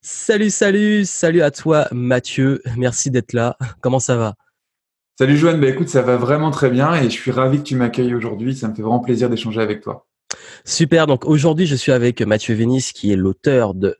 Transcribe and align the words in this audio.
Salut, 0.00 0.50
salut, 0.50 1.04
salut 1.04 1.42
à 1.42 1.50
toi 1.50 1.88
Mathieu, 1.90 2.62
merci 2.76 3.10
d'être 3.10 3.32
là. 3.32 3.56
Comment 3.80 3.98
ça 3.98 4.16
va? 4.16 4.34
Salut 5.18 5.36
Joanne, 5.36 5.60
bah 5.60 5.66
écoute, 5.68 5.88
ça 5.88 6.02
va 6.02 6.16
vraiment 6.16 6.52
très 6.52 6.70
bien 6.70 6.94
et 6.94 7.04
je 7.04 7.08
suis 7.08 7.32
ravi 7.32 7.58
que 7.58 7.64
tu 7.64 7.74
m'accueilles 7.74 8.14
aujourd'hui. 8.14 8.54
Ça 8.54 8.68
me 8.68 8.76
fait 8.76 8.82
vraiment 8.82 9.00
plaisir 9.00 9.28
d'échanger 9.28 9.60
avec 9.60 9.80
toi. 9.80 10.06
Super, 10.64 11.08
donc 11.08 11.26
aujourd'hui 11.26 11.66
je 11.66 11.74
suis 11.74 11.90
avec 11.90 12.22
Mathieu 12.22 12.54
Vénis 12.54 12.90
qui 12.94 13.12
est 13.12 13.16
l'auteur 13.16 13.74
de 13.74 13.96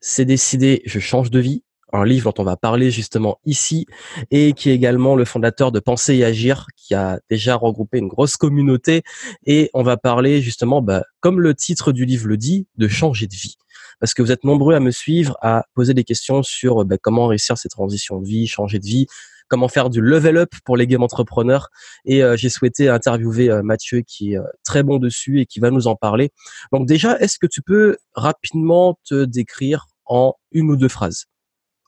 C'est 0.00 0.24
décidé, 0.24 0.82
je 0.84 0.98
change 0.98 1.30
de 1.30 1.38
vie, 1.38 1.62
un 1.92 2.04
livre 2.04 2.32
dont 2.32 2.42
on 2.42 2.44
va 2.44 2.56
parler 2.56 2.90
justement 2.90 3.38
ici, 3.44 3.86
et 4.32 4.52
qui 4.52 4.70
est 4.70 4.74
également 4.74 5.14
le 5.14 5.24
fondateur 5.24 5.70
de 5.70 5.78
Penser 5.78 6.16
et 6.16 6.24
Agir, 6.24 6.66
qui 6.76 6.94
a 6.94 7.20
déjà 7.30 7.54
regroupé 7.54 7.98
une 7.98 8.08
grosse 8.08 8.36
communauté. 8.36 9.02
Et 9.46 9.70
on 9.74 9.84
va 9.84 9.96
parler 9.96 10.42
justement, 10.42 10.82
bah, 10.82 11.04
comme 11.20 11.40
le 11.40 11.54
titre 11.54 11.92
du 11.92 12.04
livre 12.04 12.26
le 12.26 12.36
dit, 12.36 12.66
de 12.76 12.88
changer 12.88 13.28
de 13.28 13.34
vie 13.34 13.56
parce 14.00 14.14
que 14.14 14.22
vous 14.22 14.32
êtes 14.32 14.44
nombreux 14.44 14.74
à 14.74 14.80
me 14.80 14.90
suivre, 14.90 15.36
à 15.42 15.64
poser 15.74 15.94
des 15.94 16.04
questions 16.04 16.42
sur 16.42 16.84
bah, 16.84 16.96
comment 17.00 17.26
réussir 17.26 17.58
cette 17.58 17.72
transition 17.72 18.20
de 18.20 18.26
vie, 18.26 18.46
changer 18.46 18.78
de 18.78 18.86
vie, 18.86 19.06
comment 19.48 19.68
faire 19.68 19.90
du 19.90 20.00
level 20.00 20.36
up 20.38 20.50
pour 20.64 20.76
les 20.76 20.86
game 20.86 21.02
entrepreneurs. 21.02 21.68
Et 22.04 22.22
euh, 22.22 22.36
j'ai 22.36 22.48
souhaité 22.48 22.88
interviewer 22.88 23.50
euh, 23.50 23.62
Mathieu 23.62 24.02
qui 24.06 24.32
est 24.32 24.38
euh, 24.38 24.44
très 24.64 24.82
bon 24.82 24.98
dessus 24.98 25.40
et 25.40 25.46
qui 25.46 25.60
va 25.60 25.70
nous 25.70 25.86
en 25.86 25.96
parler. 25.96 26.30
Donc 26.72 26.86
déjà, 26.86 27.18
est-ce 27.18 27.38
que 27.38 27.46
tu 27.46 27.62
peux 27.62 27.96
rapidement 28.14 28.98
te 29.04 29.24
décrire 29.24 29.86
en 30.04 30.34
une 30.52 30.70
ou 30.70 30.76
deux 30.76 30.88
phrases 30.88 31.26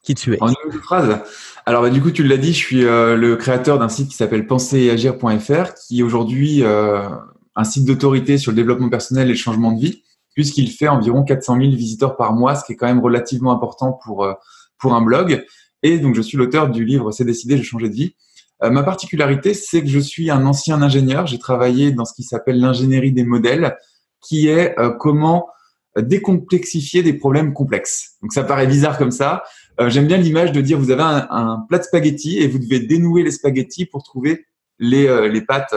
qui 0.03 0.15
tu 0.15 0.33
es? 0.33 0.41
En 0.41 0.47
une 0.47 0.55
ou 0.67 0.71
deux 0.71 0.79
phrases? 0.79 1.19
Alors 1.65 1.81
bah, 1.81 1.89
du 1.89 2.01
coup, 2.01 2.11
tu 2.11 2.23
l'as 2.23 2.37
dit, 2.37 2.53
je 2.53 2.57
suis 2.57 2.81
le 2.81 3.35
créateur 3.35 3.79
d'un 3.79 3.89
site 3.89 4.09
qui 4.09 4.15
s'appelle 4.15 4.47
penseeagir.fr, 4.47 5.73
qui 5.75 5.99
est 5.99 6.03
aujourd'hui 6.03 6.63
un 6.63 7.63
site 7.63 7.85
d'autorité 7.85 8.37
sur 8.37 8.51
le 8.51 8.55
développement 8.55 8.89
personnel 8.89 9.27
et 9.27 9.31
le 9.31 9.37
changement 9.37 9.71
de 9.71 9.79
vie 9.79 10.03
puisqu'il 10.39 10.71
fait 10.71 10.87
environ 10.87 11.25
400 11.25 11.57
000 11.57 11.71
visiteurs 11.71 12.15
par 12.15 12.31
mois, 12.31 12.55
ce 12.55 12.63
qui 12.63 12.71
est 12.71 12.75
quand 12.77 12.87
même 12.87 13.01
relativement 13.01 13.51
important 13.51 13.91
pour, 13.91 14.23
euh, 14.23 14.35
pour 14.77 14.93
un 14.93 15.01
blog. 15.01 15.45
Et 15.83 15.99
donc, 15.99 16.15
je 16.15 16.21
suis 16.21 16.37
l'auteur 16.37 16.69
du 16.69 16.85
livre 16.85 17.11
C'est 17.11 17.25
décidé, 17.25 17.57
j'ai 17.57 17.63
changé 17.63 17.89
de 17.89 17.93
vie. 17.93 18.15
Euh, 18.63 18.69
ma 18.69 18.83
particularité, 18.83 19.53
c'est 19.53 19.81
que 19.81 19.89
je 19.89 19.99
suis 19.99 20.31
un 20.31 20.45
ancien 20.45 20.81
ingénieur. 20.81 21.27
J'ai 21.27 21.39
travaillé 21.39 21.91
dans 21.91 22.05
ce 22.05 22.13
qui 22.13 22.23
s'appelle 22.23 22.57
l'ingénierie 22.57 23.11
des 23.11 23.25
modèles, 23.25 23.75
qui 24.21 24.47
est 24.47 24.79
euh, 24.79 24.91
comment 24.91 25.49
décomplexifier 25.97 27.03
des 27.03 27.11
problèmes 27.11 27.51
complexes. 27.51 28.15
Donc, 28.21 28.31
ça 28.31 28.45
paraît 28.45 28.67
bizarre 28.67 28.97
comme 28.97 29.11
ça. 29.11 29.43
J'aime 29.87 30.07
bien 30.07 30.15
l'image 30.15 30.53
de 30.53 30.61
dire 30.61 30.79
vous 30.79 30.91
avez 30.91 31.03
un, 31.03 31.65
plat 31.67 31.79
de 31.79 31.83
spaghettis 31.83 32.37
et 32.39 32.47
vous 32.47 32.59
devez 32.59 32.79
dénouer 32.79 33.23
les 33.23 33.31
spaghettis 33.31 33.85
pour 33.85 34.03
trouver 34.03 34.45
les, 34.77 35.29
les 35.29 35.41
pâtes 35.41 35.75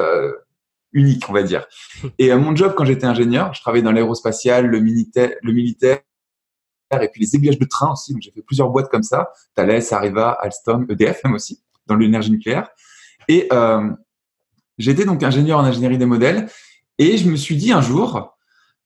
unique, 0.92 1.28
on 1.28 1.32
va 1.32 1.42
dire. 1.42 1.66
Et 2.18 2.30
à 2.30 2.36
mon 2.36 2.54
job, 2.54 2.74
quand 2.76 2.84
j'étais 2.84 3.06
ingénieur, 3.06 3.52
je 3.54 3.60
travaillais 3.60 3.82
dans 3.82 3.92
l'aérospatial, 3.92 4.66
le 4.66 4.80
militaire, 4.80 5.30
le 5.42 5.52
militaire, 5.52 6.00
et 7.00 7.08
puis 7.08 7.22
les 7.22 7.34
aiguillages 7.34 7.58
de 7.58 7.64
train 7.64 7.92
aussi. 7.92 8.12
Donc 8.12 8.22
j'ai 8.22 8.30
fait 8.30 8.42
plusieurs 8.42 8.68
boîtes 8.68 8.90
comme 8.90 9.02
ça, 9.02 9.30
Thales, 9.54 9.82
Arriva, 9.92 10.30
Alstom, 10.32 10.86
EDF 10.90 11.24
même 11.24 11.34
aussi, 11.34 11.62
dans 11.86 11.96
l'énergie 11.96 12.30
nucléaire. 12.30 12.68
Et 13.28 13.48
euh, 13.52 13.90
j'étais 14.78 15.04
donc 15.04 15.22
ingénieur 15.22 15.58
en 15.58 15.64
ingénierie 15.64 15.96
des 15.96 16.06
modèles, 16.06 16.48
et 16.98 17.16
je 17.16 17.28
me 17.30 17.36
suis 17.36 17.56
dit 17.56 17.72
un 17.72 17.80
jour, 17.80 18.36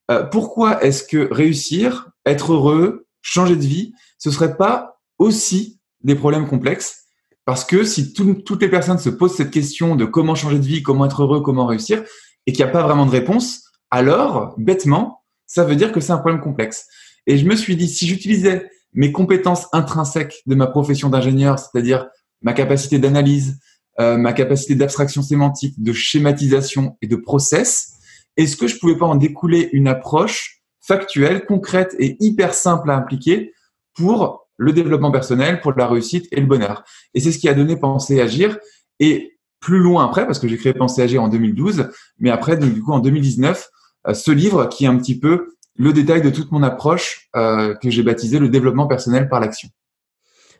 euh, 0.09 0.23
pourquoi 0.23 0.81
est-ce 0.83 1.03
que 1.03 1.31
réussir, 1.33 2.09
être 2.25 2.53
heureux, 2.53 3.07
changer 3.21 3.55
de 3.55 3.65
vie, 3.65 3.93
ce 4.17 4.31
serait 4.31 4.55
pas 4.55 5.01
aussi 5.17 5.81
des 6.01 6.15
problèmes 6.15 6.47
complexes 6.47 7.06
parce 7.47 7.63
que 7.63 7.85
si 7.85 8.11
toutes 8.11 8.61
les 8.61 8.67
personnes 8.67 8.99
se 8.99 9.07
posent 9.07 9.35
cette 9.37 9.51
question 9.51 9.95
de 9.95 10.03
comment 10.03 10.35
changer 10.35 10.59
de 10.59 10.65
vie, 10.65 10.83
comment 10.83 11.05
être 11.05 11.23
heureux, 11.23 11.39
comment 11.39 11.65
réussir, 11.65 12.03
et 12.45 12.51
qu'il 12.51 12.61
n'y 12.61 12.69
a 12.69 12.73
pas 12.73 12.83
vraiment 12.83 13.05
de 13.05 13.11
réponse, 13.11 13.71
alors, 13.89 14.53
bêtement, 14.57 15.23
ça 15.45 15.63
veut 15.63 15.77
dire 15.77 15.93
que 15.93 16.01
c'est 16.01 16.11
un 16.11 16.17
problème 16.17 16.41
complexe. 16.41 16.87
Et 17.25 17.37
je 17.37 17.45
me 17.45 17.55
suis 17.55 17.77
dit, 17.77 17.87
si 17.87 18.05
j'utilisais 18.05 18.69
mes 18.91 19.13
compétences 19.13 19.67
intrinsèques 19.71 20.41
de 20.45 20.55
ma 20.55 20.67
profession 20.67 21.07
d'ingénieur, 21.07 21.57
c'est-à-dire 21.57 22.07
ma 22.41 22.51
capacité 22.51 22.99
d'analyse, 22.99 23.57
euh, 24.01 24.17
ma 24.17 24.33
capacité 24.33 24.75
d'abstraction 24.75 25.21
sémantique, 25.21 25.81
de 25.81 25.93
schématisation 25.93 26.97
et 27.01 27.07
de 27.07 27.15
process, 27.15 27.93
est-ce 28.35 28.57
que 28.57 28.67
je 28.67 28.77
pouvais 28.77 28.97
pas 28.97 29.05
en 29.05 29.15
découler 29.15 29.69
une 29.71 29.87
approche 29.87 30.63
factuelle, 30.81 31.45
concrète 31.45 31.95
et 31.97 32.17
hyper 32.19 32.53
simple 32.53 32.91
à 32.91 32.97
appliquer 32.97 33.53
pour 33.93 34.46
le 34.57 34.73
développement 34.73 35.11
personnel, 35.11 35.61
pour 35.61 35.73
la 35.73 35.87
réussite 35.87 36.27
et 36.31 36.39
le 36.41 36.47
bonheur. 36.47 36.83
Et 37.13 37.19
c'est 37.19 37.31
ce 37.31 37.39
qui 37.39 37.47
a 37.47 37.53
donné 37.53 37.77
Penser 37.77 38.19
Agir. 38.19 38.57
Et 38.99 39.37
plus 39.59 39.79
loin 39.79 40.05
après, 40.05 40.25
parce 40.25 40.39
que 40.39 40.47
j'ai 40.47 40.57
créé 40.57 40.73
Penser 40.73 41.01
Agir 41.01 41.21
en 41.21 41.29
2012, 41.29 41.89
mais 42.19 42.29
après, 42.29 42.57
donc, 42.57 42.73
du 42.73 42.81
coup, 42.81 42.91
en 42.91 42.99
2019, 42.99 43.69
euh, 44.07 44.13
ce 44.13 44.31
livre 44.31 44.67
qui 44.69 44.85
est 44.85 44.87
un 44.87 44.97
petit 44.97 45.19
peu 45.19 45.55
le 45.75 45.93
détail 45.93 46.21
de 46.21 46.29
toute 46.29 46.51
mon 46.51 46.63
approche 46.63 47.29
euh, 47.35 47.75
que 47.75 47.89
j'ai 47.89 48.03
baptisé 48.03 48.39
le 48.39 48.49
développement 48.49 48.87
personnel 48.87 49.29
par 49.29 49.39
l'action. 49.39 49.69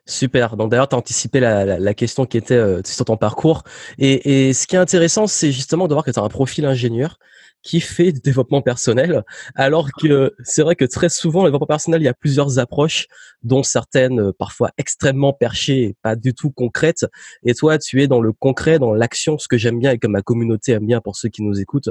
Super. 0.05 0.55
Donc 0.55 0.71
d'ailleurs, 0.71 0.87
tu 0.87 0.95
as 0.95 0.99
anticipé 0.99 1.39
la, 1.39 1.93
question 1.93 2.25
qui 2.25 2.37
était 2.37 2.53
euh, 2.53 2.81
sur 2.85 3.05
ton 3.05 3.17
parcours. 3.17 3.63
Et, 3.97 4.47
et 4.47 4.53
ce 4.53 4.65
qui 4.65 4.75
est 4.75 4.79
intéressant, 4.79 5.27
c'est 5.27 5.51
justement 5.51 5.87
de 5.87 5.93
voir 5.93 6.05
que 6.05 6.11
tu 6.11 6.19
as 6.19 6.23
un 6.23 6.29
profil 6.29 6.65
ingénieur 6.65 7.19
qui 7.67 7.81
fait 7.81 8.13
du 8.13 8.21
développement 8.21 8.61
personnel, 8.61 9.25
alors 9.53 9.89
que 9.99 10.33
c'est 10.41 10.61
vrai 10.61 10.77
que 10.77 10.85
très 10.85 11.09
souvent, 11.09 11.43
le 11.43 11.49
développement 11.49 11.67
personnel, 11.67 12.01
il 12.01 12.05
y 12.05 12.07
a 12.07 12.13
plusieurs 12.13 12.59
approches, 12.59 13.07
dont 13.43 13.61
certaines 13.61 14.21
euh, 14.21 14.31
parfois 14.31 14.71
extrêmement 14.77 15.33
perchées 15.33 15.97
pas 16.01 16.15
du 16.15 16.33
tout 16.33 16.49
concrètes. 16.49 17.05
Et 17.43 17.53
toi, 17.53 17.77
tu 17.77 18.01
es 18.01 18.07
dans 18.07 18.21
le 18.21 18.31
concret, 18.31 18.79
dans 18.79 18.93
l'action, 18.93 19.37
ce 19.37 19.49
que 19.49 19.57
j'aime 19.57 19.79
bien 19.79 19.91
et 19.91 19.97
que 19.97 20.07
ma 20.07 20.21
communauté 20.21 20.71
aime 20.71 20.85
bien 20.85 21.01
pour 21.01 21.17
ceux 21.17 21.27
qui 21.27 21.43
nous 21.43 21.59
écoutent. 21.59 21.89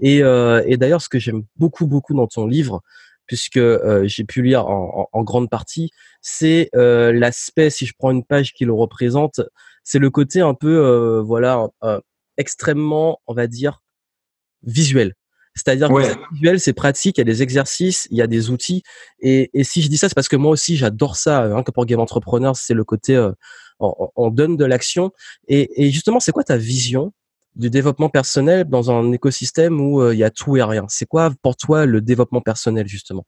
Et, 0.00 0.24
euh, 0.24 0.60
d'ailleurs, 0.76 1.00
ce 1.00 1.08
que 1.08 1.20
j'aime 1.20 1.44
beaucoup, 1.54 1.86
beaucoup 1.86 2.14
dans 2.14 2.26
ton 2.26 2.48
livre, 2.48 2.82
puisque 3.26 3.58
euh, 3.58 4.02
j'ai 4.06 4.24
pu 4.24 4.42
lire 4.42 4.66
en, 4.66 5.22
grande 5.22 5.48
partie, 5.48 5.92
c'est 6.20 6.68
l'aspect, 6.74 7.70
si 7.70 7.86
je 7.86 7.92
prends 7.96 8.10
une 8.10 8.24
page 8.24 8.54
qui 8.54 8.64
le 8.64 8.72
représente, 8.72 9.40
c'est 9.84 10.00
le 10.00 10.10
côté 10.10 10.40
un 10.40 10.54
peu, 10.54 11.20
voilà, 11.24 11.68
extrêmement, 12.36 13.20
on 13.28 13.34
va 13.34 13.46
dire, 13.46 13.82
visuel. 14.64 15.14
C'est-à-dire 15.54 15.88
que 15.88 16.02
c'est 16.02 16.16
visuel, 16.32 16.60
c'est 16.60 16.72
pratique, 16.72 17.18
il 17.18 17.20
y 17.20 17.22
a 17.22 17.24
des 17.24 17.42
exercices, 17.42 18.08
il 18.10 18.16
y 18.16 18.22
a 18.22 18.26
des 18.26 18.50
outils. 18.50 18.82
Et, 19.20 19.50
et 19.52 19.64
si 19.64 19.82
je 19.82 19.88
dis 19.88 19.98
ça, 19.98 20.08
c'est 20.08 20.14
parce 20.14 20.28
que 20.28 20.36
moi 20.36 20.50
aussi, 20.50 20.76
j'adore 20.76 21.16
ça. 21.16 21.44
Hein, 21.44 21.62
que 21.62 21.70
pour 21.70 21.84
Game 21.84 22.00
Entrepreneur, 22.00 22.56
c'est 22.56 22.72
le 22.72 22.84
côté, 22.84 23.16
euh, 23.16 23.32
on, 23.78 24.30
donne 24.30 24.56
de 24.56 24.64
l'action. 24.64 25.12
Et, 25.48 25.84
et, 25.84 25.90
justement, 25.90 26.20
c'est 26.20 26.32
quoi 26.32 26.44
ta 26.44 26.56
vision 26.56 27.12
du 27.54 27.68
développement 27.68 28.08
personnel 28.08 28.64
dans 28.64 28.90
un 28.90 29.12
écosystème 29.12 29.78
où 29.78 30.00
euh, 30.00 30.14
il 30.14 30.18
y 30.18 30.24
a 30.24 30.30
tout 30.30 30.56
et 30.56 30.62
rien? 30.62 30.86
C'est 30.88 31.06
quoi 31.06 31.30
pour 31.42 31.56
toi 31.56 31.84
le 31.84 32.00
développement 32.00 32.40
personnel, 32.40 32.88
justement? 32.88 33.26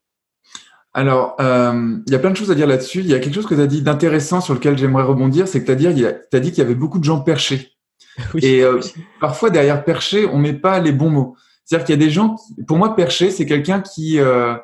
Alors, 0.95 1.35
euh, 1.41 1.97
il 2.07 2.11
y 2.11 2.15
a 2.15 2.19
plein 2.19 2.31
de 2.31 2.37
choses 2.37 2.49
à 2.49 2.55
dire 2.55 2.67
là-dessus. 2.67 3.01
Il 3.01 3.07
y 3.07 3.13
a 3.13 3.19
quelque 3.19 3.35
chose 3.35 3.45
que 3.45 3.53
tu 3.53 3.61
as 3.61 3.67
dit 3.67 3.81
d'intéressant 3.81 4.41
sur 4.41 4.53
lequel 4.53 4.77
j'aimerais 4.77 5.03
rebondir, 5.03 5.47
c'est 5.47 5.61
que 5.61 5.71
tu 5.71 5.85
as, 5.85 5.89
as, 5.89 6.39
dit 6.39 6.51
qu'il 6.51 6.59
y 6.59 6.65
avait 6.65 6.73
beaucoup 6.73 6.99
de 6.99 7.03
gens 7.03 7.19
perchés. 7.19 7.74
Et 8.41 8.61
euh, 8.61 8.79
parfois, 9.19 9.49
derrière 9.49 9.83
perché, 9.83 10.25
on 10.25 10.37
met 10.37 10.53
pas 10.53 10.79
les 10.79 10.91
bons 10.91 11.09
mots. 11.09 11.35
C'est-à-dire 11.63 11.85
qu'il 11.85 11.95
y 11.95 12.03
a 12.03 12.05
des 12.05 12.11
gens, 12.11 12.35
pour 12.67 12.77
moi, 12.77 12.95
perché, 12.95 13.31
c'est 13.31 13.45
quelqu'un 13.45 13.81
qui, 13.81 14.19
euh, 14.19 14.55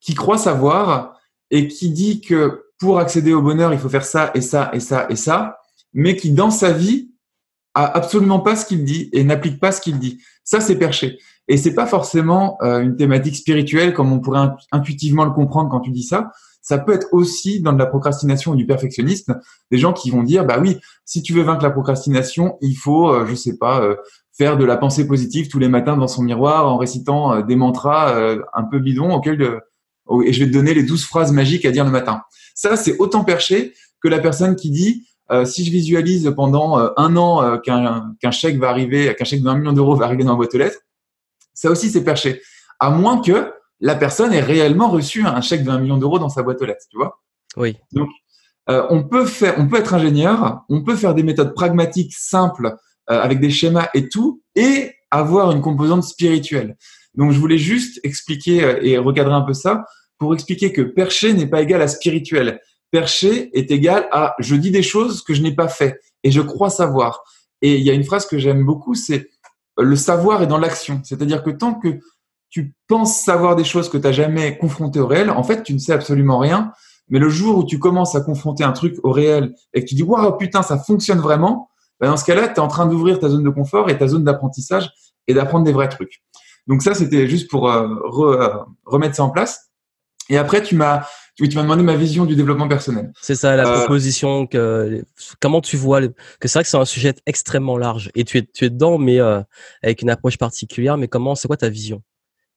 qui 0.00 0.14
croit 0.14 0.38
savoir 0.38 1.16
et 1.50 1.68
qui 1.68 1.90
dit 1.90 2.20
que 2.20 2.64
pour 2.78 2.98
accéder 2.98 3.32
au 3.32 3.42
bonheur, 3.42 3.72
il 3.72 3.78
faut 3.78 3.88
faire 3.88 4.04
ça 4.04 4.30
et 4.34 4.40
ça 4.40 4.70
et 4.72 4.80
ça 4.80 5.06
et 5.10 5.16
ça, 5.16 5.58
mais 5.92 6.16
qui, 6.16 6.32
dans 6.32 6.50
sa 6.50 6.72
vie, 6.72 7.10
a 7.74 7.86
absolument 7.96 8.40
pas 8.40 8.56
ce 8.56 8.66
qu'il 8.66 8.84
dit 8.84 9.08
et 9.12 9.22
n'applique 9.22 9.60
pas 9.60 9.70
ce 9.70 9.80
qu'il 9.80 9.98
dit. 9.98 10.20
Ça, 10.42 10.60
c'est 10.60 10.76
perché. 10.76 11.18
Et 11.46 11.56
c'est 11.56 11.74
pas 11.74 11.86
forcément 11.86 12.58
euh, 12.62 12.80
une 12.80 12.96
thématique 12.96 13.36
spirituelle 13.36 13.94
comme 13.94 14.12
on 14.12 14.20
pourrait 14.20 14.48
intuitivement 14.72 15.24
le 15.24 15.30
comprendre 15.30 15.70
quand 15.70 15.80
tu 15.80 15.90
dis 15.90 16.02
ça 16.02 16.30
ça 16.70 16.78
peut 16.78 16.92
être 16.92 17.08
aussi 17.10 17.60
dans 17.60 17.72
de 17.72 17.80
la 17.80 17.86
procrastination 17.86 18.52
ou 18.52 18.54
du 18.54 18.64
perfectionnisme, 18.64 19.40
des 19.72 19.78
gens 19.78 19.92
qui 19.92 20.12
vont 20.12 20.22
dire, 20.22 20.44
bah 20.44 20.60
oui, 20.60 20.78
si 21.04 21.20
tu 21.20 21.32
veux 21.32 21.42
vaincre 21.42 21.64
la 21.64 21.72
procrastination, 21.72 22.58
il 22.60 22.76
faut, 22.76 23.12
euh, 23.12 23.26
je 23.26 23.34
sais 23.34 23.58
pas, 23.58 23.82
euh, 23.82 23.96
faire 24.38 24.56
de 24.56 24.64
la 24.64 24.76
pensée 24.76 25.04
positive 25.04 25.48
tous 25.48 25.58
les 25.58 25.66
matins 25.66 25.96
dans 25.96 26.06
son 26.06 26.22
miroir 26.22 26.68
en 26.68 26.76
récitant 26.76 27.34
euh, 27.34 27.42
des 27.42 27.56
mantras 27.56 28.14
euh, 28.14 28.40
un 28.54 28.62
peu 28.62 28.78
bidons 28.78 29.12
auxquels 29.12 29.42
et 30.24 30.32
je 30.32 30.44
vais 30.44 30.46
te 30.46 30.52
donner 30.52 30.72
les 30.72 30.84
douze 30.84 31.04
phrases 31.04 31.32
magiques 31.32 31.64
à 31.64 31.72
dire 31.72 31.84
le 31.84 31.90
matin. 31.90 32.22
Ça, 32.54 32.76
c'est 32.76 32.96
autant 32.98 33.24
perché 33.24 33.74
que 34.00 34.06
la 34.06 34.20
personne 34.20 34.54
qui 34.54 34.70
dit, 34.70 35.06
si 35.44 35.64
je 35.64 35.70
visualise 35.70 36.32
pendant 36.34 36.78
un 36.96 37.16
an 37.16 37.58
qu'un 37.58 38.30
chèque 38.32 38.58
va 38.58 38.70
arriver, 38.70 39.14
qu'un 39.14 39.24
chèque 39.24 39.40
de 39.40 39.44
20 39.44 39.54
millions 39.58 39.72
d'euros 39.72 39.94
va 39.94 40.06
arriver 40.06 40.24
dans 40.24 40.32
ma 40.32 40.36
boîte 40.36 40.52
aux 40.52 40.58
lettres, 40.58 40.80
ça 41.54 41.70
aussi 41.70 41.90
c'est 41.90 42.02
perché. 42.02 42.42
À 42.80 42.90
moins 42.90 43.20
que 43.20 43.52
la 43.80 43.94
personne 43.94 44.32
ait 44.32 44.40
réellement 44.40 44.90
reçu 44.90 45.24
un 45.26 45.40
chèque 45.40 45.64
de 45.64 45.70
1 45.70 45.78
million 45.78 45.96
d'euros 45.96 46.18
dans 46.18 46.28
sa 46.28 46.42
boîte 46.42 46.60
aux 46.60 46.66
lettres, 46.66 46.84
tu 46.90 46.96
vois? 46.96 47.20
Oui. 47.56 47.76
Donc, 47.92 48.08
euh, 48.68 48.86
on 48.90 49.02
peut 49.02 49.26
faire, 49.26 49.54
on 49.58 49.68
peut 49.68 49.78
être 49.78 49.94
ingénieur, 49.94 50.62
on 50.68 50.82
peut 50.82 50.96
faire 50.96 51.14
des 51.14 51.22
méthodes 51.22 51.54
pragmatiques 51.54 52.14
simples 52.14 52.76
euh, 53.10 53.20
avec 53.20 53.40
des 53.40 53.50
schémas 53.50 53.88
et 53.94 54.08
tout, 54.08 54.42
et 54.54 54.92
avoir 55.10 55.50
une 55.50 55.60
composante 55.60 56.04
spirituelle. 56.04 56.76
Donc, 57.14 57.32
je 57.32 57.38
voulais 57.38 57.58
juste 57.58 58.00
expliquer 58.04 58.62
euh, 58.62 58.78
et 58.82 58.98
recadrer 58.98 59.34
un 59.34 59.40
peu 59.40 59.54
ça 59.54 59.84
pour 60.18 60.34
expliquer 60.34 60.72
que 60.72 60.82
perché 60.82 61.32
n'est 61.32 61.46
pas 61.46 61.62
égal 61.62 61.80
à 61.82 61.88
spirituel. 61.88 62.60
Perché 62.90 63.56
est 63.58 63.70
égal 63.70 64.08
à 64.12 64.34
je 64.38 64.54
dis 64.54 64.70
des 64.70 64.82
choses 64.82 65.22
que 65.22 65.32
je 65.32 65.42
n'ai 65.42 65.54
pas 65.54 65.68
fait 65.68 66.00
et 66.22 66.30
je 66.30 66.40
crois 66.40 66.70
savoir. 66.70 67.22
Et 67.62 67.76
il 67.76 67.82
y 67.82 67.90
a 67.90 67.94
une 67.94 68.04
phrase 68.04 68.26
que 68.26 68.38
j'aime 68.38 68.64
beaucoup, 68.64 68.94
c'est 68.94 69.30
le 69.78 69.96
savoir 69.96 70.42
est 70.42 70.46
dans 70.46 70.58
l'action. 70.58 71.00
C'est-à-dire 71.04 71.42
que 71.42 71.50
tant 71.50 71.74
que 71.74 72.00
tu 72.50 72.74
penses 72.88 73.20
savoir 73.20 73.56
des 73.56 73.64
choses 73.64 73.88
que 73.88 73.96
tu 73.96 74.04
n'as 74.04 74.12
jamais 74.12 74.58
confrontées 74.58 75.00
au 75.00 75.06
réel, 75.06 75.30
en 75.30 75.42
fait, 75.42 75.62
tu 75.62 75.72
ne 75.72 75.78
sais 75.78 75.92
absolument 75.92 76.38
rien. 76.38 76.72
Mais 77.08 77.18
le 77.18 77.28
jour 77.28 77.58
où 77.58 77.64
tu 77.64 77.78
commences 77.78 78.14
à 78.14 78.20
confronter 78.20 78.64
un 78.64 78.72
truc 78.72 78.96
au 79.02 79.10
réel 79.10 79.54
et 79.74 79.82
que 79.82 79.88
tu 79.88 79.96
dis 79.96 80.04
waouh 80.04 80.36
putain 80.36 80.62
ça 80.62 80.78
fonctionne 80.78 81.18
vraiment, 81.18 81.68
ben 81.98 82.08
dans 82.08 82.16
ce 82.16 82.24
cas-là, 82.24 82.48
tu 82.48 82.54
es 82.54 82.60
en 82.60 82.68
train 82.68 82.86
d'ouvrir 82.86 83.18
ta 83.18 83.28
zone 83.28 83.42
de 83.42 83.50
confort 83.50 83.90
et 83.90 83.98
ta 83.98 84.06
zone 84.06 84.24
d'apprentissage 84.24 84.90
et 85.26 85.34
d'apprendre 85.34 85.64
des 85.64 85.72
vrais 85.72 85.88
trucs. 85.88 86.22
Donc 86.66 86.82
ça, 86.82 86.94
c'était 86.94 87.26
juste 87.26 87.50
pour 87.50 87.70
euh, 87.70 87.88
euh, 88.18 88.48
remettre 88.84 89.16
ça 89.16 89.24
en 89.24 89.30
place. 89.30 89.70
Et 90.28 90.38
après, 90.38 90.62
tu 90.62 90.76
m'as 90.76 91.02
tu 91.36 91.48
m'as 91.56 91.62
demandé 91.62 91.82
ma 91.82 91.96
vision 91.96 92.26
du 92.26 92.36
développement 92.36 92.68
personnel. 92.68 93.12
C'est 93.22 93.34
ça, 93.34 93.56
la 93.56 93.66
euh, 93.66 93.78
proposition. 93.78 94.46
Que, 94.46 95.02
comment 95.40 95.62
tu 95.62 95.78
vois 95.78 96.06
que 96.06 96.12
c'est 96.42 96.52
vrai 96.52 96.64
que 96.64 96.68
c'est 96.68 96.76
un 96.76 96.84
sujet 96.84 97.14
extrêmement 97.24 97.78
large 97.78 98.10
et 98.14 98.24
tu 98.24 98.36
es, 98.36 98.42
tu 98.42 98.66
es 98.66 98.70
dedans, 98.70 98.98
mais 98.98 99.18
avec 99.82 100.02
une 100.02 100.10
approche 100.10 100.36
particulière. 100.36 100.98
Mais 100.98 101.08
comment, 101.08 101.34
c'est 101.34 101.48
quoi 101.48 101.56
ta 101.56 101.70
vision? 101.70 102.02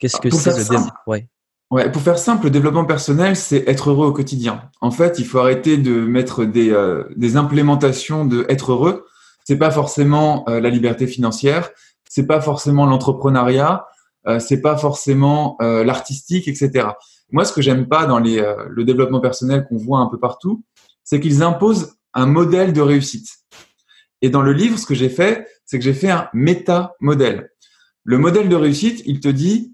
Qu'est-ce 0.03 0.17
que 0.17 0.29
c'est 0.29 0.49
le 0.49 0.57
développement 0.57 0.91
ouais. 1.07 1.27
ouais. 1.71 1.91
Pour 1.91 2.01
faire 2.01 2.17
simple, 2.17 2.43
le 2.43 2.49
développement 2.49 2.85
personnel, 2.85 3.37
c'est 3.37 3.67
être 3.69 3.89
heureux 3.89 4.07
au 4.07 4.11
quotidien. 4.11 4.69
En 4.81 4.91
fait, 4.91 5.17
il 5.17 5.25
faut 5.25 5.39
arrêter 5.39 5.77
de 5.77 5.93
mettre 6.01 6.43
des, 6.43 6.75
des 7.15 7.37
implémentations 7.37 8.25
de 8.25 8.45
être 8.49 8.73
heureux. 8.73 9.05
C'est 9.45 9.57
pas 9.57 9.71
forcément 9.71 10.43
la 10.47 10.69
liberté 10.69 11.07
financière, 11.07 11.69
c'est 12.09 12.27
pas 12.27 12.41
forcément 12.41 12.85
l'entrepreneuriat, 12.85 13.87
euh, 14.27 14.39
c'est 14.39 14.61
pas 14.61 14.77
forcément 14.77 15.57
euh, 15.61 15.83
l'artistique, 15.83 16.47
etc. 16.47 16.89
Moi, 17.31 17.45
ce 17.45 17.51
que 17.51 17.61
j'aime 17.61 17.87
pas 17.87 18.05
dans 18.05 18.19
les, 18.19 18.39
euh, 18.39 18.65
le 18.69 18.83
développement 18.83 19.19
personnel 19.19 19.65
qu'on 19.67 19.77
voit 19.77 19.99
un 19.99 20.07
peu 20.07 20.19
partout, 20.19 20.63
c'est 21.03 21.19
qu'ils 21.19 21.43
imposent 21.43 21.95
un 22.13 22.25
modèle 22.25 22.73
de 22.73 22.81
réussite. 22.81 23.29
Et 24.21 24.29
dans 24.29 24.41
le 24.41 24.53
livre, 24.53 24.77
ce 24.77 24.85
que 24.85 24.95
j'ai 24.95 25.09
fait, 25.09 25.47
c'est 25.65 25.77
que 25.77 25.83
j'ai 25.83 25.93
fait 25.93 26.09
un 26.09 26.29
méta-modèle. 26.33 27.49
Le 28.05 28.17
modèle 28.17 28.47
de 28.47 28.55
réussite, 28.55 29.01
il 29.05 29.19
te 29.19 29.27
dit, 29.27 29.72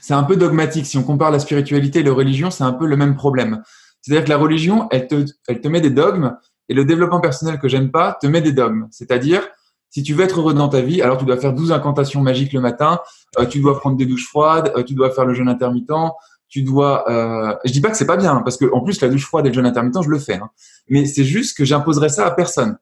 c'est 0.00 0.14
un 0.14 0.22
peu 0.22 0.36
dogmatique. 0.36 0.86
Si 0.86 0.98
on 0.98 1.02
compare 1.02 1.30
la 1.30 1.38
spiritualité 1.38 2.00
et 2.00 2.02
la 2.02 2.12
religion, 2.12 2.50
c'est 2.50 2.64
un 2.64 2.72
peu 2.72 2.86
le 2.86 2.96
même 2.96 3.16
problème. 3.16 3.62
C'est-à-dire 4.02 4.24
que 4.24 4.30
la 4.30 4.36
religion, 4.36 4.88
elle 4.90 5.06
te, 5.06 5.24
elle 5.48 5.60
te 5.60 5.68
met 5.68 5.80
des 5.80 5.90
dogmes, 5.90 6.36
et 6.68 6.74
le 6.74 6.84
développement 6.84 7.20
personnel 7.20 7.58
que 7.58 7.68
j'aime 7.68 7.90
pas 7.90 8.16
te 8.20 8.26
met 8.26 8.40
des 8.40 8.52
dogmes. 8.52 8.86
C'est-à-dire, 8.90 9.42
si 9.90 10.04
tu 10.04 10.14
veux 10.14 10.24
être 10.24 10.38
heureux 10.38 10.54
dans 10.54 10.68
ta 10.68 10.80
vie, 10.80 11.02
alors 11.02 11.18
tu 11.18 11.24
dois 11.24 11.36
faire 11.36 11.52
12 11.52 11.72
incantations 11.72 12.22
magiques 12.22 12.52
le 12.52 12.60
matin, 12.60 13.00
euh, 13.38 13.44
tu 13.44 13.60
dois 13.60 13.78
prendre 13.78 13.96
des 13.96 14.06
douches 14.06 14.28
froides, 14.28 14.72
euh, 14.76 14.84
tu 14.84 14.94
dois 14.94 15.10
faire 15.10 15.26
le 15.26 15.34
jeûne 15.34 15.48
intermittent, 15.48 15.90
tu 16.48 16.62
dois. 16.62 17.10
Euh... 17.10 17.56
Je 17.64 17.72
dis 17.72 17.80
pas 17.80 17.90
que 17.90 17.96
c'est 17.96 18.06
pas 18.06 18.16
bien, 18.16 18.36
hein, 18.36 18.42
parce 18.42 18.56
que 18.56 18.66
en 18.72 18.82
plus 18.82 19.00
la 19.00 19.08
douche 19.08 19.26
froide 19.26 19.46
et 19.46 19.48
le 19.48 19.54
jeûne 19.54 19.66
intermittent, 19.66 20.02
je 20.02 20.08
le 20.08 20.18
fais. 20.18 20.34
Hein. 20.34 20.50
Mais 20.88 21.06
c'est 21.06 21.24
juste 21.24 21.56
que 21.56 21.64
j'imposerai 21.64 22.08
ça 22.08 22.24
à 22.24 22.30
personne. 22.30 22.78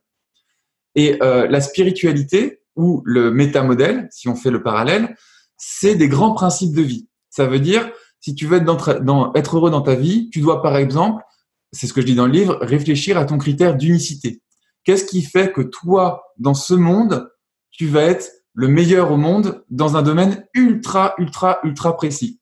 Et 0.95 1.23
euh, 1.23 1.47
la 1.49 1.61
spiritualité 1.61 2.61
ou 2.77 3.03
le 3.07 3.31
métamodèle, 3.31 4.09
si 4.11 4.29
on 4.29 4.35
fait 4.35 4.51
le 4.51 4.63
parallèle, 4.63 5.17
c'est 5.57 5.95
des 5.95 6.09
grands 6.09 6.33
principes 6.33 6.75
de 6.75 6.83
vie. 6.83 7.08
Ça 7.39 7.47
veut 7.47 7.61
dire, 7.61 7.89
si 8.19 8.35
tu 8.35 8.47
veux 8.47 8.57
être, 8.57 9.01
dans, 9.01 9.33
être 9.35 9.57
heureux 9.57 9.71
dans 9.71 9.81
ta 9.81 9.95
vie, 9.95 10.29
tu 10.31 10.41
dois 10.41 10.61
par 10.61 10.77
exemple, 10.77 11.23
c'est 11.71 11.87
ce 11.87 11.93
que 11.93 12.01
je 12.01 12.07
dis 12.07 12.17
dans 12.17 12.27
le 12.27 12.33
livre, 12.33 12.59
réfléchir 12.61 13.17
à 13.17 13.25
ton 13.27 13.39
critère 13.39 13.77
d'unicité. 13.77 14.43
Qu'est-ce 14.83 15.05
qui 15.05 15.23
fait 15.23 15.53
que 15.53 15.61
toi, 15.61 16.25
dans 16.37 16.55
ce 16.55 16.75
monde, 16.75 17.31
tu 17.71 17.87
vas 17.87 18.03
être 18.03 18.29
le 18.55 18.67
meilleur 18.67 19.13
au 19.13 19.17
monde 19.17 19.63
dans 19.71 19.97
un 19.97 20.03
domaine 20.03 20.47
ultra, 20.53 21.15
ultra, 21.19 21.61
ultra 21.63 21.97
précis? 21.97 22.41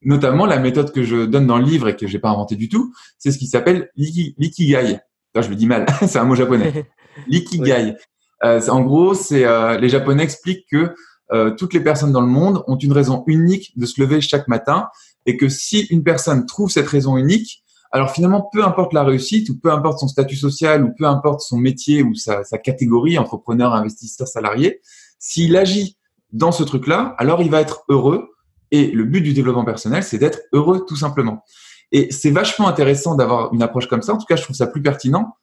Notamment, 0.00 0.46
la 0.46 0.58
méthode 0.58 0.92
que 0.92 1.02
je 1.02 1.26
donne 1.26 1.46
dans 1.46 1.58
le 1.58 1.66
livre 1.66 1.88
et 1.88 1.96
que 1.96 2.06
j'ai 2.06 2.18
pas 2.18 2.30
inventé 2.30 2.56
du 2.56 2.70
tout, 2.70 2.94
c'est 3.18 3.32
ce 3.32 3.36
qui 3.36 3.48
s'appelle 3.48 3.90
l'ikigai. 3.96 5.00
je 5.38 5.48
le 5.50 5.56
dis 5.56 5.66
mal, 5.66 5.84
c'est 6.08 6.18
un 6.18 6.24
mot 6.24 6.36
japonais. 6.36 6.90
L'ikigai. 7.26 7.96
Euh, 8.44 8.66
en 8.68 8.80
gros, 8.80 9.12
c'est 9.12 9.44
euh, 9.44 9.78
les 9.78 9.90
Japonais 9.90 10.22
expliquent 10.22 10.66
que 10.70 10.94
euh, 11.32 11.50
toutes 11.50 11.74
les 11.74 11.80
personnes 11.80 12.12
dans 12.12 12.20
le 12.20 12.26
monde 12.26 12.64
ont 12.66 12.76
une 12.76 12.92
raison 12.92 13.24
unique 13.26 13.78
de 13.78 13.86
se 13.86 14.00
lever 14.00 14.20
chaque 14.20 14.48
matin 14.48 14.88
et 15.26 15.36
que 15.36 15.48
si 15.48 15.80
une 15.90 16.02
personne 16.02 16.46
trouve 16.46 16.70
cette 16.70 16.88
raison 16.88 17.16
unique, 17.16 17.62
alors 17.90 18.10
finalement, 18.10 18.48
peu 18.52 18.64
importe 18.64 18.92
la 18.92 19.02
réussite 19.02 19.48
ou 19.48 19.58
peu 19.58 19.70
importe 19.72 19.98
son 19.98 20.08
statut 20.08 20.36
social 20.36 20.84
ou 20.84 20.92
peu 20.96 21.06
importe 21.06 21.40
son 21.40 21.58
métier 21.58 22.02
ou 22.02 22.14
sa, 22.14 22.42
catégorie, 22.62 23.18
entrepreneur, 23.18 23.72
investisseur, 23.74 24.26
salarié, 24.26 24.80
s'il 25.18 25.56
agit 25.56 25.96
dans 26.32 26.52
ce 26.52 26.62
truc-là, 26.62 27.14
alors 27.18 27.40
il 27.40 27.50
va 27.50 27.60
être 27.60 27.84
heureux. 27.88 28.30
Et 28.70 28.90
le 28.90 29.04
but 29.04 29.22
du 29.22 29.32
développement 29.32 29.64
personnel, 29.64 30.02
c'est 30.02 30.18
d'être 30.18 30.40
heureux 30.52 30.84
tout 30.86 30.96
simplement. 30.96 31.42
Et 31.90 32.12
c'est 32.12 32.30
vachement 32.30 32.68
intéressant 32.68 33.14
d'avoir 33.14 33.54
une 33.54 33.62
approche 33.62 33.86
comme 33.86 34.02
ça. 34.02 34.12
En 34.12 34.18
tout 34.18 34.26
cas, 34.26 34.36
je 34.36 34.42
trouve 34.42 34.56
ça 34.56 34.66
plus 34.66 34.82
pertinent 34.82 35.36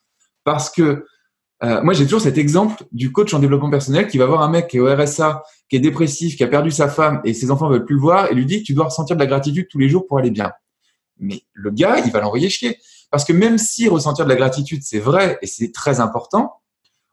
parce 0.44 0.70
que 0.70 1.06
euh, 1.64 1.82
moi, 1.84 1.94
j'ai 1.94 2.04
toujours 2.04 2.22
cet 2.22 2.38
exemple 2.38 2.84
du 2.92 3.12
coach 3.14 3.34
en 3.34 3.40
développement 3.40 3.70
personnel 3.70 4.08
qui 4.08 4.18
va 4.18 4.26
voir 4.26 4.42
un 4.42 4.50
mec 4.50 4.68
qui 4.68 4.78
est 4.78 4.80
au 4.82 4.94
RSA, 4.94 5.42
qui 5.70 5.78
est 5.78 5.80
dépressif, 5.80 6.36
qui 6.36 6.44
a 6.44 6.48
perdu 6.48 6.70
sa 6.70 6.90
femme 6.90 7.22
et 7.24 7.34
ses 7.34 7.50
enfants 7.50 7.70
veulent 7.70 7.86
plus 7.86 7.96
le 7.96 8.02
voir 8.02 8.30
et 8.30 8.36
lui 8.36 8.46
dit 8.46 8.60
que 8.60 8.66
tu 8.66 8.74
dois 8.74 8.86
ressentir 8.86 9.16
de 9.16 9.22
la 9.22 9.26
gratitude 9.26 9.68
tous 9.70 9.80
les 9.80 9.88
jours 9.88 10.06
pour 10.06 10.18
aller 10.18 10.32
bien 10.32 10.52
mais 11.20 11.44
le 11.54 11.72
gars, 11.72 12.00
il 12.06 12.12
va 12.12 12.22
l'envoyer 12.22 12.50
chier. 12.50 12.78
Parce 13.12 13.24
que 13.24 13.34
même 13.34 13.58
si 13.58 13.88
ressentir 13.88 14.26
de 14.26 14.30
la 14.30 14.36
gratitude, 14.36 14.82
c'est 14.84 15.00
vrai 15.00 15.38
et 15.42 15.48
c'est 15.48 15.72
très 15.72 16.00
important, 16.00 16.62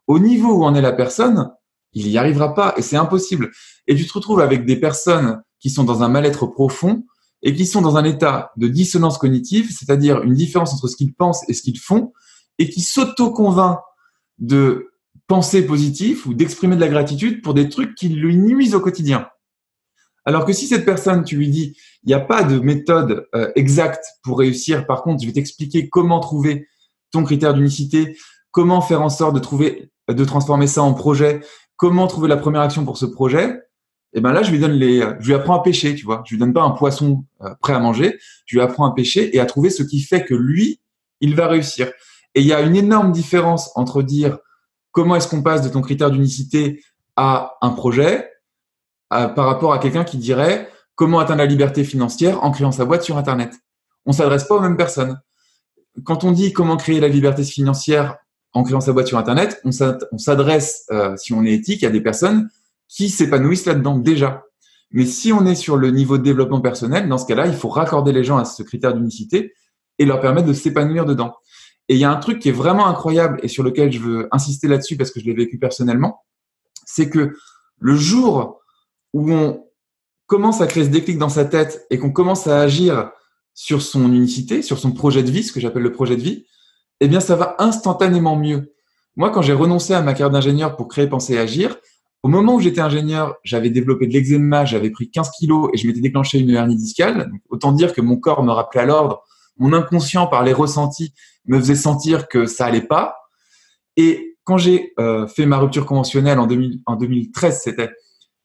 au 0.07 0.19
niveau 0.19 0.53
où 0.53 0.63
en 0.65 0.75
est 0.75 0.81
la 0.81 0.91
personne, 0.91 1.51
il 1.93 2.07
n'y 2.07 2.17
arrivera 2.17 2.53
pas 2.53 2.73
et 2.77 2.81
c'est 2.81 2.97
impossible. 2.97 3.51
Et 3.87 3.95
tu 3.95 4.05
te 4.05 4.13
retrouves 4.13 4.39
avec 4.39 4.65
des 4.65 4.75
personnes 4.75 5.41
qui 5.59 5.69
sont 5.69 5.83
dans 5.83 6.03
un 6.03 6.09
mal-être 6.09 6.47
profond 6.47 7.05
et 7.41 7.53
qui 7.53 7.65
sont 7.65 7.81
dans 7.81 7.97
un 7.97 8.03
état 8.03 8.51
de 8.57 8.67
dissonance 8.67 9.17
cognitive, 9.17 9.71
c'est-à-dire 9.71 10.23
une 10.23 10.33
différence 10.33 10.73
entre 10.73 10.87
ce 10.87 10.95
qu'ils 10.95 11.13
pensent 11.13 11.47
et 11.47 11.53
ce 11.53 11.61
qu'ils 11.61 11.79
font, 11.79 12.11
et 12.57 12.69
qui 12.69 12.81
s'auto-convainc 12.81 13.79
de 14.39 14.91
penser 15.27 15.65
positif 15.65 16.25
ou 16.25 16.33
d'exprimer 16.33 16.75
de 16.75 16.81
la 16.81 16.89
gratitude 16.89 17.41
pour 17.41 17.53
des 17.53 17.69
trucs 17.69 17.95
qui 17.95 18.09
lui 18.09 18.35
nuisent 18.35 18.75
au 18.75 18.79
quotidien. 18.79 19.27
Alors 20.25 20.45
que 20.45 20.53
si 20.53 20.67
cette 20.67 20.85
personne, 20.85 21.23
tu 21.23 21.35
lui 21.35 21.49
dis, 21.49 21.77
il 22.03 22.07
n'y 22.07 22.13
a 22.13 22.19
pas 22.19 22.43
de 22.43 22.59
méthode 22.59 23.27
euh, 23.35 23.51
exacte 23.55 24.05
pour 24.23 24.39
réussir, 24.39 24.85
par 24.85 25.03
contre, 25.03 25.21
je 25.21 25.27
vais 25.27 25.33
t'expliquer 25.33 25.89
comment 25.89 26.19
trouver 26.19 26.67
ton 27.11 27.23
critère 27.23 27.53
d'unicité, 27.53 28.17
comment 28.51 28.81
faire 28.81 29.01
en 29.01 29.09
sorte 29.09 29.35
de 29.35 29.39
trouver, 29.39 29.91
de 30.07 30.25
transformer 30.25 30.67
ça 30.67 30.81
en 30.81 30.93
projet, 30.93 31.41
comment 31.75 32.07
trouver 32.07 32.29
la 32.29 32.37
première 32.37 32.61
action 32.61 32.85
pour 32.85 32.97
ce 32.97 33.05
projet. 33.05 33.59
Et 34.15 34.19
eh 34.19 34.21
ben 34.21 34.31
là, 34.31 34.43
je 34.43 34.51
lui 34.51 34.59
donne 34.59 34.73
les, 34.73 34.99
je 35.19 35.25
lui 35.25 35.33
apprends 35.33 35.59
à 35.59 35.63
pêcher, 35.63 35.95
tu 35.95 36.05
vois. 36.05 36.21
Je 36.25 36.35
lui 36.35 36.39
donne 36.39 36.53
pas 36.53 36.61
un 36.61 36.69
poisson 36.69 37.25
euh, 37.41 37.49
prêt 37.61 37.73
à 37.73 37.79
manger. 37.79 38.19
Je 38.45 38.55
lui 38.55 38.61
apprends 38.61 38.85
à 38.85 38.93
pêcher 38.93 39.35
et 39.35 39.39
à 39.39 39.45
trouver 39.47 39.71
ce 39.71 39.81
qui 39.81 40.01
fait 40.01 40.23
que 40.23 40.35
lui, 40.35 40.79
il 41.19 41.35
va 41.35 41.47
réussir. 41.47 41.91
Et 42.35 42.41
il 42.41 42.47
y 42.47 42.53
a 42.53 42.61
une 42.61 42.75
énorme 42.75 43.11
différence 43.11 43.71
entre 43.75 44.01
dire 44.01 44.37
comment 44.91 45.15
est-ce 45.15 45.27
qu'on 45.27 45.41
passe 45.41 45.61
de 45.61 45.69
ton 45.69 45.81
critère 45.81 46.11
d'unicité 46.11 46.83
à 47.15 47.57
un 47.61 47.69
projet 47.69 48.29
par 49.09 49.45
rapport 49.45 49.73
à 49.73 49.79
quelqu'un 49.79 50.03
qui 50.03 50.17
dirait 50.17 50.69
comment 50.95 51.19
atteindre 51.19 51.39
la 51.39 51.45
liberté 51.45 51.83
financière 51.83 52.43
en 52.43 52.51
créant 52.51 52.71
sa 52.71 52.85
boîte 52.85 53.03
sur 53.03 53.17
Internet. 53.17 53.53
On 54.05 54.11
s'adresse 54.11 54.45
pas 54.45 54.55
aux 54.55 54.59
mêmes 54.59 54.77
personnes. 54.77 55.19
Quand 56.03 56.23
on 56.23 56.31
dit 56.31 56.53
comment 56.53 56.77
créer 56.77 56.99
la 56.99 57.07
liberté 57.07 57.43
financière 57.43 58.17
en 58.53 58.63
créant 58.63 58.81
sa 58.81 58.93
boîte 58.93 59.07
sur 59.07 59.17
Internet, 59.17 59.61
on 59.63 60.17
s'adresse, 60.17 60.85
euh, 60.91 61.15
si 61.17 61.33
on 61.33 61.43
est 61.43 61.53
éthique, 61.53 61.83
à 61.83 61.89
des 61.89 62.01
personnes 62.01 62.49
qui 62.87 63.09
s'épanouissent 63.09 63.65
là-dedans 63.65 63.97
déjà. 63.97 64.43
Mais 64.91 65.05
si 65.05 65.33
on 65.33 65.45
est 65.45 65.55
sur 65.55 65.77
le 65.77 65.89
niveau 65.89 66.19
de 66.19 66.23
développement 66.23 66.61
personnel, 66.61 67.09
dans 67.09 67.17
ce 67.17 67.25
cas-là, 67.25 67.47
il 67.47 67.55
faut 67.55 67.69
raccorder 67.69 68.11
les 68.11 68.23
gens 68.23 68.37
à 68.37 68.45
ce 68.45 68.61
critère 68.61 68.93
d'unicité 68.93 69.53
et 69.97 70.05
leur 70.05 70.21
permettre 70.21 70.47
de 70.47 70.53
s'épanouir 70.53 71.05
dedans. 71.05 71.35
Et 71.89 71.95
il 71.95 71.99
y 71.99 72.05
a 72.05 72.11
un 72.11 72.17
truc 72.17 72.39
qui 72.39 72.49
est 72.49 72.53
vraiment 72.53 72.87
incroyable 72.87 73.39
et 73.43 73.47
sur 73.47 73.63
lequel 73.63 73.91
je 73.91 73.99
veux 73.99 74.27
insister 74.31 74.67
là-dessus 74.67 74.95
parce 74.97 75.11
que 75.11 75.19
je 75.19 75.25
l'ai 75.25 75.33
vécu 75.33 75.57
personnellement, 75.57 76.23
c'est 76.85 77.09
que 77.09 77.35
le 77.79 77.95
jour 77.95 78.61
où 79.13 79.31
on 79.31 79.65
commence 80.27 80.61
à 80.61 80.67
créer 80.67 80.85
ce 80.85 80.89
déclic 80.89 81.17
dans 81.17 81.29
sa 81.29 81.45
tête 81.45 81.85
et 81.89 81.99
qu'on 81.99 82.11
commence 82.11 82.47
à 82.47 82.61
agir 82.61 83.11
sur 83.53 83.81
son 83.81 84.11
unicité, 84.13 84.61
sur 84.61 84.79
son 84.79 84.91
projet 84.91 85.23
de 85.23 85.29
vie, 85.29 85.43
ce 85.43 85.51
que 85.51 85.59
j'appelle 85.59 85.83
le 85.83 85.91
projet 85.91 86.15
de 86.15 86.21
vie, 86.21 86.45
eh 86.99 87.07
bien, 87.07 87.19
ça 87.19 87.35
va 87.35 87.55
instantanément 87.59 88.35
mieux. 88.35 88.73
Moi, 89.15 89.29
quand 89.29 89.41
j'ai 89.41 89.53
renoncé 89.53 89.93
à 89.93 90.01
ma 90.01 90.13
carrière 90.13 90.31
d'ingénieur 90.31 90.75
pour 90.75 90.87
créer 90.87 91.07
Penser 91.07 91.37
Agir, 91.37 91.77
au 92.23 92.29
moment 92.29 92.55
où 92.55 92.61
j'étais 92.61 92.81
ingénieur, 92.81 93.35
j'avais 93.43 93.69
développé 93.69 94.07
de 94.07 94.13
l'eczéma, 94.13 94.63
j'avais 94.63 94.89
pris 94.89 95.11
15 95.11 95.29
kilos 95.37 95.69
et 95.73 95.77
je 95.77 95.85
m'étais 95.85 95.99
déclenché 95.99 96.39
une 96.39 96.49
hernie 96.49 96.77
discale. 96.77 97.29
autant 97.49 97.73
dire 97.73 97.93
que 97.93 98.01
mon 98.01 98.15
corps 98.15 98.43
me 98.43 98.51
rappelait 98.51 98.81
à 98.81 98.85
l'ordre. 98.85 99.23
Mon 99.57 99.73
inconscient, 99.73 100.27
par 100.27 100.43
les 100.43 100.53
ressentis, 100.53 101.13
me 101.45 101.59
faisait 101.59 101.75
sentir 101.75 102.27
que 102.27 102.45
ça 102.45 102.65
allait 102.65 102.81
pas. 102.81 103.17
Et 103.97 104.37
quand 104.43 104.57
j'ai 104.57 104.93
euh, 104.99 105.27
fait 105.27 105.45
ma 105.45 105.57
rupture 105.57 105.85
conventionnelle 105.85 106.39
en, 106.39 106.47
2000, 106.47 106.81
en 106.85 106.95
2013, 106.95 107.61
c'était 107.63 107.91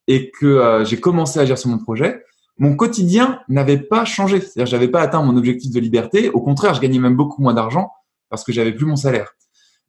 et 0.09 0.31
que 0.31 0.47
euh, 0.47 0.85
j'ai 0.85 0.99
commencé 0.99 1.39
à 1.39 1.43
agir 1.43 1.59
sur 1.59 1.69
mon 1.69 1.79
projet, 1.79 2.25
mon 2.57 2.75
quotidien 2.75 3.41
n'avait 3.49 3.79
pas 3.79 4.05
changé. 4.05 4.41
C'est-à-dire, 4.41 4.67
j'avais 4.67 4.89
pas 4.89 5.01
atteint 5.01 5.23
mon 5.23 5.37
objectif 5.37 5.71
de 5.71 5.79
liberté. 5.79 6.31
Au 6.31 6.41
contraire, 6.41 6.75
je 6.75 6.81
gagnais 6.81 6.99
même 6.99 7.15
beaucoup 7.15 7.43
moins 7.43 7.55
d'argent 7.55 7.93
parce 8.31 8.43
que 8.43 8.53
j'avais 8.53 8.73
plus 8.73 8.87
mon 8.87 8.97
salaire. 8.97 9.35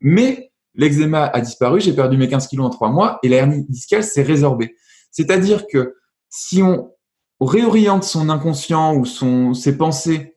Mais 0.02 0.52
l'eczéma 0.76 1.26
a 1.26 1.42
disparu, 1.42 1.82
j'ai 1.82 1.94
perdu 1.94 2.18
mes 2.18 2.28
15 2.28 2.48
kilos 2.48 2.68
en 2.68 2.70
trois 2.70 2.90
mois 2.90 3.20
et 3.24 3.30
la 3.30 3.38
hernie 3.38 3.66
discale 3.68 4.04
s'est 4.04 4.22
résorbée. 4.22 4.76
C'est-à-dire 5.10 5.66
que 5.68 5.96
si 6.30 6.62
on 6.62 6.92
réoriente 7.42 8.04
son 8.04 8.30
inconscient 8.30 8.96
ou 8.96 9.06
son, 9.06 9.54
ses 9.54 9.78
pensées 9.78 10.36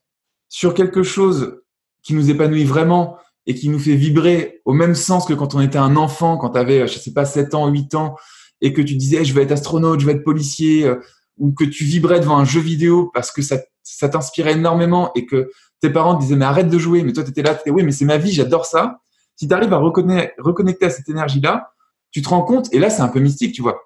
sur 0.52 0.75
quelque 0.75 1.02
chose 1.02 1.62
qui 2.02 2.12
nous 2.12 2.30
épanouit 2.30 2.64
vraiment 2.64 3.16
et 3.47 3.54
qui 3.54 3.71
nous 3.71 3.78
fait 3.78 3.94
vibrer 3.94 4.61
au 4.66 4.75
même 4.75 4.94
sens 4.94 5.25
que 5.25 5.32
quand 5.32 5.54
on 5.54 5.62
était 5.62 5.78
un 5.78 5.97
enfant, 5.97 6.37
quand 6.37 6.50
tu 6.50 6.59
avais, 6.59 6.87
je 6.87 6.99
sais 6.99 7.14
pas, 7.14 7.25
7 7.25 7.54
ans, 7.54 7.68
8 7.68 7.94
ans, 7.94 8.16
et 8.61 8.75
que 8.75 8.82
tu 8.82 8.94
disais 8.97 9.25
je 9.25 9.32
vais 9.32 9.44
être 9.44 9.52
astronaute, 9.52 10.00
je 10.00 10.06
vais 10.06 10.12
être 10.12 10.25
policier, 10.25 10.85
euh, 10.85 10.97
ou 11.38 11.52
que 11.52 11.64
tu 11.64 11.85
vibrais 11.85 12.21
devant 12.21 12.37
un 12.37 12.44
jeu 12.44 12.61
vidéo 12.61 13.11
parce 13.14 13.32
que 13.32 13.40
ça, 13.40 13.56
ça 13.82 14.11
t'inspirait 14.11 14.52
énormément 14.52 15.11
et 15.14 15.25
que 15.25 15.50
tes 15.80 15.88
parents 15.88 16.16
te 16.16 16.21
disaient 16.21 16.37
mais 16.37 16.44
arrête 16.44 16.68
de 16.68 16.78
jouer, 16.78 17.02
mais 17.02 17.14
toi 17.14 17.25
tu 17.25 17.30
étais 17.30 17.42
là, 17.42 17.54
tu 17.54 17.71
oui 17.71 17.82
mais 17.82 17.90
c'est 17.90 18.04
ma 18.04 18.18
vie, 18.18 18.30
j'adore 18.30 18.66
ça. 18.66 19.00
Si 19.37 19.49
tu 19.49 19.54
arrives 19.54 19.73
à 19.73 19.78
reconnecter 19.78 20.85
à 20.85 20.90
cette 20.90 21.09
énergie-là, 21.09 21.73
tu 22.11 22.21
te 22.21 22.28
rends 22.28 22.42
compte, 22.42 22.68
et 22.75 22.78
là 22.78 22.90
c'est 22.90 23.00
un 23.00 23.09
peu 23.09 23.21
mystique, 23.21 23.54
tu 23.54 23.62
vois, 23.62 23.80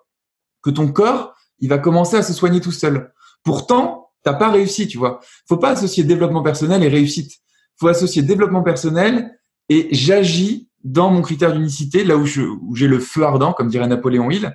que 0.63 0.71
ton 0.71 0.89
corps, 0.89 1.33
il 1.61 1.69
va 1.69 1.79
commencer 1.79 2.17
à 2.17 2.25
se 2.25 2.33
soigner 2.33 2.61
tout 2.61 2.73
seul. 2.73 3.13
Pourtant, 3.45 4.06
t'as 4.27 4.35
pas 4.35 4.51
réussi, 4.51 4.89
tu 4.89 4.99
vois. 4.99 5.21
Faut 5.49 5.57
pas 5.57 5.71
associer 5.71 6.03
développement 6.03 6.43
personnel 6.43 6.83
et 6.83 6.89
réussite. 6.89 7.31
Faut 7.79 7.87
associer 7.87 8.23
développement 8.23 8.65
personnel 8.65 9.39
et 9.69 9.87
j'agis 9.93 10.69
dans 10.83 11.11
mon 11.11 11.23
critère 11.23 11.53
d'unicité, 11.53 12.03
là 12.03 12.17
où 12.17 12.27
j'ai 12.27 12.89
le 12.89 12.99
feu 12.99 13.23
ardent, 13.23 13.53
comme 13.53 13.69
dirait 13.69 13.87
Napoléon 13.87 14.29
Hill, 14.29 14.53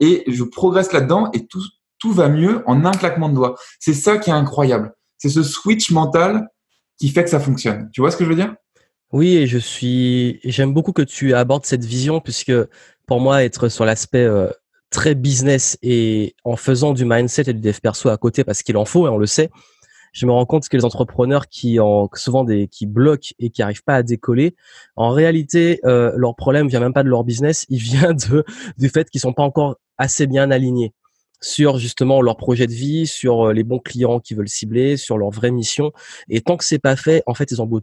et 0.00 0.22
je 0.26 0.42
progresse 0.44 0.92
là-dedans 0.92 1.30
et 1.32 1.46
tout, 1.46 1.62
va 2.12 2.28
mieux 2.28 2.62
en 2.66 2.84
un 2.84 2.92
claquement 2.92 3.28
de 3.28 3.34
doigts. 3.34 3.56
C'est 3.80 3.94
ça 3.94 4.16
qui 4.18 4.30
est 4.30 4.32
incroyable. 4.32 4.94
C'est 5.18 5.28
ce 5.28 5.42
switch 5.42 5.90
mental 5.90 6.48
qui 7.00 7.08
fait 7.08 7.24
que 7.24 7.30
ça 7.30 7.40
fonctionne. 7.40 7.90
Tu 7.92 8.00
vois 8.00 8.12
ce 8.12 8.16
que 8.16 8.22
je 8.22 8.28
veux 8.28 8.36
dire? 8.36 8.54
Oui, 9.12 9.38
et 9.38 9.48
je 9.48 9.58
suis, 9.58 10.38
j'aime 10.44 10.72
beaucoup 10.72 10.92
que 10.92 11.02
tu 11.02 11.34
abordes 11.34 11.64
cette 11.64 11.84
vision 11.84 12.20
puisque 12.20 12.52
pour 13.06 13.20
moi, 13.20 13.42
être 13.42 13.68
sur 13.68 13.84
l'aspect 13.84 14.24
euh, 14.24 14.48
très 14.90 15.14
business 15.14 15.78
et 15.82 16.34
en 16.44 16.56
faisant 16.56 16.92
du 16.92 17.04
mindset 17.04 17.42
et 17.48 17.52
du 17.52 17.60
dev 17.60 17.78
perso 17.80 18.08
à 18.08 18.16
côté 18.16 18.44
parce 18.44 18.62
qu'il 18.62 18.76
en 18.76 18.84
faut 18.84 19.06
et 19.06 19.10
on 19.10 19.18
le 19.18 19.26
sait, 19.26 19.50
je 20.12 20.26
me 20.26 20.32
rends 20.32 20.46
compte 20.46 20.68
que 20.68 20.76
les 20.76 20.84
entrepreneurs 20.84 21.48
qui 21.48 21.78
ont 21.80 22.08
souvent 22.14 22.44
des 22.44 22.68
qui 22.68 22.86
bloquent 22.86 23.30
et 23.38 23.50
qui 23.50 23.62
arrivent 23.62 23.84
pas 23.84 23.96
à 23.96 24.02
décoller, 24.02 24.54
en 24.96 25.10
réalité 25.10 25.80
euh, 25.84 26.12
leur 26.16 26.34
problème 26.34 26.68
vient 26.68 26.80
même 26.80 26.94
pas 26.94 27.02
de 27.02 27.08
leur 27.08 27.24
business, 27.24 27.66
il 27.68 27.78
vient 27.78 28.14
de 28.14 28.44
du 28.78 28.88
fait 28.88 29.10
qu'ils 29.10 29.20
sont 29.20 29.34
pas 29.34 29.42
encore 29.42 29.76
assez 29.98 30.26
bien 30.26 30.50
alignés 30.50 30.94
sur 31.40 31.78
justement 31.78 32.22
leur 32.22 32.36
projet 32.36 32.66
de 32.66 32.72
vie, 32.72 33.06
sur 33.06 33.48
euh, 33.48 33.52
les 33.52 33.64
bons 33.64 33.78
clients 33.78 34.20
qu'ils 34.20 34.36
veulent 34.36 34.48
cibler, 34.48 34.96
sur 34.96 35.18
leur 35.18 35.30
vraie 35.30 35.50
mission. 35.50 35.92
Et 36.28 36.40
tant 36.40 36.56
que 36.56 36.64
c'est 36.64 36.78
pas 36.78 36.96
fait, 36.96 37.22
en 37.26 37.34
fait, 37.34 37.50
ils 37.50 37.60
ont 37.60 37.66
beau 37.66 37.80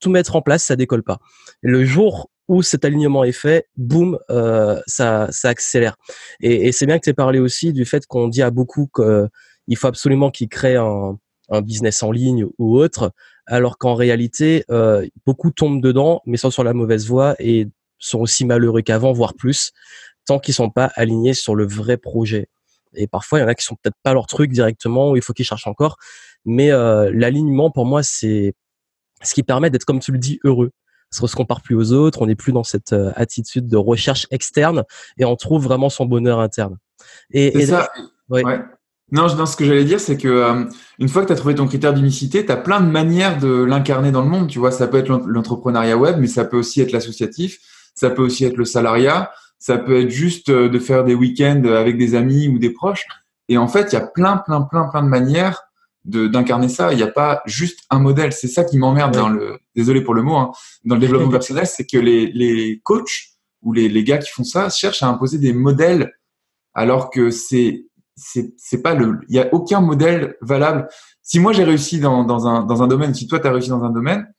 tout 0.00 0.10
mettre 0.10 0.36
en 0.36 0.42
place, 0.42 0.64
ça 0.64 0.76
décolle 0.76 1.02
pas. 1.02 1.18
le 1.62 1.84
jour 1.84 2.30
où 2.48 2.62
cet 2.62 2.84
alignement 2.84 3.24
est 3.24 3.32
fait, 3.32 3.68
boum, 3.76 4.18
euh, 4.30 4.80
ça, 4.86 5.28
ça 5.30 5.48
accélère. 5.48 5.96
Et, 6.40 6.68
et 6.68 6.72
c'est 6.72 6.86
bien 6.86 6.98
que 6.98 7.04
tu 7.04 7.10
aies 7.10 7.14
parlé 7.14 7.38
aussi 7.38 7.72
du 7.72 7.84
fait 7.84 8.06
qu'on 8.06 8.28
dit 8.28 8.42
à 8.42 8.50
beaucoup 8.50 8.88
qu'il 8.94 9.76
faut 9.76 9.86
absolument 9.86 10.30
qu'ils 10.30 10.48
créent 10.48 10.76
un, 10.76 11.18
un, 11.48 11.62
business 11.62 12.02
en 12.02 12.12
ligne 12.12 12.46
ou 12.58 12.78
autre, 12.78 13.12
alors 13.46 13.78
qu'en 13.78 13.94
réalité, 13.94 14.64
euh, 14.70 15.06
beaucoup 15.26 15.50
tombent 15.50 15.80
dedans, 15.80 16.20
mais 16.26 16.36
sont 16.36 16.50
sur 16.50 16.64
la 16.64 16.74
mauvaise 16.74 17.06
voie 17.06 17.34
et 17.38 17.68
sont 17.98 18.20
aussi 18.20 18.44
malheureux 18.44 18.82
qu'avant, 18.82 19.12
voire 19.12 19.34
plus, 19.34 19.72
tant 20.26 20.38
qu'ils 20.38 20.54
sont 20.54 20.70
pas 20.70 20.90
alignés 20.96 21.34
sur 21.34 21.54
le 21.54 21.66
vrai 21.66 21.96
projet. 21.96 22.48
Et 22.94 23.06
parfois, 23.06 23.38
il 23.38 23.42
y 23.42 23.44
en 23.44 23.48
a 23.48 23.54
qui 23.54 23.64
sont 23.64 23.76
peut-être 23.76 23.96
pas 24.02 24.12
leur 24.12 24.26
truc 24.26 24.52
directement, 24.52 25.10
ou 25.10 25.16
il 25.16 25.22
faut 25.22 25.32
qu'ils 25.32 25.46
cherchent 25.46 25.66
encore. 25.66 25.96
Mais 26.44 26.70
euh, 26.70 27.10
l'alignement, 27.12 27.70
pour 27.70 27.86
moi, 27.86 28.02
c'est 28.02 28.54
ce 29.24 29.34
qui 29.34 29.42
permet 29.42 29.70
d'être, 29.70 29.84
comme 29.84 30.00
tu 30.00 30.12
le 30.12 30.18
dis, 30.18 30.38
heureux 30.44 30.70
on 31.22 31.26
se 31.26 31.36
compare 31.36 31.60
plus 31.62 31.74
aux 31.74 31.92
autres, 31.92 32.22
on 32.22 32.26
n'est 32.26 32.34
plus 32.34 32.52
dans 32.52 32.64
cette 32.64 32.92
euh, 32.92 33.12
attitude 33.16 33.68
de 33.68 33.76
recherche 33.76 34.26
externe 34.30 34.84
et 35.18 35.24
on 35.24 35.36
trouve 35.36 35.62
vraiment 35.62 35.88
son 35.88 36.06
bonheur 36.06 36.40
interne. 36.40 36.78
Et, 37.30 37.66
ça. 37.66 37.88
Ouais. 38.28 38.42
Non, 39.12 39.26
dans 39.34 39.46
ce 39.46 39.56
que 39.56 39.64
j'allais 39.64 39.84
dire, 39.84 40.00
c'est 40.00 40.16
que 40.16 40.28
euh, 40.28 40.64
une 40.98 41.08
fois 41.08 41.22
que 41.22 41.28
tu 41.28 41.32
as 41.32 41.36
trouvé 41.36 41.54
ton 41.54 41.66
critère 41.66 41.92
d'unicité, 41.92 42.44
tu 42.44 42.50
as 42.50 42.56
plein 42.56 42.80
de 42.80 42.90
manières 42.90 43.38
de 43.38 43.62
l'incarner 43.62 44.10
dans 44.10 44.22
le 44.22 44.28
monde. 44.28 44.48
Tu 44.48 44.58
vois, 44.58 44.70
ça 44.70 44.88
peut 44.88 44.96
être 44.96 45.08
l'entrepreneuriat 45.26 45.96
web, 45.96 46.16
mais 46.18 46.26
ça 46.26 46.44
peut 46.44 46.56
aussi 46.56 46.80
être 46.80 46.92
l'associatif, 46.92 47.58
ça 47.94 48.10
peut 48.10 48.22
aussi 48.22 48.44
être 48.44 48.56
le 48.56 48.64
salariat, 48.64 49.30
ça 49.58 49.78
peut 49.78 50.00
être 50.00 50.10
juste 50.10 50.48
euh, 50.48 50.68
de 50.68 50.78
faire 50.78 51.04
des 51.04 51.14
week-ends 51.14 51.62
avec 51.64 51.98
des 51.98 52.14
amis 52.14 52.48
ou 52.48 52.58
des 52.58 52.70
proches. 52.70 53.06
Et 53.48 53.58
en 53.58 53.68
fait, 53.68 53.92
il 53.92 53.94
y 53.94 53.98
a 53.98 54.06
plein, 54.06 54.38
plein, 54.38 54.62
plein, 54.62 54.88
plein 54.88 55.02
de 55.02 55.08
manières 55.08 55.62
d'incarner 56.04 56.68
ça. 56.68 56.92
Il 56.92 56.96
n'y 56.96 57.02
a 57.02 57.10
pas 57.10 57.42
juste 57.46 57.80
un 57.90 57.98
modèle. 57.98 58.32
C'est 58.32 58.48
ça 58.48 58.64
qui 58.64 58.76
m'emmerde 58.78 59.14
dans 59.14 59.28
le, 59.28 59.58
désolé 59.74 60.02
pour 60.02 60.14
le 60.14 60.22
mot, 60.22 60.36
hein, 60.36 60.52
dans 60.84 60.96
le 60.96 61.00
développement 61.00 61.30
personnel, 61.30 61.66
c'est 61.66 61.86
que 61.86 61.98
les, 61.98 62.26
les 62.32 62.80
coachs 62.84 63.34
ou 63.62 63.72
les, 63.72 63.88
les 63.88 64.04
gars 64.04 64.18
qui 64.18 64.30
font 64.30 64.44
ça 64.44 64.68
cherchent 64.68 65.02
à 65.02 65.08
imposer 65.08 65.38
des 65.38 65.52
modèles 65.52 66.12
alors 66.74 67.10
que 67.10 67.30
c'est 67.30 67.86
c'est 68.16 68.80
pas 68.80 68.94
le 68.94 69.18
il 69.28 69.34
y 69.34 69.40
a 69.40 69.52
aucun 69.52 69.80
modèle 69.80 70.36
valable. 70.40 70.88
Si 71.22 71.40
moi 71.40 71.52
j'ai 71.52 71.64
réussi 71.64 71.98
dans, 71.98 72.22
dans, 72.22 72.46
un, 72.46 72.64
dans 72.64 72.82
un 72.82 72.86
domaine 72.86 73.12
si 73.12 73.26
toi 73.26 73.40
tu 73.40 73.46
as 73.48 73.52
réussi 73.52 73.70
dans 73.70 73.82
un 73.82 73.90
domaine 73.90 74.32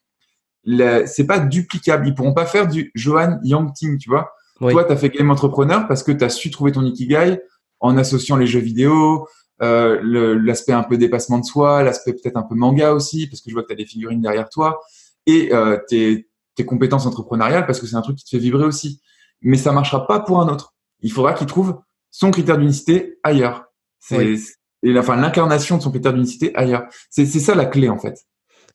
c'est 1.06 1.26
pas 1.26 1.38
duplicable. 1.38 2.08
Ils 2.08 2.14
pourront 2.14 2.32
pas 2.32 2.46
faire 2.46 2.68
du 2.68 2.90
Johan 2.94 3.38
Yangting 3.42 3.98
tu 3.98 4.08
vois. 4.08 4.32
Toi 4.60 4.84
tu 4.84 4.92
as 4.92 4.96
fait 4.96 5.10
game 5.10 5.30
entrepreneur 5.30 5.86
parce 5.88 6.02
que 6.02 6.12
tu 6.12 6.24
as 6.24 6.30
su 6.30 6.50
trouver 6.50 6.72
ton 6.72 6.84
ikigai 6.84 7.38
en 7.80 7.98
associant 7.98 8.36
les 8.36 8.46
jeux 8.46 8.60
vidéo 8.60 9.26
euh, 9.62 10.38
l'aspect 10.42 10.72
un 10.72 10.82
peu 10.82 10.96
dépassement 10.96 11.38
de 11.38 11.44
soi, 11.44 11.82
l'aspect 11.82 12.12
peut-être 12.12 12.36
un 12.36 12.42
peu 12.42 12.54
manga 12.54 12.92
aussi, 12.92 13.26
parce 13.26 13.40
que 13.40 13.50
je 13.50 13.54
vois 13.54 13.62
que 13.62 13.68
tu 13.68 13.72
as 13.74 13.76
des 13.76 13.86
figurines 13.86 14.20
derrière 14.20 14.48
toi, 14.48 14.80
et 15.26 15.52
euh, 15.52 15.78
tes, 15.88 16.28
tes 16.54 16.64
compétences 16.64 17.06
entrepreneuriales, 17.06 17.66
parce 17.66 17.80
que 17.80 17.86
c'est 17.86 17.96
un 17.96 18.02
truc 18.02 18.16
qui 18.16 18.24
te 18.24 18.30
fait 18.30 18.38
vibrer 18.38 18.64
aussi. 18.64 19.00
Mais 19.42 19.56
ça 19.56 19.72
marchera 19.72 20.06
pas 20.06 20.20
pour 20.20 20.40
un 20.40 20.48
autre. 20.48 20.74
Il 21.00 21.12
faudra 21.12 21.34
qu'il 21.34 21.46
trouve 21.46 21.78
son 22.10 22.30
critère 22.30 22.58
d'unicité 22.58 23.18
ailleurs. 23.22 23.66
C'est 24.00 24.36
et 24.82 24.98
enfin 24.98 25.16
l'incarnation 25.16 25.78
de 25.78 25.82
son 25.82 25.90
critère 25.90 26.12
d'unicité 26.12 26.54
ailleurs. 26.54 26.84
C'est 27.10 27.26
ça 27.26 27.54
la 27.54 27.66
clé 27.66 27.88
en 27.88 27.98
fait. 27.98 28.14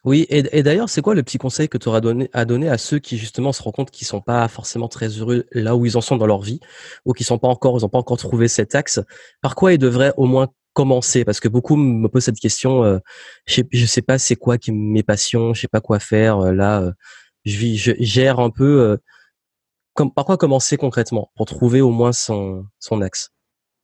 Oui, 0.03 0.25
et, 0.29 0.43
et 0.57 0.63
d'ailleurs, 0.63 0.89
c'est 0.89 1.03
quoi 1.03 1.13
le 1.13 1.21
petit 1.21 1.37
conseil 1.37 1.69
que 1.69 1.77
tu 1.77 1.87
auras 1.87 2.01
donné 2.01 2.29
à 2.33 2.43
donner 2.43 2.69
à 2.69 2.79
ceux 2.79 2.97
qui 2.97 3.17
justement 3.17 3.53
se 3.53 3.61
rendent 3.61 3.75
compte 3.75 3.91
qu'ils 3.91 4.07
sont 4.07 4.19
pas 4.19 4.47
forcément 4.47 4.87
très 4.87 5.07
heureux 5.09 5.45
là 5.51 5.75
où 5.75 5.85
ils 5.85 5.95
en 5.95 6.01
sont 6.01 6.17
dans 6.17 6.25
leur 6.25 6.41
vie, 6.41 6.59
ou 7.05 7.13
qui 7.13 7.23
sont 7.23 7.37
pas 7.37 7.47
encore, 7.47 7.77
ils 7.77 7.85
ont 7.85 7.89
pas 7.89 7.99
encore 7.99 8.17
trouvé 8.17 8.47
cet 8.47 8.73
axe? 8.73 8.99
Par 9.41 9.53
quoi 9.53 9.73
ils 9.73 9.77
devraient 9.77 10.13
au 10.17 10.25
moins 10.25 10.47
commencer? 10.73 11.25
Parce 11.25 11.39
que 11.39 11.47
beaucoup 11.47 11.75
me 11.75 12.07
posent 12.07 12.25
cette 12.25 12.39
question. 12.39 12.83
Euh, 12.83 12.99
je, 13.45 13.61
sais, 13.71 13.87
sais 13.87 14.01
pas 14.01 14.17
c'est 14.17 14.35
quoi 14.35 14.57
qui 14.57 14.71
mes 14.71 15.03
passions, 15.03 15.53
je 15.53 15.61
sais 15.61 15.67
pas 15.67 15.81
quoi 15.81 15.99
faire. 15.99 16.39
Euh, 16.39 16.51
là, 16.51 16.81
euh, 16.81 16.91
je, 17.45 17.57
vis, 17.57 17.77
je 17.77 17.93
gère 17.99 18.39
un 18.39 18.49
peu. 18.49 18.97
Comme, 19.93 20.13
par 20.13 20.25
quoi 20.25 20.37
commencer 20.37 20.77
concrètement 20.77 21.31
pour 21.35 21.45
trouver 21.45 21.81
au 21.81 21.91
moins 21.91 22.13
son, 22.13 22.65
son 22.79 23.01
axe? 23.01 23.31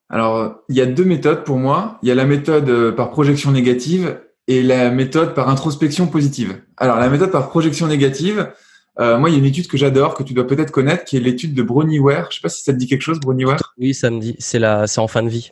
Alors, 0.10 0.62
il 0.70 0.76
y 0.78 0.82
a 0.82 0.86
deux 0.86 1.04
méthodes 1.04 1.44
pour 1.44 1.58
moi. 1.58 2.00
Il 2.02 2.08
y 2.08 2.12
a 2.12 2.16
la 2.16 2.26
méthode 2.26 2.96
par 2.96 3.10
projection 3.12 3.52
négative 3.52 4.22
et 4.48 4.64
la 4.64 4.90
méthode 4.90 5.34
par 5.34 5.50
introspection 5.50 6.08
positive. 6.08 6.62
Alors, 6.78 6.96
la 6.96 7.10
méthode 7.10 7.32
par 7.32 7.50
projection 7.50 7.88
négative, 7.88 8.54
moi, 8.98 9.30
il 9.30 9.34
y 9.34 9.36
a 9.36 9.40
une 9.40 9.46
étude 9.46 9.68
que 9.68 9.76
j'adore, 9.76 10.14
que 10.16 10.24
tu 10.24 10.34
dois 10.34 10.48
peut-être 10.48 10.72
connaître, 10.72 11.04
qui 11.04 11.18
est 11.18 11.20
l'étude 11.20 11.54
de 11.54 11.62
Bronnie 11.62 12.00
Ware. 12.00 12.28
Je 12.30 12.38
sais 12.38 12.42
pas 12.42 12.48
si 12.48 12.64
ça 12.64 12.72
te 12.72 12.78
dit 12.78 12.88
quelque 12.88 13.02
chose, 13.02 13.20
Bronnie 13.20 13.44
Ware? 13.44 13.60
Oui, 13.78 13.94
ça 13.94 14.10
me 14.10 14.22
dit. 14.22 14.38
C'est 14.40 14.60
la, 14.60 14.88
c'est 14.88 15.02
en 15.02 15.10
fin 15.10 15.24
de 15.24 15.30
vie. 15.30 15.52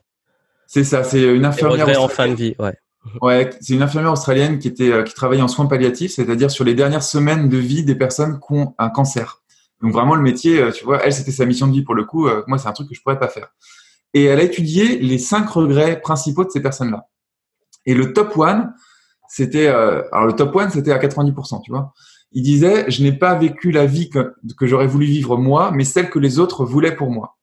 C'est 0.68 0.84
ça, 0.84 1.04
c'est 1.04 1.22
une 1.22 1.46
infirmière. 1.46 2.02
en 2.02 2.08
fin 2.08 2.28
de 2.28 2.36
vie, 2.36 2.56
ouais. 2.60 2.74
Ouais, 3.22 3.50
c'est 3.62 3.74
une 3.74 3.82
infirmière 3.82 4.12
australienne 4.12 4.60
qui 4.60 4.68
était 4.68 4.92
euh, 4.92 5.04
qui 5.04 5.14
travaillait 5.14 5.42
en 5.42 5.48
soins 5.48 5.68
palliatifs, 5.68 6.14
c'est-à-dire 6.14 6.50
sur 6.50 6.64
les 6.64 6.74
dernières 6.74 7.04
semaines 7.04 7.50
de 7.50 7.58
vie 7.58 7.84
des 7.84 7.96
personnes 7.96 8.40
qui 8.40 8.54
ont 8.54 8.74
un 8.78 8.90
cancer. 8.90 9.44
Donc 9.82 9.94
vraiment 9.94 10.16
le 10.16 10.22
métier, 10.22 10.60
euh, 10.60 10.72
tu 10.72 10.86
vois, 10.86 11.04
elle 11.06 11.14
c'était 11.14 11.32
sa 11.32 11.46
mission 11.46 11.68
de 11.68 11.74
vie 11.74 11.84
pour 11.84 11.96
le 11.96 12.04
coup. 12.04 12.28
Euh, 12.28 12.44
moi 12.48 12.58
c'est 12.58 12.68
un 12.68 12.74
truc 12.74 12.90
que 12.90 12.96
je 12.96 13.02
pourrais 13.02 13.20
pas 13.20 13.28
faire. 13.28 13.50
Et 14.14 14.26
elle 14.26 14.40
a 14.40 14.44
étudié 14.44 14.98
les 15.00 15.18
cinq 15.18 15.48
regrets 15.50 16.00
principaux 16.02 16.44
de 16.44 16.50
ces 16.50 16.62
personnes-là. 16.62 17.08
Et 17.86 17.94
le 17.94 18.14
top 18.14 18.36
one, 18.38 18.74
c'était 19.30 19.68
alors 19.68 20.26
le 20.26 20.34
top 20.34 20.56
one 20.56 20.72
c'était 20.72 20.92
à 20.92 20.98
90%, 20.98 21.62
tu 21.64 21.72
vois. 21.72 21.94
Il 22.32 22.42
disait 22.42 22.90
je 22.90 23.04
n'ai 23.04 23.14
pas 23.14 23.36
vécu 23.36 23.72
la 23.72 23.86
vie 23.86 24.10
que, 24.10 24.34
que 24.58 24.66
j'aurais 24.66 24.88
voulu 24.88 25.06
vivre 25.06 25.38
moi, 25.38 25.72
mais 25.72 25.84
celle 25.84 26.10
que 26.10 26.20
les 26.20 26.40
autres 26.40 26.66
voulaient 26.66 26.96
pour 26.96 27.12
moi. 27.12 27.38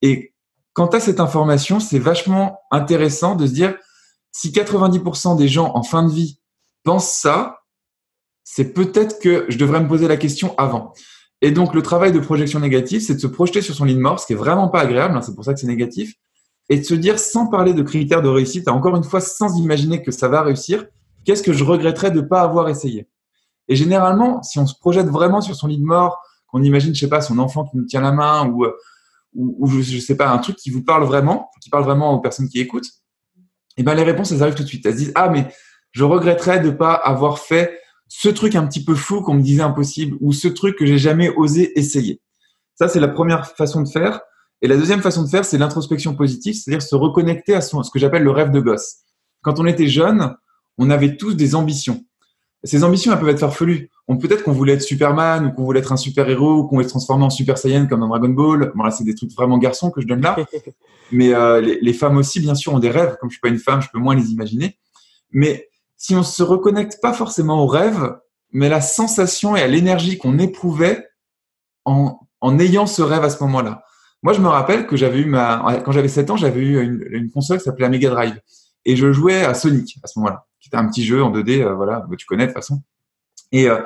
Et 0.00 0.31
quant 0.74 0.86
à 0.86 1.00
cette 1.00 1.20
information, 1.20 1.80
c'est 1.80 1.98
vachement 1.98 2.60
intéressant 2.70 3.36
de 3.36 3.46
se 3.46 3.52
dire 3.52 3.74
si 4.30 4.50
90% 4.50 5.36
des 5.36 5.48
gens 5.48 5.72
en 5.74 5.82
fin 5.82 6.02
de 6.02 6.12
vie 6.12 6.40
pensent 6.84 7.12
ça, 7.12 7.58
c'est 8.44 8.72
peut-être 8.72 9.20
que 9.20 9.46
je 9.48 9.58
devrais 9.58 9.80
me 9.80 9.88
poser 9.88 10.08
la 10.08 10.16
question 10.16 10.54
avant. 10.58 10.92
Et 11.42 11.50
donc, 11.50 11.74
le 11.74 11.82
travail 11.82 12.12
de 12.12 12.20
projection 12.20 12.60
négative, 12.60 13.00
c'est 13.00 13.14
de 13.14 13.20
se 13.20 13.26
projeter 13.26 13.62
sur 13.62 13.74
son 13.74 13.84
lit 13.84 13.94
de 13.94 14.00
mort, 14.00 14.20
ce 14.20 14.26
qui 14.26 14.32
est 14.32 14.36
vraiment 14.36 14.68
pas 14.68 14.80
agréable, 14.80 15.16
hein, 15.16 15.22
c'est 15.22 15.34
pour 15.34 15.44
ça 15.44 15.52
que 15.52 15.60
c'est 15.60 15.66
négatif, 15.66 16.14
et 16.68 16.78
de 16.78 16.84
se 16.84 16.94
dire, 16.94 17.18
sans 17.18 17.48
parler 17.48 17.74
de 17.74 17.82
critères 17.82 18.22
de 18.22 18.28
réussite, 18.28 18.68
encore 18.68 18.96
une 18.96 19.04
fois, 19.04 19.20
sans 19.20 19.58
imaginer 19.58 20.02
que 20.02 20.12
ça 20.12 20.28
va 20.28 20.42
réussir, 20.42 20.86
qu'est-ce 21.24 21.42
que 21.42 21.52
je 21.52 21.64
regretterais 21.64 22.10
de 22.10 22.20
ne 22.20 22.26
pas 22.26 22.42
avoir 22.42 22.68
essayé? 22.68 23.08
Et 23.68 23.76
généralement, 23.76 24.42
si 24.42 24.58
on 24.58 24.66
se 24.66 24.74
projette 24.78 25.08
vraiment 25.08 25.40
sur 25.40 25.54
son 25.54 25.66
lit 25.66 25.78
de 25.78 25.84
mort, 25.84 26.18
qu'on 26.46 26.62
imagine, 26.62 26.94
je 26.94 27.00
sais 27.00 27.08
pas, 27.08 27.20
son 27.20 27.38
enfant 27.38 27.64
qui 27.64 27.76
nous 27.76 27.84
tient 27.84 28.00
la 28.00 28.12
main, 28.12 28.46
ou 28.48 28.64
ou, 29.34 29.66
je, 29.66 29.98
sais 29.98 30.16
pas, 30.16 30.30
un 30.30 30.38
truc 30.38 30.56
qui 30.56 30.70
vous 30.70 30.82
parle 30.82 31.04
vraiment, 31.04 31.50
qui 31.60 31.70
parle 31.70 31.84
vraiment 31.84 32.12
aux 32.12 32.20
personnes 32.20 32.48
qui 32.48 32.60
écoutent, 32.60 32.88
et 33.76 33.80
eh 33.80 33.82
ben 33.84 33.94
les 33.94 34.02
réponses, 34.02 34.32
elles 34.32 34.42
arrivent 34.42 34.54
tout 34.54 34.64
de 34.64 34.68
suite. 34.68 34.84
Elles 34.84 34.92
se 34.92 34.98
disent, 34.98 35.12
ah, 35.14 35.30
mais 35.30 35.48
je 35.92 36.04
regretterais 36.04 36.60
de 36.60 36.70
pas 36.70 36.92
avoir 36.92 37.38
fait 37.38 37.80
ce 38.08 38.28
truc 38.28 38.54
un 38.54 38.66
petit 38.66 38.84
peu 38.84 38.94
fou 38.94 39.22
qu'on 39.22 39.32
me 39.32 39.40
disait 39.40 39.62
impossible 39.62 40.18
ou 40.20 40.34
ce 40.34 40.48
truc 40.48 40.76
que 40.76 40.84
j'ai 40.84 40.98
jamais 40.98 41.30
osé 41.30 41.78
essayer. 41.78 42.20
Ça, 42.74 42.88
c'est 42.88 43.00
la 43.00 43.08
première 43.08 43.46
façon 43.46 43.80
de 43.80 43.88
faire. 43.88 44.20
Et 44.60 44.68
la 44.68 44.76
deuxième 44.76 45.00
façon 45.00 45.22
de 45.22 45.28
faire, 45.28 45.46
c'est 45.46 45.56
l'introspection 45.56 46.14
positive, 46.14 46.54
c'est-à-dire 46.54 46.82
se 46.82 46.94
reconnecter 46.94 47.54
à 47.54 47.62
ce 47.62 47.90
que 47.90 47.98
j'appelle 47.98 48.24
le 48.24 48.30
rêve 48.30 48.50
de 48.50 48.60
gosse. 48.60 48.96
Quand 49.40 49.58
on 49.58 49.64
était 49.64 49.88
jeune, 49.88 50.36
on 50.76 50.90
avait 50.90 51.16
tous 51.16 51.34
des 51.34 51.54
ambitions. 51.54 52.04
Ces 52.64 52.84
ambitions, 52.84 53.12
elles 53.12 53.18
peuvent 53.18 53.30
être 53.30 53.40
farfelues 53.40 53.90
peut-être 54.08 54.42
qu'on 54.42 54.52
voulait 54.52 54.74
être 54.74 54.82
Superman 54.82 55.46
ou 55.46 55.52
qu'on 55.52 55.64
voulait 55.64 55.80
être 55.80 55.92
un 55.92 55.96
super 55.96 56.28
héros 56.28 56.58
ou 56.58 56.64
qu'on 56.64 56.76
voulait 56.76 56.84
se 56.84 56.90
transformer 56.90 57.24
en 57.24 57.30
Super 57.30 57.58
Saiyan 57.58 57.86
comme 57.86 58.00
dans 58.00 58.08
Dragon 58.08 58.28
Ball. 58.28 58.72
Bon 58.74 58.82
là, 58.82 58.90
c'est 58.90 59.04
des 59.04 59.14
trucs 59.14 59.32
vraiment 59.32 59.58
garçons 59.58 59.90
que 59.90 60.00
je 60.00 60.06
donne 60.06 60.20
là. 60.20 60.36
Mais 61.12 61.34
euh, 61.34 61.60
les, 61.60 61.92
femmes 61.92 62.16
aussi, 62.16 62.40
bien 62.40 62.54
sûr, 62.54 62.72
ont 62.72 62.78
des 62.78 62.90
rêves. 62.90 63.16
Comme 63.20 63.30
je 63.30 63.34
suis 63.34 63.40
pas 63.40 63.48
une 63.48 63.58
femme, 63.58 63.82
je 63.82 63.88
peux 63.92 63.98
moins 63.98 64.14
les 64.14 64.30
imaginer. 64.30 64.78
Mais 65.30 65.68
si 65.96 66.14
on 66.14 66.22
se 66.22 66.42
reconnecte 66.42 67.00
pas 67.02 67.12
forcément 67.12 67.62
au 67.62 67.66
rêve, 67.66 68.16
mais 68.50 68.68
la 68.68 68.80
sensation 68.80 69.54
et 69.56 69.62
à 69.62 69.66
l'énergie 69.66 70.18
qu'on 70.18 70.38
éprouvait 70.38 71.06
en, 71.84 72.18
en 72.40 72.58
ayant 72.58 72.86
ce 72.86 73.02
rêve 73.02 73.24
à 73.24 73.30
ce 73.30 73.42
moment-là. 73.44 73.84
Moi, 74.22 74.32
je 74.32 74.40
me 74.40 74.48
rappelle 74.48 74.86
que 74.86 74.96
j'avais 74.96 75.18
eu 75.18 75.26
ma, 75.26 75.82
quand 75.84 75.92
j'avais 75.92 76.08
7 76.08 76.30
ans, 76.30 76.36
j'avais 76.36 76.60
eu 76.60 76.82
une, 76.82 77.04
une 77.10 77.30
console 77.30 77.58
qui 77.58 77.64
s'appelait 77.64 77.86
la 77.86 77.88
Mega 77.88 78.10
Drive. 78.10 78.40
Et 78.84 78.96
je 78.96 79.12
jouais 79.12 79.44
à 79.44 79.54
Sonic 79.54 79.98
à 80.02 80.06
ce 80.06 80.18
moment-là, 80.18 80.46
qui 80.60 80.68
était 80.68 80.76
un 80.76 80.88
petit 80.88 81.04
jeu 81.04 81.22
en 81.22 81.32
2D, 81.32 81.62
euh, 81.62 81.74
voilà, 81.74 82.04
tu 82.16 82.26
connais 82.26 82.44
de 82.44 82.52
toute 82.52 82.56
façon. 82.56 82.82
Et, 83.52 83.68
euh, 83.68 83.80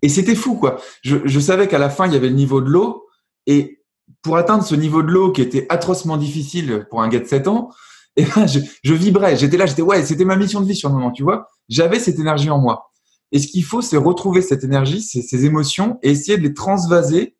et 0.00 0.08
c'était 0.08 0.34
fou, 0.34 0.56
quoi. 0.56 0.80
Je, 1.02 1.40
savais 1.40 1.68
qu'à 1.68 1.78
la 1.78 1.90
fin, 1.90 2.06
il 2.06 2.12
y 2.12 2.16
avait 2.16 2.28
le 2.28 2.34
niveau 2.34 2.60
de 2.60 2.68
l'eau. 2.68 3.06
Et 3.46 3.82
pour 4.22 4.36
atteindre 4.36 4.64
ce 4.64 4.74
niveau 4.74 5.02
de 5.02 5.08
l'eau 5.08 5.32
qui 5.32 5.42
était 5.42 5.66
atrocement 5.68 6.16
difficile 6.16 6.86
pour 6.90 7.02
un 7.02 7.08
gars 7.08 7.20
de 7.20 7.26
7 7.26 7.48
ans, 7.48 7.70
et 8.16 8.22
eh 8.26 8.26
ben, 8.34 8.46
je, 8.46 8.92
vibrais. 8.92 9.36
J'étais 9.36 9.56
là, 9.56 9.66
j'étais, 9.66 9.82
ouais, 9.82 10.04
c'était 10.04 10.24
ma 10.24 10.36
mission 10.36 10.60
de 10.60 10.66
vie 10.66 10.76
sur 10.76 10.90
le 10.90 10.94
moment, 10.94 11.12
tu 11.12 11.22
vois. 11.22 11.48
J'avais 11.68 11.98
cette 11.98 12.18
énergie 12.18 12.50
en 12.50 12.58
moi. 12.58 12.90
Et 13.30 13.38
ce 13.38 13.46
qu'il 13.46 13.64
faut, 13.64 13.80
c'est 13.80 13.96
retrouver 13.96 14.42
cette 14.42 14.64
énergie, 14.64 15.00
ces, 15.00 15.22
ces 15.22 15.46
émotions, 15.46 15.98
et 16.02 16.10
essayer 16.10 16.36
de 16.36 16.42
les 16.42 16.52
transvaser 16.52 17.36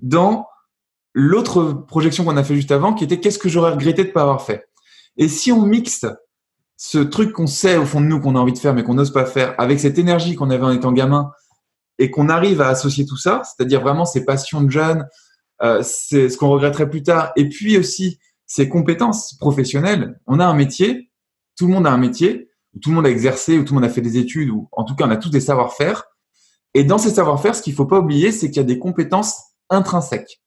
dans 0.00 0.46
l'autre 1.14 1.72
projection 1.72 2.24
qu'on 2.24 2.36
a 2.36 2.44
fait 2.44 2.54
juste 2.54 2.72
avant, 2.72 2.92
qui 2.92 3.04
était 3.04 3.20
qu'est-ce 3.20 3.38
que 3.38 3.48
j'aurais 3.48 3.72
regretté 3.72 4.04
de 4.04 4.10
pas 4.10 4.22
avoir 4.22 4.42
fait? 4.42 4.66
Et 5.16 5.28
si 5.28 5.52
on 5.52 5.62
mixe 5.62 6.04
ce 6.84 6.98
truc 6.98 7.32
qu'on 7.32 7.46
sait 7.46 7.76
au 7.76 7.86
fond 7.86 8.00
de 8.00 8.06
nous 8.06 8.18
qu'on 8.18 8.34
a 8.34 8.40
envie 8.40 8.52
de 8.52 8.58
faire 8.58 8.74
mais 8.74 8.82
qu'on 8.82 8.94
n'ose 8.94 9.12
pas 9.12 9.24
faire, 9.24 9.54
avec 9.56 9.78
cette 9.78 10.00
énergie 10.00 10.34
qu'on 10.34 10.50
avait 10.50 10.64
en 10.64 10.72
étant 10.72 10.90
gamin, 10.90 11.30
et 12.00 12.10
qu'on 12.10 12.28
arrive 12.28 12.60
à 12.60 12.66
associer 12.66 13.06
tout 13.06 13.16
ça, 13.16 13.40
c'est-à-dire 13.44 13.80
vraiment 13.80 14.04
ces 14.04 14.24
passions 14.24 14.60
de 14.62 14.68
jeunes, 14.68 15.06
euh, 15.62 15.80
c'est 15.84 16.28
ce 16.28 16.36
qu'on 16.36 16.48
regretterait 16.48 16.90
plus 16.90 17.04
tard, 17.04 17.30
et 17.36 17.48
puis 17.48 17.78
aussi 17.78 18.18
ces 18.46 18.68
compétences 18.68 19.34
professionnelles. 19.38 20.18
On 20.26 20.40
a 20.40 20.44
un 20.44 20.54
métier, 20.54 21.12
tout 21.56 21.68
le 21.68 21.72
monde 21.72 21.86
a 21.86 21.92
un 21.92 21.98
métier, 21.98 22.50
tout 22.82 22.90
le 22.90 22.96
monde 22.96 23.06
a 23.06 23.10
exercé, 23.10 23.58
ou 23.58 23.62
tout 23.62 23.74
le 23.74 23.80
monde 23.80 23.88
a 23.88 23.92
fait 23.92 24.00
des 24.00 24.18
études, 24.18 24.50
ou 24.50 24.68
en 24.72 24.82
tout 24.82 24.96
cas 24.96 25.06
on 25.06 25.10
a 25.10 25.16
tous 25.16 25.30
des 25.30 25.38
savoir-faire. 25.38 26.02
Et 26.74 26.82
dans 26.82 26.98
ces 26.98 27.10
savoir-faire, 27.10 27.54
ce 27.54 27.62
qu'il 27.62 27.74
faut 27.74 27.86
pas 27.86 28.00
oublier, 28.00 28.32
c'est 28.32 28.48
qu'il 28.48 28.56
y 28.56 28.64
a 28.64 28.64
des 28.64 28.80
compétences 28.80 29.36
intrinsèques. 29.70 30.42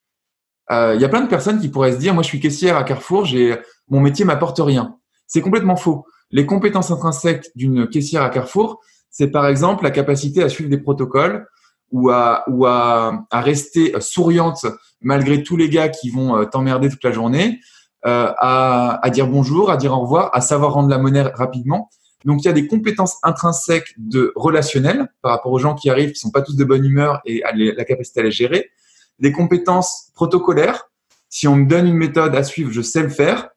Euh, 0.69 0.95
il 0.95 1.01
y 1.01 1.05
a 1.05 1.09
plein 1.09 1.21
de 1.21 1.29
personnes 1.29 1.61
qui 1.61 1.69
pourraient 1.69 1.93
se 1.93 1.97
dire, 1.97 2.13
moi 2.13 2.23
je 2.23 2.27
suis 2.27 2.41
caissière 2.41 2.75
à 2.75 2.83
Carrefour, 2.83 3.23
j'ai 3.23 3.57
mon 3.87 4.01
métier 4.01 4.25
m'apporte 4.25 4.59
rien. 4.59 4.97
C'est 5.27 5.41
complètement 5.41 5.77
faux. 5.77 6.05
Les 6.31 6.45
compétences 6.45 6.91
intrinsèques 6.91 7.49
d'une 7.55 7.87
caissière 7.87 8.23
à 8.23 8.29
Carrefour, 8.29 8.81
c'est 9.09 9.27
par 9.29 9.47
exemple 9.47 9.83
la 9.83 9.91
capacité 9.91 10.43
à 10.43 10.49
suivre 10.49 10.69
des 10.69 10.77
protocoles 10.77 11.47
ou 11.91 12.09
à, 12.09 13.27
rester 13.31 13.93
souriante 14.01 14.65
malgré 15.01 15.43
tous 15.43 15.55
les 15.55 15.69
gars 15.69 15.89
qui 15.89 16.09
vont 16.09 16.35
euh, 16.35 16.45
t'emmerder 16.45 16.89
toute 16.89 17.03
la 17.03 17.11
journée, 17.11 17.59
euh, 18.05 18.33
à, 18.37 19.09
dire 19.11 19.27
bonjour, 19.27 19.69
à 19.69 19.77
dire 19.77 19.93
au 19.93 20.01
revoir, 20.01 20.29
à 20.33 20.41
savoir 20.41 20.73
rendre 20.73 20.89
la 20.89 20.97
monnaie 20.97 21.21
rapidement. 21.21 21.89
Donc 22.25 22.41
il 22.41 22.45
y 22.45 22.49
a 22.49 22.53
des 22.53 22.67
compétences 22.67 23.17
intrinsèques 23.23 23.93
de 23.97 24.33
relationnel 24.35 25.09
par 25.21 25.31
rapport 25.31 25.51
aux 25.51 25.59
gens 25.59 25.75
qui 25.75 25.89
arrivent, 25.89 26.11
qui 26.11 26.19
sont 26.19 26.31
pas 26.31 26.41
tous 26.41 26.55
de 26.55 26.63
bonne 26.63 26.83
humeur 26.83 27.21
et 27.25 27.43
la 27.53 27.85
capacité 27.85 28.19
à 28.19 28.23
les 28.23 28.31
gérer 28.31 28.71
des 29.19 29.31
compétences 29.31 30.11
protocolaires. 30.13 30.89
Si 31.29 31.47
on 31.47 31.55
me 31.55 31.65
donne 31.65 31.87
une 31.87 31.95
méthode 31.95 32.35
à 32.35 32.43
suivre, 32.43 32.71
je 32.71 32.81
sais 32.81 33.01
le 33.01 33.09
faire. 33.09 33.49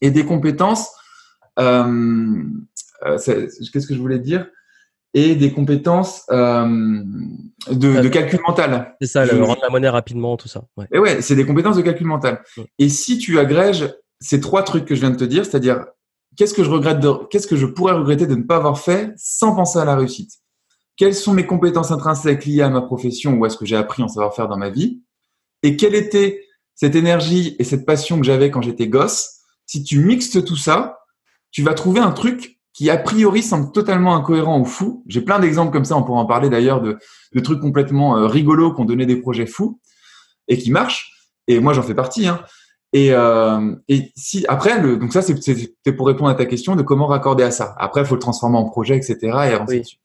Et 0.00 0.10
des 0.10 0.24
compétences, 0.24 0.90
qu'est-ce 3.72 3.86
que 3.86 3.94
je 3.94 4.00
voulais 4.00 4.18
dire? 4.18 4.46
Et 5.14 5.34
des 5.34 5.52
compétences 5.52 6.24
euh, 6.30 6.66
de, 7.70 8.02
de, 8.02 8.08
calcul 8.08 8.40
mental. 8.46 8.94
C'est 9.00 9.06
ça, 9.06 9.24
le 9.24 9.42
rendre 9.42 9.60
la 9.62 9.70
monnaie 9.70 9.88
rapidement, 9.88 10.36
tout 10.36 10.48
ça. 10.48 10.64
Ouais. 10.76 10.86
Et 10.92 10.98
ouais, 10.98 11.22
c'est 11.22 11.34
des 11.34 11.46
compétences 11.46 11.76
de 11.76 11.82
calcul 11.82 12.06
mental. 12.06 12.42
Et 12.78 12.88
si 12.88 13.18
tu 13.18 13.38
agrèges 13.38 13.94
ces 14.20 14.40
trois 14.40 14.62
trucs 14.62 14.84
que 14.84 14.94
je 14.94 15.00
viens 15.00 15.10
de 15.10 15.16
te 15.16 15.24
dire, 15.24 15.44
c'est-à-dire 15.44 15.86
qu'est-ce 16.36 16.54
que 16.54 16.62
je 16.62 16.70
regrette, 16.70 17.04
qu'est-ce 17.30 17.46
que 17.46 17.56
je 17.56 17.66
pourrais 17.66 17.94
regretter 17.94 18.26
de 18.26 18.34
ne 18.34 18.42
pas 18.42 18.56
avoir 18.56 18.78
fait 18.78 19.12
sans 19.16 19.54
penser 19.54 19.78
à 19.78 19.84
la 19.84 19.96
réussite? 19.96 20.32
Quelles 20.96 21.14
sont 21.14 21.32
mes 21.32 21.46
compétences 21.46 21.90
intrinsèques 21.90 22.44
liées 22.44 22.62
à 22.62 22.70
ma 22.70 22.82
profession 22.82 23.34
ou 23.34 23.44
à 23.44 23.50
ce 23.50 23.56
que 23.56 23.64
j'ai 23.64 23.76
appris 23.76 24.02
en 24.02 24.08
savoir-faire 24.08 24.48
dans 24.48 24.56
ma 24.56 24.68
vie? 24.68 25.00
Et 25.62 25.76
quelle 25.76 25.94
était 25.94 26.44
cette 26.74 26.94
énergie 26.94 27.56
et 27.58 27.64
cette 27.64 27.86
passion 27.86 28.18
que 28.18 28.26
j'avais 28.26 28.50
quand 28.50 28.62
j'étais 28.62 28.88
gosse? 28.88 29.38
Si 29.66 29.84
tu 29.84 30.00
mixes 30.00 30.44
tout 30.44 30.56
ça, 30.56 30.97
tu 31.50 31.62
vas 31.62 31.74
trouver 31.74 32.00
un 32.00 32.12
truc 32.12 32.58
qui 32.72 32.90
a 32.90 32.96
priori 32.96 33.42
semble 33.42 33.72
totalement 33.72 34.14
incohérent 34.14 34.60
ou 34.60 34.64
fou. 34.64 35.02
J'ai 35.08 35.20
plein 35.20 35.40
d'exemples 35.40 35.72
comme 35.72 35.84
ça, 35.84 35.96
on 35.96 36.04
pourra 36.04 36.20
en 36.20 36.26
parler 36.26 36.48
d'ailleurs 36.48 36.80
de, 36.80 36.96
de, 37.34 37.40
trucs 37.40 37.60
complètement 37.60 38.16
euh, 38.16 38.26
rigolos 38.28 38.72
qui 38.72 38.80
ont 38.80 38.84
donné 38.84 39.04
des 39.04 39.16
projets 39.16 39.46
fous 39.46 39.80
et 40.46 40.56
qui 40.58 40.70
marchent. 40.70 41.12
Et 41.48 41.58
moi, 41.58 41.72
j'en 41.72 41.82
fais 41.82 41.94
partie. 41.94 42.28
Hein. 42.28 42.40
Et, 42.92 43.12
euh, 43.12 43.74
et 43.88 44.12
si 44.16 44.44
après, 44.48 44.80
le, 44.80 44.96
donc 44.96 45.12
ça, 45.12 45.22
c'est 45.22 45.92
pour 45.96 46.06
répondre 46.06 46.30
à 46.30 46.34
ta 46.34 46.46
question 46.46 46.76
de 46.76 46.82
comment 46.82 47.06
raccorder 47.06 47.42
à 47.42 47.50
ça. 47.50 47.74
Après, 47.78 48.02
il 48.02 48.06
faut 48.06 48.14
le 48.14 48.20
transformer 48.20 48.58
en 48.58 48.64
projet, 48.64 48.96
etc. 48.96 49.16
et 49.22 49.54
avancer 49.54 49.80
dessus. 49.80 49.96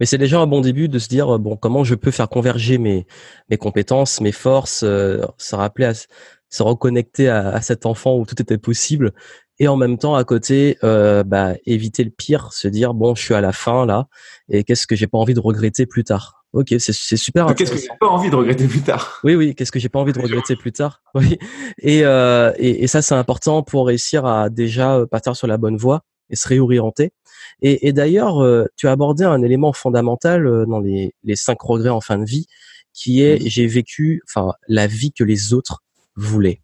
Mais 0.00 0.06
c'est 0.06 0.18
déjà 0.18 0.40
un 0.40 0.46
bon 0.46 0.60
début 0.60 0.88
de 0.88 0.98
se 0.98 1.08
dire 1.08 1.38
bon 1.38 1.56
comment 1.56 1.84
je 1.84 1.94
peux 1.94 2.10
faire 2.10 2.28
converger 2.28 2.78
mes 2.78 3.06
mes 3.48 3.56
compétences, 3.56 4.20
mes 4.20 4.32
forces, 4.32 4.82
euh, 4.82 5.24
se 5.38 5.54
rappeler, 5.54 5.84
à, 5.84 5.92
se 5.94 6.62
reconnecter 6.62 7.28
à, 7.28 7.50
à, 7.50 7.60
cet 7.60 7.86
enfant 7.86 8.16
où 8.16 8.26
tout 8.26 8.40
était 8.42 8.58
possible 8.58 9.12
et 9.58 9.68
en 9.68 9.76
même 9.76 9.98
temps 9.98 10.14
à 10.14 10.24
côté 10.24 10.78
euh, 10.84 11.22
bah, 11.24 11.54
éviter 11.66 12.04
le 12.04 12.10
pire, 12.10 12.52
se 12.52 12.68
dire 12.68 12.94
bon 12.94 13.14
je 13.14 13.22
suis 13.22 13.34
à 13.34 13.40
la 13.40 13.52
fin 13.52 13.86
là 13.86 14.08
et 14.48 14.64
qu'est-ce 14.64 14.86
que 14.86 14.96
j'ai 14.96 15.06
pas 15.06 15.18
envie 15.18 15.34
de 15.34 15.40
regretter 15.40 15.86
plus 15.86 16.04
tard? 16.04 16.44
Ok, 16.54 16.72
c'est 16.78 17.16
super. 17.16 17.52
Qu'est-ce 17.56 17.72
que 17.72 17.78
j'ai 17.78 17.88
pas 17.98 18.06
envie 18.06 18.30
de 18.30 18.36
regretter 18.36 18.68
plus 18.68 18.80
tard? 18.80 19.18
Oui, 19.24 19.34
oui. 19.34 19.56
Qu'est-ce 19.56 19.72
que 19.72 19.80
j'ai 19.80 19.88
pas 19.88 19.98
envie 19.98 20.12
de 20.12 20.20
regretter 20.20 20.54
plus 20.54 20.70
tard? 20.70 21.02
Oui. 21.16 21.36
Et, 21.80 22.04
euh, 22.04 22.52
et, 22.58 22.84
et 22.84 22.86
ça, 22.86 23.02
c'est 23.02 23.16
important 23.16 23.64
pour 23.64 23.88
réussir 23.88 24.24
à 24.24 24.50
déjà 24.50 25.04
partir 25.10 25.34
sur 25.34 25.48
la 25.48 25.56
bonne 25.56 25.76
voie 25.76 26.02
et 26.30 26.36
se 26.36 26.46
réorienter. 26.46 27.12
Et, 27.60 27.88
et 27.88 27.92
d'ailleurs, 27.92 28.40
euh, 28.40 28.66
tu 28.76 28.86
as 28.86 28.92
abordé 28.92 29.24
un 29.24 29.42
élément 29.42 29.72
fondamental 29.72 30.46
euh, 30.46 30.64
dans 30.64 30.78
les, 30.78 31.12
les 31.24 31.34
cinq 31.34 31.60
regrets 31.60 31.88
en 31.90 32.00
fin 32.00 32.18
de 32.18 32.24
vie, 32.24 32.46
qui 32.92 33.22
est 33.22 33.40
j'ai 33.48 33.66
vécu, 33.66 34.22
enfin, 34.28 34.52
la 34.68 34.86
vie 34.86 35.12
que 35.12 35.24
les 35.24 35.54
autres 35.54 35.82
voulaient. 36.14 36.60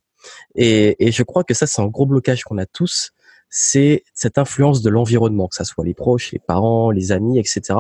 Et, 0.55 1.07
et 1.07 1.13
je 1.13 1.23
crois 1.23 1.45
que 1.45 1.55
ça, 1.55 1.67
c'est 1.67 1.83
un 1.83 1.87
gros 1.87 2.07
blocage 2.07 2.45
qu'on 2.45 2.59
a 2.59 2.67
tous. 2.67 3.13
C'est 3.49 4.05
cette 4.15 4.39
influence 4.39 4.83
de 4.83 4.91
l'environnement, 4.91 5.49
que 5.49 5.57
ça 5.57 5.65
soit 5.65 5.85
les 5.85 5.95
proches, 5.95 6.33
les 6.33 6.39
parents, 6.39 6.91
les 6.91 7.13
amis, 7.13 7.39
etc. 7.39 7.79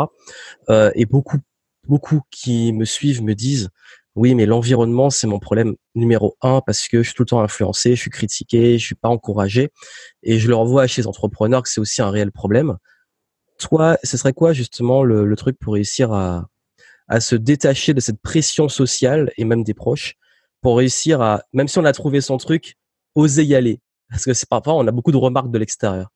Euh, 0.68 0.90
et 0.94 1.06
beaucoup, 1.06 1.38
beaucoup 1.86 2.22
qui 2.30 2.72
me 2.72 2.84
suivent 2.84 3.22
me 3.22 3.34
disent 3.34 3.70
oui, 4.16 4.34
mais 4.34 4.44
l'environnement, 4.44 5.08
c'est 5.08 5.28
mon 5.28 5.38
problème 5.38 5.76
numéro 5.94 6.36
un 6.42 6.60
parce 6.66 6.88
que 6.88 6.98
je 6.98 7.08
suis 7.08 7.14
tout 7.14 7.22
le 7.22 7.28
temps 7.28 7.40
influencé, 7.40 7.94
je 7.94 8.00
suis 8.00 8.10
critiqué, 8.10 8.76
je 8.76 8.84
suis 8.84 8.94
pas 8.96 9.08
encouragé. 9.08 9.70
Et 10.24 10.38
je 10.40 10.48
le 10.48 10.56
revois 10.56 10.86
chez 10.88 11.02
les 11.02 11.06
entrepreneurs 11.06 11.62
que 11.62 11.68
c'est 11.68 11.80
aussi 11.80 12.02
un 12.02 12.10
réel 12.10 12.32
problème. 12.32 12.76
Toi, 13.58 13.98
ce 14.02 14.16
serait 14.16 14.32
quoi 14.32 14.52
justement 14.52 15.04
le, 15.04 15.24
le 15.24 15.36
truc 15.36 15.58
pour 15.58 15.74
réussir 15.74 16.12
à, 16.12 16.48
à 17.08 17.20
se 17.20 17.36
détacher 17.36 17.94
de 17.94 18.00
cette 18.00 18.20
pression 18.20 18.68
sociale 18.68 19.32
et 19.36 19.44
même 19.44 19.64
des 19.64 19.74
proches 19.74 20.16
pour 20.60 20.78
réussir 20.78 21.20
à, 21.20 21.42
même 21.52 21.68
si 21.68 21.78
on 21.78 21.84
a 21.84 21.92
trouvé 21.92 22.20
son 22.20 22.36
truc, 22.36 22.76
oser 23.14 23.44
y 23.44 23.54
aller 23.54 23.80
Parce 24.08 24.24
que 24.24 24.34
c'est 24.34 24.48
parfois, 24.48 24.74
on 24.74 24.86
a 24.86 24.92
beaucoup 24.92 25.12
de 25.12 25.16
remarques 25.16 25.50
de 25.50 25.58
l'extérieur. 25.58 26.08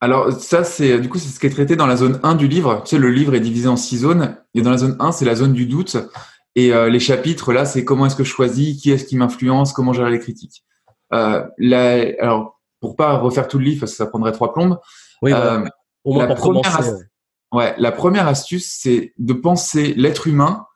Alors 0.00 0.32
ça, 0.32 0.64
c'est 0.64 0.98
du 1.00 1.08
coup, 1.08 1.18
c'est 1.18 1.28
ce 1.28 1.40
qui 1.40 1.46
est 1.46 1.50
traité 1.50 1.76
dans 1.76 1.86
la 1.86 1.96
zone 1.96 2.20
1 2.22 2.34
du 2.34 2.46
livre. 2.46 2.82
Tu 2.84 2.90
sais, 2.90 2.98
le 2.98 3.10
livre 3.10 3.34
est 3.34 3.40
divisé 3.40 3.68
en 3.68 3.76
six 3.76 3.98
zones. 3.98 4.36
Et 4.54 4.60
dans 4.60 4.70
la 4.70 4.78
zone 4.78 4.96
1, 5.00 5.12
c'est 5.12 5.24
la 5.24 5.34
zone 5.34 5.54
du 5.54 5.66
doute. 5.66 5.96
Et 6.56 6.72
euh, 6.72 6.88
les 6.88 7.00
chapitres, 7.00 7.52
là, 7.52 7.64
c'est 7.64 7.84
comment 7.84 8.06
est-ce 8.06 8.16
que 8.16 8.24
je 8.24 8.30
choisis, 8.30 8.80
qui 8.80 8.90
est-ce 8.90 9.04
qui 9.04 9.16
m'influence, 9.16 9.72
comment 9.72 9.92
gérer 9.92 10.10
les 10.10 10.18
critiques. 10.18 10.64
Euh, 11.12 11.44
alors, 12.20 12.60
pour 12.80 12.96
pas 12.96 13.16
refaire 13.16 13.48
tout 13.48 13.58
le 13.58 13.64
livre, 13.64 13.80
parce 13.80 13.92
que 13.92 13.96
ça 13.96 14.06
prendrait 14.06 14.32
trois 14.32 14.52
plombes. 14.52 14.78
Oui, 15.22 15.32
euh, 15.32 15.64
au 16.04 16.12
moins 16.12 16.26
pour 16.26 16.40
commencer. 16.40 16.92
Ouais. 17.52 17.74
la 17.78 17.92
première 17.92 18.26
astuce, 18.26 18.76
c'est 18.78 19.14
de 19.16 19.32
penser 19.32 19.94
l'être 19.96 20.26
humain 20.26 20.66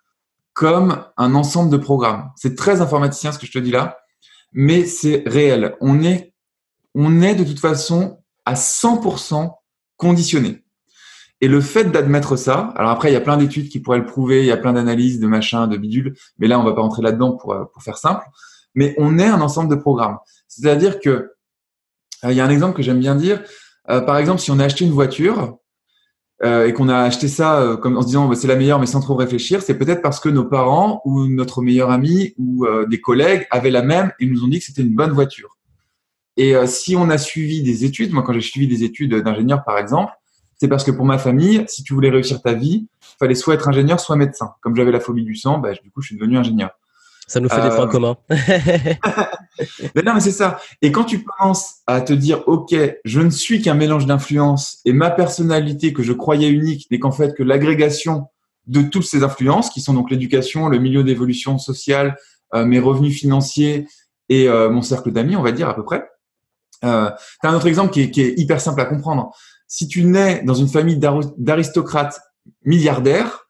comme 0.58 1.04
un 1.16 1.36
ensemble 1.36 1.70
de 1.70 1.76
programmes. 1.76 2.32
C'est 2.34 2.56
très 2.56 2.80
informaticien 2.80 3.30
ce 3.30 3.38
que 3.38 3.46
je 3.46 3.52
te 3.52 3.60
dis 3.60 3.70
là, 3.70 3.96
mais 4.52 4.86
c'est 4.86 5.22
réel. 5.24 5.76
On 5.80 6.02
est, 6.02 6.34
on 6.96 7.22
est 7.22 7.36
de 7.36 7.44
toute 7.44 7.60
façon 7.60 8.18
à 8.44 8.54
100% 8.54 9.54
conditionné. 9.96 10.64
Et 11.40 11.46
le 11.46 11.60
fait 11.60 11.84
d'admettre 11.84 12.34
ça, 12.34 12.72
alors 12.74 12.90
après, 12.90 13.08
il 13.08 13.12
y 13.12 13.16
a 13.16 13.20
plein 13.20 13.36
d'études 13.36 13.68
qui 13.68 13.78
pourraient 13.78 14.00
le 14.00 14.04
prouver, 14.04 14.40
il 14.40 14.46
y 14.46 14.50
a 14.50 14.56
plein 14.56 14.72
d'analyses, 14.72 15.20
de 15.20 15.28
machins, 15.28 15.68
de 15.68 15.76
bidules, 15.76 16.16
mais 16.40 16.48
là, 16.48 16.58
on 16.58 16.64
va 16.64 16.72
pas 16.72 16.80
rentrer 16.80 17.02
là-dedans 17.02 17.36
pour, 17.36 17.52
euh, 17.52 17.64
pour 17.72 17.84
faire 17.84 17.96
simple. 17.96 18.26
Mais 18.74 18.96
on 18.98 19.16
est 19.20 19.28
un 19.28 19.40
ensemble 19.40 19.70
de 19.70 19.80
programmes. 19.80 20.18
C'est-à-dire 20.48 20.98
que, 20.98 21.08
euh, 22.24 22.32
il 22.32 22.32
y 22.32 22.40
a 22.40 22.44
un 22.44 22.50
exemple 22.50 22.76
que 22.76 22.82
j'aime 22.82 22.98
bien 22.98 23.14
dire. 23.14 23.44
Euh, 23.90 24.00
par 24.00 24.18
exemple, 24.18 24.40
si 24.40 24.50
on 24.50 24.58
a 24.58 24.64
acheté 24.64 24.84
une 24.84 24.90
voiture 24.90 25.56
euh, 26.44 26.66
et 26.66 26.72
qu'on 26.72 26.88
a 26.88 26.98
acheté 26.98 27.28
ça 27.28 27.76
comme 27.82 27.96
en 27.96 28.02
se 28.02 28.06
disant 28.06 28.28
bah, 28.28 28.36
c'est 28.36 28.48
la 28.48 28.56
meilleure, 28.56 28.78
mais 28.78 28.86
sans 28.86 29.00
trop 29.00 29.14
réfléchir, 29.14 29.62
c'est 29.62 29.76
peut-être 29.76 30.02
parce 30.02 30.20
que 30.20 30.28
nos 30.28 30.44
parents 30.44 31.02
ou 31.04 31.26
notre 31.26 31.62
meilleur 31.62 31.90
ami 31.90 32.34
ou 32.38 32.66
des 32.88 33.00
collègues 33.00 33.46
avaient 33.50 33.70
la 33.70 33.82
même 33.82 34.12
et 34.20 34.26
nous 34.26 34.44
ont 34.44 34.48
dit 34.48 34.58
que 34.58 34.64
c'était 34.64 34.82
une 34.82 34.94
bonne 34.94 35.12
voiture. 35.12 35.56
Et 36.36 36.54
si 36.66 36.94
on 36.94 37.10
a 37.10 37.18
suivi 37.18 37.62
des 37.62 37.84
études, 37.84 38.12
moi 38.12 38.22
quand 38.22 38.32
j'ai 38.32 38.40
suivi 38.40 38.68
des 38.68 38.84
études 38.84 39.14
d'ingénieur 39.14 39.64
par 39.64 39.78
exemple, 39.78 40.12
c'est 40.58 40.68
parce 40.68 40.84
que 40.84 40.90
pour 40.90 41.04
ma 41.04 41.18
famille, 41.18 41.64
si 41.68 41.84
tu 41.84 41.94
voulais 41.94 42.10
réussir 42.10 42.42
ta 42.42 42.52
vie, 42.52 42.88
fallait 43.18 43.36
soit 43.36 43.54
être 43.54 43.68
ingénieur, 43.68 44.00
soit 44.00 44.16
médecin. 44.16 44.54
Comme 44.60 44.74
j'avais 44.74 44.90
la 44.90 45.00
phobie 45.00 45.24
du 45.24 45.36
sang, 45.36 45.58
bah, 45.58 45.72
du 45.72 45.90
coup, 45.90 46.02
je 46.02 46.08
suis 46.08 46.16
devenu 46.16 46.36
ingénieur. 46.36 46.70
Ça 47.28 47.40
nous 47.40 47.48
fait 47.48 47.62
des 47.62 47.68
points 47.68 47.86
euh, 47.86 47.86
communs. 47.86 48.16
mais 49.94 50.02
non, 50.02 50.14
mais 50.14 50.20
c'est 50.20 50.32
ça. 50.32 50.58
Et 50.82 50.90
quand 50.90 51.04
tu 51.04 51.22
commences 51.22 51.76
à 51.86 52.00
te 52.00 52.12
dire, 52.12 52.42
OK, 52.48 52.74
je 53.04 53.20
ne 53.20 53.30
suis 53.30 53.62
qu'un 53.62 53.74
mélange 53.74 54.06
d'influences 54.06 54.78
et 54.84 54.92
ma 54.92 55.10
personnalité 55.10 55.92
que 55.92 56.02
je 56.02 56.12
croyais 56.12 56.48
unique 56.48 56.90
n'est 56.90 56.98
qu'en 56.98 57.12
fait 57.12 57.34
que 57.36 57.42
l'agrégation 57.42 58.26
de 58.66 58.82
toutes 58.82 59.04
ces 59.04 59.22
influences, 59.22 59.70
qui 59.70 59.80
sont 59.80 59.94
donc 59.94 60.10
l'éducation, 60.10 60.68
le 60.68 60.78
milieu 60.78 61.04
d'évolution 61.04 61.58
sociale, 61.58 62.16
euh, 62.54 62.64
mes 62.64 62.78
revenus 62.78 63.18
financiers 63.18 63.86
et 64.28 64.48
euh, 64.48 64.70
mon 64.70 64.82
cercle 64.82 65.10
d'amis, 65.10 65.36
on 65.36 65.42
va 65.42 65.52
dire 65.52 65.68
à 65.68 65.74
peu 65.74 65.84
près. 65.84 66.08
Euh, 66.84 67.10
tu 67.40 67.46
as 67.46 67.50
un 67.50 67.54
autre 67.54 67.66
exemple 67.66 67.92
qui 67.92 68.02
est, 68.02 68.10
qui 68.10 68.22
est, 68.22 68.34
hyper 68.38 68.60
simple 68.60 68.80
à 68.80 68.84
comprendre. 68.84 69.34
Si 69.66 69.88
tu 69.88 70.04
nais 70.04 70.42
dans 70.44 70.54
une 70.54 70.68
famille 70.68 70.98
d'aristocrates 71.36 72.20
milliardaires, 72.64 73.47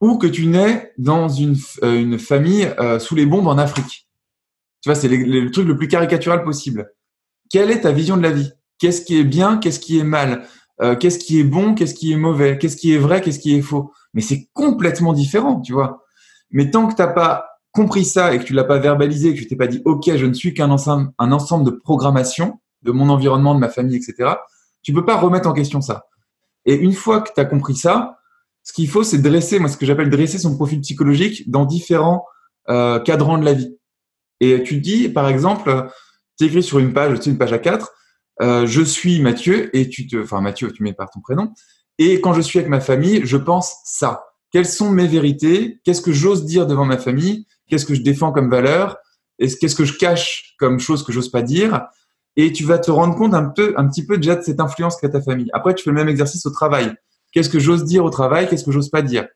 ou 0.00 0.16
que 0.18 0.26
tu 0.26 0.46
nais 0.46 0.92
dans 0.98 1.28
une, 1.28 1.56
euh, 1.82 2.00
une 2.00 2.18
famille 2.18 2.72
euh, 2.78 2.98
sous 2.98 3.14
les 3.14 3.26
bombes 3.26 3.46
en 3.46 3.58
Afrique. 3.58 4.08
Tu 4.82 4.88
vois, 4.88 4.94
c'est 4.94 5.08
le, 5.08 5.50
truc 5.50 5.66
le 5.66 5.76
plus 5.76 5.88
caricatural 5.88 6.42
possible. 6.42 6.92
Quelle 7.50 7.70
est 7.70 7.82
ta 7.82 7.92
vision 7.92 8.16
de 8.16 8.22
la 8.22 8.30
vie? 8.30 8.50
Qu'est-ce 8.78 9.02
qui 9.02 9.18
est 9.18 9.24
bien 9.24 9.58
Qu'est-ce 9.58 9.80
qui 9.80 9.98
est 9.98 10.04
mal? 10.04 10.46
Euh, 10.80 10.96
Qu'est-ce 10.96 11.18
qui 11.18 11.38
est 11.38 11.44
bon 11.44 11.74
Qu'est-ce 11.74 11.94
qui 11.94 12.12
est 12.12 12.16
mauvais? 12.16 12.56
Qu'est-ce 12.56 12.76
qui 12.76 12.94
est 12.94 12.98
vrai 12.98 13.20
Qu'est-ce 13.20 13.38
qui 13.38 13.54
est 13.54 13.60
faux? 13.60 13.92
Mais 14.14 14.22
c'est 14.22 14.48
complètement 14.54 15.12
différent, 15.12 15.60
tu 15.60 15.74
vois. 15.74 16.04
Mais 16.50 16.70
tant 16.70 16.86
que 16.86 16.94
t'as 16.94 17.08
pas 17.08 17.46
compris 17.72 18.04
ça 18.04 18.34
et 18.34 18.38
que 18.38 18.44
tu 18.44 18.54
l'as 18.54 18.64
pas 18.64 18.78
verbalisé, 18.78 19.34
que 19.34 19.38
tu 19.38 19.46
t'es 19.46 19.56
pas 19.56 19.66
dit, 19.66 19.82
ok, 19.84 20.16
je 20.16 20.26
ne 20.26 20.32
suis 20.32 20.54
qu'un 20.54 20.70
ensemble, 20.70 21.12
un 21.18 21.30
ensemble 21.30 21.64
de 21.64 21.70
programmation 21.70 22.58
de 22.82 22.90
mon 22.92 23.10
environnement, 23.10 23.54
de 23.54 23.60
ma 23.60 23.68
famille, 23.68 23.96
etc. 23.96 24.32
Tu 24.82 24.94
peux 24.94 25.04
pas 25.04 25.16
remettre 25.16 25.48
en 25.48 25.52
question 25.52 25.82
ça. 25.82 26.06
Et 26.64 26.74
une 26.74 26.94
fois 26.94 27.20
que 27.20 27.30
tu 27.34 27.40
as 27.40 27.44
compris 27.44 27.76
ça, 27.76 28.19
ce 28.62 28.72
qu'il 28.72 28.88
faut, 28.88 29.02
c'est 29.02 29.18
dresser, 29.18 29.58
moi, 29.58 29.68
ce 29.68 29.76
que 29.76 29.86
j'appelle 29.86 30.10
dresser 30.10 30.38
son 30.38 30.56
profil 30.56 30.80
psychologique 30.80 31.50
dans 31.50 31.64
différents 31.64 32.24
euh, 32.68 33.00
cadrans 33.00 33.38
de 33.38 33.44
la 33.44 33.54
vie. 33.54 33.76
Et 34.40 34.62
tu 34.62 34.80
dis, 34.80 35.08
par 35.08 35.28
exemple, 35.28 35.90
tu 36.38 36.46
écris 36.46 36.62
sur 36.62 36.78
une 36.78 36.92
page, 36.92 37.18
tu 37.18 37.24
sais, 37.24 37.30
une 37.30 37.38
page 37.38 37.52
à 37.52 37.58
quatre, 37.58 37.92
euh, 38.42 38.66
je 38.66 38.82
suis 38.82 39.20
Mathieu, 39.20 39.74
et 39.76 39.88
tu 39.88 40.06
te, 40.06 40.16
enfin 40.16 40.40
Mathieu, 40.40 40.72
tu 40.72 40.82
mets 40.82 40.92
par 40.92 41.10
ton 41.10 41.20
prénom, 41.20 41.52
et 41.98 42.20
quand 42.20 42.32
je 42.32 42.40
suis 42.40 42.58
avec 42.58 42.70
ma 42.70 42.80
famille, 42.80 43.22
je 43.24 43.36
pense 43.36 43.76
ça. 43.84 44.24
Quelles 44.50 44.66
sont 44.66 44.90
mes 44.90 45.06
vérités? 45.06 45.80
Qu'est-ce 45.84 46.00
que 46.00 46.12
j'ose 46.12 46.44
dire 46.44 46.66
devant 46.66 46.84
ma 46.84 46.98
famille? 46.98 47.46
Qu'est-ce 47.68 47.84
que 47.84 47.94
je 47.94 48.02
défends 48.02 48.32
comme 48.32 48.50
valeur? 48.50 48.96
Qu'est-ce 49.38 49.74
que 49.74 49.84
je 49.84 49.96
cache 49.96 50.54
comme 50.58 50.80
chose 50.80 51.04
que 51.04 51.12
j'ose 51.12 51.30
pas 51.30 51.42
dire? 51.42 51.86
Et 52.36 52.52
tu 52.52 52.64
vas 52.64 52.78
te 52.78 52.90
rendre 52.90 53.16
compte 53.16 53.34
un 53.34 53.44
peu, 53.44 53.74
un 53.76 53.86
petit 53.86 54.04
peu 54.04 54.16
déjà 54.16 54.36
de 54.36 54.42
cette 54.42 54.60
influence 54.60 54.96
qu'a 54.96 55.08
ta 55.08 55.20
famille. 55.20 55.50
Après, 55.52 55.74
tu 55.74 55.84
fais 55.84 55.90
le 55.90 55.96
même 55.96 56.08
exercice 56.08 56.46
au 56.46 56.50
travail. 56.50 56.94
Qu'est-ce 57.32 57.48
que 57.48 57.58
j'ose 57.58 57.84
dire 57.84 58.04
au 58.04 58.10
travail 58.10 58.48
Qu'est-ce 58.48 58.64
que 58.64 58.72
j'ose 58.72 58.90
pas 58.90 59.02
dire? 59.02 59.28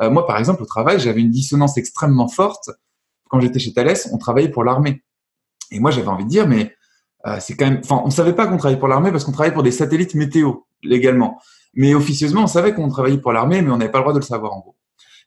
Euh, 0.00 0.10
Moi, 0.10 0.26
par 0.26 0.38
exemple, 0.38 0.62
au 0.62 0.66
travail, 0.66 1.00
j'avais 1.00 1.20
une 1.20 1.30
dissonance 1.30 1.76
extrêmement 1.76 2.28
forte. 2.28 2.70
Quand 3.28 3.40
j'étais 3.40 3.58
chez 3.58 3.72
Thales, 3.72 3.96
on 4.12 4.18
travaillait 4.18 4.50
pour 4.50 4.64
l'armée. 4.64 5.02
Et 5.70 5.80
moi, 5.80 5.90
j'avais 5.90 6.08
envie 6.08 6.24
de 6.24 6.30
dire, 6.30 6.48
mais 6.48 6.74
euh, 7.26 7.36
c'est 7.40 7.56
quand 7.56 7.66
même. 7.66 7.80
Enfin, 7.84 8.00
on 8.04 8.10
savait 8.10 8.32
pas 8.32 8.46
qu'on 8.46 8.56
travaillait 8.56 8.78
pour 8.78 8.88
l'armée 8.88 9.10
parce 9.10 9.24
qu'on 9.24 9.32
travaillait 9.32 9.54
pour 9.54 9.62
des 9.62 9.70
satellites 9.70 10.14
météo 10.14 10.52
légalement. 10.82 11.40
Mais 11.74 11.94
officieusement, 11.94 12.44
on 12.44 12.46
savait 12.46 12.74
qu'on 12.74 12.88
travaillait 12.88 13.18
pour 13.18 13.32
l'armée, 13.32 13.62
mais 13.62 13.70
on 13.70 13.76
n'avait 13.76 13.90
pas 13.90 13.98
le 13.98 14.04
droit 14.04 14.14
de 14.14 14.18
le 14.18 14.24
savoir 14.24 14.54
en 14.54 14.60
gros. 14.60 14.76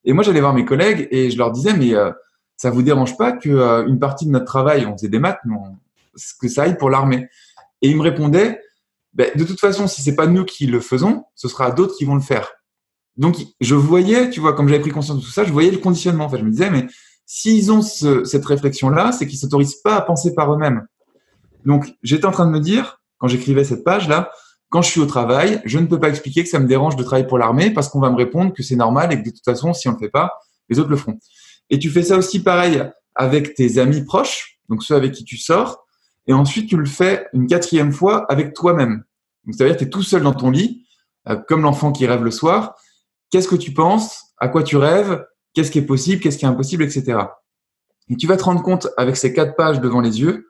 Et 0.04 0.14
moi, 0.14 0.24
j'allais 0.24 0.40
voir 0.40 0.54
mes 0.54 0.66
collègues 0.66 1.08
et 1.12 1.30
je 1.30 1.38
leur 1.38 1.52
disais, 1.52 1.74
mais 1.74 1.94
euh, 1.94 2.12
ça 2.58 2.72
vous 2.72 2.82
dérange 2.82 3.18
pas 3.18 3.32
que 3.32 3.50
euh, 3.50 3.86
une 3.88 4.00
partie 4.00 4.26
de 4.26 4.32
notre 4.32 4.46
travail, 4.46 4.86
on 4.86 4.94
faisait 4.94 5.10
des 5.10 5.20
maths, 5.20 5.40
mais 5.46 5.56
que 6.40 6.48
ça 6.48 6.64
aille 6.64 6.78
pour 6.78 6.90
l'armée? 6.90 7.28
Et 7.82 7.90
ils 7.90 7.98
me 7.98 8.02
répondaient, 8.02 8.62
ben, 9.14 9.30
de 9.36 9.44
toute 9.44 9.60
façon, 9.60 9.88
si 9.88 10.02
c'est 10.02 10.16
pas 10.16 10.28
nous 10.28 10.46
qui 10.46 10.68
le 10.68 10.80
faisons, 10.80 11.26
ce 11.36 11.48
sera 11.48 11.72
d'autres 11.72 11.96
qui 11.98 12.06
vont 12.06 12.16
le 12.16 12.22
faire. 12.22 12.52
Donc, 13.18 13.38
je 13.60 13.76
voyais, 13.76 14.30
tu 14.30 14.40
vois, 14.40 14.54
comme 14.54 14.68
j'avais 14.68 14.82
pris 14.82 14.92
conscience 14.92 15.18
de 15.18 15.24
tout 15.24 15.32
ça, 15.32 15.44
je 15.44 15.52
voyais 15.52 15.72
le 15.72 15.78
conditionnement. 15.78 16.26
Enfin, 16.26 16.38
je 16.38 16.44
me 16.44 16.52
disais, 16.52 16.70
mais 16.70 16.88
s'ils 17.26 17.72
ont 17.72 17.82
cette 17.82 18.46
réflexion-là, 18.46 19.12
c'est 19.12 19.28
qu'ils 19.28 19.40
s'autorisent 19.40 19.82
pas 19.84 19.96
à 19.96 20.02
penser 20.02 20.34
par 20.34 20.54
eux-mêmes. 20.54 20.86
Donc, 21.66 21.94
j'étais 22.04 22.26
en 22.26 22.32
train 22.32 22.46
de 22.46 22.52
me 22.52 22.60
dire, 22.60 23.02
quand 23.18 23.28
j'écrivais 23.28 23.64
cette 23.64 23.84
page-là, 23.84 24.32
quand 24.70 24.82
je 24.82 24.90
suis 24.90 25.02
au 25.02 25.06
travail, 25.06 25.62
je 25.66 25.78
ne 25.80 25.86
peux 25.86 26.00
pas 26.00 26.08
expliquer 26.10 26.44
que 26.44 26.50
ça 26.50 26.58
me 26.58 26.66
dérange 26.66 26.96
de 26.96 27.04
travailler 27.04 27.28
pour 27.28 27.38
l'armée 27.38 27.72
parce 27.72 27.90
qu'on 27.90 28.00
va 28.00 28.10
me 28.10 28.16
répondre 28.16 28.54
que 28.54 28.64
c'est 28.64 28.78
normal 28.78 29.12
et 29.12 29.22
que 29.22 29.26
de 29.26 29.30
toute 29.30 29.44
façon, 29.44 29.74
si 29.74 29.90
on 29.90 29.92
le 29.92 29.98
fait 29.98 30.10
pas, 30.10 30.32
les 30.70 30.80
autres 30.80 30.90
le 30.90 30.96
feront. 30.96 31.20
Et 31.70 31.78
tu 31.78 31.90
fais 31.90 32.04
ça 32.04 32.18
aussi 32.18 32.42
pareil 32.42 32.82
avec 33.14 33.54
tes 33.54 33.80
amis 33.80 34.04
proches, 34.06 34.60
donc 34.70 34.84
ceux 34.84 34.96
avec 34.96 35.12
qui 35.12 35.26
tu 35.26 35.38
sors. 35.38 35.81
Et 36.28 36.34
ensuite, 36.34 36.70
tu 36.70 36.78
le 36.78 36.86
fais 36.86 37.28
une 37.34 37.48
quatrième 37.48 37.92
fois 37.92 38.26
avec 38.32 38.54
toi-même. 38.54 39.04
Donc, 39.46 39.56
ça 39.56 39.64
veut 39.64 39.70
dire 39.70 39.78
que 39.78 39.84
tu 39.84 39.88
es 39.88 39.90
tout 39.90 40.04
seul 40.04 40.24
dans 40.24 40.34
ton 40.34 40.52
lit, 40.52 40.86
euh, 41.28 41.36
comme 41.36 41.62
l'enfant 41.62 41.92
qui 41.92 42.06
rêve 42.06 42.24
le 42.24 42.32
soir. 42.32 42.76
Qu'est-ce 43.32 43.48
que 43.48 43.56
tu 43.56 43.74
penses? 43.74 44.34
À 44.38 44.48
quoi 44.48 44.64
tu 44.64 44.78
rêves? 44.78 45.26
Qu'est-ce 45.54 45.72
qui 45.72 45.80
est 45.80 45.86
possible? 45.86 46.22
Qu'est-ce 46.22 46.38
qui 46.38 46.46
est 46.46 46.50
impossible? 46.50 46.84
Etc. 46.84 47.18
Et 48.10 48.16
tu 48.16 48.28
vas 48.28 48.38
te 48.38 48.44
rendre 48.44 48.62
compte 48.62 48.88
avec 48.98 49.18
ces 49.18 49.34
quatre 49.34 49.56
pages 49.56 49.80
devant 49.80 50.02
les 50.02 50.22
yeux 50.22 50.48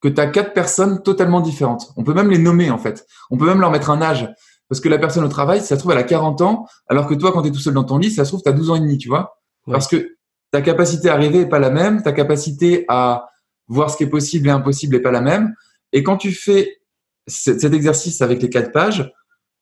que 0.00 0.08
tu 0.08 0.20
as 0.20 0.26
quatre 0.26 0.52
personnes 0.52 1.02
totalement 1.02 1.40
différentes. 1.40 1.92
On 1.96 2.04
peut 2.04 2.14
même 2.14 2.30
les 2.30 2.38
nommer 2.38 2.70
en 2.70 2.78
fait. 2.78 3.06
On 3.30 3.36
peut 3.36 3.46
même 3.46 3.60
leur 3.60 3.70
mettre 3.70 3.90
un 3.90 4.00
âge. 4.00 4.28
Parce 4.68 4.80
que 4.80 4.88
la 4.88 4.98
personne 4.98 5.24
au 5.24 5.28
travail, 5.28 5.60
ça 5.60 5.74
se 5.74 5.80
trouve, 5.80 5.92
elle 5.92 5.98
a 5.98 6.04
40 6.04 6.40
ans, 6.42 6.66
alors 6.88 7.08
que 7.08 7.14
toi, 7.14 7.32
quand 7.32 7.42
tu 7.42 7.48
es 7.48 7.50
tout 7.50 7.58
seul 7.58 7.74
dans 7.74 7.84
ton 7.84 7.98
lit, 7.98 8.10
ça 8.10 8.24
se 8.24 8.30
trouve, 8.30 8.42
tu 8.42 8.48
as 8.48 8.52
12 8.52 8.70
ans 8.70 8.76
et 8.76 8.80
demi, 8.80 8.98
tu 8.98 9.08
vois? 9.08 9.36
Parce 9.66 9.88
que 9.88 10.16
ta 10.52 10.62
capacité 10.62 11.10
à 11.10 11.16
rêver 11.16 11.40
est 11.40 11.48
pas 11.48 11.58
la 11.58 11.70
même, 11.70 12.02
ta 12.02 12.12
capacité 12.12 12.84
à 12.88 13.28
voir 13.70 13.90
ce 13.90 13.96
qui 13.96 14.02
est 14.02 14.08
possible 14.08 14.48
et 14.48 14.50
impossible 14.50 14.96
n'est 14.96 15.02
pas 15.02 15.10
la 15.10 15.22
même. 15.22 15.54
Et 15.92 16.02
quand 16.02 16.16
tu 16.16 16.32
fais 16.32 16.82
cet 17.26 17.64
exercice 17.64 18.20
avec 18.20 18.42
les 18.42 18.50
quatre 18.50 18.72
pages, 18.72 19.10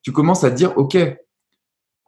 tu 0.03 0.13
commences 0.13 0.43
à 0.45 0.51
te 0.51 0.57
dire, 0.57 0.77
OK, 0.77 0.97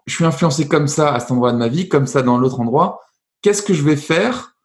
je 0.06 0.14
suis 0.14 0.24
influencé 0.24 0.66
comme 0.66 0.88
ça 0.88 1.14
à 1.14 1.20
cet 1.20 1.30
endroit 1.30 1.52
de 1.52 1.58
ma 1.58 1.68
vie, 1.68 1.88
comme 1.88 2.06
ça 2.06 2.22
dans 2.22 2.38
l'autre 2.38 2.60
endroit. 2.60 3.00
Qu'est-ce 3.42 3.62
que 3.62 3.74
je 3.74 3.82
vais 3.82 3.96
faire 3.96 4.56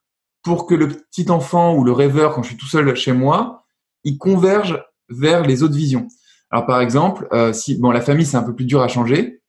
pour 0.44 0.66
que 0.66 0.76
le 0.76 0.88
petit 0.88 1.30
enfant 1.30 1.76
ou 1.76 1.84
le 1.84 1.92
rêveur, 1.92 2.34
quand 2.34 2.44
je 2.44 2.50
suis 2.50 2.58
tout 2.58 2.68
seul 2.68 2.96
chez 2.96 3.12
moi, 3.12 3.66
il 4.04 4.18
converge 4.18 4.82
vers 5.10 5.46
les 5.46 5.62
autres 5.62 5.76
visions? 5.76 6.08
Alors 6.52 6.66
par 6.66 6.80
exemple, 6.80 7.28
euh, 7.34 7.52
si 7.52 7.78
bon, 7.78 7.92
la 7.92 8.02
famille 8.02 8.26
c'est 8.26 8.38
un 8.38 8.44
peu 8.44 8.56
plus 8.56 8.66
dur 8.66 8.82
à 8.82 8.88
changer, 8.88 9.42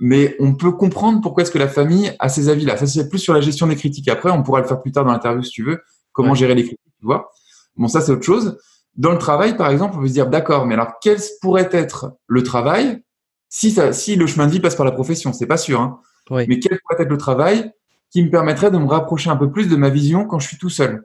mais 0.00 0.34
on 0.40 0.54
peut 0.54 0.72
comprendre 0.72 1.20
pourquoi 1.20 1.42
est-ce 1.42 1.50
que 1.50 1.58
la 1.58 1.68
famille 1.68 2.12
a 2.18 2.28
ces 2.28 2.48
avis-là. 2.48 2.76
Ça 2.76 2.86
c'est 2.86 3.08
plus 3.08 3.18
sur 3.18 3.34
la 3.34 3.40
gestion 3.40 3.66
des 3.66 3.76
critiques. 3.76 4.08
Après, 4.08 4.30
on 4.30 4.42
pourra 4.42 4.60
le 4.60 4.66
faire 4.66 4.80
plus 4.80 4.90
tard 4.90 5.04
dans 5.04 5.12
l'interview 5.12 5.42
si 5.42 5.52
tu 5.52 5.62
veux. 5.62 5.80
Comment 6.12 6.34
gérer 6.34 6.54
les 6.54 6.64
critiques 6.64 6.80
tu 7.00 7.06
vois. 7.06 7.32
Bon, 7.76 7.88
ça, 7.88 8.00
c'est 8.00 8.12
autre 8.12 8.24
chose. 8.24 8.58
Dans 8.94 9.12
le 9.12 9.18
travail, 9.18 9.56
par 9.56 9.70
exemple, 9.70 9.96
on 9.96 10.00
peut 10.02 10.08
se 10.08 10.12
dire, 10.12 10.28
d'accord, 10.28 10.66
mais 10.66 10.74
alors, 10.74 10.94
quel 11.00 11.18
pourrait 11.40 11.68
être 11.72 12.12
le 12.26 12.42
travail 12.42 13.02
si, 13.48 13.70
ça, 13.70 13.92
si 13.92 14.16
le 14.16 14.26
chemin 14.26 14.46
de 14.46 14.52
vie 14.52 14.60
passe 14.60 14.76
par 14.76 14.84
la 14.86 14.92
profession? 14.92 15.32
C'est 15.32 15.46
pas 15.46 15.56
sûr. 15.56 15.80
Hein. 15.80 16.00
Mais 16.30 16.60
quel 16.60 16.78
pourrait 16.80 17.02
être 17.02 17.10
le 17.10 17.18
travail 17.18 17.72
qui 18.10 18.22
me 18.22 18.30
permettrait 18.30 18.70
de 18.70 18.78
me 18.78 18.86
rapprocher 18.86 19.30
un 19.30 19.36
peu 19.36 19.50
plus 19.50 19.68
de 19.68 19.76
ma 19.76 19.88
vision 19.88 20.26
quand 20.26 20.38
je 20.38 20.48
suis 20.48 20.58
tout 20.58 20.68
seul? 20.68 21.04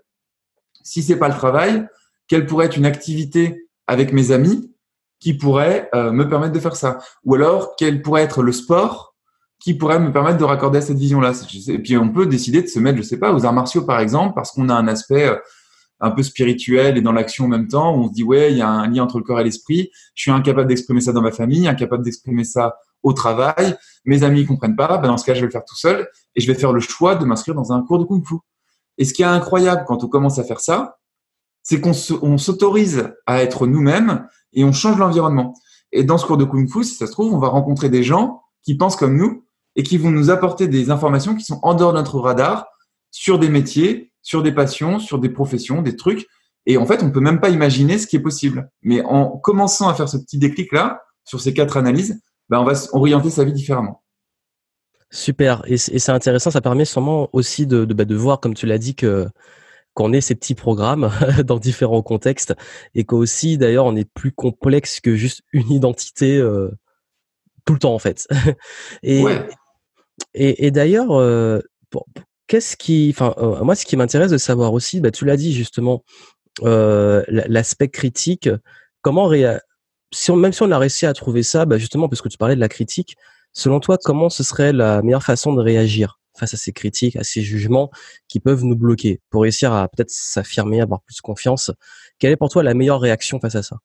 Si 0.83 1.01
c'est 1.01 1.17
pas 1.17 1.29
le 1.29 1.33
travail, 1.33 1.87
quelle 2.27 2.45
pourrait 2.45 2.67
être 2.67 2.77
une 2.77 2.85
activité 2.85 3.67
avec 3.87 4.13
mes 4.13 4.31
amis 4.31 4.71
qui 5.19 5.33
pourrait 5.33 5.89
euh, 5.95 6.11
me 6.11 6.27
permettre 6.27 6.53
de 6.53 6.59
faire 6.59 6.75
ça? 6.75 6.99
Ou 7.23 7.35
alors, 7.35 7.75
quel 7.77 8.01
pourrait 8.01 8.23
être 8.23 8.43
le 8.43 8.51
sport 8.51 9.14
qui 9.65 9.73
pourrait 9.73 9.99
me 9.99 10.11
permettre 10.11 10.37
de 10.37 10.43
raccorder 10.43 10.77
à 10.77 10.81
cette 10.81 10.99
vision-là 10.99 11.31
Et 11.69 11.79
puis, 11.79 11.97
on 11.97 12.09
peut 12.09 12.27
décider 12.27 12.61
de 12.61 12.67
se 12.67 12.77
mettre, 12.77 12.99
je 12.99 13.01
sais 13.01 13.17
pas, 13.17 13.33
aux 13.33 13.47
arts 13.47 13.53
martiaux, 13.53 13.81
par 13.81 13.99
exemple, 13.99 14.35
parce 14.35 14.51
qu'on 14.51 14.69
a 14.69 14.75
un 14.75 14.87
aspect 14.87 15.25
euh, 15.25 15.37
un 15.99 16.11
peu 16.11 16.21
spirituel 16.21 16.99
et 16.99 17.01
dans 17.01 17.11
l'action 17.11 17.45
en 17.45 17.47
même 17.47 17.67
temps, 17.67 17.95
où 17.95 18.03
on 18.03 18.07
se 18.07 18.13
dit 18.13 18.21
ouais, 18.21 18.51
il 18.51 18.59
y 18.59 18.61
a 18.61 18.69
un 18.69 18.87
lien 18.87 19.01
entre 19.01 19.17
le 19.17 19.23
corps 19.23 19.39
et 19.39 19.43
l'esprit. 19.43 19.89
Je 20.13 20.21
suis 20.21 20.29
incapable 20.29 20.67
d'exprimer 20.67 21.01
ça 21.01 21.13
dans 21.13 21.23
ma 21.23 21.31
famille, 21.31 21.67
incapable 21.67 22.03
d'exprimer 22.03 22.43
ça 22.43 22.77
au 23.01 23.11
travail. 23.13 23.75
Mes 24.05 24.21
amis 24.21 24.43
ne 24.43 24.47
comprennent 24.47 24.75
pas. 24.75 24.99
Ben 24.99 25.07
dans 25.07 25.17
ce 25.17 25.25
cas, 25.25 25.33
je 25.33 25.39
vais 25.39 25.47
le 25.47 25.51
faire 25.51 25.65
tout 25.65 25.75
seul 25.75 26.07
et 26.35 26.41
je 26.41 26.45
vais 26.45 26.53
faire 26.53 26.71
le 26.71 26.79
choix 26.79 27.15
de 27.15 27.25
m'inscrire 27.25 27.55
dans 27.55 27.73
un 27.73 27.81
cours 27.81 27.97
de 27.97 28.03
kung-fu. 28.03 28.35
Et 28.99 29.05
ce 29.05 29.15
qui 29.15 29.23
est 29.23 29.25
incroyable 29.25 29.85
quand 29.87 30.03
on 30.03 30.07
commence 30.07 30.37
à 30.37 30.43
faire 30.43 30.59
ça, 30.59 30.99
c'est 31.63 31.81
qu'on 31.81 31.93
s'autorise 32.37 33.15
à 33.25 33.41
être 33.41 33.65
nous-mêmes 33.65 34.27
et 34.53 34.63
on 34.63 34.73
change 34.73 34.99
l'environnement. 34.99 35.55
Et 35.91 36.03
dans 36.03 36.19
ce 36.19 36.27
cours 36.27 36.37
de 36.37 36.45
kung-fu, 36.45 36.83
si 36.83 36.93
ça 36.93 37.07
se 37.07 37.11
trouve, 37.13 37.33
on 37.33 37.39
va 37.39 37.47
rencontrer 37.47 37.89
des 37.89 38.03
gens 38.03 38.43
qui 38.61 38.77
pensent 38.77 38.95
comme 38.95 39.17
nous 39.17 39.44
et 39.75 39.83
qui 39.83 39.97
vont 39.97 40.11
nous 40.11 40.29
apporter 40.29 40.67
des 40.67 40.89
informations 40.89 41.35
qui 41.35 41.43
sont 41.43 41.59
en 41.63 41.73
dehors 41.73 41.93
de 41.93 41.97
notre 41.97 42.19
radar 42.19 42.65
sur 43.11 43.39
des 43.39 43.49
métiers, 43.49 44.11
sur 44.21 44.43
des 44.43 44.51
passions, 44.51 44.99
sur 44.99 45.19
des 45.19 45.29
professions, 45.29 45.81
des 45.81 45.95
trucs. 45.95 46.27
Et 46.65 46.77
en 46.77 46.85
fait, 46.85 47.03
on 47.03 47.11
peut 47.11 47.19
même 47.19 47.39
pas 47.39 47.49
imaginer 47.49 47.97
ce 47.97 48.07
qui 48.07 48.15
est 48.15 48.21
possible. 48.21 48.69
Mais 48.81 49.01
en 49.03 49.37
commençant 49.37 49.87
à 49.87 49.93
faire 49.93 50.09
ce 50.09 50.17
petit 50.17 50.37
déclic-là, 50.37 51.01
sur 51.25 51.41
ces 51.41 51.53
quatre 51.53 51.77
analyses, 51.77 52.21
ben 52.49 52.59
on 52.59 52.63
va 52.63 52.73
orienter 52.93 53.29
sa 53.29 53.43
vie 53.43 53.53
différemment. 53.53 54.03
Super. 55.11 55.63
Et 55.67 55.77
c'est 55.77 56.11
intéressant, 56.11 56.51
ça 56.51 56.61
permet 56.61 56.85
sûrement 56.85 57.29
aussi 57.33 57.67
de, 57.67 57.85
de, 57.85 57.93
bah, 57.93 58.05
de 58.05 58.15
voir, 58.15 58.39
comme 58.39 58.53
tu 58.53 58.65
l'as 58.65 58.77
dit, 58.77 58.95
que 58.95 59.27
qu'on 59.93 60.11
ait 60.11 60.21
ces 60.21 60.35
petits 60.35 60.55
programmes 60.55 61.09
dans 61.45 61.57
différents 61.57 62.01
contextes 62.01 62.53
et 62.95 63.05
qu'aussi 63.05 63.57
d'ailleurs 63.57 63.85
on 63.85 63.95
est 63.95 64.03
plus 64.03 64.33
complexe 64.33 64.99
que 64.99 65.15
juste 65.15 65.41
une 65.53 65.71
identité 65.71 66.35
euh, 66.35 66.69
tout 67.63 67.71
le 67.71 67.79
temps 67.79 67.93
en 67.93 67.99
fait. 67.99 68.27
et, 69.03 69.23
et, 70.33 70.67
et 70.67 70.71
d'ailleurs, 70.71 71.11
euh, 71.11 71.59
qu'est-ce 72.47 72.77
qui, 72.77 73.13
enfin, 73.15 73.33
euh, 73.37 73.63
moi, 73.63 73.75
ce 73.75 73.85
qui 73.85 73.97
m'intéresse 73.97 74.31
de 74.31 74.37
savoir 74.37 74.73
aussi, 74.73 75.01
bah, 75.01 75.11
tu 75.11 75.25
l'as 75.25 75.37
dit 75.37 75.53
justement, 75.53 76.03
euh, 76.63 77.23
l'aspect 77.27 77.89
critique. 77.89 78.49
Comment 79.01 79.31
si 80.13 80.31
on, 80.31 80.35
même 80.37 80.53
si 80.53 80.63
on 80.63 80.71
a 80.71 80.77
réussi 80.77 81.05
à 81.05 81.13
trouver 81.13 81.43
ça, 81.43 81.65
bah, 81.65 81.77
justement, 81.77 82.09
parce 82.09 82.21
que 82.21 82.29
tu 82.29 82.37
parlais 82.37 82.55
de 82.55 82.59
la 82.61 82.69
critique, 82.69 83.15
selon 83.53 83.79
toi, 83.79 83.97
comment 84.03 84.29
ce 84.29 84.43
serait 84.43 84.73
la 84.73 85.01
meilleure 85.01 85.23
façon 85.23 85.53
de 85.53 85.61
réagir 85.61 86.19
face 86.37 86.53
à 86.53 86.57
ces 86.57 86.73
critiques, 86.73 87.15
à 87.15 87.23
ces 87.23 87.41
jugements 87.41 87.91
qui 88.27 88.39
peuvent 88.39 88.63
nous 88.63 88.75
bloquer? 88.75 89.21
Pour 89.29 89.43
réussir 89.43 89.73
à 89.73 89.87
peut-être 89.87 90.11
s'affirmer, 90.11 90.81
avoir 90.81 91.01
plus 91.03 91.21
confiance. 91.21 91.71
Quelle 92.19 92.31
est 92.31 92.37
pour 92.37 92.49
toi 92.49 92.63
la 92.63 92.73
meilleure 92.73 93.01
réaction 93.01 93.39
face 93.39 93.55
à 93.55 93.63
ça? 93.63 93.77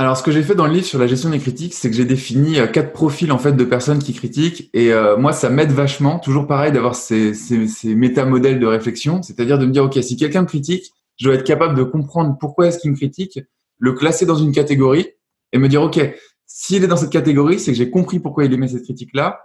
Alors, 0.00 0.16
ce 0.16 0.22
que 0.22 0.30
j'ai 0.30 0.42
fait 0.42 0.54
dans 0.54 0.66
le 0.66 0.72
livre 0.72 0.86
sur 0.86 0.98
la 0.98 1.06
gestion 1.06 1.28
des 1.28 1.38
critiques, 1.38 1.74
c'est 1.74 1.90
que 1.90 1.94
j'ai 1.94 2.06
défini 2.06 2.58
euh, 2.58 2.66
quatre 2.66 2.94
profils 2.94 3.30
en 3.30 3.36
fait 3.36 3.52
de 3.52 3.64
personnes 3.64 3.98
qui 3.98 4.14
critiquent. 4.14 4.70
Et 4.72 4.94
euh, 4.94 5.18
moi, 5.18 5.34
ça 5.34 5.50
m'aide 5.50 5.72
vachement, 5.72 6.18
toujours 6.18 6.46
pareil, 6.46 6.72
d'avoir 6.72 6.94
ces, 6.94 7.34
ces, 7.34 7.68
ces 7.68 7.94
métamodèles 7.94 8.58
de 8.58 8.66
réflexion, 8.66 9.20
c'est-à-dire 9.20 9.58
de 9.58 9.66
me 9.66 9.72
dire, 9.72 9.84
ok, 9.84 9.98
si 10.02 10.16
quelqu'un 10.16 10.40
me 10.40 10.46
critique, 10.46 10.90
je 11.18 11.26
dois 11.26 11.34
être 11.34 11.44
capable 11.44 11.74
de 11.74 11.82
comprendre 11.82 12.34
pourquoi 12.40 12.68
est-ce 12.68 12.78
qu'il 12.78 12.90
me 12.90 12.96
critique, 12.96 13.40
le 13.76 13.92
classer 13.92 14.24
dans 14.24 14.36
une 14.36 14.52
catégorie 14.52 15.06
et 15.52 15.58
me 15.58 15.68
dire, 15.68 15.82
ok, 15.82 16.00
s'il 16.46 16.82
est 16.82 16.86
dans 16.86 16.96
cette 16.96 17.12
catégorie, 17.12 17.60
c'est 17.60 17.72
que 17.72 17.76
j'ai 17.76 17.90
compris 17.90 18.20
pourquoi 18.20 18.46
il 18.46 18.52
émet 18.54 18.68
cette 18.68 18.84
critique-là, 18.84 19.42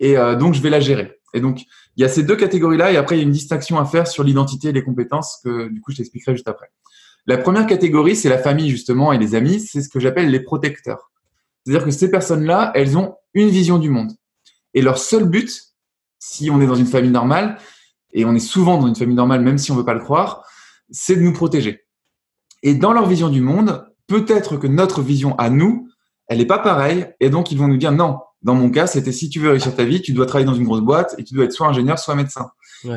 et 0.00 0.16
euh, 0.16 0.36
donc 0.36 0.54
je 0.54 0.62
vais 0.62 0.70
la 0.70 0.80
gérer. 0.80 1.20
Et 1.34 1.42
donc, 1.42 1.64
il 1.96 2.00
y 2.00 2.04
a 2.04 2.08
ces 2.08 2.22
deux 2.22 2.36
catégories-là, 2.36 2.92
et 2.92 2.96
après, 2.96 3.16
il 3.16 3.18
y 3.18 3.22
a 3.22 3.24
une 3.26 3.30
distinction 3.30 3.78
à 3.78 3.84
faire 3.84 4.06
sur 4.06 4.24
l'identité 4.24 4.68
et 4.68 4.72
les 4.72 4.84
compétences 4.84 5.38
que 5.44 5.68
du 5.68 5.82
coup, 5.82 5.92
je 5.92 5.98
t'expliquerai 5.98 6.32
juste 6.32 6.48
après. 6.48 6.70
La 7.26 7.38
première 7.38 7.66
catégorie, 7.66 8.16
c'est 8.16 8.28
la 8.28 8.38
famille 8.38 8.70
justement 8.70 9.12
et 9.12 9.18
les 9.18 9.34
amis, 9.34 9.60
c'est 9.60 9.82
ce 9.82 9.88
que 9.88 10.00
j'appelle 10.00 10.30
les 10.30 10.40
protecteurs. 10.40 11.10
C'est-à-dire 11.64 11.84
que 11.84 11.92
ces 11.92 12.10
personnes-là, 12.10 12.72
elles 12.74 12.98
ont 12.98 13.14
une 13.34 13.48
vision 13.48 13.78
du 13.78 13.90
monde. 13.90 14.10
Et 14.74 14.82
leur 14.82 14.98
seul 14.98 15.24
but, 15.24 15.74
si 16.18 16.50
on 16.50 16.60
est 16.60 16.66
dans 16.66 16.74
une 16.74 16.86
famille 16.86 17.10
normale, 17.10 17.58
et 18.12 18.24
on 18.24 18.34
est 18.34 18.40
souvent 18.40 18.78
dans 18.78 18.88
une 18.88 18.96
famille 18.96 19.14
normale 19.14 19.40
même 19.40 19.58
si 19.58 19.70
on 19.70 19.74
ne 19.74 19.80
veut 19.80 19.86
pas 19.86 19.94
le 19.94 20.00
croire, 20.00 20.44
c'est 20.90 21.16
de 21.16 21.20
nous 21.20 21.32
protéger. 21.32 21.84
Et 22.62 22.74
dans 22.74 22.92
leur 22.92 23.06
vision 23.06 23.28
du 23.28 23.40
monde, 23.40 23.86
peut-être 24.06 24.56
que 24.56 24.66
notre 24.66 25.02
vision 25.02 25.36
à 25.38 25.50
nous, 25.50 25.88
elle 26.26 26.38
n'est 26.38 26.46
pas 26.46 26.58
pareille, 26.58 27.06
et 27.20 27.30
donc 27.30 27.50
ils 27.50 27.58
vont 27.58 27.68
nous 27.68 27.76
dire 27.76 27.92
non. 27.92 28.18
Dans 28.42 28.54
mon 28.54 28.70
cas, 28.70 28.86
c'était 28.86 29.12
si 29.12 29.28
tu 29.28 29.38
veux 29.38 29.50
réussir 29.50 29.74
ta 29.74 29.84
vie, 29.84 30.02
tu 30.02 30.12
dois 30.12 30.26
travailler 30.26 30.46
dans 30.46 30.54
une 30.54 30.64
grosse 30.64 30.80
boîte 30.80 31.14
et 31.18 31.24
tu 31.24 31.34
dois 31.34 31.44
être 31.44 31.52
soit 31.52 31.68
ingénieur, 31.68 31.98
soit 31.98 32.14
médecin. 32.14 32.50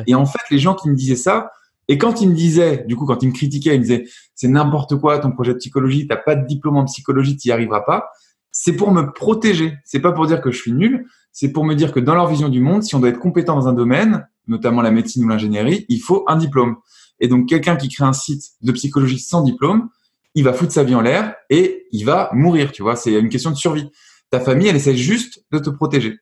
Et 0.06 0.14
en 0.14 0.26
fait, 0.26 0.40
les 0.50 0.58
gens 0.58 0.74
qui 0.74 0.88
me 0.88 0.96
disaient 0.96 1.16
ça, 1.16 1.50
et 1.88 1.98
quand 1.98 2.20
il 2.20 2.30
me 2.30 2.34
disait, 2.34 2.84
du 2.86 2.96
coup, 2.96 3.06
quand 3.06 3.22
il 3.22 3.28
me 3.28 3.32
critiquait, 3.32 3.74
il 3.74 3.78
me 3.78 3.82
disait, 3.82 4.04
c'est 4.34 4.48
n'importe 4.48 4.96
quoi 4.96 5.18
ton 5.18 5.30
projet 5.30 5.52
de 5.52 5.58
psychologie, 5.58 6.06
t'as 6.06 6.16
pas 6.16 6.34
de 6.34 6.46
diplôme 6.46 6.76
en 6.76 6.84
psychologie, 6.84 7.36
tu 7.36 7.48
n'y 7.48 7.52
arriveras 7.52 7.82
pas. 7.82 8.10
C'est 8.50 8.72
pour 8.72 8.90
me 8.90 9.12
protéger. 9.12 9.74
C'est 9.84 10.00
pas 10.00 10.12
pour 10.12 10.26
dire 10.26 10.40
que 10.40 10.50
je 10.50 10.58
suis 10.58 10.72
nul. 10.72 11.06
C'est 11.30 11.52
pour 11.52 11.64
me 11.64 11.74
dire 11.74 11.92
que 11.92 12.00
dans 12.00 12.14
leur 12.14 12.26
vision 12.26 12.48
du 12.48 12.60
monde, 12.60 12.82
si 12.82 12.94
on 12.94 13.00
doit 13.00 13.10
être 13.10 13.18
compétent 13.18 13.54
dans 13.54 13.68
un 13.68 13.72
domaine, 13.72 14.26
notamment 14.48 14.82
la 14.82 14.90
médecine 14.90 15.24
ou 15.24 15.28
l'ingénierie, 15.28 15.84
il 15.88 16.00
faut 16.00 16.24
un 16.26 16.36
diplôme. 16.36 16.76
Et 17.20 17.28
donc, 17.28 17.48
quelqu'un 17.48 17.76
qui 17.76 17.88
crée 17.88 18.04
un 18.04 18.12
site 18.12 18.52
de 18.62 18.72
psychologie 18.72 19.18
sans 19.18 19.42
diplôme, 19.42 19.88
il 20.34 20.44
va 20.44 20.52
foutre 20.52 20.72
sa 20.72 20.82
vie 20.82 20.94
en 20.94 21.00
l'air 21.00 21.34
et 21.50 21.86
il 21.92 22.04
va 22.04 22.30
mourir, 22.32 22.72
tu 22.72 22.82
vois. 22.82 22.96
C'est 22.96 23.12
une 23.12 23.28
question 23.28 23.50
de 23.50 23.56
survie. 23.56 23.88
Ta 24.30 24.40
famille, 24.40 24.68
elle 24.68 24.76
essaie 24.76 24.96
juste 24.96 25.44
de 25.52 25.58
te 25.58 25.70
protéger. 25.70 26.18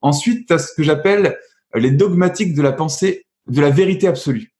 Ensuite, 0.00 0.46
tu 0.46 0.52
as 0.52 0.58
ce 0.58 0.74
que 0.74 0.82
j'appelle 0.82 1.38
les 1.74 1.90
dogmatiques 1.90 2.54
de 2.54 2.62
la 2.62 2.72
pensée, 2.72 3.26
de 3.48 3.60
la 3.60 3.70
vérité 3.70 4.06
absolue. 4.06 4.52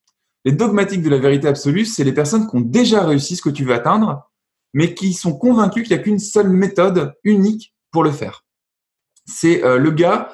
Les 0.48 0.54
dogmatiques 0.54 1.02
de 1.02 1.11
la 1.11 1.18
vérité 1.18 1.46
absolue, 1.46 1.84
c'est 1.84 2.04
les 2.04 2.12
personnes 2.14 2.48
qui 2.48 2.56
ont 2.56 2.62
déjà 2.62 3.04
réussi 3.04 3.37
ce 3.37 3.42
que 3.42 3.50
tu 3.50 3.66
veux 3.66 3.74
atteindre, 3.74 4.30
mais 4.72 4.94
qui 4.94 5.12
sont 5.12 5.37
convaincus 5.37 5.87
qu'il 5.87 5.94
n'y 5.94 6.00
a 6.00 6.02
qu'une 6.02 6.18
seule 6.18 6.48
méthode 6.48 7.12
unique 7.22 7.74
pour 7.90 8.02
le 8.02 8.11
faire. 8.11 8.46
C'est 9.26 9.62
euh, 9.62 9.76
le 9.76 9.90
gars, 9.90 10.30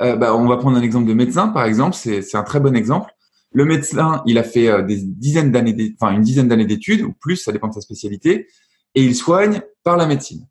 euh, 0.00 0.16
bah, 0.16 0.34
on 0.34 0.48
va 0.48 0.56
prendre 0.56 0.78
un 0.78 0.80
exemple 0.80 1.06
de 1.06 1.12
médecin 1.12 1.48
par 1.48 1.66
exemple, 1.66 1.94
c'est 1.94 2.34
un 2.34 2.42
très 2.42 2.58
bon 2.58 2.74
exemple. 2.74 3.10
Le 3.52 3.66
médecin, 3.66 4.22
il 4.24 4.38
a 4.38 4.44
fait 4.44 4.70
euh, 4.70 4.80
des 4.80 4.96
dizaines 4.96 5.52
d'années, 5.52 5.94
enfin 6.00 6.14
une 6.14 6.22
dizaine 6.22 6.48
d'années 6.48 6.64
d'études 6.64 7.02
ou 7.02 7.12
plus, 7.12 7.36
ça 7.36 7.52
dépend 7.52 7.68
de 7.68 7.74
sa 7.74 7.82
spécialité, 7.82 8.46
et 8.94 9.04
il 9.04 9.14
soigne 9.14 9.60
par 9.84 9.98
la 9.98 10.06
médecine. 10.06 10.48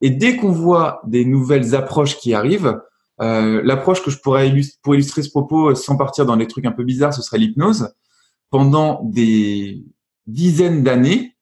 Et 0.00 0.10
dès 0.10 0.34
qu'on 0.34 0.50
voit 0.50 1.00
des 1.06 1.24
nouvelles 1.24 1.76
approches 1.76 2.18
qui 2.18 2.34
arrivent, 2.34 2.76
l'approche 3.20 4.02
que 4.02 4.10
je 4.10 4.18
pourrais 4.18 4.52
pour 4.82 4.96
illustrer 4.96 5.22
ce 5.22 5.30
propos 5.30 5.76
sans 5.76 5.96
partir 5.96 6.26
dans 6.26 6.36
des 6.36 6.48
trucs 6.48 6.64
un 6.64 6.72
peu 6.72 6.82
bizarres, 6.82 7.14
ce 7.14 7.22
serait 7.22 7.38
l'hypnose 7.38 7.92
pendant 8.50 9.02
des 9.04 9.84
dizaines 10.26 10.82
d'années, 10.82 11.36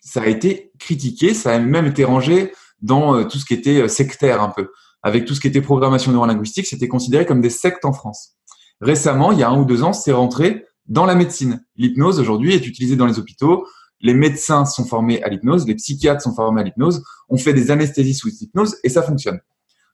ça 0.00 0.22
a 0.22 0.26
été 0.26 0.72
critiqué, 0.78 1.34
ça 1.34 1.52
a 1.52 1.58
même 1.58 1.86
été 1.86 2.04
rangé 2.04 2.52
dans 2.80 3.16
euh, 3.16 3.24
tout 3.24 3.38
ce 3.38 3.44
qui 3.44 3.54
était 3.54 3.82
euh, 3.82 3.88
sectaire 3.88 4.42
un 4.42 4.50
peu. 4.50 4.70
Avec 5.02 5.24
tout 5.24 5.34
ce 5.34 5.40
qui 5.40 5.48
était 5.48 5.60
programmation 5.60 6.12
neurolinguistique, 6.12 6.66
c'était 6.66 6.88
considéré 6.88 7.26
comme 7.26 7.40
des 7.40 7.50
sectes 7.50 7.84
en 7.84 7.92
France. 7.92 8.36
Récemment, 8.80 9.32
il 9.32 9.38
y 9.38 9.42
a 9.42 9.48
un 9.48 9.58
ou 9.58 9.64
deux 9.64 9.82
ans, 9.82 9.92
c'est 9.92 10.12
rentré 10.12 10.64
dans 10.86 11.04
la 11.04 11.14
médecine. 11.14 11.64
L'hypnose 11.76 12.18
aujourd'hui 12.18 12.54
est 12.54 12.66
utilisée 12.66 12.96
dans 12.96 13.06
les 13.06 13.18
hôpitaux. 13.18 13.66
Les 14.00 14.14
médecins 14.14 14.64
sont 14.64 14.84
formés 14.84 15.22
à 15.22 15.28
l'hypnose, 15.28 15.66
les 15.66 15.74
psychiatres 15.74 16.22
sont 16.22 16.34
formés 16.34 16.60
à 16.60 16.64
l'hypnose. 16.64 17.02
On 17.28 17.36
fait 17.36 17.52
des 17.52 17.70
anesthésies 17.70 18.14
sous 18.14 18.28
hypnose 18.28 18.76
et 18.84 18.88
ça 18.88 19.02
fonctionne. 19.02 19.40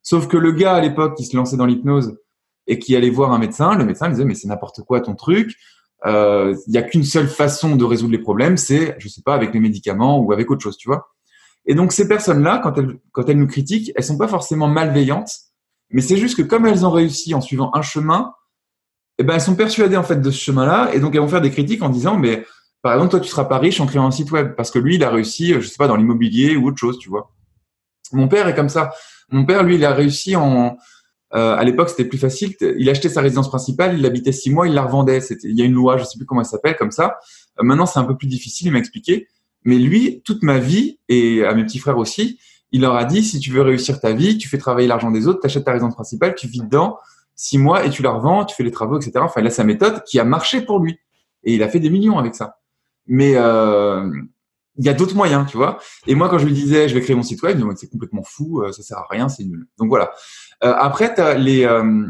Sauf 0.03 0.29
que 0.29 0.37
le 0.37 0.53
gars 0.53 0.75
à 0.75 0.81
l'époque 0.81 1.17
qui 1.17 1.25
se 1.25 1.37
lançait 1.37 1.57
dans 1.57 1.67
l'hypnose 1.67 2.17
et 2.67 2.79
qui 2.79 2.95
allait 2.95 3.11
voir 3.11 3.33
un 3.33 3.38
médecin, 3.38 3.75
le 3.75 3.85
médecin 3.85 4.07
lui 4.07 4.14
disait 4.14 4.27
mais 4.27 4.35
c'est 4.35 4.49
n'importe 4.49 4.83
quoi 4.83 5.01
ton 5.01 5.14
truc, 5.14 5.55
il 6.05 6.11
euh, 6.11 6.55
n'y 6.69 6.77
a 6.77 6.83
qu'une 6.83 7.05
seule 7.05 7.29
façon 7.29 7.77
de 7.77 7.85
résoudre 7.85 8.12
les 8.12 8.19
problèmes, 8.19 8.57
c'est, 8.57 8.95
je 8.99 9.09
sais 9.09 9.23
pas, 9.23 9.35
avec 9.35 9.55
les 9.55 9.61
médicaments 9.61 10.19
ou 10.19 10.33
avec 10.33 10.51
autre 10.51 10.62
chose, 10.62 10.77
tu 10.77 10.88
vois. 10.88 11.14
Et 11.67 11.75
donc 11.75 11.93
ces 11.93 12.07
personnes-là, 12.07 12.61
quand 12.62 12.77
elles, 12.77 12.99
quand 13.12 13.29
elles 13.29 13.38
nous 13.38 13.47
critiquent, 13.47 13.90
elles 13.97 14.05
sont 14.05 14.19
pas 14.19 14.29
forcément 14.29 14.69
malveillantes, 14.69 15.33
mais 15.90 16.03
c'est 16.03 16.19
juste 16.19 16.37
que 16.37 16.43
comme 16.43 16.67
elles 16.67 16.85
ont 16.85 16.90
réussi 16.90 17.35
en 17.35 17.40
suivant 17.40 17.71
un 17.75 17.83
chemin, 17.83 18.35
eh 19.19 19.25
ben 19.25 19.35
elles 19.35 19.40
sont 19.40 19.57
persuadées 19.57 19.97
en 19.97 20.03
fait 20.03 20.21
de 20.21 20.31
ce 20.31 20.38
chemin-là, 20.38 20.90
et 20.93 21.01
donc 21.01 21.14
elles 21.14 21.23
vont 21.23 21.29
faire 21.29 21.40
des 21.40 21.51
critiques 21.51 21.83
en 21.83 21.88
disant, 21.88 22.19
mais 22.19 22.45
par 22.83 22.93
exemple 22.93 23.12
toi 23.12 23.21
tu 23.21 23.29
seras 23.29 23.45
pas 23.47 23.59
riche 23.59 23.81
en 23.81 23.87
créant 23.87 24.07
un 24.07 24.11
site 24.11 24.31
web 24.31 24.55
parce 24.57 24.71
que 24.71 24.79
lui 24.79 24.97
il 24.97 25.05
a 25.05 25.11
réussi, 25.11 25.55
je 25.55 25.67
sais 25.67 25.77
pas, 25.79 25.88
dans 25.88 25.97
l'immobilier 25.97 26.57
ou 26.57 26.69
autre 26.69 26.79
chose, 26.79 26.99
tu 26.99 27.09
vois. 27.09 27.31
Mon 28.12 28.29
père 28.29 28.47
est 28.49 28.55
comme 28.55 28.69
ça. 28.69 28.93
Mon 29.31 29.45
père, 29.45 29.62
lui, 29.62 29.77
il 29.77 29.85
a 29.85 29.93
réussi 29.93 30.37
en, 30.37 30.77
euh, 31.35 31.57
à 31.57 31.64
l'époque, 31.64 31.88
c'était 31.88 32.05
plus 32.05 32.18
facile. 32.18 32.55
Il 32.61 32.88
achetait 32.88 33.09
sa 33.09 33.20
résidence 33.20 33.49
principale, 33.49 33.99
il 33.99 34.07
habitait 34.07 34.33
six 34.33 34.51
mois, 34.51 34.68
il 34.68 34.75
la 34.75 34.83
revendait. 34.83 35.18
Il 35.42 35.59
y 35.59 35.62
a 35.62 35.64
une 35.64 35.73
loi, 35.73 35.97
je 35.97 36.05
sais 36.05 36.16
plus 36.16 36.27
comment 36.27 36.40
elle 36.40 36.47
s'appelle, 36.47 36.77
comme 36.77 36.92
ça. 36.92 37.16
Euh, 37.59 37.64
maintenant, 37.64 37.87
c'est 37.87 37.99
un 37.99 38.05
peu 38.05 38.16
plus 38.16 38.29
difficile, 38.29 38.68
il 38.68 38.73
m'a 38.73 38.79
expliqué. 38.79 39.29
Mais 39.64 39.77
lui, 39.77 40.23
toute 40.25 40.42
ma 40.42 40.59
vie, 40.59 41.01
et 41.09 41.44
à 41.44 41.55
mes 41.55 41.64
petits 41.64 41.79
frères 41.79 41.99
aussi, 41.99 42.38
il 42.70 42.83
leur 42.83 42.94
a 42.97 43.05
dit, 43.05 43.23
si 43.25 43.40
tu 43.40 43.51
veux 43.51 43.62
réussir 43.62 44.01
ta 44.01 44.12
vie, 44.12 44.38
tu 44.38 44.49
fais 44.49 44.59
travailler 44.59 44.87
l'argent 44.87 45.11
des 45.11 45.27
autres, 45.27 45.40
tu 45.40 45.47
achètes 45.47 45.64
ta 45.64 45.73
résidence 45.73 45.94
principale, 45.94 46.35
tu 46.35 46.47
vis 46.47 46.61
dedans 46.61 46.99
six 47.35 47.59
mois 47.59 47.85
et 47.85 47.90
tu 47.90 48.03
la 48.03 48.11
revends, 48.11 48.44
tu 48.44 48.55
fais 48.55 48.62
les 48.62 48.70
travaux, 48.70 48.99
etc. 48.99 49.12
Enfin, 49.18 49.40
il 49.40 49.47
a 49.47 49.51
sa 49.51 49.64
méthode 49.64 50.05
qui 50.05 50.20
a 50.20 50.25
marché 50.25 50.61
pour 50.61 50.79
lui. 50.79 50.99
Et 51.42 51.55
il 51.55 51.62
a 51.62 51.68
fait 51.68 51.81
des 51.81 51.90
millions 51.90 52.18
avec 52.18 52.35
ça. 52.35 52.59
Mais 53.07 53.35
euh, 53.37 54.09
il 54.77 54.85
y 54.85 54.88
a 54.88 54.94
d'autres 54.94 55.16
moyens, 55.16 55.47
tu 55.49 55.57
vois. 55.57 55.79
Et 56.07 56.14
moi, 56.14 56.29
quand 56.29 56.38
je 56.38 56.47
lui 56.47 56.53
disais, 56.53 56.88
je 56.88 56.94
vais 56.94 57.01
créer 57.01 57.16
mon 57.16 57.23
site 57.23 57.42
web, 57.42 57.59
il 57.59 57.64
me 57.64 57.75
c'est 57.75 57.90
complètement 57.90 58.23
fou, 58.23 58.62
ça 58.73 58.83
sert 58.83 58.99
à 58.99 59.07
rien, 59.11 59.29
c'est 59.29 59.44
nul. 59.44 59.66
Donc 59.79 59.88
voilà. 59.88 60.12
Euh, 60.64 60.74
après, 60.79 61.14
tu 61.14 61.20
as, 61.20 61.35
les, 61.35 61.64
euh, 61.64 62.07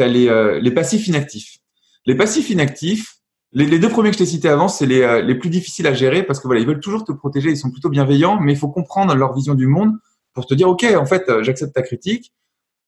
euh, 0.00 0.60
les 0.60 0.70
passifs 0.70 1.06
inactifs. 1.06 1.58
Les 2.04 2.16
passifs 2.16 2.50
inactifs, 2.50 3.18
les, 3.52 3.78
deux 3.78 3.88
premiers 3.88 4.10
que 4.10 4.14
je 4.14 4.18
t'ai 4.18 4.26
cités 4.26 4.48
avant, 4.48 4.66
c'est 4.66 4.86
les, 4.86 5.22
les 5.22 5.34
plus 5.34 5.50
difficiles 5.50 5.86
à 5.86 5.94
gérer 5.94 6.22
parce 6.22 6.40
que 6.40 6.48
voilà, 6.48 6.60
ils 6.60 6.66
veulent 6.66 6.80
toujours 6.80 7.04
te 7.04 7.12
protéger, 7.12 7.50
ils 7.50 7.56
sont 7.56 7.70
plutôt 7.70 7.90
bienveillants, 7.90 8.40
mais 8.40 8.52
il 8.52 8.58
faut 8.58 8.70
comprendre 8.70 9.14
leur 9.14 9.34
vision 9.34 9.54
du 9.54 9.66
monde 9.66 9.92
pour 10.32 10.46
te 10.46 10.54
dire, 10.54 10.68
OK, 10.68 10.84
en 10.84 11.06
fait, 11.06 11.30
j'accepte 11.42 11.74
ta 11.74 11.82
critique, 11.82 12.32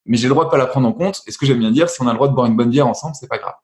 mais 0.07 0.17
j'ai 0.17 0.27
le 0.27 0.35
droit 0.35 0.47
de 0.47 0.51
pas 0.51 0.57
la 0.57 0.67
prendre 0.67 0.89
en 0.89 0.93
compte. 0.93 1.23
Et 1.27 1.33
ce 1.33 1.39
que 1.39 1.47
j'aime 1.47 1.59
bien 1.59 1.71
dire, 1.71 1.91
si 1.91 2.01
on 2.03 2.09
a 2.09 2.13
le 2.13 2.17
droit 2.17 2.29
de 2.29 2.35
boire 2.35 2.47
une 2.47 2.57
bonne 2.57 2.71
bière 2.71 2.89
ensemble, 2.89 3.15
c'est 3.15 3.29
pas 3.29 3.39
grave. 3.39 3.55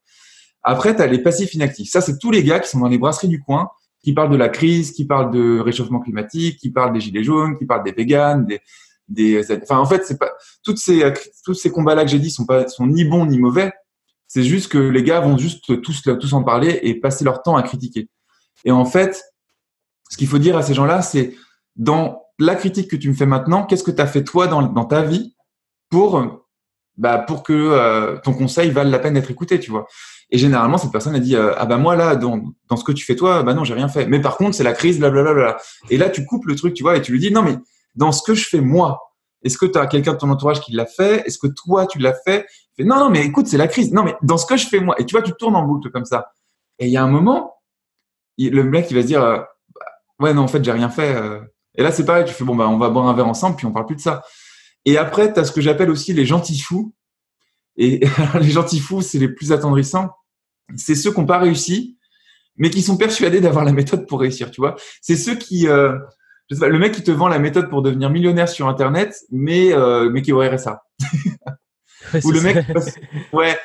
Après, 0.63 0.95
tu 0.95 1.03
as 1.03 1.07
les 1.07 1.19
passifs 1.19 1.55
inactifs. 1.55 1.91
Ça, 1.91 2.01
c'est 2.01 2.19
tous 2.19 2.31
les 2.31 2.45
gars 2.45 2.61
qui 2.61 2.69
sont 2.69 2.79
dans 2.79 2.89
les 2.89 2.99
brasseries 2.99 3.29
du 3.29 3.43
coin, 3.43 3.71
qui 4.05 4.13
parlent 4.13 4.31
de 4.31 4.37
la 4.37 4.51
crise, 4.51 4.93
qui 4.93 5.07
parlent 5.07 5.31
de 5.33 5.59
réchauffement 5.59 6.01
climatique, 6.01 6.59
qui 6.59 6.71
parlent 6.71 6.93
des 6.93 7.01
gilets 7.01 7.25
jaunes, 7.25 7.59
qui 7.59 7.65
parlent 7.65 7.83
des 7.83 7.93
véganes, 7.93 8.47
enfin 9.63 9.79
en 9.79 9.87
fait 9.87 10.17
toutes 10.63 10.79
ces 10.79 11.13
tous 11.45 11.55
ces 11.55 11.71
combats 11.71 11.95
là 11.95 12.05
que 12.05 12.11
j'ai 12.11 12.19
dit 12.19 12.31
sont 12.31 12.47
sont 12.69 12.87
ni 12.87 13.05
bons 13.05 13.27
ni 13.27 13.39
mauvais. 13.39 13.73
C'est 14.29 14.45
juste 14.45 14.71
que 14.71 14.79
les 14.79 15.03
gars 15.03 15.21
vont 15.21 15.37
juste 15.37 15.81
tous 15.83 16.33
en 16.33 16.45
parler 16.45 16.79
et 16.83 16.95
passer 16.95 17.25
leur 17.25 17.43
temps 17.43 17.57
à 17.57 17.63
critiquer. 17.63 18.09
Et 18.65 18.71
en 18.71 18.85
fait 18.85 19.23
ce 20.11 20.17
qu'il 20.17 20.29
faut 20.29 20.39
dire 20.39 20.57
à 20.57 20.63
ces 20.63 20.75
gens 20.75 20.85
là 20.85 21.03
c'est 21.03 21.35
dans 21.77 22.23
la 22.39 22.55
critique 22.55 22.91
que 22.91 22.97
tu 22.97 23.09
me 23.09 23.15
fais 23.15 23.27
maintenant 23.27 23.65
qu'est-ce 23.65 23.85
que 23.85 23.91
tu 23.91 24.01
as 24.01 24.07
fait 24.07 24.25
toi 24.25 24.47
dans, 24.47 24.85
ta 24.85 25.03
vie 25.03 25.35
pour 25.89 26.43
bah 26.97 27.25
que 27.45 27.53
euh, 27.53 28.19
ton 28.19 28.33
conseil 28.33 28.71
vale 28.71 28.91
la 28.91 28.99
peine 28.99 29.15
d'être 29.15 29.31
écouté 29.31 29.59
tu 29.59 29.71
vois. 29.71 29.87
Et 30.31 30.39
généralement 30.39 30.79
cette 30.79 30.93
personne 30.93 31.15
a 31.15 31.21
dit 31.21 31.35
euh, 31.35 31.53
ah 31.57 31.67
bah 31.67 31.77
moi 31.77 31.97
là 31.97 32.15
dans, 32.15 32.41
dans 32.69 32.77
ce 32.77 32.85
que 32.85 32.93
tu 32.93 33.05
fais 33.05 33.17
toi 33.17 33.43
bah 33.43 33.55
non 33.55 33.65
j'ai 33.65 33.75
rien 33.75 33.89
fait. 33.89 34.07
Mais 34.07 34.21
par 34.21 34.37
contre 34.37 34.55
c'est 34.55 34.65
la 34.65 34.73
crise 34.73 34.99
blablabla. 34.99 35.57
Et 35.89 35.97
là 35.97 36.09
tu 36.11 36.25
coupes 36.25 36.47
le 36.47 36.55
truc 36.55 36.75
tu 36.75 36.83
vois 36.83 36.97
et 36.97 37.03
tu 37.03 37.13
lui 37.13 37.19
dis 37.19 37.33
non 37.33 37.43
mais 37.43 37.57
dans 37.95 38.13
ce 38.13 38.23
que 38.23 38.35
je 38.35 38.49
fais 38.49 38.61
moi. 38.61 39.01
Est-ce 39.43 39.57
que 39.57 39.67
tu 39.67 39.79
as 39.79 39.87
quelqu'un 39.87 40.13
de 40.13 40.19
ton 40.19 40.31
entourage 40.31 40.61
qui 40.61 40.73
l'a 40.73 40.87
fait? 40.87 41.27
Est-ce 41.27 41.39
que 41.39 41.47
toi, 41.47 41.87
tu 41.87 41.99
l'as 41.99 42.15
fait? 42.25 42.47
Non, 42.79 42.99
non, 42.99 43.11
mais 43.11 43.25
écoute, 43.25 43.47
c'est 43.47 43.57
la 43.57 43.69
crise. 43.69 43.93
Non, 43.93 44.03
mais 44.03 44.15
dans 44.23 44.39
ce 44.39 44.47
que 44.47 44.57
je 44.57 44.67
fais 44.67 44.81
moi. 44.81 44.95
Et 44.99 45.07
tu 45.07 45.15
vois, 45.15 45.23
tu 45.23 45.33
tournes 45.33 45.57
en 45.57 45.65
boucle 45.65 45.91
comme 45.91 46.05
ça. 46.05 46.33
Et 46.79 46.87
il 46.87 46.93
y 46.93 46.97
a 46.97 47.03
un 47.03 47.09
moment, 47.09 47.55
le 48.39 48.63
mec, 48.63 48.91
il 48.91 48.95
va 48.95 49.03
se 49.03 49.07
dire, 49.07 49.23
euh, 49.23 49.39
bah, 49.75 49.87
ouais, 50.21 50.35
non, 50.35 50.43
en 50.43 50.49
fait, 50.49 50.65
j'ai 50.65 50.73
rien 50.73 50.89
fait. 50.89 51.15
Euh. 51.15 51.41
Et 51.75 51.83
là, 51.83 51.93
c'est 51.93 52.05
pareil, 52.05 52.25
tu 52.25 52.33
fais, 52.33 52.45
bon, 52.45 52.57
bah, 52.57 52.69
on 52.69 52.79
va 52.79 52.89
boire 52.89 53.07
un 53.07 53.15
verre 53.15 53.29
ensemble, 53.29 53.57
puis 53.57 53.67
on 53.67 53.73
parle 53.73 53.87
plus 53.87 53.97
de 53.97 54.01
ça. 54.01 54.23
Et 54.85 54.97
après, 54.97 55.33
tu 55.33 55.41
as 55.41 55.45
ce 55.45 55.53
que 55.53 55.61
j'appelle 55.61 55.91
aussi 55.91 56.13
les 56.13 56.27
gentils 56.27 56.59
fous. 56.59 56.95
Et 57.77 58.01
les 58.41 58.51
gentils 58.51 58.81
fous, 58.81 59.03
c'est 59.03 59.19
les 59.19 59.29
plus 59.29 59.53
attendrissants. 59.53 60.11
C'est 60.77 60.95
ceux 60.95 61.13
qui 61.13 61.21
n'ont 61.21 61.27
pas 61.27 61.39
réussi, 61.39 61.99
mais 62.57 62.71
qui 62.71 62.83
sont 62.83 62.97
persuadés 62.97 63.41
d'avoir 63.41 63.65
la 63.65 63.73
méthode 63.73 64.07
pour 64.07 64.21
réussir, 64.21 64.51
tu 64.51 64.61
vois. 64.61 64.77
C'est 65.01 65.17
ceux 65.17 65.35
qui, 65.35 65.69
euh, 65.69 65.99
le 66.51 66.79
mec 66.79 66.93
qui 66.93 67.03
te 67.03 67.11
vend 67.11 67.29
la 67.29 67.39
méthode 67.39 67.69
pour 67.69 67.83
devenir 67.83 68.11
millionnaire 68.11 68.49
sur 68.49 68.69
Internet, 68.69 69.17
mais, 69.31 69.73
euh, 69.73 70.11
mais 70.11 70.23
qui 70.23 70.33
aurait 70.33 70.59
ça. 70.59 70.83
Ou 72.25 72.31
le 72.33 72.41
mec, 72.41 72.67
ouais, 73.33 73.57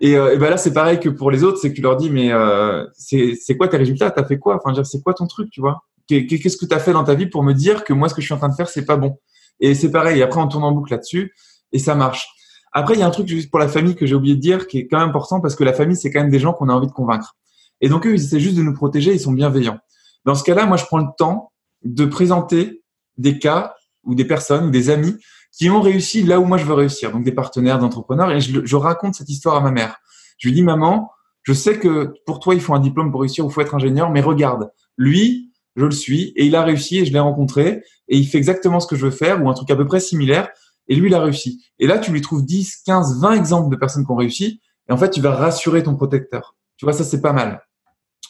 Et, 0.00 0.16
euh, 0.16 0.34
et 0.34 0.38
ben 0.38 0.50
là, 0.50 0.56
c'est 0.56 0.72
pareil 0.72 0.98
que 0.98 1.08
pour 1.08 1.30
les 1.30 1.44
autres, 1.44 1.58
c'est 1.58 1.70
que 1.70 1.76
tu 1.76 1.82
leur 1.82 1.96
dis, 1.96 2.10
mais 2.10 2.32
euh, 2.32 2.84
c'est 2.94 3.56
quoi 3.56 3.68
tes 3.68 3.76
résultats? 3.76 4.10
T'as 4.10 4.24
fait 4.24 4.38
quoi? 4.38 4.60
Enfin, 4.62 4.82
c'est 4.82 5.02
quoi 5.02 5.14
ton 5.14 5.26
truc, 5.26 5.50
tu 5.50 5.60
vois? 5.60 5.82
Qu'est-ce 6.08 6.56
que 6.56 6.66
tu 6.66 6.74
as 6.74 6.80
fait 6.80 6.92
dans 6.92 7.04
ta 7.04 7.14
vie 7.14 7.26
pour 7.26 7.42
me 7.42 7.52
dire 7.52 7.84
que 7.84 7.92
moi, 7.92 8.08
ce 8.08 8.14
que 8.14 8.20
je 8.20 8.26
suis 8.26 8.34
en 8.34 8.38
train 8.38 8.48
de 8.48 8.54
faire, 8.54 8.68
c'est 8.68 8.84
pas 8.84 8.96
bon? 8.96 9.18
Et 9.60 9.74
c'est 9.74 9.90
pareil. 9.90 10.20
Après, 10.22 10.40
on 10.40 10.48
tourne 10.48 10.64
en 10.64 10.72
boucle 10.72 10.90
là-dessus 10.90 11.32
et 11.70 11.78
ça 11.78 11.94
marche. 11.94 12.28
Après, 12.72 12.94
il 12.94 13.00
y 13.00 13.02
a 13.02 13.06
un 13.06 13.10
truc 13.10 13.28
juste 13.28 13.50
pour 13.50 13.60
la 13.60 13.68
famille 13.68 13.94
que 13.94 14.06
j'ai 14.06 14.14
oublié 14.14 14.34
de 14.34 14.40
dire 14.40 14.66
qui 14.66 14.78
est 14.78 14.86
quand 14.88 14.98
même 14.98 15.10
important 15.10 15.40
parce 15.40 15.54
que 15.54 15.62
la 15.62 15.72
famille, 15.72 15.96
c'est 15.96 16.10
quand 16.10 16.20
même 16.20 16.30
des 16.30 16.40
gens 16.40 16.52
qu'on 16.52 16.68
a 16.68 16.72
envie 16.72 16.88
de 16.88 16.92
convaincre. 16.92 17.36
Et 17.80 17.88
donc, 17.88 18.06
eux, 18.06 18.14
ils 18.14 18.22
essaient 18.22 18.40
juste 18.40 18.56
de 18.56 18.62
nous 18.62 18.74
protéger, 18.74 19.12
ils 19.12 19.20
sont 19.20 19.32
bienveillants. 19.32 19.78
Dans 20.24 20.34
ce 20.34 20.42
cas-là, 20.42 20.66
moi, 20.66 20.76
je 20.76 20.84
prends 20.86 20.98
le 20.98 21.08
temps 21.16 21.51
de 21.84 22.04
présenter 22.04 22.82
des 23.18 23.38
cas 23.38 23.74
ou 24.04 24.14
des 24.14 24.24
personnes 24.24 24.66
ou 24.66 24.70
des 24.70 24.90
amis 24.90 25.16
qui 25.52 25.68
ont 25.68 25.80
réussi 25.80 26.22
là 26.22 26.40
où 26.40 26.44
moi 26.44 26.56
je 26.56 26.64
veux 26.64 26.74
réussir, 26.74 27.12
donc 27.12 27.24
des 27.24 27.32
partenaires 27.32 27.78
d'entrepreneurs. 27.78 28.30
Et 28.32 28.40
je, 28.40 28.64
je, 28.64 28.76
raconte 28.76 29.14
cette 29.14 29.28
histoire 29.28 29.56
à 29.56 29.60
ma 29.60 29.70
mère. 29.70 29.98
Je 30.38 30.48
lui 30.48 30.54
dis, 30.54 30.62
maman, 30.62 31.10
je 31.42 31.52
sais 31.52 31.78
que 31.78 32.14
pour 32.24 32.40
toi, 32.40 32.54
il 32.54 32.60
faut 32.60 32.74
un 32.74 32.80
diplôme 32.80 33.10
pour 33.10 33.20
réussir 33.20 33.44
ou 33.44 33.50
il 33.50 33.52
faut 33.52 33.60
être 33.60 33.74
ingénieur, 33.74 34.10
mais 34.10 34.20
regarde, 34.20 34.70
lui, 34.96 35.52
je 35.76 35.84
le 35.84 35.90
suis 35.90 36.32
et 36.36 36.46
il 36.46 36.56
a 36.56 36.62
réussi 36.62 36.98
et 36.98 37.04
je 37.04 37.12
l'ai 37.12 37.18
rencontré 37.18 37.82
et 38.08 38.16
il 38.16 38.26
fait 38.26 38.38
exactement 38.38 38.80
ce 38.80 38.86
que 38.86 38.96
je 38.96 39.06
veux 39.06 39.12
faire 39.12 39.42
ou 39.42 39.48
un 39.48 39.54
truc 39.54 39.70
à 39.70 39.76
peu 39.76 39.86
près 39.86 40.00
similaire 40.00 40.48
et 40.88 40.96
lui, 40.96 41.08
il 41.08 41.14
a 41.14 41.20
réussi. 41.20 41.64
Et 41.78 41.86
là, 41.86 41.98
tu 41.98 42.12
lui 42.12 42.20
trouves 42.20 42.44
10, 42.44 42.82
15, 42.84 43.20
20 43.20 43.32
exemples 43.32 43.70
de 43.70 43.76
personnes 43.76 44.04
qui 44.04 44.10
ont 44.10 44.16
réussi 44.16 44.60
et 44.88 44.92
en 44.92 44.96
fait, 44.96 45.10
tu 45.10 45.20
vas 45.20 45.34
rassurer 45.34 45.82
ton 45.82 45.94
protecteur. 45.96 46.56
Tu 46.76 46.84
vois, 46.84 46.92
ça, 46.92 47.04
c'est 47.04 47.20
pas 47.20 47.32
mal. 47.32 47.62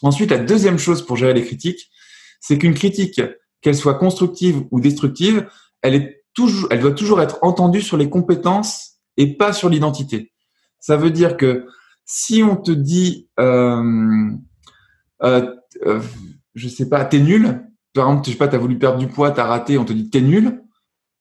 Ensuite, 0.02 0.30
la 0.30 0.38
deuxième 0.38 0.78
chose 0.78 1.04
pour 1.04 1.16
gérer 1.16 1.34
les 1.34 1.44
critiques, 1.44 1.90
c'est 2.40 2.58
qu'une 2.58 2.74
critique, 2.74 3.20
qu'elle 3.62 3.76
soit 3.76 3.94
constructive 3.94 4.64
ou 4.70 4.80
destructive, 4.80 5.48
elle 5.80 5.94
est 5.94 6.24
toujours, 6.34 6.68
elle 6.70 6.80
doit 6.80 6.92
toujours 6.92 7.22
être 7.22 7.38
entendue 7.42 7.80
sur 7.80 7.96
les 7.96 8.10
compétences 8.10 8.98
et 9.16 9.36
pas 9.36 9.52
sur 9.52 9.68
l'identité. 9.68 10.32
Ça 10.78 10.96
veut 10.96 11.10
dire 11.10 11.36
que 11.36 11.66
si 12.04 12.42
on 12.42 12.56
te 12.56 12.72
dit, 12.72 13.28
euh, 13.38 14.30
euh, 15.22 15.54
euh, 15.86 16.00
je 16.54 16.68
sais 16.68 16.88
pas, 16.88 17.04
t'es 17.04 17.20
nul, 17.20 17.68
par 17.94 18.08
exemple, 18.08 18.26
je 18.26 18.32
sais 18.32 18.38
pas, 18.38 18.48
t'as 18.48 18.58
voulu 18.58 18.78
perdre 18.78 18.98
du 18.98 19.06
poids, 19.06 19.30
t'as 19.30 19.44
raté, 19.44 19.78
on 19.78 19.84
te 19.84 19.92
dit 19.92 20.10
t'es 20.10 20.20
nul, 20.20 20.62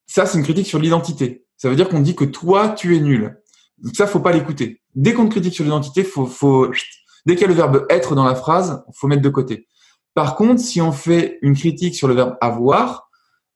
ça 0.07 0.25
c'est 0.25 0.37
une 0.37 0.43
critique 0.43 0.67
sur 0.67 0.79
l'identité. 0.79 1.45
Ça 1.57 1.69
veut 1.69 1.75
dire 1.75 1.89
qu'on 1.89 1.99
dit 1.99 2.15
que 2.15 2.25
toi 2.25 2.69
tu 2.69 2.95
es 2.95 2.99
nul. 2.99 3.37
Donc 3.77 3.95
ça, 3.95 4.07
faut 4.07 4.19
pas 4.19 4.31
l'écouter. 4.31 4.81
Dès 4.95 5.13
qu'on 5.13 5.25
te 5.25 5.31
critique 5.31 5.53
sur 5.53 5.63
l'identité, 5.63 6.03
faut, 6.03 6.25
faut, 6.25 6.71
dès 7.25 7.35
qu'il 7.35 7.41
y 7.41 7.45
a 7.45 7.47
le 7.47 7.53
verbe 7.53 7.85
être 7.89 8.15
dans 8.15 8.25
la 8.25 8.35
phrase, 8.35 8.83
faut 8.93 9.07
mettre 9.07 9.21
de 9.21 9.29
côté. 9.29 9.67
Par 10.13 10.35
contre, 10.35 10.59
si 10.59 10.81
on 10.81 10.91
fait 10.91 11.39
une 11.41 11.55
critique 11.55 11.95
sur 11.95 12.07
le 12.07 12.13
verbe 12.13 12.37
avoir, 12.41 13.09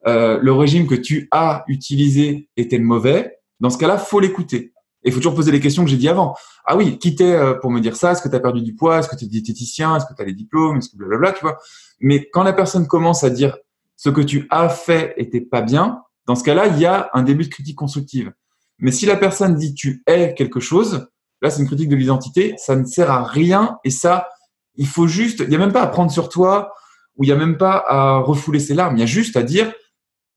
euh, 0.06 0.38
le 0.40 0.52
régime 0.52 0.86
que 0.86 0.94
tu 0.94 1.28
as 1.30 1.64
utilisé 1.68 2.48
était 2.56 2.78
mauvais, 2.78 3.38
dans 3.60 3.70
ce 3.70 3.78
cas-là, 3.78 3.98
faut 3.98 4.20
l'écouter. 4.20 4.72
Et 5.02 5.10
il 5.10 5.12
faut 5.12 5.18
toujours 5.18 5.34
poser 5.34 5.52
les 5.52 5.60
questions 5.60 5.84
que 5.84 5.90
j'ai 5.90 5.96
dit 5.96 6.08
avant. 6.08 6.34
Ah 6.64 6.76
oui, 6.76 6.98
quitter 6.98 7.32
euh, 7.32 7.54
pour 7.54 7.70
me 7.70 7.80
dire 7.80 7.96
ça? 7.96 8.12
Est-ce 8.12 8.22
que 8.22 8.28
tu 8.28 8.34
as 8.34 8.40
perdu 8.40 8.60
du 8.62 8.74
poids? 8.74 8.98
Est-ce 8.98 9.08
que 9.08 9.16
tu 9.16 9.24
es 9.24 9.28
diététicien? 9.28 9.96
Est-ce 9.96 10.06
que 10.06 10.14
tu 10.14 10.22
as 10.22 10.24
les 10.24 10.34
diplômes? 10.34 10.78
Est-ce 10.78 10.90
que 10.90 10.96
blablabla, 10.96 11.32
tu 11.32 11.40
vois? 11.42 11.58
Mais 12.00 12.28
quand 12.32 12.42
la 12.42 12.52
personne 12.52 12.86
commence 12.86 13.22
à 13.22 13.30
dire 13.30 13.56
ce 13.96 14.10
que 14.10 14.20
tu 14.20 14.46
as 14.50 14.68
fait 14.68 15.14
était 15.16 15.40
pas 15.40 15.62
bien, 15.62 16.02
dans 16.26 16.34
ce 16.34 16.42
cas-là, 16.42 16.66
il 16.66 16.78
y 16.78 16.86
a 16.86 17.08
un 17.14 17.22
début 17.22 17.44
de 17.44 17.48
critique 17.48 17.76
constructive. 17.76 18.32
Mais 18.78 18.90
si 18.90 19.06
la 19.06 19.16
personne 19.16 19.54
dit 19.54 19.74
tu 19.74 20.02
es 20.06 20.34
quelque 20.34 20.60
chose, 20.60 21.08
là 21.40 21.50
c'est 21.50 21.62
une 21.62 21.68
critique 21.68 21.88
de 21.88 21.96
l'identité, 21.96 22.54
ça 22.58 22.76
ne 22.76 22.84
sert 22.84 23.10
à 23.10 23.22
rien 23.22 23.78
et 23.84 23.90
ça, 23.90 24.28
il 24.76 24.86
faut 24.86 25.06
juste, 25.06 25.40
il 25.40 25.48
n'y 25.48 25.56
a 25.56 25.58
même 25.58 25.72
pas 25.72 25.82
à 25.82 25.86
prendre 25.86 26.10
sur 26.10 26.28
toi 26.28 26.72
ou 27.16 27.24
il 27.24 27.28
n'y 27.28 27.32
a 27.32 27.36
même 27.36 27.56
pas 27.56 27.84
à 27.86 28.18
refouler 28.18 28.60
ses 28.60 28.74
larmes, 28.74 28.96
il 28.96 29.00
y 29.00 29.02
a 29.02 29.06
juste 29.06 29.36
à 29.36 29.42
dire 29.42 29.72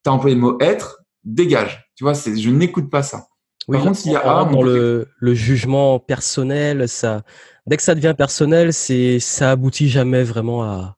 tu 0.03 0.09
as 0.09 0.13
employé 0.13 0.35
le 0.35 0.41
mot 0.41 0.57
être, 0.61 1.03
dégage. 1.23 1.89
Tu 1.95 2.03
vois, 2.03 2.13
c'est, 2.13 2.37
je 2.37 2.49
n'écoute 2.49 2.89
pas 2.89 3.03
ça. 3.03 3.27
Par 3.69 3.81
contre, 3.81 3.97
s'il 3.97 4.13
y 4.13 4.15
a 4.15 4.23
dans 4.23 4.63
le, 4.63 5.09
le, 5.19 5.33
jugement 5.35 5.99
personnel, 5.99 6.89
ça, 6.89 7.21
dès 7.67 7.77
que 7.77 7.83
ça 7.83 7.93
devient 7.93 8.15
personnel, 8.17 8.73
c'est, 8.73 9.19
ça 9.19 9.51
aboutit 9.51 9.89
jamais 9.89 10.23
vraiment 10.23 10.63
à, 10.63 10.97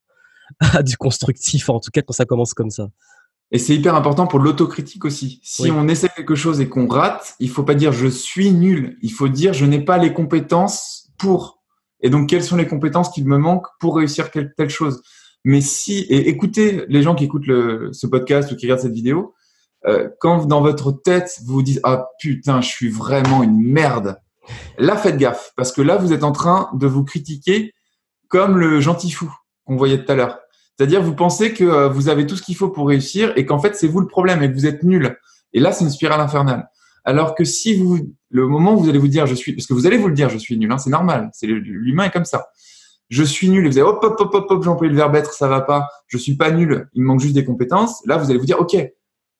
à 0.59 0.83
du 0.83 0.95
constructif, 0.97 1.69
en 1.69 1.79
tout 1.79 1.91
cas 1.91 2.01
quand 2.01 2.13
ça 2.13 2.25
commence 2.25 2.53
comme 2.53 2.69
ça. 2.69 2.87
Et 3.51 3.57
c'est 3.57 3.75
hyper 3.75 3.95
important 3.95 4.27
pour 4.27 4.39
l'autocritique 4.39 5.03
aussi. 5.03 5.41
Si 5.43 5.69
on 5.71 5.87
essaie 5.89 6.07
quelque 6.07 6.35
chose 6.35 6.61
et 6.61 6.69
qu'on 6.69 6.87
rate, 6.87 7.35
il 7.39 7.49
faut 7.49 7.63
pas 7.63 7.75
dire 7.75 7.91
je 7.91 8.07
suis 8.07 8.51
nul. 8.51 8.97
Il 9.01 9.11
faut 9.11 9.27
dire 9.27 9.53
je 9.53 9.65
n'ai 9.65 9.83
pas 9.83 9.97
les 9.97 10.13
compétences 10.13 11.09
pour. 11.17 11.60
Et 12.01 12.09
donc 12.09 12.29
quelles 12.29 12.43
sont 12.43 12.57
les 12.57 12.67
compétences 12.67 13.09
qu'il 13.09 13.25
me 13.25 13.37
manquent 13.37 13.67
pour 13.79 13.95
réussir 13.97 14.29
telle 14.31 14.69
chose? 14.69 15.01
Mais 15.43 15.61
si, 15.61 15.99
et 16.09 16.29
écoutez 16.29 16.85
les 16.87 17.01
gens 17.01 17.15
qui 17.15 17.25
écoutent 17.25 17.47
le, 17.47 17.89
ce 17.93 18.05
podcast 18.07 18.51
ou 18.51 18.55
qui 18.55 18.65
regardent 18.65 18.81
cette 18.81 18.93
vidéo, 18.93 19.33
euh, 19.87 20.09
quand 20.19 20.45
dans 20.45 20.61
votre 20.61 20.91
tête 20.91 21.39
vous 21.45 21.53
vous 21.55 21.63
dites 21.63 21.79
ah 21.83 22.09
putain 22.19 22.61
je 22.61 22.67
suis 22.67 22.89
vraiment 22.89 23.41
une 23.41 23.59
merde, 23.59 24.19
là 24.77 24.95
faites 24.95 25.17
gaffe 25.17 25.53
parce 25.55 25.71
que 25.71 25.81
là 25.81 25.97
vous 25.97 26.13
êtes 26.13 26.23
en 26.23 26.31
train 26.31 26.69
de 26.73 26.85
vous 26.85 27.03
critiquer 27.03 27.73
comme 28.27 28.59
le 28.59 28.79
gentil 28.79 29.09
fou 29.09 29.33
qu'on 29.65 29.75
voyait 29.75 30.03
tout 30.03 30.11
à 30.11 30.15
l'heure. 30.15 30.39
C'est-à-dire 30.77 31.01
vous 31.01 31.15
pensez 31.15 31.53
que 31.53 31.63
euh, 31.63 31.89
vous 31.89 32.09
avez 32.09 32.27
tout 32.27 32.35
ce 32.35 32.43
qu'il 32.43 32.55
faut 32.55 32.69
pour 32.69 32.87
réussir 32.87 33.33
et 33.35 33.45
qu'en 33.45 33.59
fait 33.59 33.75
c'est 33.75 33.87
vous 33.87 33.99
le 33.99 34.07
problème 34.07 34.43
et 34.43 34.49
que 34.49 34.53
vous 34.53 34.67
êtes 34.67 34.83
nul. 34.83 35.17
Et 35.53 35.59
là 35.59 35.71
c'est 35.71 35.83
une 35.83 35.89
spirale 35.89 36.21
infernale. 36.21 36.69
Alors 37.03 37.33
que 37.33 37.43
si 37.43 37.75
vous, 37.75 38.13
le 38.31 38.47
moment 38.47 38.73
où 38.73 38.79
vous 38.79 38.89
allez 38.89 38.99
vous 38.99 39.07
dire 39.07 39.27
je 39.27 39.35
suis, 39.35 39.53
parce 39.53 39.67
que 39.67 39.73
vous 39.73 39.85
allez 39.85 39.97
vous 39.97 40.07
le 40.07 40.13
dire 40.13 40.29
je 40.29 40.37
suis 40.37 40.57
nul, 40.57 40.71
hein, 40.71 40.77
c'est 40.77 40.89
normal, 40.89 41.29
c'est 41.33 41.47
l'humain 41.47 42.05
est 42.05 42.11
comme 42.11 42.25
ça 42.25 42.47
je 43.11 43.23
suis 43.23 43.49
nul, 43.49 43.65
et 43.65 43.69
vous 43.69 43.77
allez 43.77 43.87
hop, 43.87 44.01
hop, 44.01 44.15
hop, 44.19 44.33
hop, 44.33 44.45
hop, 44.49 44.63
j'ai 44.63 44.69
employé 44.69 44.89
le 44.89 44.97
verbe 44.97 45.15
être, 45.15 45.33
ça 45.33 45.49
va 45.49 45.59
pas, 45.59 45.89
je 46.07 46.17
suis 46.17 46.37
pas 46.37 46.49
nul, 46.49 46.87
il 46.93 47.01
me 47.01 47.07
manque 47.07 47.19
juste 47.19 47.35
des 47.35 47.43
compétences. 47.43 48.01
Là, 48.05 48.17
vous 48.17 48.29
allez 48.29 48.39
vous 48.39 48.45
dire, 48.45 48.59
OK, 48.59 48.77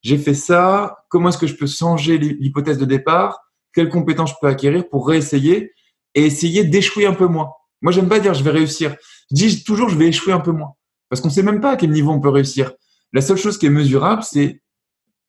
j'ai 0.01 0.17
fait 0.17 0.33
ça, 0.33 1.05
comment 1.07 1.29
est-ce 1.29 1.37
que 1.37 1.47
je 1.47 1.55
peux 1.55 1.67
changer 1.67 2.17
l'hypothèse 2.17 2.77
de 2.77 2.83
départ, 2.83 3.39
quelles 3.73 3.87
compétences 3.87 4.31
je 4.31 4.35
peux 4.41 4.47
acquérir 4.47 4.89
pour 4.89 5.07
réessayer 5.07 5.71
et 6.15 6.25
essayer 6.25 6.65
d'échouer 6.65 7.05
un 7.05 7.13
peu 7.13 7.27
moins. 7.27 7.49
Moi, 7.81 7.93
j'aime 7.93 8.09
pas 8.09 8.19
dire 8.19 8.33
je 8.33 8.43
vais 8.43 8.51
réussir. 8.51 8.93
Je 9.31 9.35
dis 9.35 9.63
toujours 9.63 9.87
je 9.87 9.97
vais 9.97 10.07
échouer 10.07 10.33
un 10.33 10.41
peu 10.41 10.51
moins. 10.51 10.73
Parce 11.07 11.21
qu'on 11.21 11.29
sait 11.29 11.41
même 11.41 11.61
pas 11.61 11.71
à 11.71 11.75
quel 11.77 11.91
niveau 11.91 12.11
on 12.11 12.19
peut 12.19 12.29
réussir. 12.29 12.73
La 13.13 13.21
seule 13.21 13.37
chose 13.37 13.57
qui 13.57 13.67
est 13.67 13.71
mesurable, 13.71 14.23
c'est 14.23 14.61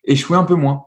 échouer 0.05 0.37
un 0.37 0.45
peu 0.45 0.57
moins 0.57 0.87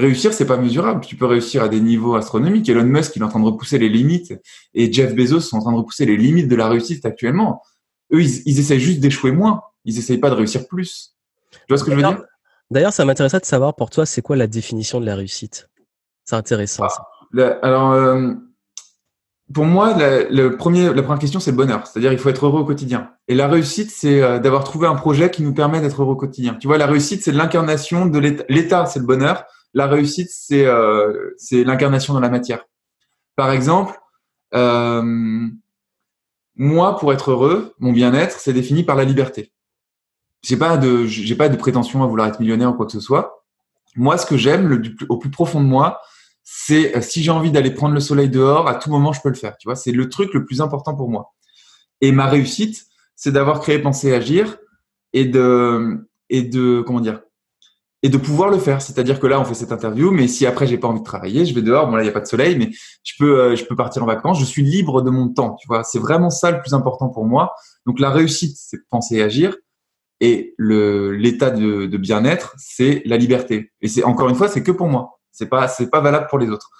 réussir, 0.00 0.32
c'est 0.32 0.46
pas 0.46 0.56
mesurable. 0.56 1.00
Tu 1.00 1.16
peux 1.16 1.26
réussir 1.26 1.62
à 1.62 1.68
des 1.68 1.80
niveaux 1.80 2.14
astronomiques. 2.14 2.68
Elon 2.68 2.84
Musk, 2.84 3.16
il 3.16 3.22
est 3.22 3.24
en 3.24 3.28
train 3.28 3.40
de 3.40 3.46
repousser 3.46 3.78
les 3.78 3.88
limites 3.88 4.34
et 4.74 4.92
Jeff 4.92 5.14
Bezos 5.14 5.40
sont 5.40 5.56
en 5.56 5.60
train 5.60 5.72
de 5.72 5.78
repousser 5.78 6.06
les 6.06 6.16
limites 6.16 6.48
de 6.48 6.56
la 6.56 6.68
réussite 6.68 7.04
actuellement. 7.06 7.62
Eux, 8.12 8.22
ils, 8.22 8.42
ils 8.46 8.58
essayent 8.60 8.80
juste 8.80 9.00
d'échouer 9.00 9.32
moins. 9.32 9.62
Ils 9.84 9.98
essayent 9.98 10.18
pas 10.18 10.30
de 10.30 10.34
réussir 10.34 10.66
plus. 10.66 11.16
Tu 11.52 11.58
vois 11.68 11.78
ce 11.78 11.84
que 11.84 11.90
je 11.90 11.96
veux 11.96 12.02
dire? 12.02 12.22
D'ailleurs, 12.70 12.92
ça 12.92 13.04
m'intéresserait 13.04 13.40
de 13.40 13.46
savoir 13.46 13.74
pour 13.74 13.90
toi, 13.90 14.04
c'est 14.06 14.22
quoi 14.22 14.36
la 14.36 14.46
définition 14.46 15.00
de 15.00 15.06
la 15.06 15.14
réussite? 15.14 15.68
C'est 16.24 16.36
intéressant. 16.36 16.84
Ah, 16.84 17.58
alors, 17.62 17.92
euh, 17.92 18.32
pour 19.54 19.64
moi, 19.64 19.96
le 19.96 20.56
premier, 20.56 20.92
la 20.92 21.02
première 21.02 21.20
question, 21.20 21.38
c'est 21.38 21.52
le 21.52 21.56
bonheur. 21.56 21.86
C'est-à-dire, 21.86 22.12
il 22.12 22.18
faut 22.18 22.28
être 22.28 22.46
heureux 22.46 22.62
au 22.62 22.64
quotidien. 22.64 23.12
Et 23.28 23.36
la 23.36 23.46
réussite, 23.46 23.92
c'est 23.92 24.20
euh, 24.20 24.40
d'avoir 24.40 24.64
trouvé 24.64 24.88
un 24.88 24.96
projet 24.96 25.30
qui 25.30 25.44
nous 25.44 25.54
permet 25.54 25.80
d'être 25.80 26.02
heureux 26.02 26.14
au 26.14 26.16
quotidien. 26.16 26.54
Tu 26.54 26.66
vois, 26.66 26.78
la 26.78 26.86
réussite, 26.86 27.22
c'est 27.22 27.30
l'incarnation 27.30 28.06
de 28.06 28.18
l'État. 28.18 28.44
L'État, 28.48 28.86
c'est 28.86 28.98
le 28.98 29.06
bonheur 29.06 29.44
la 29.76 29.86
réussite, 29.86 30.30
euh, 30.52 31.34
c'est 31.36 31.62
l'incarnation 31.62 32.14
dans 32.14 32.20
la 32.20 32.30
matière. 32.30 32.64
Par 33.36 33.52
exemple, 33.52 34.00
euh, 34.54 35.02
moi, 36.54 36.96
pour 36.96 37.12
être 37.12 37.30
heureux, 37.30 37.74
mon 37.78 37.92
bien-être, 37.92 38.40
c'est 38.40 38.54
défini 38.54 38.84
par 38.84 38.96
la 38.96 39.04
liberté. 39.04 39.52
J'ai 40.40 40.56
pas 40.56 40.78
de, 40.78 41.04
j'ai 41.04 41.34
pas 41.34 41.50
de 41.50 41.56
prétention 41.58 42.02
à 42.02 42.06
vouloir 42.06 42.26
être 42.26 42.40
millionnaire 42.40 42.70
ou 42.70 42.72
quoi 42.72 42.86
que 42.86 42.92
ce 42.92 43.00
soit. 43.00 43.44
Moi, 43.96 44.16
ce 44.16 44.24
que 44.24 44.38
j'aime, 44.38 44.82
au 45.10 45.18
plus 45.18 45.30
profond 45.30 45.60
de 45.60 45.66
moi, 45.66 46.00
c'est 46.42 46.96
euh, 46.96 47.02
si 47.02 47.22
j'ai 47.22 47.30
envie 47.30 47.50
d'aller 47.50 47.70
prendre 47.70 47.92
le 47.92 48.00
soleil 48.00 48.30
dehors, 48.30 48.68
à 48.68 48.76
tout 48.76 48.88
moment, 48.88 49.12
je 49.12 49.20
peux 49.20 49.28
le 49.28 49.34
faire. 49.34 49.56
C'est 49.74 49.92
le 49.92 50.08
truc 50.08 50.32
le 50.32 50.46
plus 50.46 50.62
important 50.62 50.94
pour 50.94 51.10
moi. 51.10 51.34
Et 52.00 52.12
ma 52.12 52.28
réussite, 52.28 52.86
c'est 53.14 53.30
d'avoir 53.30 53.60
créé 53.60 53.78
Penser 53.78 54.14
Agir 54.14 54.56
et 55.12 55.26
de, 55.26 56.00
comment 56.86 57.00
dire, 57.00 57.20
et 58.02 58.08
de 58.08 58.18
pouvoir 58.18 58.50
le 58.50 58.58
faire. 58.58 58.82
C'est-à-dire 58.82 59.18
que 59.18 59.26
là, 59.26 59.40
on 59.40 59.44
fait 59.44 59.54
cette 59.54 59.72
interview, 59.72 60.10
mais 60.10 60.28
si 60.28 60.46
après 60.46 60.66
j'ai 60.66 60.78
pas 60.78 60.88
envie 60.88 61.00
de 61.00 61.04
travailler, 61.04 61.44
je 61.44 61.54
vais 61.54 61.62
dehors. 61.62 61.88
Bon 61.88 61.96
là, 61.96 62.02
il 62.02 62.06
y 62.06 62.08
a 62.08 62.12
pas 62.12 62.20
de 62.20 62.26
soleil, 62.26 62.56
mais 62.56 62.70
je 63.02 63.14
peux, 63.18 63.40
euh, 63.40 63.56
je 63.56 63.64
peux 63.64 63.76
partir 63.76 64.02
en 64.02 64.06
vacances. 64.06 64.38
Je 64.38 64.44
suis 64.44 64.62
libre 64.62 65.02
de 65.02 65.10
mon 65.10 65.28
temps. 65.28 65.54
Tu 65.54 65.66
vois, 65.66 65.82
c'est 65.82 65.98
vraiment 65.98 66.30
ça 66.30 66.50
le 66.50 66.60
plus 66.60 66.74
important 66.74 67.08
pour 67.08 67.24
moi. 67.24 67.54
Donc 67.86 67.98
la 68.00 68.10
réussite, 68.10 68.56
c'est 68.58 68.76
de 68.76 68.84
penser 68.90 69.16
et 69.16 69.22
agir, 69.22 69.56
et 70.20 70.54
le 70.56 71.12
l'état 71.12 71.50
de, 71.50 71.86
de 71.86 71.96
bien-être, 71.96 72.54
c'est 72.58 73.02
la 73.06 73.16
liberté. 73.16 73.72
Et 73.80 73.88
c'est 73.88 74.04
encore 74.04 74.28
une 74.28 74.34
fois, 74.34 74.48
c'est 74.48 74.62
que 74.62 74.72
pour 74.72 74.88
moi. 74.88 75.18
C'est 75.32 75.48
pas, 75.48 75.68
c'est 75.68 75.90
pas 75.90 76.00
valable 76.00 76.28
pour 76.30 76.38
les 76.38 76.48
autres. 76.48 76.70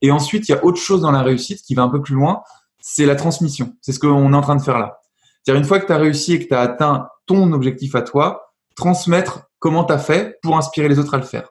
Et 0.00 0.10
ensuite, 0.10 0.48
il 0.48 0.52
y 0.52 0.54
a 0.54 0.64
autre 0.64 0.80
chose 0.80 1.02
dans 1.02 1.10
la 1.10 1.22
réussite 1.22 1.60
qui 1.60 1.74
va 1.74 1.82
un 1.82 1.88
peu 1.88 2.00
plus 2.00 2.14
loin. 2.14 2.42
C'est 2.80 3.04
la 3.04 3.14
transmission. 3.14 3.74
C'est 3.82 3.92
ce 3.92 3.98
qu'on 3.98 4.32
est 4.32 4.36
en 4.36 4.40
train 4.40 4.56
de 4.56 4.62
faire 4.62 4.78
là. 4.78 5.00
C'est-à-dire 5.42 5.60
une 5.60 5.66
fois 5.66 5.80
que 5.80 5.86
tu 5.86 5.92
as 5.92 5.98
réussi 5.98 6.34
et 6.34 6.38
que 6.38 6.48
tu 6.48 6.54
as 6.54 6.60
atteint 6.60 7.08
ton 7.26 7.52
objectif 7.52 7.94
à 7.94 8.02
toi, 8.02 8.54
transmettre 8.74 9.50
comment 9.66 9.82
tu 9.82 9.92
as 9.92 9.98
fait 9.98 10.38
pour 10.42 10.56
inspirer 10.56 10.88
les 10.88 11.00
autres 11.00 11.14
à 11.14 11.16
le 11.16 11.24
faire. 11.24 11.48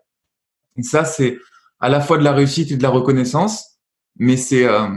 Et 0.77 0.83
ça, 0.83 1.03
c'est 1.03 1.37
à 1.81 1.89
la 1.89 1.99
fois 1.99 2.17
de 2.17 2.23
la 2.23 2.31
réussite 2.31 2.71
et 2.71 2.77
de 2.77 2.81
la 2.81 2.87
reconnaissance, 2.87 3.77
mais 4.15 4.37
c'est 4.37 4.61
il 4.61 4.67
euh, 4.67 4.87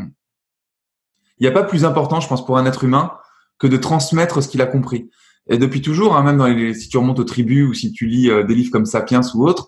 n'y 1.41 1.49
a 1.49 1.51
pas 1.51 1.65
plus 1.65 1.85
important, 1.85 2.21
je 2.21 2.29
pense, 2.29 2.47
pour 2.47 2.59
un 2.59 2.65
être 2.65 2.85
humain 2.85 3.11
que 3.59 3.67
de 3.67 3.77
transmettre 3.77 4.41
ce 4.41 4.47
qu'il 4.47 4.63
a 4.63 4.67
compris. 4.67 5.11
Et 5.49 5.59
depuis 5.59 5.83
toujours, 5.83 6.17
hein, 6.17 6.23
même 6.23 6.37
dans 6.37 6.47
les, 6.47 6.75
si 6.75 6.89
tu 6.89 6.97
remontes 6.97 7.19
aux 7.19 7.25
tribus 7.25 7.69
ou 7.69 7.75
si 7.75 7.91
tu 7.91 8.07
lis 8.07 8.31
euh, 8.31 8.45
des 8.45 8.55
livres 8.55 8.71
comme 8.71 8.87
Sapiens 8.87 9.23
ou 9.35 9.49
autres, 9.49 9.67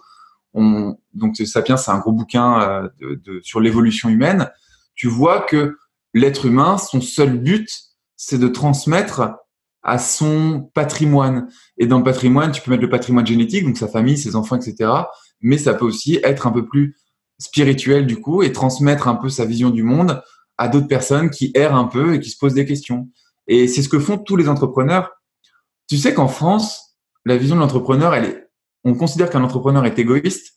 on, 0.54 0.96
donc 1.12 1.36
Sapiens, 1.36 1.76
c'est 1.76 1.90
un 1.90 1.98
gros 1.98 2.12
bouquin 2.12 2.88
euh, 3.02 3.40
sur 3.42 3.58
l'évolution 3.58 4.10
humaine. 4.10 4.48
tu 4.94 5.08
vois 5.08 5.40
que 5.40 5.76
l'être 6.14 6.46
humain, 6.46 6.78
son 6.78 7.00
seul 7.00 7.36
but, 7.36 7.68
c'est 8.14 8.38
de 8.38 8.46
transmettre 8.46 9.32
à 9.82 9.98
son 9.98 10.70
patrimoine. 10.74 11.48
Et 11.78 11.86
dans 11.86 11.98
le 11.98 12.04
patrimoine, 12.04 12.52
tu 12.52 12.60
peux 12.60 12.70
mettre 12.70 12.82
le 12.82 12.90
patrimoine 12.90 13.26
génétique, 13.26 13.64
donc 13.64 13.76
sa 13.76 13.88
famille, 13.88 14.18
ses 14.18 14.36
enfants, 14.36 14.56
etc. 14.56 14.90
Mais 15.40 15.58
ça 15.58 15.74
peut 15.74 15.84
aussi 15.84 16.20
être 16.22 16.46
un 16.46 16.52
peu 16.52 16.66
plus 16.66 16.96
spirituel 17.38 18.06
du 18.06 18.20
coup 18.20 18.42
et 18.42 18.52
transmettre 18.52 19.08
un 19.08 19.14
peu 19.14 19.30
sa 19.30 19.46
vision 19.46 19.70
du 19.70 19.82
monde 19.82 20.22
à 20.58 20.68
d'autres 20.68 20.88
personnes 20.88 21.30
qui 21.30 21.50
errent 21.54 21.74
un 21.74 21.86
peu 21.86 22.14
et 22.14 22.20
qui 22.20 22.28
se 22.30 22.36
posent 22.38 22.54
des 22.54 22.66
questions. 22.66 23.08
Et 23.46 23.66
c'est 23.66 23.82
ce 23.82 23.88
que 23.88 23.98
font 23.98 24.18
tous 24.18 24.36
les 24.36 24.48
entrepreneurs. 24.48 25.10
Tu 25.88 25.96
sais 25.96 26.12
qu'en 26.12 26.28
France, 26.28 26.96
la 27.24 27.36
vision 27.36 27.56
de 27.56 27.60
l'entrepreneur, 27.60 28.14
elle 28.14 28.24
est, 28.26 28.50
on 28.84 28.94
considère 28.94 29.30
qu'un 29.30 29.42
entrepreneur 29.42 29.84
est 29.86 29.98
égoïste 29.98 30.54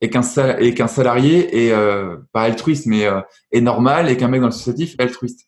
et 0.00 0.10
qu'un 0.10 0.22
et 0.58 0.74
qu'un 0.74 0.88
salarié 0.88 1.66
est 1.66 1.72
euh, 1.72 2.16
pas 2.32 2.42
altruiste 2.42 2.86
mais 2.86 3.06
euh, 3.06 3.20
est 3.52 3.60
normal 3.60 4.10
et 4.10 4.16
qu'un 4.16 4.28
mec 4.28 4.40
dans 4.40 4.48
l'associatif 4.48 4.96
est 4.98 5.02
altruiste. 5.02 5.46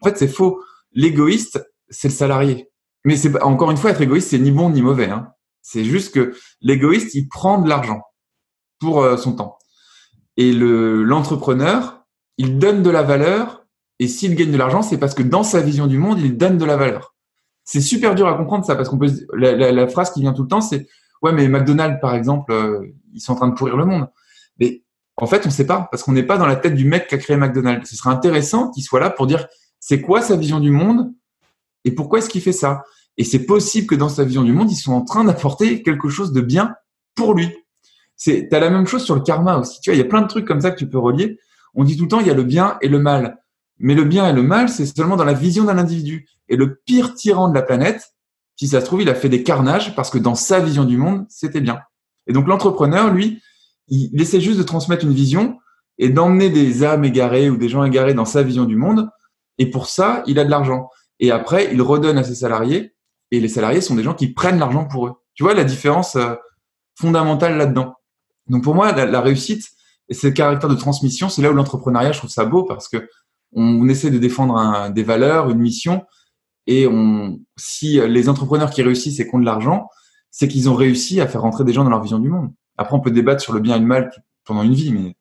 En 0.00 0.06
fait, 0.06 0.16
c'est 0.16 0.28
faux. 0.28 0.62
L'égoïste, 0.92 1.60
c'est 1.90 2.08
le 2.08 2.14
salarié. 2.14 2.70
Mais 3.04 3.16
c'est 3.16 3.40
encore 3.42 3.70
une 3.70 3.76
fois 3.76 3.90
être 3.90 4.00
égoïste, 4.00 4.30
c'est 4.30 4.38
ni 4.38 4.50
bon 4.50 4.70
ni 4.70 4.82
mauvais. 4.82 5.08
Hein. 5.08 5.28
C'est 5.62 5.84
juste 5.84 6.14
que 6.14 6.34
l'égoïste, 6.60 7.14
il 7.14 7.28
prend 7.28 7.60
de 7.60 7.68
l'argent 7.68 8.02
pour 8.80 9.02
euh, 9.02 9.16
son 9.16 9.34
temps. 9.34 9.58
Et 10.36 10.52
le 10.52 11.02
l'entrepreneur, 11.04 12.04
il 12.36 12.58
donne 12.58 12.82
de 12.82 12.90
la 12.90 13.02
valeur. 13.02 13.64
Et 13.98 14.06
s'il 14.06 14.34
gagne 14.34 14.52
de 14.52 14.56
l'argent, 14.56 14.82
c'est 14.82 14.98
parce 14.98 15.14
que 15.14 15.22
dans 15.22 15.42
sa 15.42 15.60
vision 15.60 15.86
du 15.86 15.98
monde, 15.98 16.20
il 16.20 16.36
donne 16.36 16.56
de 16.58 16.64
la 16.64 16.76
valeur. 16.76 17.14
C'est 17.64 17.80
super 17.80 18.14
dur 18.14 18.28
à 18.28 18.34
comprendre 18.34 18.64
ça 18.64 18.76
parce 18.76 18.88
qu'on 18.88 18.98
peut 18.98 19.10
la, 19.34 19.54
la, 19.56 19.72
la, 19.72 19.88
phrase 19.88 20.10
qui 20.12 20.20
vient 20.20 20.32
tout 20.32 20.42
le 20.42 20.48
temps, 20.48 20.60
c'est 20.60 20.86
ouais 21.22 21.32
mais 21.32 21.48
McDonald's 21.48 22.00
par 22.00 22.14
exemple, 22.14 22.52
euh, 22.52 22.94
ils 23.12 23.20
sont 23.20 23.32
en 23.32 23.36
train 23.36 23.48
de 23.48 23.54
pourrir 23.54 23.76
le 23.76 23.84
monde. 23.84 24.08
Mais 24.58 24.84
en 25.16 25.26
fait, 25.26 25.42
on 25.44 25.48
ne 25.48 25.52
sait 25.52 25.66
pas 25.66 25.88
parce 25.90 26.02
qu'on 26.02 26.12
n'est 26.12 26.22
pas 26.22 26.38
dans 26.38 26.46
la 26.46 26.56
tête 26.56 26.74
du 26.74 26.84
mec 26.84 27.08
qui 27.08 27.14
a 27.14 27.18
créé 27.18 27.36
McDonald's. 27.36 27.90
Ce 27.90 27.96
serait 27.96 28.10
intéressant 28.10 28.70
qu'il 28.70 28.84
soit 28.84 29.00
là 29.00 29.10
pour 29.10 29.26
dire 29.26 29.46
c'est 29.80 30.00
quoi 30.00 30.22
sa 30.22 30.36
vision 30.36 30.60
du 30.60 30.70
monde 30.70 31.12
et 31.88 31.90
pourquoi 31.90 32.18
est-ce 32.18 32.28
qu'il 32.28 32.42
fait 32.42 32.52
ça? 32.52 32.84
Et 33.16 33.24
c'est 33.24 33.46
possible 33.46 33.86
que 33.86 33.94
dans 33.94 34.10
sa 34.10 34.24
vision 34.24 34.42
du 34.42 34.52
monde, 34.52 34.70
ils 34.70 34.76
sont 34.76 34.92
en 34.92 35.00
train 35.00 35.24
d'apporter 35.24 35.82
quelque 35.82 36.10
chose 36.10 36.32
de 36.32 36.42
bien 36.42 36.74
pour 37.14 37.32
lui. 37.32 37.48
C'est, 38.14 38.48
t'as 38.50 38.60
la 38.60 38.68
même 38.68 38.86
chose 38.86 39.04
sur 39.04 39.14
le 39.14 39.22
karma 39.22 39.56
aussi. 39.56 39.80
Tu 39.80 39.88
vois, 39.88 39.94
il 39.96 39.98
y 39.98 40.02
a 40.02 40.06
plein 40.06 40.20
de 40.20 40.26
trucs 40.26 40.46
comme 40.46 40.60
ça 40.60 40.70
que 40.70 40.78
tu 40.78 40.86
peux 40.86 40.98
relier. 40.98 41.38
On 41.72 41.84
dit 41.84 41.96
tout 41.96 42.02
le 42.02 42.08
temps, 42.10 42.20
il 42.20 42.26
y 42.26 42.30
a 42.30 42.34
le 42.34 42.42
bien 42.44 42.76
et 42.82 42.88
le 42.88 42.98
mal. 42.98 43.38
Mais 43.78 43.94
le 43.94 44.04
bien 44.04 44.28
et 44.28 44.34
le 44.34 44.42
mal, 44.42 44.68
c'est 44.68 44.84
seulement 44.84 45.16
dans 45.16 45.24
la 45.24 45.32
vision 45.32 45.64
d'un 45.64 45.78
individu. 45.78 46.28
Et 46.50 46.56
le 46.56 46.74
pire 46.84 47.14
tyran 47.14 47.48
de 47.48 47.54
la 47.54 47.62
planète, 47.62 48.12
si 48.56 48.68
ça 48.68 48.82
se 48.82 48.84
trouve, 48.84 49.00
il 49.00 49.08
a 49.08 49.14
fait 49.14 49.30
des 49.30 49.42
carnages 49.42 49.96
parce 49.96 50.10
que 50.10 50.18
dans 50.18 50.34
sa 50.34 50.60
vision 50.60 50.84
du 50.84 50.98
monde, 50.98 51.24
c'était 51.30 51.62
bien. 51.62 51.80
Et 52.26 52.34
donc 52.34 52.48
l'entrepreneur, 52.48 53.10
lui, 53.10 53.40
il 53.88 54.20
essaie 54.20 54.42
juste 54.42 54.58
de 54.58 54.62
transmettre 54.62 55.06
une 55.06 55.14
vision 55.14 55.56
et 55.96 56.10
d'emmener 56.10 56.50
des 56.50 56.84
âmes 56.84 57.06
égarées 57.06 57.48
ou 57.48 57.56
des 57.56 57.70
gens 57.70 57.82
égarés 57.82 58.12
dans 58.12 58.26
sa 58.26 58.42
vision 58.42 58.66
du 58.66 58.76
monde. 58.76 59.08
Et 59.56 59.70
pour 59.70 59.86
ça, 59.86 60.22
il 60.26 60.38
a 60.38 60.44
de 60.44 60.50
l'argent. 60.50 60.90
Et 61.20 61.30
après, 61.30 61.72
il 61.72 61.82
redonne 61.82 62.18
à 62.18 62.24
ses 62.24 62.34
salariés. 62.34 62.94
Et 63.30 63.40
les 63.40 63.48
salariés 63.48 63.80
sont 63.80 63.94
des 63.94 64.02
gens 64.02 64.14
qui 64.14 64.28
prennent 64.28 64.58
l'argent 64.58 64.86
pour 64.86 65.06
eux. 65.06 65.14
Tu 65.34 65.42
vois 65.42 65.54
la 65.54 65.64
différence 65.64 66.16
euh, 66.16 66.34
fondamentale 66.94 67.56
là-dedans. 67.56 67.94
Donc 68.48 68.64
pour 68.64 68.74
moi, 68.74 68.92
la, 68.92 69.20
réussite 69.20 69.68
et 70.08 70.14
ce 70.14 70.26
caractère 70.26 70.70
de 70.70 70.74
transmission, 70.74 71.28
c'est 71.28 71.42
là 71.42 71.50
où 71.50 71.54
l'entrepreneuriat, 71.54 72.12
je 72.12 72.18
trouve 72.18 72.30
ça 72.30 72.46
beau 72.46 72.64
parce 72.64 72.88
que 72.88 73.08
on, 73.52 73.88
essaie 73.88 74.10
de 74.10 74.18
défendre 74.18 74.90
des 74.90 75.02
valeurs, 75.02 75.50
une 75.50 75.58
mission, 75.58 76.04
et 76.66 76.86
on, 76.86 77.40
si 77.56 78.00
les 78.00 78.28
entrepreneurs 78.28 78.70
qui 78.70 78.82
réussissent 78.82 79.20
et 79.20 79.28
qui 79.28 79.34
ont 79.34 79.38
de 79.38 79.44
l'argent, 79.44 79.88
c'est 80.30 80.48
qu'ils 80.48 80.68
ont 80.68 80.74
réussi 80.74 81.20
à 81.20 81.26
faire 81.26 81.42
rentrer 81.42 81.64
des 81.64 81.72
gens 81.72 81.84
dans 81.84 81.90
leur 81.90 82.02
vision 82.02 82.18
du 82.18 82.28
monde. 82.28 82.52
Après, 82.76 82.94
on 82.94 83.00
peut 83.00 83.10
débattre 83.10 83.42
sur 83.42 83.52
le 83.52 83.60
bien 83.60 83.76
et 83.76 83.80
le 83.80 83.86
mal 83.86 84.10
pendant 84.44 84.62
une 84.62 84.74
vie, 84.74 84.92
mais 84.92 85.14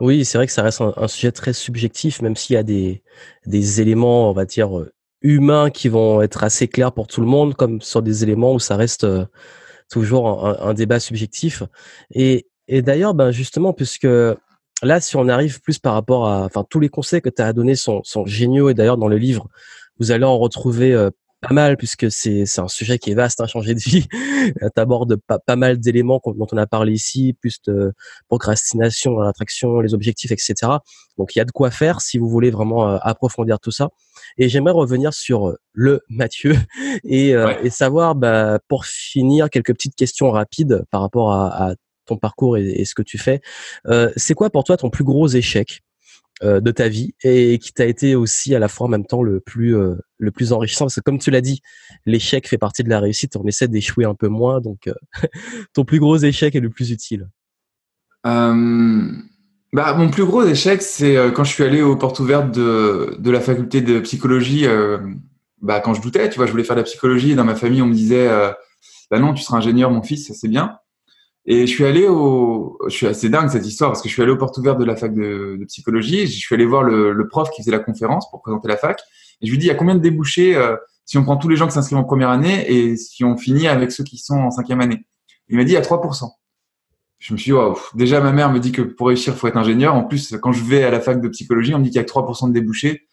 Oui, 0.00 0.24
c'est 0.24 0.38
vrai 0.38 0.46
que 0.46 0.52
ça 0.52 0.62
reste 0.62 0.80
un, 0.80 1.08
sujet 1.08 1.32
très 1.32 1.52
subjectif, 1.52 2.22
même 2.22 2.36
s'il 2.36 2.54
y 2.54 2.58
a 2.58 2.62
des, 2.62 3.02
des 3.46 3.80
éléments, 3.80 4.30
on 4.30 4.32
va 4.32 4.44
dire, 4.44 4.70
humains 5.22 5.70
qui 5.70 5.88
vont 5.88 6.22
être 6.22 6.44
assez 6.44 6.68
clairs 6.68 6.92
pour 6.92 7.06
tout 7.06 7.20
le 7.20 7.26
monde, 7.26 7.54
comme 7.54 7.80
sur 7.80 8.02
des 8.02 8.22
éléments 8.22 8.54
où 8.54 8.58
ça 8.58 8.76
reste 8.76 9.04
euh, 9.04 9.24
toujours 9.90 10.46
un, 10.46 10.74
débat 10.74 11.00
subjectif. 11.00 11.62
Et, 12.12 12.46
et 12.68 12.82
d'ailleurs, 12.82 13.14
ben 13.14 13.30
justement, 13.30 13.72
puisque 13.72 14.08
là, 14.82 15.00
si 15.00 15.16
on 15.16 15.28
arrive 15.28 15.60
plus 15.60 15.78
par 15.78 15.94
rapport 15.94 16.28
à, 16.28 16.44
enfin, 16.44 16.64
tous 16.68 16.80
les 16.80 16.88
conseils 16.88 17.22
que 17.22 17.28
tu 17.28 17.42
as 17.42 17.52
donnés 17.52 17.76
sont, 17.76 18.02
sont 18.04 18.26
géniaux. 18.26 18.68
Et 18.68 18.74
d'ailleurs, 18.74 18.98
dans 18.98 19.08
le 19.08 19.18
livre, 19.18 19.48
vous 19.98 20.10
allez 20.10 20.24
en 20.24 20.38
retrouver 20.38 20.92
euh, 20.92 21.10
pas 21.40 21.54
mal 21.54 21.76
puisque 21.76 22.10
c'est 22.10 22.46
c'est 22.46 22.60
un 22.60 22.68
sujet 22.68 22.98
qui 22.98 23.10
est 23.10 23.14
vaste, 23.14 23.40
hein, 23.40 23.46
changer 23.46 23.74
de 23.74 23.80
vie. 23.80 24.06
tu 24.54 24.80
abordes 24.80 25.16
pas, 25.26 25.38
pas 25.38 25.56
mal 25.56 25.78
d'éléments 25.78 26.20
dont 26.24 26.46
on 26.50 26.56
a 26.56 26.66
parlé 26.66 26.92
ici, 26.92 27.34
plus 27.40 27.60
de 27.66 27.92
procrastination, 28.28 29.18
l'attraction, 29.18 29.80
les 29.80 29.94
objectifs, 29.94 30.32
etc. 30.32 30.54
Donc 31.18 31.34
il 31.34 31.38
y 31.38 31.42
a 31.42 31.44
de 31.44 31.52
quoi 31.52 31.70
faire 31.70 32.00
si 32.00 32.18
vous 32.18 32.28
voulez 32.28 32.50
vraiment 32.50 32.88
euh, 32.88 32.98
approfondir 33.02 33.60
tout 33.60 33.70
ça. 33.70 33.88
Et 34.38 34.48
j'aimerais 34.48 34.72
revenir 34.72 35.14
sur 35.14 35.48
euh, 35.48 35.56
le 35.72 36.00
Mathieu 36.08 36.56
et, 37.04 37.34
euh, 37.34 37.54
et 37.62 37.70
savoir, 37.70 38.14
bah, 38.14 38.58
pour 38.68 38.86
finir, 38.86 39.50
quelques 39.50 39.72
petites 39.74 39.94
questions 39.94 40.30
rapides 40.30 40.84
par 40.90 41.00
rapport 41.00 41.32
à, 41.32 41.70
à 41.70 41.74
ton 42.06 42.16
parcours 42.16 42.56
et, 42.56 42.68
et, 42.68 42.84
ce 42.84 42.94
que 42.94 43.02
tu 43.02 43.18
fais. 43.18 43.40
Euh, 43.86 44.10
c'est 44.16 44.34
quoi 44.34 44.50
pour 44.50 44.64
toi 44.64 44.76
ton 44.76 44.90
plus 44.90 45.04
gros 45.04 45.28
échec? 45.28 45.82
Euh, 46.42 46.60
de 46.60 46.70
ta 46.70 46.88
vie 46.88 47.14
et 47.24 47.58
qui 47.58 47.72
t'a 47.72 47.86
été 47.86 48.14
aussi 48.14 48.54
à 48.54 48.58
la 48.58 48.68
fois 48.68 48.88
en 48.88 48.90
même 48.90 49.06
temps 49.06 49.22
le 49.22 49.40
plus 49.40 49.74
euh, 49.74 49.94
le 50.18 50.30
plus 50.30 50.52
enrichissant. 50.52 50.84
Parce 50.84 50.96
que 50.96 51.00
comme 51.00 51.18
tu 51.18 51.30
l'as 51.30 51.40
dit 51.40 51.62
l'échec 52.04 52.46
fait 52.46 52.58
partie 52.58 52.84
de 52.84 52.90
la 52.90 53.00
réussite. 53.00 53.36
On 53.36 53.46
essaie 53.46 53.68
d'échouer 53.68 54.04
un 54.04 54.14
peu 54.14 54.28
moins. 54.28 54.60
Donc 54.60 54.86
euh, 54.86 54.92
ton 55.72 55.86
plus 55.86 55.98
gros 55.98 56.18
échec 56.18 56.54
est 56.54 56.60
le 56.60 56.68
plus 56.68 56.90
utile. 56.90 57.30
Bah, 58.22 59.94
mon 59.94 60.10
plus 60.10 60.26
gros 60.26 60.44
échec 60.44 60.82
c'est 60.82 61.16
quand 61.34 61.44
je 61.44 61.52
suis 61.52 61.64
allé 61.64 61.80
aux 61.80 61.96
portes 61.96 62.20
ouvertes 62.20 62.50
de, 62.50 63.16
de 63.18 63.30
la 63.30 63.40
faculté 63.40 63.80
de 63.80 64.00
psychologie 64.00 64.66
bah, 65.62 65.80
quand 65.80 65.94
je 65.94 66.02
doutais 66.02 66.28
tu 66.28 66.36
vois 66.36 66.46
je 66.46 66.50
voulais 66.50 66.64
faire 66.64 66.76
de 66.76 66.80
la 66.80 66.84
psychologie 66.84 67.32
et 67.32 67.34
dans 67.34 67.44
ma 67.44 67.54
famille 67.54 67.82
on 67.82 67.86
me 67.86 67.94
disait 67.94 68.28
bah 69.10 69.20
non 69.20 69.32
tu 69.32 69.42
seras 69.42 69.58
ingénieur 69.58 69.90
mon 69.90 70.02
fils 70.02 70.32
c'est 70.32 70.48
bien 70.48 70.78
et 71.48 71.66
je 71.66 71.72
suis 71.72 71.84
allé 71.84 72.08
au, 72.08 72.76
je 72.88 72.94
suis 72.94 73.06
assez 73.06 73.28
dingue 73.28 73.48
cette 73.48 73.66
histoire 73.66 73.90
parce 73.90 74.02
que 74.02 74.08
je 74.08 74.14
suis 74.14 74.22
allé 74.22 74.32
aux 74.32 74.36
portes 74.36 74.58
ouvertes 74.58 74.78
de 74.78 74.84
la 74.84 74.96
fac 74.96 75.14
de, 75.14 75.64
psychologie. 75.68 76.26
Je 76.26 76.38
suis 76.38 76.54
allé 76.56 76.66
voir 76.66 76.82
le, 76.82 77.28
prof 77.28 77.50
qui 77.50 77.62
faisait 77.62 77.70
la 77.70 77.78
conférence 77.78 78.28
pour 78.30 78.42
présenter 78.42 78.66
la 78.66 78.76
fac. 78.76 79.00
Et 79.40 79.46
je 79.46 79.52
lui 79.52 79.58
dis, 79.58 79.66
il 79.66 79.68
y 79.68 79.72
a 79.72 79.76
combien 79.76 79.94
de 79.94 80.00
débouchés 80.00 80.56
euh, 80.56 80.76
si 81.04 81.18
on 81.18 81.22
prend 81.22 81.36
tous 81.36 81.48
les 81.48 81.54
gens 81.54 81.66
qui 81.66 81.72
s'inscrivent 81.72 81.98
en 81.98 82.04
première 82.04 82.30
année 82.30 82.68
et 82.68 82.96
si 82.96 83.22
on 83.22 83.36
finit 83.36 83.68
avec 83.68 83.92
ceux 83.92 84.02
qui 84.02 84.18
sont 84.18 84.34
en 84.34 84.50
cinquième 84.50 84.80
année? 84.80 85.06
Il 85.48 85.56
m'a 85.56 85.62
dit, 85.62 85.70
il 85.70 85.74
y 85.74 85.78
a 85.78 85.82
3%. 85.82 86.28
Je 87.18 87.32
me 87.32 87.38
suis 87.38 87.52
dit, 87.52 87.58
déjà 87.94 88.20
ma 88.20 88.32
mère 88.32 88.50
me 88.50 88.58
dit 88.58 88.72
que 88.72 88.82
pour 88.82 89.06
réussir, 89.06 89.34
faut 89.36 89.46
être 89.46 89.56
ingénieur. 89.56 89.94
En 89.94 90.02
plus, 90.02 90.36
quand 90.42 90.50
je 90.50 90.64
vais 90.64 90.82
à 90.82 90.90
la 90.90 91.00
fac 91.00 91.20
de 91.20 91.28
psychologie, 91.28 91.74
on 91.74 91.78
me 91.78 91.84
dit 91.84 91.90
qu'il 91.90 91.98
y 91.98 92.00
a 92.00 92.04
que 92.04 92.10
3% 92.10 92.48
de 92.48 92.52
débouchés 92.52 93.06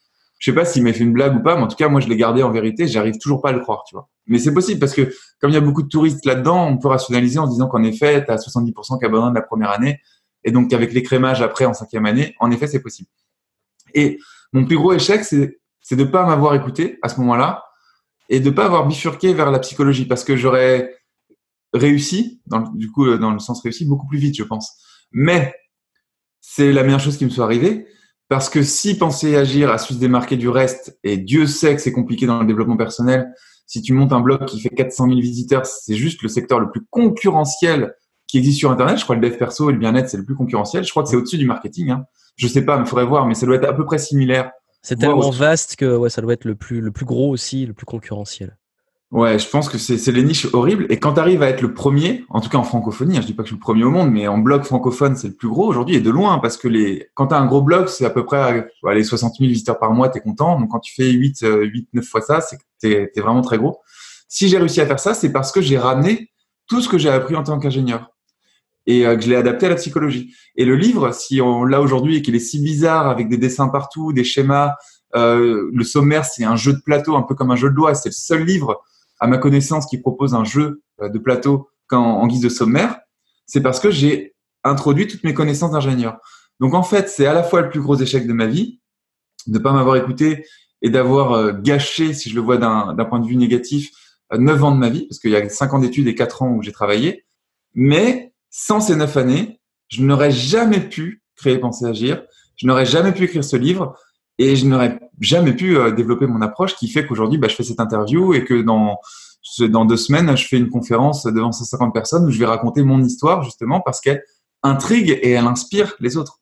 je 0.43 0.51
sais 0.51 0.55
pas 0.55 0.65
s'il 0.65 0.83
m'a 0.83 0.91
fait 0.91 1.05
une 1.05 1.13
blague 1.13 1.37
ou 1.37 1.39
pas, 1.41 1.55
mais 1.55 1.61
en 1.61 1.67
tout 1.67 1.77
cas, 1.77 1.87
moi, 1.87 2.01
je 2.01 2.09
l'ai 2.09 2.17
gardé 2.17 2.43
en 2.43 2.51
vérité. 2.51 2.85
J'arrive 2.85 3.17
toujours 3.17 3.41
pas 3.41 3.47
à 3.47 3.51
le 3.53 3.61
croire, 3.61 3.85
tu 3.87 3.95
vois. 3.95 4.09
Mais 4.27 4.39
c'est 4.39 4.53
possible 4.53 4.77
parce 4.77 4.93
que 4.93 5.09
comme 5.39 5.51
il 5.51 5.53
y 5.53 5.57
a 5.57 5.61
beaucoup 5.61 5.83
de 5.83 5.87
touristes 5.87 6.25
là-dedans, 6.25 6.67
on 6.67 6.77
peut 6.77 6.89
rationaliser 6.89 7.39
en 7.39 7.47
disant 7.47 7.69
qu'en 7.69 7.81
effet, 7.81 8.25
tu 8.25 8.29
as 8.29 8.35
70% 8.35 8.99
qui 8.99 9.05
abandonnent 9.05 9.35
la 9.35 9.41
première 9.41 9.71
année 9.71 10.01
et 10.43 10.51
donc 10.51 10.69
qu'avec 10.69 10.91
l'écrémage 10.91 11.41
après 11.41 11.63
en 11.63 11.73
cinquième 11.73 12.05
année, 12.05 12.35
en 12.41 12.51
effet, 12.51 12.67
c'est 12.67 12.81
possible. 12.81 13.07
Et 13.93 14.19
mon 14.51 14.65
plus 14.65 14.75
gros 14.75 14.91
échec, 14.91 15.23
c'est 15.23 15.95
de 15.95 16.03
pas 16.03 16.25
m'avoir 16.25 16.55
écouté 16.55 16.99
à 17.03 17.07
ce 17.07 17.21
moment-là 17.21 17.63
et 18.27 18.41
de 18.41 18.49
pas 18.49 18.65
avoir 18.65 18.85
bifurqué 18.85 19.33
vers 19.33 19.49
la 19.49 19.59
psychologie 19.59 20.03
parce 20.03 20.25
que 20.25 20.35
j'aurais 20.35 20.93
réussi, 21.71 22.41
du 22.73 22.91
coup, 22.91 23.15
dans 23.15 23.31
le 23.31 23.39
sens 23.39 23.61
réussi, 23.61 23.85
beaucoup 23.85 24.07
plus 24.07 24.19
vite, 24.19 24.35
je 24.35 24.43
pense. 24.43 24.73
Mais 25.13 25.55
c'est 26.41 26.73
la 26.73 26.83
meilleure 26.83 26.99
chose 26.99 27.15
qui 27.15 27.23
me 27.23 27.29
soit 27.29 27.45
arrivée. 27.45 27.87
Parce 28.29 28.49
que 28.49 28.63
si 28.63 28.97
penser 28.97 29.31
et 29.31 29.37
agir 29.37 29.69
a 29.69 29.77
su 29.77 29.93
se 29.93 29.99
démarquer 29.99 30.37
du 30.37 30.49
reste, 30.49 30.97
et 31.03 31.17
Dieu 31.17 31.45
sait 31.45 31.75
que 31.75 31.81
c'est 31.81 31.91
compliqué 31.91 32.25
dans 32.25 32.39
le 32.39 32.45
développement 32.45 32.77
personnel, 32.77 33.33
si 33.67 33.81
tu 33.81 33.93
montes 33.93 34.13
un 34.13 34.19
blog 34.19 34.45
qui 34.45 34.59
fait 34.59 34.69
400 34.69 35.07
000 35.07 35.19
visiteurs, 35.19 35.65
c'est 35.65 35.95
juste 35.95 36.21
le 36.21 36.29
secteur 36.29 36.59
le 36.59 36.69
plus 36.69 36.85
concurrentiel 36.89 37.95
qui 38.27 38.37
existe 38.37 38.59
sur 38.59 38.71
Internet. 38.71 38.97
Je 38.97 39.03
crois 39.03 39.15
que 39.15 39.21
le 39.21 39.29
dev 39.29 39.37
perso 39.37 39.69
et 39.69 39.73
le 39.73 39.79
bien-être, 39.79 40.09
c'est 40.09 40.17
le 40.17 40.25
plus 40.25 40.35
concurrentiel. 40.35 40.83
Je 40.83 40.89
crois 40.89 41.03
que 41.03 41.09
c'est 41.09 41.15
au-dessus 41.15 41.37
du 41.37 41.45
marketing. 41.45 41.91
Hein. 41.91 42.05
Je 42.35 42.47
sais 42.47 42.63
pas, 42.63 42.79
il 42.79 42.85
faudrait 42.85 43.05
voir, 43.05 43.25
mais 43.25 43.35
ça 43.35 43.45
doit 43.45 43.55
être 43.55 43.67
à 43.67 43.73
peu 43.73 43.85
près 43.85 43.97
similaire. 43.97 44.51
C'est 44.81 44.97
tellement 44.97 45.29
vaste 45.29 45.75
que 45.75 45.95
ouais, 45.95 46.09
ça 46.09 46.21
doit 46.21 46.33
être 46.33 46.45
le 46.45 46.55
plus, 46.55 46.81
le 46.81 46.91
plus 46.91 47.05
gros 47.05 47.29
aussi, 47.29 47.65
le 47.65 47.73
plus 47.73 47.85
concurrentiel. 47.85 48.57
Ouais, 49.13 49.37
je 49.37 49.47
pense 49.47 49.69
que 49.69 49.77
c'est 49.77 50.11
les 50.11 50.23
niches 50.23 50.47
horribles. 50.53 50.87
Et 50.89 50.97
quand 50.97 51.13
tu 51.13 51.19
arrives 51.19 51.43
à 51.43 51.49
être 51.49 51.61
le 51.61 51.75
premier, 51.75 52.25
en 52.29 52.41
tout 52.41 52.49
cas 52.49 52.57
en 52.57 52.63
francophonie, 52.63 53.15
hein, 53.15 53.21
je 53.21 53.27
dis 53.27 53.35
pas 53.35 53.43
que 53.43 53.47
je 53.47 53.53
suis 53.53 53.59
le 53.59 53.63
premier 53.63 53.83
au 53.83 53.91
monde, 53.91 54.09
mais 54.09 54.27
en 54.27 54.39
blog 54.39 54.63
francophone, 54.63 55.15
c'est 55.15 55.27
le 55.27 55.35
plus 55.35 55.49
gros 55.49 55.67
aujourd'hui 55.67 55.97
et 55.97 56.01
de 56.01 56.09
loin, 56.09 56.39
parce 56.39 56.57
que 56.57 56.67
les, 56.67 57.09
quand 57.13 57.27
tu 57.27 57.35
as 57.35 57.37
un 57.37 57.45
gros 57.45 57.61
blog, 57.61 57.89
c'est 57.89 58.05
à 58.05 58.09
peu 58.09 58.25
près 58.25 58.67
les 58.91 59.03
60 59.03 59.35
000 59.37 59.49
visiteurs 59.49 59.77
par 59.77 59.93
mois, 59.93 60.09
tu 60.09 60.17
es 60.17 60.21
content. 60.21 60.59
Donc 60.59 60.71
quand 60.71 60.79
tu 60.79 60.95
fais 60.95 61.11
8, 61.11 61.45
8 61.45 61.89
9 61.93 62.03
fois 62.03 62.21
ça, 62.21 62.41
c'est 62.41 62.57
que 62.57 62.63
tu 62.81 62.91
es, 62.91 63.21
vraiment 63.21 63.41
très 63.41 63.59
gros. 63.59 63.81
Si 64.27 64.49
j'ai 64.49 64.57
réussi 64.57 64.81
à 64.81 64.87
faire 64.87 64.99
ça, 64.99 65.13
c'est 65.13 65.31
parce 65.31 65.51
que 65.51 65.61
j'ai 65.61 65.77
ramené 65.77 66.31
tout 66.65 66.81
ce 66.81 66.89
que 66.89 66.97
j'ai 66.97 67.09
appris 67.09 67.35
en 67.35 67.43
tant 67.43 67.59
qu'ingénieur 67.59 68.09
et 68.87 69.05
euh, 69.05 69.15
que 69.15 69.21
je 69.21 69.29
l'ai 69.29 69.35
adapté 69.35 69.67
à 69.67 69.69
la 69.69 69.75
psychologie. 69.75 70.33
Et 70.55 70.65
le 70.65 70.75
livre, 70.75 71.13
si 71.13 71.39
on 71.39 71.65
l'a 71.65 71.81
aujourd'hui 71.81 72.17
et 72.17 72.21
qu'il 72.23 72.33
est 72.33 72.39
si 72.39 72.59
bizarre 72.63 73.07
avec 73.07 73.29
des 73.29 73.37
dessins 73.37 73.67
partout, 73.67 74.11
des 74.11 74.23
schémas, 74.23 74.73
euh, 75.15 75.69
le 75.71 75.83
sommaire, 75.83 76.25
c'est 76.25 76.45
un 76.45 76.55
jeu 76.55 76.73
de 76.73 76.81
plateau, 76.83 77.15
un 77.15 77.21
peu 77.21 77.35
comme 77.35 77.51
un 77.51 77.55
jeu 77.55 77.69
de 77.69 77.75
doigts. 77.75 77.93
C'est 77.93 78.09
le 78.09 78.13
seul 78.13 78.43
livre 78.43 78.83
à 79.23 79.27
ma 79.27 79.37
connaissance, 79.37 79.85
qui 79.85 79.97
propose 79.97 80.35
un 80.35 80.43
jeu 80.43 80.83
euh, 81.01 81.07
de 81.07 81.17
plateau 81.17 81.69
en, 81.91 82.27
guise 82.27 82.41
de 82.41 82.49
sommaire, 82.49 82.99
c'est 83.45 83.61
parce 83.61 83.79
que 83.79 83.89
j'ai 83.89 84.35
introduit 84.63 85.07
toutes 85.07 85.23
mes 85.23 85.33
connaissances 85.33 85.71
d'ingénieur. 85.71 86.17
Donc 86.59 86.73
en 86.73 86.83
fait, 86.83 87.07
c'est 87.07 87.25
à 87.25 87.33
la 87.33 87.43
fois 87.43 87.61
le 87.61 87.69
plus 87.69 87.79
gros 87.79 87.95
échec 87.95 88.27
de 88.27 88.33
ma 88.33 88.47
vie, 88.47 88.81
de 89.47 89.53
ne 89.53 89.63
pas 89.63 89.71
m'avoir 89.71 89.95
écouté 89.95 90.45
et 90.81 90.89
d'avoir 90.89 91.61
gâché, 91.61 92.13
si 92.13 92.29
je 92.29 92.35
le 92.35 92.41
vois 92.41 92.57
d'un 92.57 93.05
point 93.05 93.19
de 93.19 93.27
vue 93.27 93.37
négatif, 93.37 93.91
9 94.35 94.63
ans 94.63 94.71
de 94.71 94.77
ma 94.77 94.89
vie, 94.89 95.07
parce 95.07 95.19
qu'il 95.19 95.31
y 95.31 95.35
a 95.35 95.47
5 95.47 95.73
ans 95.73 95.79
d'études 95.79 96.07
et 96.07 96.15
4 96.15 96.41
ans 96.41 96.49
où 96.49 96.63
j'ai 96.63 96.71
travaillé. 96.71 97.25
Mais 97.75 98.33
sans 98.49 98.81
ces 98.81 98.95
9 98.95 99.15
années, 99.17 99.61
je 99.87 100.01
n'aurais 100.01 100.31
jamais 100.31 100.81
pu 100.81 101.23
créer 101.35 101.59
Penser 101.59 101.85
Agir, 101.85 102.23
je 102.55 102.67
n'aurais 102.67 102.85
jamais 102.85 103.13
pu 103.13 103.25
écrire 103.25 103.43
ce 103.43 103.55
livre 103.55 103.95
et 104.39 104.55
je 104.55 104.65
n'aurais 104.65 104.99
jamais 105.19 105.53
pu 105.53 105.77
euh, 105.77 105.91
développer 105.91 106.25
mon 106.25 106.41
approche 106.41 106.75
qui 106.75 106.87
fait 106.87 107.05
qu'aujourd'hui, 107.05 107.37
bah, 107.37 107.47
je 107.47 107.55
fais 107.55 107.63
cette 107.63 107.79
interview 107.79 108.33
et 108.33 108.43
que 108.43 108.61
dans, 108.61 108.97
dans 109.59 109.85
deux 109.85 109.97
semaines, 109.97 110.35
je 110.35 110.47
fais 110.47 110.57
une 110.57 110.69
conférence 110.69 111.25
devant 111.25 111.51
150 111.51 111.93
personnes 111.93 112.25
où 112.25 112.31
je 112.31 112.39
vais 112.39 112.45
raconter 112.45 112.83
mon 112.83 113.01
histoire 113.03 113.43
justement 113.43 113.81
parce 113.81 114.01
qu'elle 114.01 114.23
intrigue 114.63 115.19
et 115.21 115.31
elle 115.31 115.45
inspire 115.45 115.95
les 115.99 116.17
autres. 116.17 116.39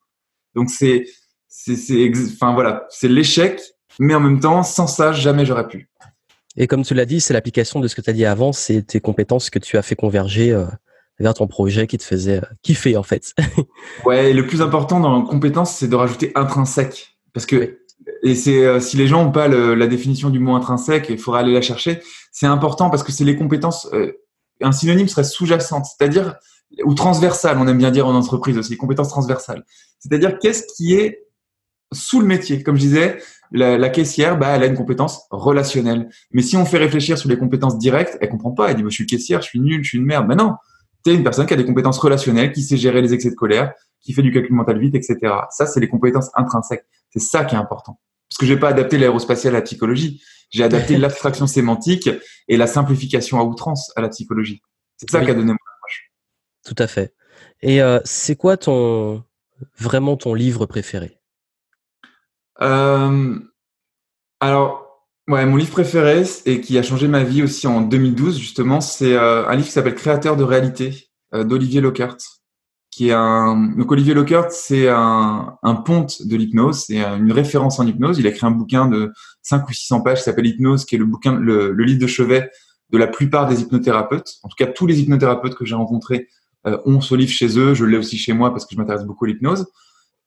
Donc 0.56 0.70
c'est, 0.70 1.06
c'est, 1.48 1.76
c'est, 1.76 2.12
enfin 2.34 2.54
voilà, 2.54 2.86
c'est 2.90 3.08
l'échec, 3.08 3.62
mais 4.00 4.16
en 4.16 4.20
même 4.20 4.40
temps, 4.40 4.64
sans 4.64 4.88
ça, 4.88 5.12
jamais 5.12 5.46
j'aurais 5.46 5.68
pu. 5.68 5.90
Et 6.58 6.68
comme 6.68 6.84
tu 6.84 6.94
l'as 6.94 7.06
dit, 7.06 7.22
c'est 7.22 7.34
l'application 7.34 7.80
de 7.80 7.88
ce 7.88 7.96
que 7.96 8.02
tu 8.02 8.10
as 8.10 8.14
dit 8.14 8.26
avant, 8.26 8.52
c'est 8.52 8.82
tes 8.84 9.00
compétences 9.00 9.50
que 9.50 9.60
tu 9.60 9.78
as 9.78 9.82
fait 9.82 9.96
converger 9.96 10.52
euh, 10.52 10.66
vers 11.20 11.34
ton 11.34 11.48
projet 11.48 11.88
qui 11.88 11.98
te 11.98 12.04
faisait 12.04 12.40
euh, 12.40 12.46
kiffer 12.62 12.98
en 12.98 13.04
fait. 13.04 13.34
ouais, 14.06 14.32
et 14.32 14.34
le 14.34 14.46
plus 14.46 14.62
important 14.62 15.00
dans 15.00 15.22
compétences, 15.24 15.76
c'est 15.76 15.88
de 15.88 15.96
rajouter 15.96 16.32
intrinsèque. 16.36 17.18
Parce 17.34 17.46
que, 17.46 17.81
et 18.24 18.36
c'est 18.36 18.64
euh, 18.66 18.80
si 18.80 18.98
les 18.98 19.08
gens 19.08 19.24
n'ont 19.24 19.32
pas 19.32 19.48
la 19.48 19.88
définition 19.88 20.30
du 20.30 20.40
mot 20.40 20.56
intrinsèque, 20.56 21.08
il 21.10 21.18
faudra 21.18 21.40
aller 21.40 21.54
la 21.54 21.62
chercher. 21.62 22.02
C'est 22.32 22.48
important 22.48 22.90
parce 22.90 23.04
que 23.04 23.12
c'est 23.12 23.26
les 23.26 23.36
compétences. 23.36 23.90
un 24.62 24.72
synonyme 24.72 25.08
serait 25.08 25.24
sous-jacente, 25.24 25.86
c'est-à-dire 25.86 26.36
ou 26.86 26.94
transversale. 26.94 27.58
On 27.60 27.68
aime 27.68 27.78
bien 27.78 27.92
dire 27.92 28.08
en 28.08 28.16
entreprise 28.16 28.58
aussi, 28.58 28.78
compétences 28.78 29.10
transversales. 29.10 29.64
C'est-à-dire 30.00 30.40
qu'est-ce 30.40 30.64
qui 30.76 30.94
est 30.94 31.28
sous 31.94 32.22
le 32.22 32.26
métier? 32.26 32.64
Comme 32.64 32.76
je 32.76 32.82
disais, 32.82 33.18
la, 33.52 33.78
la, 33.78 33.90
caissière, 33.90 34.38
bah, 34.38 34.50
elle 34.50 34.64
a 34.64 34.66
une 34.68 34.76
compétence 34.76 35.24
relationnelle. 35.30 36.10
Mais 36.32 36.42
si 36.42 36.56
on 36.56 36.66
fait 36.66 36.78
réfléchir 36.78 37.18
sur 37.18 37.30
les 37.30 37.38
compétences 37.38 37.78
directes, 37.78 38.18
elle 38.22 38.30
comprend 38.30 38.52
pas. 38.52 38.70
Elle 38.70 38.78
dit, 38.78 38.84
je 38.84 38.90
suis 38.90 39.06
caissière, 39.06 39.42
je 39.42 39.48
suis 39.48 39.60
nul, 39.60 39.84
je 39.84 39.90
suis 39.90 39.98
une 39.98 40.06
merde. 40.06 40.26
Mais 40.28 40.36
non, 40.36 40.56
tu 41.04 41.12
es 41.12 41.16
une 41.16 41.24
personne 41.24 41.46
qui 41.46 41.54
a 41.54 41.58
des 41.58 41.66
compétences 41.66 42.00
relationnelles, 42.00 42.52
qui 42.52 42.64
sait 42.64 42.78
gérer 42.78 43.02
les 43.02 43.14
excès 43.14 43.30
de 43.30 43.36
colère, 43.36 43.74
qui 44.00 44.14
fait 44.14 44.22
du 44.22 44.32
calcul 44.32 44.56
mental 44.56 44.80
vite, 44.80 44.96
etc. 44.96 45.18
Ça, 45.50 45.66
c'est 45.66 45.80
les 45.80 45.90
compétences 45.90 46.30
intrinsèques. 46.36 46.86
C'est 47.10 47.20
ça 47.20 47.44
qui 47.44 47.56
est 47.56 47.58
important. 47.58 48.00
Parce 48.32 48.38
que 48.38 48.46
j'ai 48.46 48.56
pas 48.56 48.70
adapté 48.70 48.98
l'aérospatiale 48.98 49.56
à 49.56 49.58
la 49.58 49.62
psychologie. 49.62 50.24
J'ai 50.52 50.64
adapté 50.64 50.98
l'abstraction 50.98 51.48
sémantique 51.48 52.10
et 52.48 52.56
la 52.56 52.66
simplification 52.66 53.42
à 53.42 53.44
outrance 53.44 53.92
à 53.98 54.02
la 54.02 54.08
psychologie. 54.08 54.62
C'est 54.96 55.10
ça 55.10 55.20
qui 55.20 55.32
a 55.32 55.34
donné 55.34 55.52
mon 55.52 55.58
approche. 55.76 56.12
Tout 56.66 56.76
à 56.78 56.88
fait. 56.88 57.14
Et 57.62 57.82
euh, 57.82 58.00
c'est 58.06 58.38
quoi 58.38 58.56
ton 58.56 59.26
vraiment 59.78 60.16
ton 60.16 60.34
livre 60.34 60.66
préféré? 60.66 61.20
Euh, 62.62 63.38
alors, 64.40 65.06
ouais, 65.28 65.46
mon 65.46 65.58
livre 65.58 65.72
préféré 65.72 66.24
et 66.46 66.62
qui 66.62 66.78
a 66.78 66.84
changé 66.84 67.10
ma 67.10 67.26
vie 67.26 67.44
aussi 67.44 67.68
en 67.68 67.82
2012 67.82 68.40
justement, 68.40 68.80
c'est 68.80 69.14
euh, 69.14 69.46
un 69.46 69.56
livre 69.56 69.68
qui 69.68 69.74
s'appelle 69.74 69.96
Créateur 69.96 70.38
de 70.38 70.44
réalité 70.44 71.10
d'Olivier 71.34 71.82
Lockhart. 71.82 72.18
Qui 72.92 73.10
est 73.10 73.14
un 73.14 73.56
donc 73.78 73.92
Olivier 73.92 74.14
Lockhart, 74.14 74.52
c'est 74.52 74.90
un, 74.90 75.58
un 75.64 75.76
ponte 75.76 76.28
de 76.28 76.36
l'hypnose, 76.36 76.84
c'est 76.88 77.02
une 77.02 77.32
référence 77.32 77.80
en 77.80 77.88
hypnose. 77.88 78.20
Il 78.20 78.28
a 78.28 78.30
écrit 78.30 78.46
un 78.46 78.52
bouquin 78.52 78.86
de 78.88 79.14
5 79.44 79.68
ou 79.70 79.74
600 79.74 80.02
pages 80.02 80.18
qui 80.20 80.24
s'appelle 80.26 80.46
Hypnose, 80.46 80.84
qui 80.84 80.96
est 80.96 80.98
le 80.98 81.06
bouquin, 81.06 81.36
le, 81.36 81.72
le, 81.72 81.84
livre 81.86 82.02
de 82.02 82.08
chevet 82.08 82.52
de 82.90 82.98
la 82.98 83.08
plupart 83.08 83.48
des 83.48 83.62
hypnothérapeutes. 83.62 84.40
En 84.44 84.50
tout 84.50 84.56
cas, 84.58 84.68
tous 84.68 84.88
les 84.88 85.00
hypnothérapeutes 85.00 85.56
que 85.56 85.64
j'ai 85.64 85.76
rencontrés 85.76 86.28
euh, 86.68 86.78
ont 86.86 87.00
ce 87.00 87.16
livre 87.16 87.32
chez 87.32 87.58
eux. 87.58 87.74
Je 87.74 87.86
l'ai 87.86 87.98
aussi 87.98 88.18
chez 88.18 88.34
moi 88.34 88.52
parce 88.52 88.66
que 88.66 88.76
je 88.76 88.80
m'intéresse 88.80 89.06
beaucoup 89.06 89.24
à 89.24 89.30
l'hypnose. 89.30 89.68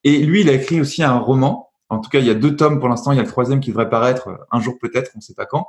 Et 0.03 0.25
lui, 0.25 0.41
il 0.41 0.49
a 0.49 0.53
écrit 0.53 0.81
aussi 0.81 1.03
un 1.03 1.17
roman 1.19 1.69
en 1.89 1.99
tout 1.99 2.09
cas, 2.09 2.19
il 2.19 2.25
y 2.25 2.29
a 2.29 2.35
deux 2.35 2.55
tomes 2.55 2.79
pour 2.79 2.89
l'instant. 2.89 3.11
Il 3.11 3.17
y 3.17 3.19
a 3.19 3.23
le 3.23 3.29
troisième 3.29 3.59
qui 3.59 3.69
devrait 3.69 3.89
paraître 3.89 4.29
un 4.51 4.59
jour 4.59 4.77
peut-être, 4.79 5.11
on 5.15 5.19
ne 5.19 5.21
sait 5.21 5.33
pas 5.33 5.45
quand. 5.45 5.67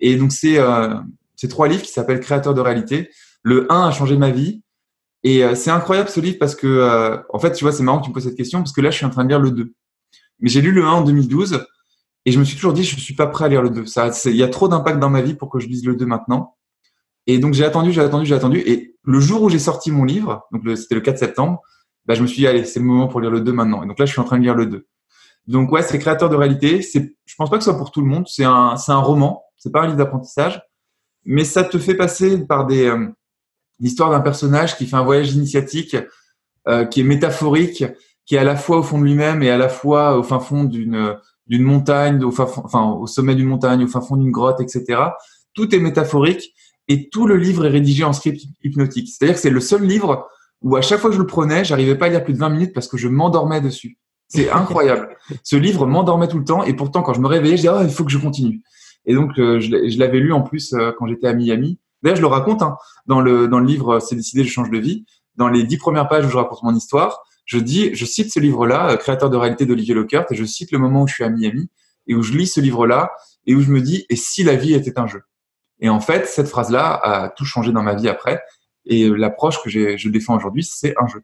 Et 0.00 0.16
donc, 0.16 0.32
c'est 0.32 0.58
euh, 0.58 0.94
ces 1.36 1.48
trois 1.48 1.68
livres 1.68 1.82
qui 1.82 1.90
s'appellent 1.90 2.20
Créateur 2.20 2.54
de 2.54 2.60
réalité. 2.60 3.10
Le 3.42 3.70
1 3.72 3.88
a 3.88 3.90
changé 3.90 4.16
ma 4.16 4.30
vie. 4.30 4.62
Et 5.24 5.44
euh, 5.44 5.54
c'est 5.54 5.70
incroyable 5.70 6.08
ce 6.08 6.20
livre 6.20 6.38
parce 6.38 6.54
que, 6.54 6.66
euh, 6.66 7.18
en 7.30 7.38
fait, 7.38 7.52
tu 7.52 7.64
vois, 7.64 7.72
c'est 7.72 7.82
marrant 7.82 7.98
que 7.98 8.04
tu 8.04 8.10
me 8.10 8.14
poses 8.14 8.24
cette 8.24 8.36
question 8.36 8.60
parce 8.60 8.72
que 8.72 8.80
là, 8.80 8.90
je 8.90 8.96
suis 8.96 9.06
en 9.06 9.10
train 9.10 9.24
de 9.24 9.28
lire 9.28 9.40
le 9.40 9.50
2. 9.50 9.72
Mais 10.40 10.48
j'ai 10.48 10.60
lu 10.60 10.72
le 10.72 10.84
1 10.84 10.88
en 10.88 11.02
2012 11.02 11.64
et 12.24 12.32
je 12.32 12.38
me 12.38 12.44
suis 12.44 12.56
toujours 12.56 12.72
dit, 12.72 12.84
je 12.84 12.94
ne 12.94 13.00
suis 13.00 13.14
pas 13.14 13.26
prêt 13.26 13.46
à 13.46 13.48
lire 13.48 13.62
le 13.62 13.70
2. 13.70 13.86
Ça, 13.86 14.10
il 14.26 14.36
y 14.36 14.42
a 14.42 14.48
trop 14.48 14.68
d'impact 14.68 14.98
dans 14.98 15.10
ma 15.10 15.22
vie 15.22 15.34
pour 15.34 15.50
que 15.50 15.58
je 15.58 15.66
lise 15.66 15.84
le 15.84 15.96
2 15.96 16.06
maintenant. 16.06 16.56
Et 17.26 17.38
donc, 17.38 17.54
j'ai 17.54 17.64
attendu, 17.64 17.92
j'ai 17.92 18.00
attendu, 18.00 18.26
j'ai 18.26 18.34
attendu. 18.34 18.58
Et 18.58 18.96
le 19.02 19.20
jour 19.20 19.42
où 19.42 19.48
j'ai 19.48 19.58
sorti 19.58 19.90
mon 19.90 20.04
livre, 20.04 20.46
donc 20.52 20.62
c'était 20.76 20.94
le 20.94 21.00
4 21.00 21.18
septembre, 21.18 21.62
bah, 22.06 22.14
je 22.14 22.22
me 22.22 22.26
suis 22.26 22.38
dit, 22.38 22.46
allez, 22.46 22.64
c'est 22.64 22.80
le 22.80 22.86
moment 22.86 23.08
pour 23.08 23.20
lire 23.20 23.30
le 23.30 23.40
2 23.40 23.52
maintenant. 23.52 23.82
Et 23.82 23.86
donc 23.86 23.98
là, 23.98 24.06
je 24.06 24.12
suis 24.12 24.20
en 24.20 24.24
train 24.24 24.38
de 24.38 24.42
lire 24.42 24.54
le 24.54 24.66
2. 24.66 24.86
Donc 25.48 25.72
ouais, 25.72 25.82
c'est 25.82 25.98
créateur 25.98 26.28
de 26.28 26.36
réalité. 26.36 26.82
C'est, 26.82 27.16
je 27.24 27.34
pense 27.36 27.50
pas 27.50 27.56
que 27.56 27.64
ce 27.64 27.70
soit 27.70 27.78
pour 27.78 27.90
tout 27.90 28.02
le 28.02 28.06
monde. 28.06 28.26
C'est 28.28 28.44
un, 28.44 28.76
c'est 28.76 28.92
un 28.92 28.98
roman. 28.98 29.44
C'est 29.56 29.72
pas 29.72 29.82
un 29.82 29.86
livre 29.86 29.96
d'apprentissage, 29.96 30.62
mais 31.24 31.44
ça 31.44 31.64
te 31.64 31.78
fait 31.78 31.94
passer 31.94 32.46
par 32.46 32.66
des 32.66 32.86
euh, 32.86 33.08
l'histoire 33.80 34.10
d'un 34.10 34.20
personnage 34.20 34.76
qui 34.76 34.86
fait 34.86 34.96
un 34.96 35.04
voyage 35.04 35.32
initiatique, 35.32 35.96
euh, 36.66 36.84
qui 36.84 37.00
est 37.00 37.04
métaphorique, 37.04 37.84
qui 38.26 38.34
est 38.34 38.38
à 38.38 38.44
la 38.44 38.56
fois 38.56 38.78
au 38.78 38.82
fond 38.82 38.98
de 38.98 39.04
lui-même 39.04 39.42
et 39.42 39.50
à 39.50 39.56
la 39.56 39.68
fois 39.68 40.18
au 40.18 40.22
fin 40.22 40.40
fond 40.40 40.64
d'une 40.64 41.16
d'une 41.46 41.62
montagne, 41.62 42.22
au 42.22 42.30
fin 42.30 42.46
enfin 42.62 42.84
au 42.92 43.06
sommet 43.06 43.34
d'une 43.34 43.46
montagne, 43.46 43.82
au 43.82 43.88
fin 43.88 44.02
fond 44.02 44.16
d'une 44.16 44.30
grotte, 44.30 44.60
etc. 44.60 45.00
Tout 45.54 45.74
est 45.74 45.78
métaphorique 45.78 46.52
et 46.88 47.08
tout 47.08 47.26
le 47.26 47.36
livre 47.36 47.64
est 47.64 47.70
rédigé 47.70 48.04
en 48.04 48.12
script 48.12 48.42
hypnotique. 48.62 49.08
C'est-à-dire 49.08 49.34
que 49.34 49.40
c'est 49.40 49.50
le 49.50 49.60
seul 49.60 49.82
livre 49.82 50.28
où 50.60 50.76
à 50.76 50.82
chaque 50.82 51.00
fois 51.00 51.10
que 51.10 51.16
je 51.16 51.20
le 51.20 51.26
prenais, 51.26 51.64
j'arrivais 51.64 51.94
pas 51.94 52.06
à 52.06 52.08
lire 52.10 52.24
plus 52.24 52.34
de 52.34 52.38
20 52.38 52.50
minutes 52.50 52.74
parce 52.74 52.88
que 52.88 52.96
je 52.98 53.08
m'endormais 53.08 53.60
dessus. 53.60 53.98
C'est 54.28 54.50
incroyable. 54.52 55.16
Ce 55.42 55.56
livre 55.56 55.86
m'endormait 55.86 56.28
tout 56.28 56.38
le 56.38 56.44
temps 56.44 56.64
et 56.64 56.74
pourtant 56.74 57.02
quand 57.02 57.14
je 57.14 57.20
me 57.20 57.26
réveillais, 57.26 57.56
je 57.56 57.62
disais 57.62 57.74
oh, 57.74 57.82
il 57.82 57.90
faut 57.90 58.04
que 58.04 58.10
je 58.10 58.18
continue. 58.18 58.60
Et 59.06 59.14
donc 59.14 59.38
euh, 59.38 59.58
je 59.58 59.98
l'avais 59.98 60.20
lu 60.20 60.32
en 60.32 60.42
plus 60.42 60.74
euh, 60.74 60.92
quand 60.98 61.06
j'étais 61.06 61.28
à 61.28 61.32
Miami. 61.32 61.78
D'ailleurs, 62.02 62.16
je 62.16 62.22
le 62.22 62.28
raconte 62.28 62.62
hein, 62.62 62.76
dans 63.06 63.20
le 63.20 63.48
dans 63.48 63.58
le 63.58 63.66
livre 63.66 64.00
C'est 64.00 64.16
décidé, 64.16 64.44
je 64.44 64.50
change 64.50 64.70
de 64.70 64.78
vie. 64.78 65.04
Dans 65.36 65.48
les 65.48 65.62
dix 65.64 65.78
premières 65.78 66.08
pages 66.08 66.26
où 66.26 66.28
je 66.28 66.36
raconte 66.36 66.62
mon 66.62 66.74
histoire, 66.74 67.22
je 67.44 67.58
dis, 67.58 67.94
je 67.94 68.04
cite 68.04 68.32
ce 68.32 68.40
livre-là, 68.40 68.90
euh, 68.90 68.96
créateur 68.96 69.30
de 69.30 69.36
réalité 69.36 69.66
d'Olivier 69.66 69.94
Lockert, 69.94 70.26
et 70.30 70.34
je 70.34 70.44
cite 70.44 70.72
le 70.72 70.78
moment 70.78 71.02
où 71.02 71.06
je 71.06 71.14
suis 71.14 71.24
à 71.24 71.30
Miami 71.30 71.70
et 72.06 72.14
où 72.14 72.22
je 72.22 72.32
lis 72.32 72.46
ce 72.46 72.60
livre-là 72.60 73.12
et 73.46 73.54
où 73.54 73.60
je 73.60 73.70
me 73.70 73.80
dis 73.80 74.06
et 74.10 74.16
si 74.16 74.42
la 74.42 74.56
vie 74.56 74.74
était 74.74 74.98
un 74.98 75.06
jeu? 75.06 75.22
Et 75.80 75.88
en 75.88 76.00
fait, 76.00 76.26
cette 76.26 76.48
phrase-là 76.48 77.00
a 77.02 77.28
tout 77.30 77.44
changé 77.44 77.72
dans 77.72 77.82
ma 77.82 77.94
vie 77.94 78.08
après. 78.08 78.42
Et 78.84 79.08
l'approche 79.08 79.62
que 79.62 79.70
je 79.70 80.08
défends 80.08 80.36
aujourd'hui, 80.36 80.64
c'est 80.64 80.94
un 81.00 81.06
jeu. 81.06 81.22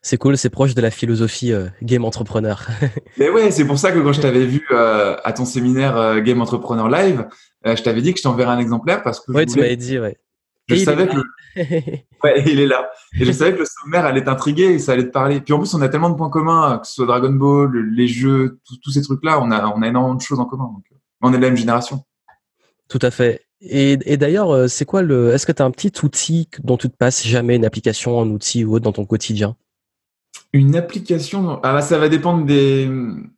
C'est 0.00 0.16
cool, 0.16 0.38
c'est 0.38 0.50
proche 0.50 0.74
de 0.74 0.80
la 0.80 0.90
philosophie 0.90 1.52
euh, 1.52 1.66
Game 1.82 2.04
Entrepreneur. 2.04 2.68
Mais 3.18 3.30
ouais, 3.30 3.50
c'est 3.50 3.64
pour 3.64 3.78
ça 3.78 3.90
que 3.90 3.98
quand 3.98 4.12
je 4.12 4.20
t'avais 4.20 4.46
vu 4.46 4.64
euh, 4.70 5.16
à 5.24 5.32
ton 5.32 5.44
séminaire 5.44 5.96
euh, 5.96 6.20
Game 6.20 6.40
Entrepreneur 6.40 6.88
Live, 6.88 7.26
je 7.76 7.82
t'avais 7.82 8.02
dit 8.02 8.12
que 8.12 8.18
je 8.18 8.24
t'enverrais 8.24 8.52
un 8.52 8.58
exemplaire 8.58 9.02
parce 9.02 9.20
que. 9.20 9.32
Ouais, 9.32 9.46
tu 9.46 9.58
m'avais 9.58 9.76
dit, 9.76 9.98
ouais. 9.98 10.18
Je 10.68 10.76
savais 10.76 11.06
que. 11.06 11.16
ouais, 12.24 12.44
il 12.46 12.60
est 12.60 12.66
là. 12.66 12.90
Et 13.18 13.24
je 13.24 13.32
savais 13.32 13.54
que 13.54 13.60
le 13.60 13.64
sommaire 13.64 14.04
allait 14.04 14.24
t'intriguer 14.24 14.74
et 14.74 14.78
ça 14.78 14.92
allait 14.92 15.06
te 15.06 15.10
parler. 15.10 15.40
Puis 15.40 15.54
en 15.54 15.58
plus, 15.58 15.72
on 15.74 15.80
a 15.80 15.88
tellement 15.88 16.10
de 16.10 16.14
points 16.14 16.28
communs, 16.30 16.78
que 16.78 16.86
ce 16.86 16.94
soit 16.94 17.06
Dragon 17.06 17.32
Ball, 17.32 17.74
les 17.94 18.06
jeux, 18.06 18.58
tous 18.82 18.90
ces 18.90 19.02
trucs-là, 19.02 19.40
on 19.40 19.50
a, 19.50 19.66
on 19.68 19.80
a 19.82 19.88
énormément 19.88 20.14
de 20.14 20.20
choses 20.20 20.40
en 20.40 20.44
commun. 20.44 20.64
Donc, 20.64 20.84
on 21.22 21.32
est 21.32 21.36
de 21.36 21.42
la 21.42 21.48
même 21.48 21.56
génération. 21.56 22.04
Tout 22.88 22.98
à 23.02 23.10
fait. 23.10 23.42
Et, 23.60 23.98
et 24.04 24.16
d'ailleurs, 24.16 24.68
c'est 24.68 24.84
quoi 24.84 25.02
le. 25.02 25.32
Est-ce 25.32 25.46
que 25.46 25.52
tu 25.52 25.62
as 25.62 25.64
un 25.64 25.70
petit 25.70 25.92
outil 26.04 26.48
dont 26.62 26.76
tu 26.76 26.88
te 26.90 26.96
passes 26.96 27.26
jamais, 27.26 27.56
une 27.56 27.64
application, 27.64 28.20
un 28.20 28.28
outil 28.28 28.64
ou 28.64 28.74
autre 28.74 28.84
dans 28.84 28.92
ton 28.92 29.06
quotidien? 29.06 29.56
Une 30.52 30.76
application, 30.76 31.60
ah 31.62 31.72
bah, 31.72 31.82
ça 31.82 31.98
va 31.98 32.08
dépendre 32.08 32.46
des, 32.46 32.88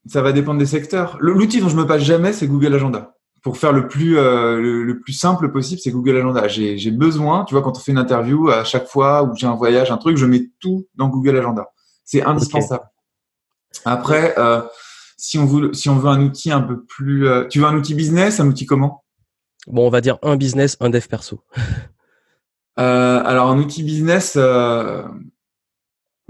ça 0.06 0.22
va 0.22 0.32
dépendre 0.32 0.58
des 0.58 0.66
secteurs. 0.66 1.16
L'outil 1.20 1.60
dont 1.60 1.68
je 1.68 1.76
me 1.76 1.86
passe 1.86 2.02
jamais, 2.02 2.32
c'est 2.32 2.46
Google 2.46 2.74
Agenda. 2.74 3.16
Pour 3.42 3.56
faire 3.56 3.72
le 3.72 3.88
plus, 3.88 4.18
euh, 4.18 4.60
le, 4.60 5.00
plus 5.00 5.12
simple 5.12 5.50
possible, 5.50 5.80
c'est 5.80 5.90
Google 5.90 6.16
Agenda. 6.16 6.46
J'ai 6.48 6.90
besoin, 6.90 7.44
tu 7.44 7.54
vois, 7.54 7.62
quand 7.62 7.76
on 7.76 7.80
fait 7.80 7.92
une 7.92 7.98
interview, 7.98 8.50
à 8.50 8.64
chaque 8.64 8.86
fois 8.86 9.22
où 9.22 9.34
j'ai 9.34 9.46
un 9.46 9.54
voyage, 9.54 9.90
un 9.90 9.96
truc, 9.96 10.16
je 10.16 10.26
mets 10.26 10.50
tout 10.60 10.86
dans 10.94 11.08
Google 11.08 11.38
Agenda. 11.38 11.70
C'est 12.04 12.22
indispensable. 12.22 12.84
Après, 13.84 14.34
euh, 14.38 14.60
si 15.16 15.38
on 15.38 15.46
veut, 15.46 15.72
si 15.72 15.88
on 15.88 15.96
veut 15.96 16.10
un 16.10 16.20
outil 16.22 16.50
un 16.50 16.60
peu 16.60 16.84
plus, 16.84 17.28
euh, 17.28 17.46
tu 17.48 17.60
veux 17.60 17.66
un 17.66 17.76
outil 17.76 17.94
business, 17.94 18.40
un 18.40 18.48
outil 18.48 18.66
comment? 18.66 19.04
Bon, 19.66 19.86
on 19.86 19.90
va 19.90 20.00
dire 20.00 20.18
un 20.22 20.36
business, 20.36 20.76
un 20.80 20.90
dev 20.90 21.06
perso. 21.06 21.42
alors 22.76 23.50
un 23.50 23.58
outil 23.58 23.82
business, 23.82 24.36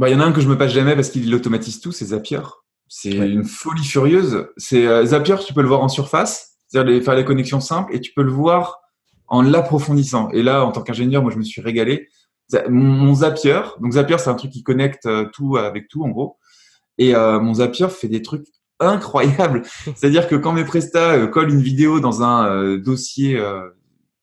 bah, 0.00 0.08
il 0.08 0.12
y 0.12 0.14
en 0.14 0.20
a 0.20 0.24
un 0.24 0.32
que 0.32 0.40
je 0.40 0.48
me 0.48 0.56
passe 0.56 0.72
jamais 0.72 0.94
parce 0.94 1.10
qu'il 1.10 1.34
automatise 1.34 1.80
tout, 1.80 1.92
c'est 1.92 2.06
Zapier. 2.06 2.40
C'est 2.88 3.10
une 3.10 3.44
folie 3.44 3.84
furieuse. 3.84 4.48
C'est 4.56 4.86
euh, 4.86 5.04
Zapier, 5.04 5.36
tu 5.46 5.52
peux 5.52 5.60
le 5.60 5.68
voir 5.68 5.82
en 5.82 5.88
surface, 5.88 6.49
c'est-à-dire 6.70 7.02
faire 7.02 7.14
les 7.14 7.24
connexions 7.24 7.60
simples, 7.60 7.94
et 7.94 8.00
tu 8.00 8.12
peux 8.14 8.22
le 8.22 8.30
voir 8.30 8.80
en 9.28 9.42
l'approfondissant. 9.42 10.30
Et 10.30 10.42
là, 10.42 10.64
en 10.64 10.72
tant 10.72 10.82
qu'ingénieur, 10.82 11.22
moi, 11.22 11.30
je 11.30 11.38
me 11.38 11.42
suis 11.42 11.60
régalé. 11.60 12.08
Mon, 12.68 13.14
Zapier, 13.14 13.60
donc 13.80 13.92
Zapier, 13.92 14.18
c'est 14.18 14.30
un 14.30 14.34
truc 14.34 14.50
qui 14.50 14.64
connecte 14.64 15.06
euh, 15.06 15.26
tout 15.32 15.56
avec 15.56 15.88
tout, 15.88 16.02
en 16.02 16.08
gros. 16.08 16.36
Et 16.98 17.14
euh, 17.14 17.38
mon 17.38 17.54
Zapier 17.54 17.88
fait 17.88 18.08
des 18.08 18.22
trucs 18.22 18.46
incroyables. 18.80 19.62
C'est-à-dire 19.94 20.26
que 20.26 20.34
quand 20.34 20.52
mes 20.52 20.64
prestats 20.64 21.26
collent 21.28 21.50
une 21.50 21.62
vidéo 21.62 22.00
dans 22.00 22.22
un 22.22 22.76
dossier 22.76 23.40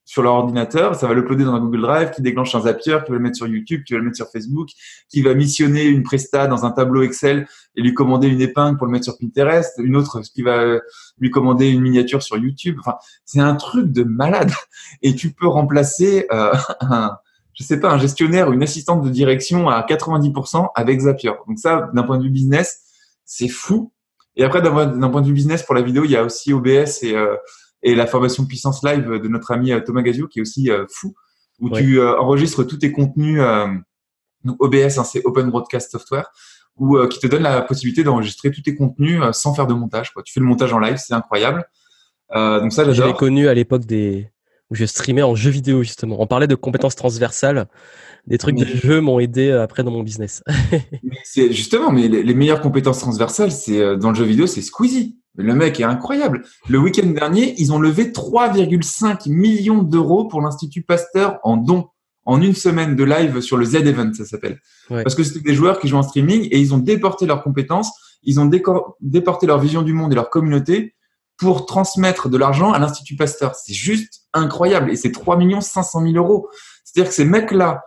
sur 0.07 0.23
leur 0.23 0.35
ordinateur, 0.35 0.95
ça 0.95 1.05
va 1.05 1.13
l'uploader 1.13 1.43
dans 1.43 1.53
un 1.53 1.59
Google 1.59 1.81
Drive, 1.81 2.11
qui 2.11 2.21
déclenche 2.21 2.55
un 2.55 2.61
Zapier, 2.61 2.99
qui 3.05 3.11
va 3.11 3.17
le 3.17 3.19
mettre 3.19 3.35
sur 3.35 3.45
YouTube, 3.45 3.83
qui 3.85 3.91
va 3.91 3.99
le 3.99 4.05
mettre 4.05 4.15
sur 4.15 4.29
Facebook, 4.31 4.69
qui 5.09 5.21
va 5.21 5.33
missionner 5.33 5.83
une 5.83 6.01
presta 6.01 6.47
dans 6.47 6.63
un 6.63 6.71
tableau 6.71 7.01
Excel 7.01 7.45
et 7.75 7.81
lui 7.81 7.93
commander 7.93 8.29
une 8.29 8.39
épingle 8.39 8.77
pour 8.77 8.87
le 8.87 8.93
mettre 8.93 9.03
sur 9.03 9.17
Pinterest, 9.17 9.73
une 9.79 9.97
autre 9.97 10.21
qui 10.33 10.43
va 10.43 10.79
lui 11.19 11.29
commander 11.29 11.67
une 11.67 11.81
miniature 11.81 12.23
sur 12.23 12.37
YouTube. 12.37 12.77
Enfin, 12.79 12.95
c'est 13.25 13.41
un 13.41 13.55
truc 13.55 13.91
de 13.91 14.03
malade. 14.03 14.53
Et 15.01 15.13
tu 15.13 15.33
peux 15.33 15.47
remplacer 15.47 16.25
euh, 16.31 16.53
un, 16.79 17.17
je 17.53 17.63
sais 17.65 17.81
pas, 17.81 17.91
un 17.91 17.97
gestionnaire 17.97 18.47
ou 18.47 18.53
une 18.53 18.63
assistante 18.63 19.03
de 19.03 19.09
direction 19.09 19.67
à 19.67 19.81
90% 19.81 20.69
avec 20.73 21.01
Zapier. 21.01 21.33
Donc 21.49 21.59
ça, 21.59 21.89
d'un 21.93 22.03
point 22.03 22.17
de 22.17 22.23
vue 22.23 22.29
business, 22.29 22.79
c'est 23.25 23.49
fou. 23.49 23.91
Et 24.37 24.45
après, 24.45 24.61
d'un 24.61 25.09
point 25.09 25.21
de 25.21 25.27
vue 25.27 25.33
business, 25.33 25.63
pour 25.63 25.75
la 25.75 25.81
vidéo, 25.81 26.05
il 26.05 26.11
y 26.11 26.15
a 26.15 26.23
aussi 26.23 26.53
OBS 26.53 27.03
et 27.03 27.13
euh, 27.13 27.35
et 27.87 27.95
la 27.95 28.05
formation 28.05 28.45
puissance 28.45 28.83
live 28.83 29.09
de 29.09 29.27
notre 29.29 29.51
ami 29.51 29.71
euh, 29.71 29.79
Thomas 29.79 30.01
Gazio 30.01 30.27
qui 30.27 30.39
est 30.39 30.41
aussi 30.41 30.69
euh, 30.69 30.85
fou 30.89 31.15
où 31.59 31.69
tu 31.69 31.99
euh, 31.99 32.19
enregistres 32.19 32.67
tous 32.67 32.77
tes 32.77 32.91
contenus 32.91 33.41
OBS 34.59 34.99
hein, 34.99 35.03
c'est 35.03 35.25
Open 35.25 35.49
Broadcast 35.49 35.91
Software 35.91 36.29
ou 36.75 36.99
qui 37.07 37.19
te 37.19 37.25
donne 37.25 37.41
la 37.41 37.61
possibilité 37.63 38.03
d'enregistrer 38.03 38.51
tous 38.51 38.61
tes 38.61 38.75
contenus 38.75 39.23
sans 39.31 39.55
faire 39.55 39.65
de 39.65 39.73
montage 39.73 40.13
quoi. 40.13 40.21
tu 40.21 40.33
fais 40.33 40.39
le 40.39 40.45
montage 40.45 40.73
en 40.73 40.79
live 40.79 40.97
c'est 40.97 41.13
incroyable 41.13 41.65
donc 42.31 42.71
ça 42.71 42.83
j'adore 42.83 43.07
j'ai 43.07 43.13
connu 43.13 43.47
à 43.47 43.53
l'époque 43.53 43.85
des 43.85 44.29
où 44.69 44.75
je 44.75 44.83
streamais 44.83 45.23
en 45.23 45.33
jeu 45.33 45.49
vidéo 45.49 45.81
justement. 45.81 46.17
On 46.19 46.27
parlait 46.27 46.45
de 46.45 46.53
compétences 46.53 46.97
transversales. 46.97 47.67
Des 48.27 48.37
trucs 48.37 48.57
de 48.57 48.65
jeu 48.65 48.99
m'ont 48.99 49.17
aidé 49.17 49.49
après 49.49 49.81
dans 49.81 49.91
mon 49.91 50.03
business. 50.03 50.43
c'est 51.23 51.53
justement, 51.53 51.89
mais 51.89 52.09
les, 52.09 52.21
les, 52.21 52.33
meilleures 52.33 52.59
compétences 52.59 52.99
transversales, 52.99 53.53
c'est 53.53 53.95
dans 53.95 54.09
le 54.09 54.15
jeu 54.15 54.25
vidéo, 54.25 54.45
c'est 54.45 54.61
Squeezie. 54.61 55.17
Le 55.37 55.53
mec 55.53 55.79
est 55.79 55.83
incroyable. 55.83 56.43
Le 56.67 56.79
week-end 56.79 57.07
dernier, 57.07 57.53
ils 57.57 57.71
ont 57.71 57.79
levé 57.79 58.11
3,5 58.11 59.29
millions 59.29 59.83
d'euros 59.83 60.25
pour 60.25 60.41
l'Institut 60.41 60.81
Pasteur 60.81 61.39
en 61.43 61.57
dons 61.57 61.89
en 62.25 62.41
une 62.41 62.55
semaine 62.55 62.97
de 62.97 63.05
live 63.05 63.39
sur 63.39 63.55
le 63.55 63.63
Z-Event, 63.63 64.11
ça 64.13 64.25
s'appelle. 64.25 64.59
Parce 64.89 65.15
que 65.15 65.23
c'était 65.23 65.39
des 65.39 65.55
joueurs 65.55 65.79
qui 65.79 65.87
jouent 65.87 65.97
en 65.97 66.03
streaming 66.03 66.49
et 66.51 66.59
ils 66.59 66.73
ont 66.73 66.77
déporté 66.77 67.25
leurs 67.25 67.41
compétences, 67.41 67.89
ils 68.21 68.37
ont 68.39 68.51
déporté 68.99 69.47
leur 69.47 69.59
vision 69.59 69.81
du 69.81 69.93
monde 69.93 70.11
et 70.11 70.15
leur 70.15 70.29
communauté 70.29 70.93
pour 71.37 71.65
transmettre 71.65 72.27
de 72.27 72.37
l'argent 72.37 72.73
à 72.73 72.79
l'Institut 72.79 73.15
Pasteur. 73.15 73.55
C'est 73.55 73.73
juste 73.73 74.23
incroyable. 74.33 74.91
Et 74.91 74.97
c'est 74.97 75.11
3 75.11 75.39
500 75.61 76.01
000 76.01 76.15
euros. 76.15 76.49
C'est-à-dire 76.83 77.09
que 77.09 77.15
ces 77.15 77.25
mecs-là, 77.25 77.83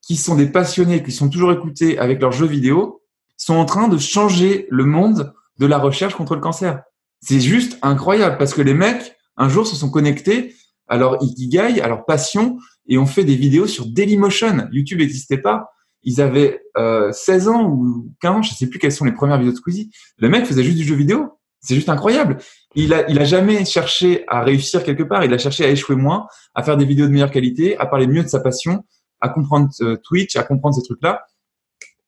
qui 0.00 0.16
sont 0.16 0.36
des 0.36 0.46
passionnés, 0.46 1.02
qui 1.02 1.12
sont 1.12 1.28
toujours 1.28 1.52
écoutés 1.52 1.98
avec 1.98 2.20
leurs 2.20 2.32
jeux 2.32 2.46
vidéo, 2.46 3.02
sont 3.36 3.54
en 3.54 3.66
train 3.66 3.88
de 3.88 3.98
changer 3.98 4.66
le 4.70 4.84
monde 4.84 5.34
de 5.58 5.66
la 5.66 5.78
recherche 5.78 6.14
contre 6.14 6.34
le 6.34 6.40
cancer. 6.40 6.82
C'est 7.22 7.40
juste 7.40 7.78
incroyable 7.82 8.36
parce 8.36 8.52
que 8.52 8.62
les 8.62 8.74
mecs, 8.74 9.16
un 9.36 9.48
jour, 9.48 9.66
se 9.66 9.76
sont 9.76 9.90
connectés 9.90 10.54
à 10.88 10.96
leur 10.96 11.22
ikigai, 11.22 11.80
à 11.80 11.88
leur 11.88 12.04
passion, 12.04 12.58
et 12.88 12.98
ont 12.98 13.06
fait 13.06 13.24
des 13.24 13.36
vidéos 13.36 13.66
sur 13.66 13.86
Dailymotion. 13.86 14.68
YouTube 14.72 14.98
n'existait 14.98 15.38
pas. 15.38 15.70
Ils 16.02 16.20
avaient 16.20 16.60
euh, 16.76 17.12
16 17.12 17.48
ans 17.48 17.70
ou 17.70 18.12
15 18.20 18.30
ans, 18.32 18.42
je 18.42 18.54
sais 18.54 18.66
plus 18.66 18.80
quelles 18.80 18.92
sont 18.92 19.04
les 19.04 19.12
premières 19.12 19.38
vidéos 19.38 19.52
de 19.52 19.56
Squeezie. 19.56 19.90
Le 20.18 20.28
mec 20.28 20.44
faisait 20.46 20.64
juste 20.64 20.76
du 20.76 20.84
jeu 20.84 20.96
vidéo. 20.96 21.38
C'est 21.60 21.76
juste 21.76 21.88
incroyable. 21.88 22.38
Il 22.74 22.92
a, 22.92 23.08
il 23.08 23.20
a 23.20 23.24
jamais 23.24 23.64
cherché 23.64 24.24
à 24.26 24.42
réussir 24.42 24.82
quelque 24.82 25.04
part. 25.04 25.24
Il 25.24 25.32
a 25.32 25.38
cherché 25.38 25.64
à 25.64 25.68
échouer 25.68 25.94
moins, 25.94 26.26
à 26.56 26.64
faire 26.64 26.76
des 26.76 26.84
vidéos 26.84 27.06
de 27.06 27.12
meilleure 27.12 27.30
qualité, 27.30 27.78
à 27.78 27.86
parler 27.86 28.08
mieux 28.08 28.24
de 28.24 28.28
sa 28.28 28.40
passion, 28.40 28.84
à 29.20 29.28
comprendre 29.28 29.68
euh, 29.80 29.96
Twitch, 30.02 30.34
à 30.34 30.42
comprendre 30.42 30.74
ces 30.74 30.82
trucs-là 30.82 31.22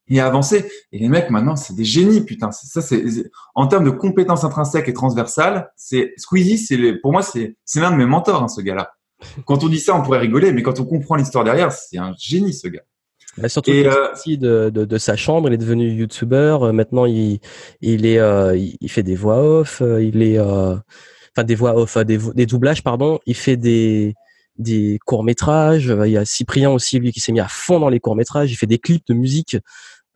et 0.08 0.20
avancer. 0.20 0.70
Et 0.92 0.98
les 0.98 1.08
mecs, 1.08 1.30
maintenant, 1.30 1.56
c'est 1.56 1.74
des 1.74 1.84
génies, 1.84 2.22
putain. 2.22 2.50
Ça, 2.52 2.82
c'est 2.82 3.04
en 3.54 3.66
termes 3.66 3.84
de 3.84 3.90
compétences 3.90 4.44
intrinsèques 4.44 4.88
et 4.88 4.92
transversales, 4.92 5.70
c'est 5.76 6.12
Squeezie, 6.16 6.58
c'est 6.58 6.94
pour 7.00 7.12
moi, 7.12 7.22
c'est 7.22 7.56
c'est 7.64 7.80
l'un 7.80 7.90
de 7.90 7.96
mes 7.96 8.06
mentors, 8.06 8.42
hein, 8.42 8.48
ce 8.48 8.60
gars-là. 8.60 8.92
Quand 9.46 9.64
on 9.64 9.68
dit 9.68 9.80
ça, 9.80 9.94
on 9.94 10.02
pourrait 10.02 10.18
rigoler, 10.18 10.52
mais 10.52 10.62
quand 10.62 10.80
on 10.80 10.84
comprend 10.84 11.16
l'histoire 11.16 11.44
derrière, 11.44 11.72
c'est 11.72 11.98
un 11.98 12.14
génie, 12.18 12.52
ce 12.52 12.68
gars. 12.68 12.82
Bah, 13.38 13.48
surtout 13.48 13.70
et, 13.72 13.86
euh, 13.86 14.08
de, 14.26 14.70
de, 14.70 14.84
de, 14.84 14.98
sa 14.98 15.16
chambre, 15.16 15.48
il 15.48 15.54
est 15.54 15.58
devenu 15.58 15.90
youtubeur. 15.90 16.64
Euh, 16.64 16.72
maintenant, 16.72 17.04
il, 17.04 17.40
il 17.80 18.06
est, 18.06 18.18
euh, 18.18 18.56
il 18.56 18.88
fait 18.88 19.02
des 19.02 19.16
voix 19.16 19.42
off. 19.42 19.82
Il 19.82 20.22
est, 20.22 20.38
enfin 20.38 21.44
des 21.44 21.54
voix 21.54 21.76
off, 21.76 21.98
des, 21.98 22.18
des 22.18 22.46
doublages, 22.46 22.82
pardon. 22.82 23.18
Il 23.26 23.34
fait 23.34 23.56
des, 23.56 24.14
des 24.56 24.98
courts 25.04 25.24
métrages. 25.24 25.92
Il 26.04 26.10
y 26.10 26.16
a 26.16 26.24
Cyprien 26.24 26.70
aussi, 26.70 26.98
lui, 26.98 27.12
qui 27.12 27.20
s'est 27.20 27.32
mis 27.32 27.40
à 27.40 27.48
fond 27.48 27.80
dans 27.80 27.88
les 27.88 27.98
courts 27.98 28.16
métrages. 28.16 28.52
Il 28.52 28.56
fait 28.56 28.66
des 28.66 28.78
clips 28.78 29.06
de 29.08 29.14
musique. 29.14 29.56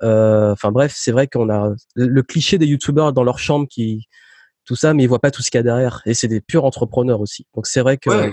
Euh, 0.03 0.53
enfin 0.53 0.70
bref, 0.70 0.94
c'est 0.96 1.12
vrai 1.12 1.26
qu'on 1.26 1.51
a 1.51 1.74
le 1.94 2.22
cliché 2.22 2.59
des 2.59 2.66
youtubeurs 2.66 3.12
dans 3.12 3.24
leur 3.24 3.38
chambre 3.38 3.66
qui 3.68 4.07
tout 4.64 4.76
ça, 4.76 4.92
mais 4.92 5.03
ils 5.05 5.07
voient 5.07 5.18
pas 5.18 5.30
tout 5.30 5.42
ce 5.42 5.51
qu'il 5.51 5.59
y 5.59 5.61
a 5.61 5.64
derrière. 5.64 6.03
Et 6.05 6.12
c'est 6.12 6.28
des 6.28 6.42
purs 6.42 6.64
entrepreneurs 6.64 7.20
aussi. 7.20 7.46
Donc 7.55 7.66
c'est 7.66 7.80
vrai 7.80 7.96
que 7.96 8.30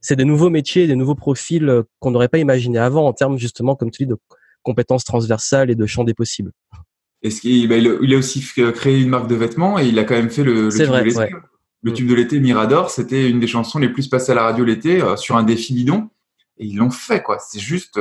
c'est 0.00 0.16
des 0.16 0.24
nouveaux 0.24 0.48
métiers, 0.48 0.86
des 0.86 0.96
nouveaux 0.96 1.14
profils 1.14 1.68
euh, 1.68 1.82
qu'on 2.00 2.10
n'aurait 2.10 2.28
pas 2.28 2.38
imaginé 2.38 2.78
avant 2.78 3.06
en 3.06 3.12
termes 3.12 3.38
justement, 3.38 3.76
comme 3.76 3.90
tu 3.90 4.04
dis, 4.04 4.08
de 4.08 4.16
compétences 4.62 5.04
transversales 5.04 5.70
et 5.70 5.74
de 5.74 5.86
champ 5.86 6.04
des 6.04 6.14
possibles. 6.14 6.52
Est-ce 7.22 7.40
qu'il 7.42 7.68
bah, 7.68 7.76
il 7.76 8.14
a 8.14 8.16
aussi 8.16 8.40
créé 8.40 9.00
une 9.00 9.08
marque 9.08 9.28
de 9.28 9.34
vêtements 9.34 9.78
et 9.78 9.86
il 9.86 9.98
a 9.98 10.04
quand 10.04 10.14
même 10.14 10.30
fait 10.30 10.44
le, 10.44 10.64
le 10.66 10.70
tube 10.70 10.86
vrai, 10.86 11.00
de 11.00 11.04
l'été. 11.04 11.34
Le 11.82 11.92
tube 11.92 12.08
de 12.08 12.14
l'été, 12.14 12.40
Mirador, 12.40 12.90
c'était 12.90 13.28
une 13.28 13.40
des 13.40 13.46
chansons 13.46 13.78
les 13.78 13.88
plus 13.88 14.08
passées 14.08 14.32
à 14.32 14.36
la 14.36 14.44
radio 14.44 14.64
l'été 14.64 15.02
euh, 15.02 15.16
sur 15.16 15.36
un 15.36 15.42
défi 15.42 15.74
bidon. 15.74 16.08
Et 16.56 16.66
ils 16.66 16.76
l'ont 16.76 16.90
fait, 16.90 17.22
quoi. 17.22 17.38
C'est 17.38 17.60
juste. 17.60 18.00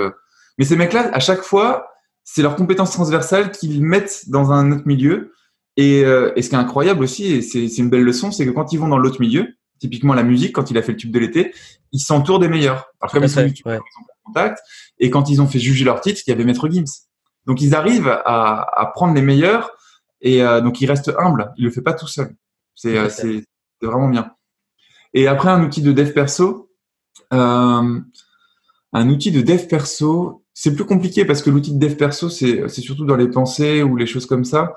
Mais 0.57 0.65
ces 0.65 0.75
mecs-là, 0.75 1.09
à 1.13 1.19
chaque 1.19 1.41
fois, 1.41 1.89
c'est 2.29 2.41
leurs 2.41 2.57
compétences 2.57 2.91
transversales 2.91 3.51
qu'ils 3.51 3.81
mettent 3.81 4.29
dans 4.29 4.51
un 4.51 4.73
autre 4.73 4.85
milieu. 4.85 5.33
Et, 5.77 6.03
euh, 6.03 6.33
et 6.35 6.41
ce 6.41 6.49
qui 6.49 6.55
est 6.55 6.57
incroyable 6.57 7.03
aussi, 7.03 7.25
et 7.27 7.41
c'est 7.41 7.65
une 7.77 7.89
belle 7.89 8.03
leçon, 8.03 8.31
c'est 8.31 8.45
que 8.45 8.51
quand 8.51 8.73
ils 8.73 8.79
vont 8.79 8.89
dans 8.89 8.97
l'autre 8.97 9.21
milieu, 9.21 9.47
typiquement 9.79 10.13
la 10.13 10.23
musique, 10.23 10.53
quand 10.53 10.69
il 10.69 10.77
a 10.77 10.81
fait 10.81 10.91
le 10.91 10.97
tube 10.97 11.11
de 11.11 11.19
l'été, 11.19 11.53
ils 11.93 12.01
s'entourent 12.01 12.39
des 12.39 12.49
meilleurs. 12.49 12.91
Alors 12.99 13.13
comme 13.13 13.23
ils 13.23 13.29
sont 13.29 13.45
ils 13.45 13.73
ont 13.73 13.79
contact. 14.25 14.59
Et 14.99 15.09
quand 15.09 15.29
ils 15.29 15.41
ont 15.41 15.47
fait 15.47 15.59
juger 15.59 15.85
leur 15.85 16.01
titre, 16.01 16.21
il 16.27 16.29
y 16.29 16.33
avait 16.33 16.43
Maître 16.43 16.67
Gims. 16.67 16.83
Donc 17.45 17.61
ils 17.61 17.73
arrivent 17.73 18.09
à, 18.09 18.61
à 18.77 18.85
prendre 18.87 19.13
les 19.13 19.21
meilleurs 19.21 19.71
et 20.19 20.43
euh, 20.43 20.59
donc 20.59 20.81
ils 20.81 20.85
restent 20.85 21.13
humbles. 21.17 21.53
Il 21.55 21.63
le 21.63 21.71
fait 21.71 21.81
pas 21.81 21.93
tout 21.93 22.07
seul. 22.07 22.35
C'est 22.75 22.97
euh, 22.97 23.41
vraiment 23.81 24.09
bien. 24.09 24.33
Et 25.13 25.27
après 25.27 25.47
un 25.47 25.63
outil 25.63 25.81
de 25.81 25.93
dev 25.93 26.11
perso, 26.11 26.69
euh, 27.33 27.99
un 28.93 29.09
outil 29.09 29.31
de 29.31 29.41
dev 29.41 29.67
perso, 29.67 30.43
c'est 30.59 30.73
plus 30.73 30.85
compliqué 30.85 31.23
parce 31.23 31.43
que 31.43 31.51
l'outil 31.51 31.71
de 31.71 31.77
dev 31.77 31.93
perso, 31.93 32.29
c'est 32.29 32.67
surtout 32.67 33.05
dans 33.05 33.15
les 33.15 33.27
pensées 33.27 33.83
ou 33.83 33.95
les 33.95 34.07
choses 34.07 34.25
comme 34.25 34.43
ça. 34.43 34.73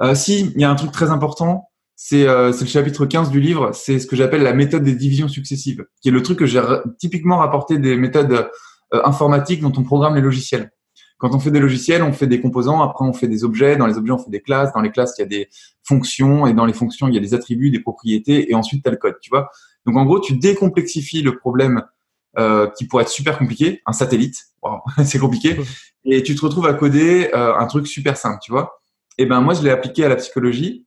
Euh, 0.00 0.14
si, 0.14 0.50
il 0.54 0.60
y 0.60 0.64
a 0.64 0.70
un 0.70 0.74
truc 0.74 0.90
très 0.90 1.10
important, 1.10 1.68
c'est 1.96 2.26
euh, 2.26 2.50
le 2.58 2.66
chapitre 2.66 3.04
15 3.04 3.28
du 3.28 3.38
livre, 3.38 3.72
c'est 3.74 3.98
ce 3.98 4.06
que 4.06 4.16
j'appelle 4.16 4.42
la 4.42 4.54
méthode 4.54 4.84
des 4.84 4.94
divisions 4.94 5.28
successives, 5.28 5.84
qui 6.00 6.08
est 6.08 6.12
le 6.12 6.22
truc 6.22 6.38
que 6.38 6.46
j'ai 6.46 6.62
typiquement 6.98 7.36
rapporté 7.36 7.76
des 7.76 7.98
méthodes 7.98 8.48
euh, 8.94 9.02
informatiques 9.04 9.60
dont 9.60 9.72
on 9.76 9.82
programme 9.82 10.14
les 10.14 10.22
logiciels. 10.22 10.70
Quand 11.18 11.34
on 11.34 11.40
fait 11.40 11.50
des 11.50 11.60
logiciels, 11.60 12.02
on 12.02 12.14
fait 12.14 12.26
des 12.26 12.40
composants, 12.40 12.80
après 12.80 13.04
on 13.04 13.12
fait 13.12 13.28
des 13.28 13.44
objets, 13.44 13.76
dans 13.76 13.86
les 13.86 13.98
objets 13.98 14.12
on 14.12 14.18
fait 14.18 14.30
des 14.30 14.40
classes, 14.40 14.72
dans 14.72 14.80
les 14.80 14.90
classes 14.90 15.12
il 15.18 15.22
y 15.22 15.24
a 15.24 15.28
des 15.28 15.50
fonctions, 15.82 16.46
et 16.46 16.54
dans 16.54 16.64
les 16.64 16.72
fonctions 16.72 17.06
il 17.06 17.14
y 17.14 17.18
a 17.18 17.20
des 17.20 17.34
attributs, 17.34 17.70
des 17.70 17.80
propriétés, 17.80 18.50
et 18.50 18.54
ensuite 18.54 18.82
tu 18.82 18.88
as 18.88 18.92
le 18.92 18.96
code, 18.96 19.16
tu 19.20 19.28
vois. 19.28 19.50
Donc 19.84 19.94
en 19.98 20.06
gros, 20.06 20.20
tu 20.20 20.38
décomplexifies 20.38 21.20
le 21.20 21.36
problème 21.36 21.82
euh, 22.38 22.68
qui 22.68 22.86
pourrait 22.86 23.02
être 23.02 23.08
super 23.08 23.36
compliqué, 23.36 23.82
un 23.84 23.92
satellite, 23.92 24.36
c'est 25.04 25.18
compliqué, 25.18 25.56
et 26.04 26.22
tu 26.22 26.36
te 26.36 26.40
retrouves 26.40 26.66
à 26.66 26.74
coder 26.74 27.30
euh, 27.34 27.56
un 27.56 27.66
truc 27.66 27.88
super 27.88 28.16
simple, 28.16 28.38
tu 28.40 28.52
vois. 28.52 28.80
Et 29.18 29.26
ben 29.26 29.40
moi, 29.40 29.54
je 29.54 29.62
l'ai 29.62 29.70
appliqué 29.70 30.04
à 30.04 30.08
la 30.08 30.14
psychologie, 30.14 30.86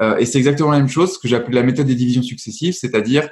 euh, 0.00 0.16
et 0.16 0.24
c'est 0.24 0.38
exactement 0.38 0.70
la 0.70 0.78
même 0.78 0.88
chose 0.88 1.18
que 1.18 1.28
j'ai 1.28 1.36
appelé 1.36 1.54
la 1.54 1.64
méthode 1.64 1.86
des 1.86 1.94
divisions 1.94 2.22
successives, 2.22 2.72
c'est-à-dire 2.72 3.28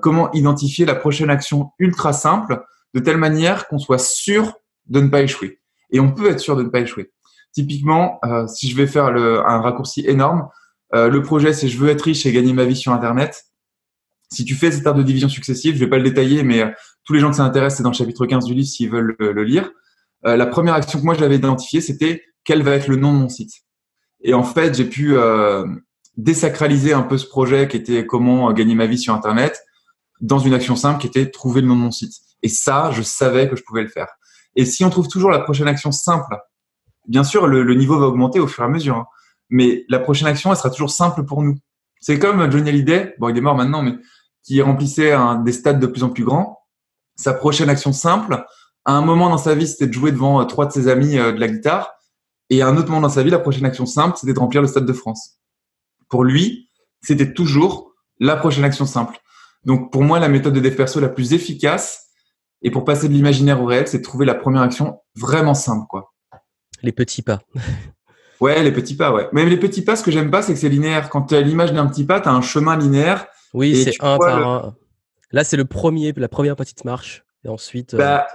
comment 0.00 0.32
identifier 0.32 0.86
la 0.86 0.96
prochaine 0.96 1.30
action 1.30 1.70
ultra 1.78 2.12
simple 2.12 2.64
de 2.94 3.00
telle 3.00 3.18
manière 3.18 3.68
qu'on 3.68 3.78
soit 3.78 3.98
sûr 3.98 4.54
de 4.86 5.00
ne 5.00 5.08
pas 5.08 5.22
échouer. 5.22 5.60
Et 5.92 6.00
on 6.00 6.10
peut 6.10 6.30
être 6.30 6.40
sûr 6.40 6.56
de 6.56 6.64
ne 6.64 6.68
pas 6.68 6.80
échouer. 6.80 7.12
Typiquement, 7.52 8.18
si 8.48 8.70
je 8.70 8.76
vais 8.76 8.86
faire 8.86 9.12
le, 9.12 9.46
un 9.46 9.60
raccourci 9.60 10.04
énorme, 10.06 10.48
le 10.92 11.18
projet 11.20 11.52
c'est 11.52 11.68
je 11.68 11.78
veux 11.78 11.90
être 11.90 12.02
riche 12.02 12.24
et 12.24 12.32
gagner 12.32 12.54
ma 12.54 12.64
vie 12.64 12.76
sur 12.76 12.92
Internet. 12.92 13.44
Si 14.34 14.44
tu 14.44 14.56
fais 14.56 14.72
cette 14.72 14.86
art 14.86 14.94
de 14.94 15.02
division 15.02 15.28
successive, 15.28 15.74
je 15.74 15.80
vais 15.80 15.88
pas 15.88 15.98
le 15.98 16.02
détailler, 16.02 16.42
mais 16.42 16.74
tous 17.04 17.12
les 17.12 17.20
gens 17.20 17.30
que 17.30 17.36
ça 17.36 17.44
intéresse, 17.44 17.76
c'est 17.76 17.82
dans 17.84 17.90
le 17.90 17.94
chapitre 17.94 18.26
15 18.26 18.44
du 18.46 18.54
livre 18.54 18.66
s'ils 18.66 18.90
veulent 18.90 19.14
le, 19.18 19.44
lire. 19.44 19.70
Euh, 20.26 20.36
la 20.36 20.46
première 20.46 20.74
action 20.74 20.98
que 20.98 21.04
moi 21.04 21.14
j'avais 21.14 21.36
identifiée, 21.36 21.80
c'était 21.80 22.22
quel 22.44 22.62
va 22.62 22.72
être 22.72 22.88
le 22.88 22.96
nom 22.96 23.12
de 23.12 23.18
mon 23.18 23.28
site? 23.28 23.52
Et 24.22 24.34
en 24.34 24.42
fait, 24.42 24.74
j'ai 24.74 24.86
pu 24.86 25.16
euh, 25.16 25.64
désacraliser 26.16 26.92
un 26.94 27.02
peu 27.02 27.16
ce 27.16 27.26
projet 27.26 27.68
qui 27.68 27.76
était 27.76 28.06
comment 28.06 28.50
euh, 28.50 28.52
gagner 28.52 28.74
ma 28.74 28.86
vie 28.86 28.98
sur 28.98 29.14
Internet 29.14 29.60
dans 30.20 30.38
une 30.38 30.54
action 30.54 30.74
simple 30.74 31.00
qui 31.00 31.06
était 31.06 31.30
trouver 31.30 31.60
le 31.60 31.68
nom 31.68 31.76
de 31.76 31.80
mon 31.80 31.90
site. 31.92 32.14
Et 32.42 32.48
ça, 32.48 32.90
je 32.90 33.02
savais 33.02 33.48
que 33.48 33.54
je 33.54 33.62
pouvais 33.62 33.82
le 33.82 33.88
faire. 33.88 34.08
Et 34.56 34.64
si 34.64 34.84
on 34.84 34.90
trouve 34.90 35.08
toujours 35.08 35.30
la 35.30 35.40
prochaine 35.40 35.68
action 35.68 35.92
simple, 35.92 36.36
bien 37.06 37.24
sûr, 37.24 37.46
le, 37.46 37.62
le 37.62 37.74
niveau 37.74 37.98
va 37.98 38.06
augmenter 38.06 38.40
au 38.40 38.48
fur 38.48 38.64
et 38.64 38.66
à 38.66 38.70
mesure. 38.70 38.96
Hein. 38.96 39.06
mais 39.50 39.84
la 39.88 40.00
prochaine 40.00 40.26
action, 40.26 40.50
elle 40.50 40.56
sera 40.56 40.70
toujours 40.70 40.90
simple 40.90 41.24
pour 41.24 41.42
nous. 41.42 41.56
C'est 42.00 42.18
comme 42.18 42.50
Johnny 42.50 42.68
Hallyday, 42.68 43.14
bon, 43.18 43.30
il 43.30 43.38
est 43.38 43.40
mort 43.40 43.54
maintenant, 43.54 43.82
mais 43.82 43.94
qui 44.44 44.62
remplissait 44.62 45.12
un, 45.12 45.36
des 45.36 45.52
stades 45.52 45.80
de 45.80 45.86
plus 45.86 46.04
en 46.04 46.10
plus 46.10 46.24
grands 46.24 46.64
sa 47.16 47.32
prochaine 47.32 47.68
action 47.68 47.92
simple, 47.92 48.44
à 48.84 48.92
un 48.92 49.00
moment 49.00 49.30
dans 49.30 49.38
sa 49.38 49.54
vie, 49.54 49.66
c'était 49.66 49.86
de 49.86 49.92
jouer 49.92 50.12
devant 50.12 50.40
euh, 50.40 50.44
trois 50.44 50.66
de 50.66 50.72
ses 50.72 50.88
amis 50.88 51.18
euh, 51.18 51.32
de 51.32 51.40
la 51.40 51.48
guitare. 51.48 51.92
Et 52.50 52.62
à 52.62 52.68
un 52.68 52.76
autre 52.76 52.88
moment 52.88 53.00
dans 53.00 53.08
sa 53.08 53.22
vie, 53.22 53.30
la 53.30 53.38
prochaine 53.38 53.64
action 53.64 53.86
simple, 53.86 54.16
c'était 54.18 54.34
de 54.34 54.38
remplir 54.38 54.60
le 54.60 54.68
Stade 54.68 54.86
de 54.86 54.92
France. 54.92 55.38
Pour 56.08 56.24
lui, 56.24 56.68
c'était 57.02 57.32
toujours 57.32 57.92
la 58.20 58.36
prochaine 58.36 58.64
action 58.64 58.84
simple. 58.84 59.18
Donc 59.64 59.90
pour 59.90 60.02
moi, 60.02 60.18
la 60.18 60.28
méthode 60.28 60.52
de 60.52 60.60
dev 60.60 60.74
perso 60.74 61.00
la 61.00 61.08
plus 61.08 61.32
efficace 61.32 62.08
et 62.60 62.70
pour 62.70 62.84
passer 62.84 63.08
de 63.08 63.14
l'imaginaire 63.14 63.62
au 63.62 63.66
réel, 63.66 63.88
c'est 63.88 63.98
de 63.98 64.02
trouver 64.02 64.26
la 64.26 64.34
première 64.34 64.62
action 64.62 65.00
vraiment 65.16 65.54
simple, 65.54 65.86
quoi. 65.88 66.12
Les 66.82 66.92
petits 66.92 67.22
pas. 67.22 67.40
ouais, 68.40 68.62
les 68.62 68.72
petits 68.72 68.96
pas, 68.96 69.12
ouais. 69.12 69.28
Mais 69.32 69.46
les 69.46 69.56
petits 69.56 69.82
pas, 69.82 69.96
ce 69.96 70.04
que 70.04 70.10
j'aime 70.10 70.30
pas, 70.30 70.42
c'est 70.42 70.52
que 70.52 70.58
c'est 70.58 70.68
linéaire. 70.68 71.08
Quand 71.08 71.22
tu 71.22 71.34
as 71.34 71.40
l'image 71.40 71.72
d'un 71.72 71.86
petit 71.86 72.04
pas, 72.04 72.20
tu 72.20 72.28
as 72.28 72.32
un 72.32 72.42
chemin 72.42 72.76
linéaire. 72.76 73.26
Oui, 73.54 73.82
c'est 73.82 73.94
un 74.00 74.18
par 74.18 74.46
un. 74.46 74.76
Là, 75.32 75.42
c'est 75.42 75.56
le 75.56 75.64
premier, 75.64 76.12
la 76.16 76.28
première 76.28 76.56
petite 76.56 76.84
marche. 76.84 77.24
Et 77.44 77.48
ensuite. 77.48 77.94
Euh, 77.94 77.98
bah, 77.98 78.26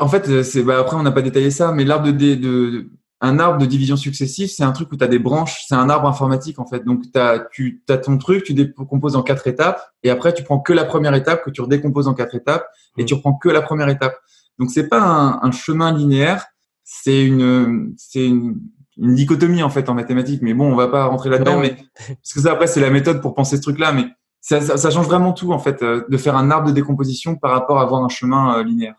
en 0.00 0.08
fait, 0.08 0.42
c'est, 0.42 0.62
bah, 0.62 0.78
après, 0.78 0.96
on 0.96 1.02
n'a 1.02 1.12
pas 1.12 1.22
détaillé 1.22 1.50
ça, 1.50 1.72
mais 1.72 1.84
l'arbre 1.84 2.12
de, 2.12 2.34
de, 2.34 2.90
un 3.24 3.38
arbre 3.38 3.58
de 3.58 3.66
division 3.66 3.96
successive, 3.96 4.48
c'est 4.48 4.64
un 4.64 4.72
truc 4.72 4.92
où 4.92 4.96
tu 4.96 5.04
as 5.04 5.08
des 5.08 5.18
branches, 5.18 5.64
c'est 5.66 5.74
un 5.74 5.88
arbre 5.88 6.08
informatique 6.08 6.58
en 6.58 6.66
fait. 6.66 6.84
Donc 6.84 7.04
as, 7.14 7.40
tu 7.50 7.82
as 7.88 7.98
ton 7.98 8.18
truc, 8.18 8.44
tu 8.44 8.54
décomposes 8.54 9.16
en 9.16 9.22
quatre 9.22 9.46
étapes, 9.46 9.82
et 10.02 10.10
après 10.10 10.34
tu 10.34 10.42
prends 10.42 10.60
que 10.60 10.72
la 10.72 10.84
première 10.84 11.14
étape 11.14 11.42
que 11.44 11.50
tu 11.50 11.62
redécomposes 11.62 12.08
en 12.08 12.14
quatre 12.14 12.34
étapes, 12.34 12.66
et 12.98 13.02
mmh. 13.02 13.06
tu 13.06 13.14
reprends 13.14 13.34
que 13.34 13.48
la 13.48 13.62
première 13.62 13.88
étape. 13.88 14.14
Donc 14.58 14.70
c'est 14.70 14.88
pas 14.88 15.40
un, 15.42 15.50
chemin 15.52 15.92
linéaire, 15.92 16.46
c'est 16.84 17.24
une 17.24 17.94
c'est 17.96 18.26
une, 18.26 18.60
dichotomie 18.96 19.62
en 19.62 19.70
fait 19.70 19.88
en 19.88 19.94
mathématiques. 19.94 20.42
Mais 20.42 20.54
bon, 20.54 20.70
on 20.70 20.76
va 20.76 20.88
pas 20.88 21.06
rentrer 21.06 21.30
là-dedans, 21.30 21.58
mais 21.58 21.76
parce 21.96 22.34
que 22.34 22.40
ça 22.40 22.52
après 22.52 22.66
c'est 22.66 22.80
la 22.80 22.90
méthode 22.90 23.22
pour 23.22 23.34
penser 23.34 23.56
ce 23.56 23.62
truc-là, 23.62 23.92
mais 23.92 24.06
ça, 24.44 24.76
ça, 24.76 24.90
change 24.90 25.06
vraiment 25.06 25.32
tout 25.32 25.52
en 25.52 25.58
fait 25.58 25.82
euh, 25.82 26.04
de 26.06 26.16
faire 26.18 26.36
un 26.36 26.50
arbre 26.50 26.68
de 26.68 26.72
décomposition 26.72 27.34
par 27.34 27.50
rapport 27.50 27.78
à 27.78 27.82
avoir 27.82 28.04
un 28.04 28.10
chemin 28.10 28.58
euh, 28.58 28.62
linéaire. 28.62 28.96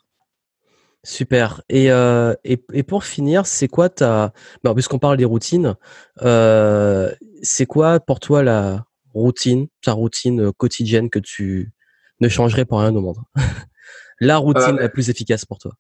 Super. 1.04 1.62
Et, 1.70 1.92
euh, 1.92 2.34
et, 2.44 2.60
et, 2.74 2.82
pour 2.82 3.04
finir, 3.04 3.46
c'est 3.46 3.68
quoi 3.68 3.90
ta. 3.90 4.34
Bah, 4.64 4.74
Puisqu'on 4.74 4.98
parle 4.98 5.18
des 5.18 5.26
routines, 5.26 5.76
euh, 6.24 7.14
c'est 7.44 7.68
quoi 7.68 8.00
pour 8.00 8.20
toi 8.20 8.42
la 8.42 8.86
routine, 9.14 9.68
ta 9.84 9.92
routine 9.92 10.52
quotidienne 10.54 11.12
que 11.12 11.20
tu 11.20 11.74
ne 12.22 12.28
changerais 12.28 12.66
pour 12.66 12.80
rien 12.80 12.96
au 12.96 13.02
monde? 13.02 13.20
La 14.22 14.38
routine 14.38 14.78
euh, 14.78 14.84
la 14.84 14.90
plus 14.90 15.10
efficace 15.10 15.44
pour 15.44 15.58
toi 15.58 15.74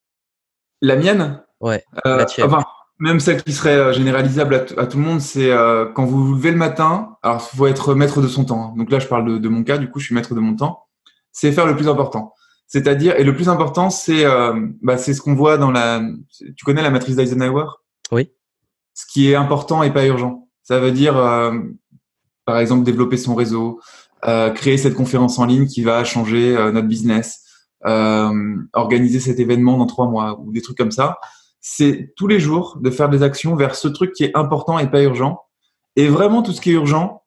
La 0.82 0.98
mienne? 0.98 1.42
Ouais. 1.62 1.86
la 2.04 2.26
tienne. 2.26 2.48
Enfin, 2.48 2.66
même 3.00 3.20
celle 3.20 3.44
qui 3.44 3.54
serait 3.54 3.94
généralisable 3.94 4.66
à, 4.78 4.88
tout 4.88 4.98
le 4.98 5.04
monde, 5.04 5.22
c'est 5.22 5.52
quand 5.94 6.06
vous 6.06 6.26
vous 6.26 6.34
levez 6.36 6.52
le 6.52 6.58
matin. 6.58 7.18
Alors, 7.24 7.48
il 7.54 7.58
faut 7.58 7.68
être 7.68 7.94
maître 7.94 8.22
de 8.22 8.28
son 8.28 8.46
temps. 8.46 8.72
Hein. 8.72 8.74
Donc 8.78 8.90
là, 8.92 9.00
je 9.00 9.08
parle 9.08 9.26
de, 9.26 9.38
de 9.38 9.50
mon 9.50 9.64
cas, 9.64 9.78
du 9.78 9.90
coup, 9.90 10.00
je 10.00 10.06
suis 10.06 10.16
maître 10.16 10.34
de 10.34 10.40
mon 10.40 10.56
temps. 10.56 10.86
C'est 11.32 11.52
faire 11.52 11.66
le 11.66 11.76
plus 11.76 11.90
important. 11.90 12.34
C'est-à-dire, 12.68 13.16
et 13.18 13.24
le 13.24 13.36
plus 13.36 13.50
important, 13.50 13.90
c'est 13.90 14.26
euh, 14.26 14.54
bah, 14.82 14.98
c'est 14.98 15.14
ce 15.14 15.22
qu'on 15.22 15.36
voit 15.36 15.58
dans 15.58 15.72
la. 15.72 16.02
Tu 16.56 16.66
connais 16.66 16.82
la 16.82 16.90
matrice 16.90 17.16
d'Eisenhower? 17.16 17.66
Oui. 18.12 18.32
Ce 18.94 19.06
qui 19.06 19.30
est 19.30 19.36
important 19.36 19.84
et 19.84 19.92
pas 19.92 20.06
urgent. 20.06 20.48
Ça 20.64 20.80
veut 20.80 20.92
dire, 20.92 21.18
euh, 21.18 21.54
par 22.46 22.58
exemple, 22.58 22.84
développer 22.84 23.18
son 23.18 23.36
réseau, 23.36 23.80
euh, 24.28 24.50
créer 24.50 24.78
cette 24.78 24.96
conférence 24.96 25.38
en 25.38 25.46
ligne 25.46 25.68
qui 25.68 25.84
va 25.84 26.04
changer 26.04 26.58
euh, 26.58 26.72
notre 26.72 26.88
business, 26.88 27.44
euh, 27.86 28.56
organiser 28.74 29.20
cet 29.20 29.40
événement 29.40 29.78
dans 29.78 29.86
trois 29.86 30.08
mois 30.08 30.40
ou 30.40 30.52
des 30.52 30.62
trucs 30.62 30.78
comme 30.78 30.92
ça. 30.92 31.20
C'est 31.68 32.14
tous 32.16 32.28
les 32.28 32.40
jours 32.40 32.78
de 32.80 32.92
faire 32.92 33.10
des 33.10 33.24
actions 33.24 33.56
vers 33.56 33.74
ce 33.76 33.88
truc 33.88 34.14
qui 34.14 34.24
est 34.24 34.38
important 34.38 34.78
et 34.78 34.90
pas 34.90 35.02
urgent. 35.02 35.42
Et 35.96 36.08
vraiment, 36.08 36.44
tout 36.44 36.52
ce 36.52 36.62
qui 36.62 36.70
est 36.70 36.74
urgent, 36.74 37.24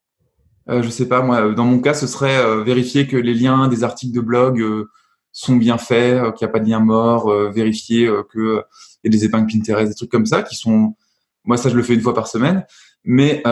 euh, 0.69 0.81
je 0.83 0.89
sais 0.91 1.09
pas 1.09 1.23
moi, 1.23 1.53
dans 1.55 1.65
mon 1.65 1.81
cas, 1.81 1.95
ce 1.95 2.07
serait 2.07 2.63
vérifier 2.63 3.09
que 3.09 3.17
les 3.17 3.35
liens 3.35 3.67
des 3.67 3.83
articles 3.83 4.15
de 4.15 4.21
blog 4.21 4.87
sont 5.33 5.57
bien 5.57 5.79
faits, 5.79 6.15
euh, 6.15 6.33
qu'il 6.33 6.47
n'y 6.47 6.51
a 6.51 6.53
pas 6.53 6.59
de 6.59 6.69
lien 6.69 6.81
mort, 6.81 7.31
euh, 7.31 7.51
vérifier 7.51 8.07
euh, 8.07 8.23
qu'il 8.33 8.63
y 9.05 9.09
a 9.09 9.11
des 9.11 9.25
épingles 9.25 9.47
Pinterest, 9.47 9.89
des 9.89 9.95
trucs 9.95 10.11
comme 10.11 10.27
ça 10.27 10.43
qui 10.43 10.57
sont. 10.57 10.97
Moi, 11.45 11.57
ça, 11.57 11.69
je 11.69 11.77
le 11.77 11.83
fais 11.83 11.95
une 11.95 12.01
fois 12.01 12.15
par 12.15 12.27
semaine. 12.27 12.67
Mais 13.05 13.43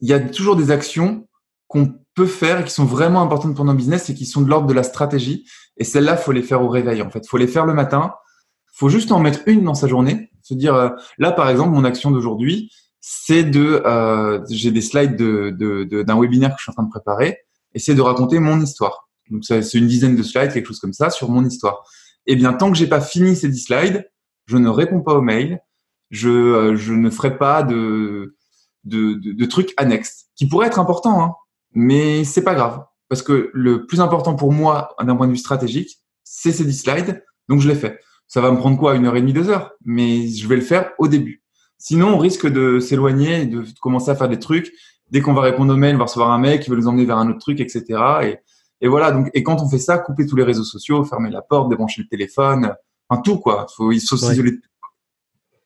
il 0.00 0.08
y 0.08 0.12
a 0.12 0.20
toujours 0.20 0.56
des 0.56 0.70
actions 0.70 1.26
qu'on 1.66 1.94
peut 2.14 2.26
faire 2.26 2.60
et 2.60 2.64
qui 2.64 2.70
sont 2.70 2.84
vraiment 2.84 3.20
importantes 3.20 3.56
pour 3.56 3.64
nos 3.64 3.74
business 3.74 4.08
et 4.08 4.14
qui 4.14 4.24
sont 4.24 4.40
de 4.42 4.48
l'ordre 4.48 4.66
de 4.66 4.72
la 4.72 4.84
stratégie. 4.84 5.44
Et 5.76 5.84
celles-là, 5.84 6.16
faut 6.16 6.32
les 6.32 6.42
faire 6.42 6.62
au 6.62 6.68
réveil. 6.68 7.02
En 7.02 7.10
fait, 7.10 7.26
faut 7.26 7.36
les 7.36 7.48
faire 7.48 7.66
le 7.66 7.74
matin. 7.74 8.14
Faut 8.74 8.88
juste 8.88 9.12
en 9.12 9.20
mettre 9.20 9.40
une 9.46 9.64
dans 9.64 9.74
sa 9.74 9.86
journée. 9.86 10.30
Se 10.42 10.52
dire, 10.54 10.92
là, 11.18 11.32
par 11.32 11.48
exemple, 11.48 11.70
mon 11.70 11.84
action 11.84 12.10
d'aujourd'hui, 12.10 12.70
c'est 13.00 13.44
de, 13.44 13.82
j'ai 14.50 14.70
des 14.70 14.82
slides 14.82 15.16
de, 15.16 16.02
d'un 16.02 16.20
webinaire 16.20 16.50
que 16.50 16.56
je 16.58 16.64
suis 16.64 16.70
en 16.70 16.74
train 16.74 16.82
de 16.82 16.90
préparer, 16.90 17.38
et 17.72 17.78
c'est 17.78 17.94
de 17.94 18.02
raconter 18.02 18.38
mon 18.40 18.60
histoire. 18.60 19.08
Donc 19.30 19.44
c'est 19.44 19.74
une 19.74 19.86
dizaine 19.86 20.16
de 20.16 20.22
slides, 20.22 20.52
quelque 20.52 20.66
chose 20.66 20.80
comme 20.80 20.92
ça, 20.92 21.10
sur 21.10 21.30
mon 21.30 21.44
histoire. 21.44 21.84
Eh 22.26 22.36
bien, 22.36 22.52
tant 22.52 22.70
que 22.70 22.76
j'ai 22.76 22.86
pas 22.86 23.00
fini 23.00 23.36
ces 23.36 23.48
10 23.48 23.58
slides, 23.60 24.10
je 24.46 24.56
ne 24.56 24.68
réponds 24.68 25.00
pas 25.00 25.14
aux 25.14 25.22
mails, 25.22 25.60
je, 26.10 26.28
euh, 26.28 26.76
je 26.76 26.92
ne 26.92 27.10
ferai 27.10 27.38
pas 27.38 27.62
de, 27.62 28.36
de, 28.84 29.14
de, 29.14 29.44
trucs 29.46 29.72
annexes, 29.76 30.26
qui 30.36 30.46
pourraient 30.46 30.66
être 30.66 30.78
importants, 30.78 31.22
hein, 31.22 31.34
mais 31.72 32.24
c'est 32.24 32.44
pas 32.44 32.54
grave. 32.54 32.84
Parce 33.08 33.22
que 33.22 33.50
le 33.52 33.86
plus 33.86 34.00
important 34.00 34.34
pour 34.34 34.52
moi, 34.52 34.94
d'un 35.02 35.16
point 35.16 35.26
de 35.26 35.32
vue 35.32 35.38
stratégique, 35.38 36.00
c'est 36.22 36.52
ces 36.52 36.64
10 36.64 36.78
slides, 36.78 37.24
donc 37.48 37.60
je 37.60 37.68
les 37.68 37.74
fais. 37.74 38.00
Ça 38.26 38.40
va 38.40 38.50
me 38.50 38.56
prendre 38.56 38.78
quoi 38.78 38.94
Une 38.96 39.06
heure 39.06 39.16
et 39.16 39.20
demie, 39.20 39.32
deux 39.32 39.48
heures? 39.48 39.72
Mais 39.84 40.28
je 40.28 40.48
vais 40.48 40.56
le 40.56 40.62
faire 40.62 40.92
au 40.98 41.08
début. 41.08 41.42
Sinon, 41.78 42.14
on 42.14 42.18
risque 42.18 42.46
de 42.46 42.80
s'éloigner, 42.80 43.46
de 43.46 43.64
commencer 43.80 44.10
à 44.10 44.16
faire 44.16 44.28
des 44.28 44.38
trucs. 44.38 44.72
Dès 45.10 45.20
qu'on 45.20 45.34
va 45.34 45.42
répondre 45.42 45.72
aux 45.72 45.76
mails, 45.76 45.96
on 45.96 45.98
va 45.98 46.04
recevoir 46.04 46.30
un 46.30 46.38
mail 46.38 46.60
qui 46.60 46.70
va 46.70 46.76
nous 46.76 46.88
emmener 46.88 47.04
vers 47.04 47.18
un 47.18 47.28
autre 47.28 47.40
truc, 47.40 47.60
etc. 47.60 47.84
Et, 48.22 48.38
et 48.80 48.88
voilà, 48.88 49.12
donc, 49.12 49.30
et 49.34 49.42
quand 49.42 49.60
on 49.60 49.68
fait 49.68 49.78
ça, 49.78 49.98
couper 49.98 50.26
tous 50.26 50.36
les 50.36 50.44
réseaux 50.44 50.64
sociaux, 50.64 51.04
fermer 51.04 51.30
la 51.30 51.42
porte, 51.42 51.68
débrancher 51.68 52.02
le 52.02 52.08
téléphone, 52.08 52.74
enfin 53.08 53.20
tout 53.20 53.38
quoi. 53.38 53.66
Il 53.68 53.74
faut, 53.76 53.92
il 53.92 54.00
faut 54.00 54.16
s'isoler. 54.16 54.52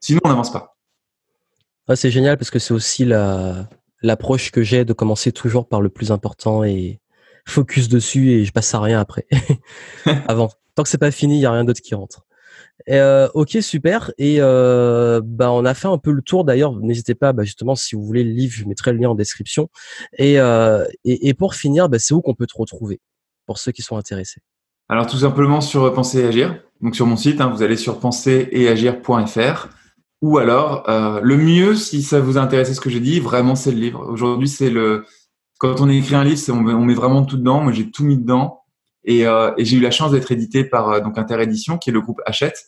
Sinon, 0.00 0.20
on 0.24 0.28
n'avance 0.28 0.52
pas. 0.52 0.76
Ah, 1.86 1.96
c'est 1.96 2.10
génial 2.10 2.36
parce 2.36 2.50
que 2.50 2.58
c'est 2.58 2.74
aussi 2.74 3.04
la, 3.04 3.68
l'approche 4.02 4.50
que 4.50 4.62
j'ai 4.62 4.84
de 4.84 4.92
commencer 4.92 5.32
toujours 5.32 5.68
par 5.68 5.80
le 5.80 5.88
plus 5.88 6.12
important 6.12 6.64
et 6.64 7.00
focus 7.46 7.88
dessus 7.88 8.30
et 8.30 8.44
je 8.44 8.52
passe 8.52 8.74
à 8.74 8.80
rien 8.80 9.00
après. 9.00 9.26
Avant. 10.28 10.50
Tant 10.74 10.82
que 10.82 10.88
c'est 10.88 10.98
pas 10.98 11.10
fini, 11.10 11.38
il 11.38 11.40
y 11.40 11.46
a 11.46 11.52
rien 11.52 11.64
d'autre 11.64 11.80
qui 11.80 11.94
rentre. 11.94 12.24
Euh, 12.88 13.28
ok, 13.34 13.58
super. 13.60 14.12
Et 14.18 14.36
euh, 14.40 15.20
bah, 15.24 15.50
on 15.52 15.64
a 15.64 15.74
fait 15.74 15.88
un 15.88 15.98
peu 15.98 16.12
le 16.12 16.22
tour. 16.22 16.44
D'ailleurs, 16.44 16.72
n'hésitez 16.72 17.14
pas, 17.14 17.32
bah, 17.32 17.44
justement, 17.44 17.74
si 17.74 17.94
vous 17.94 18.02
voulez 18.02 18.24
le 18.24 18.30
livre, 18.30 18.52
je 18.54 18.64
mettrai 18.64 18.92
le 18.92 18.98
lien 18.98 19.10
en 19.10 19.14
description. 19.14 19.68
Et, 20.16 20.38
euh, 20.38 20.84
et, 21.04 21.34
pour 21.34 21.54
finir, 21.54 21.88
bah, 21.88 21.98
c'est 21.98 22.14
où 22.14 22.20
qu'on 22.20 22.34
peut 22.34 22.46
te 22.46 22.56
retrouver 22.56 23.00
pour 23.46 23.58
ceux 23.58 23.72
qui 23.72 23.82
sont 23.82 23.96
intéressés? 23.96 24.40
Alors, 24.88 25.06
tout 25.06 25.18
simplement 25.18 25.60
sur 25.60 25.92
Penser 25.92 26.20
et 26.20 26.26
Agir. 26.26 26.62
Donc, 26.80 26.94
sur 26.94 27.06
mon 27.06 27.16
site, 27.16 27.40
hein, 27.40 27.50
vous 27.54 27.62
allez 27.62 27.76
sur 27.76 27.98
penser-et-agir.fr. 27.98 29.68
Ou 30.20 30.38
alors, 30.38 30.84
le 31.22 31.36
mieux, 31.36 31.76
si 31.76 32.02
ça 32.02 32.20
vous 32.20 32.38
a 32.38 32.40
intéressé 32.40 32.74
ce 32.74 32.80
que 32.80 32.90
j'ai 32.90 33.00
dit, 33.00 33.20
vraiment, 33.20 33.54
c'est 33.54 33.70
le 33.70 33.78
livre. 33.78 34.04
Aujourd'hui, 34.08 34.48
c'est 34.48 34.70
le. 34.70 35.04
Quand 35.58 35.80
on 35.80 35.88
écrit 35.88 36.14
un 36.14 36.24
livre, 36.24 36.40
on 36.50 36.84
met 36.84 36.94
vraiment 36.94 37.24
tout 37.24 37.36
dedans. 37.36 37.60
Moi, 37.62 37.72
j'ai 37.72 37.90
tout 37.90 38.04
mis 38.04 38.16
dedans. 38.16 38.62
Et, 39.08 39.26
euh, 39.26 39.52
et 39.56 39.64
j'ai 39.64 39.78
eu 39.78 39.80
la 39.80 39.90
chance 39.90 40.12
d'être 40.12 40.30
édité 40.30 40.64
par 40.64 40.90
euh, 40.90 41.00
donc 41.00 41.16
Interédition, 41.16 41.78
qui 41.78 41.88
est 41.88 41.94
le 41.94 42.02
groupe 42.02 42.20
Hachette. 42.26 42.66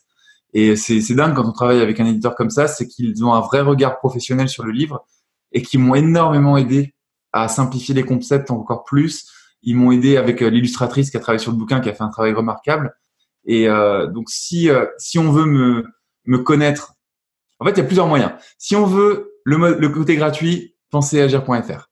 Et 0.55 0.75
c'est 0.75 1.15
dingue 1.15 1.35
quand 1.35 1.47
on 1.47 1.53
travaille 1.53 1.81
avec 1.81 2.01
un 2.01 2.07
éditeur 2.07 2.35
comme 2.35 2.49
ça, 2.51 2.67
c'est 2.67 2.89
qu'ils 2.89 3.23
ont 3.25 3.35
un 3.35 3.41
vrai 3.41 3.61
regard 3.61 3.99
professionnel 3.99 4.49
sur 4.49 4.65
le 4.65 4.73
livre 4.73 5.07
et 5.53 5.63
qui 5.63 5.77
m'ont 5.77 5.95
énormément 5.95 6.57
aidé 6.57 6.95
à 7.33 7.47
simplifier 7.47 7.95
les 7.95 8.05
concepts 8.05 8.51
encore 8.51 8.85
plus. 8.85 9.31
Ils 9.63 9.77
m'ont 9.77 9.93
aidé 9.93 10.17
avec 10.17 10.43
euh, 10.43 10.49
l'illustratrice 10.49 11.11
qui 11.11 11.19
a 11.19 11.21
travaillé 11.21 11.39
sur 11.41 11.53
le 11.53 11.59
bouquin, 11.59 11.81
qui 11.81 11.91
a 11.91 11.93
fait 11.93 12.03
un 12.03 12.09
travail 12.09 12.33
remarquable. 12.33 12.95
Et 13.45 13.69
euh, 13.69 14.07
donc 14.07 14.31
si 14.31 14.71
si 14.97 15.19
on 15.19 15.31
veut 15.31 15.45
me 15.45 15.85
me 16.25 16.39
connaître, 16.39 16.95
en 17.59 17.67
fait 17.67 17.73
il 17.73 17.79
y 17.79 17.83
a 17.83 17.85
plusieurs 17.85 18.07
moyens. 18.07 18.33
Si 18.57 18.77
on 18.77 18.87
veut 18.87 19.35
le, 19.45 19.79
le 19.79 19.89
côté 19.91 20.17
gratuit, 20.17 20.75
pensez 20.91 21.21
agir.fr. 21.21 21.90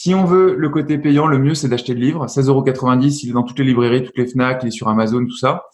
Si 0.00 0.14
on 0.14 0.24
veut 0.24 0.54
le 0.54 0.68
côté 0.68 0.96
payant, 0.96 1.26
le 1.26 1.40
mieux, 1.40 1.56
c'est 1.56 1.66
d'acheter 1.66 1.92
le 1.92 1.98
livre. 1.98 2.26
16,90€, 2.26 3.18
il 3.24 3.30
est 3.30 3.32
dans 3.32 3.42
toutes 3.42 3.58
les 3.58 3.64
librairies, 3.64 4.04
toutes 4.04 4.16
les 4.16 4.28
FNAC, 4.28 4.62
il 4.62 4.68
est 4.68 4.70
sur 4.70 4.86
Amazon, 4.86 5.24
tout 5.24 5.36
ça. 5.36 5.64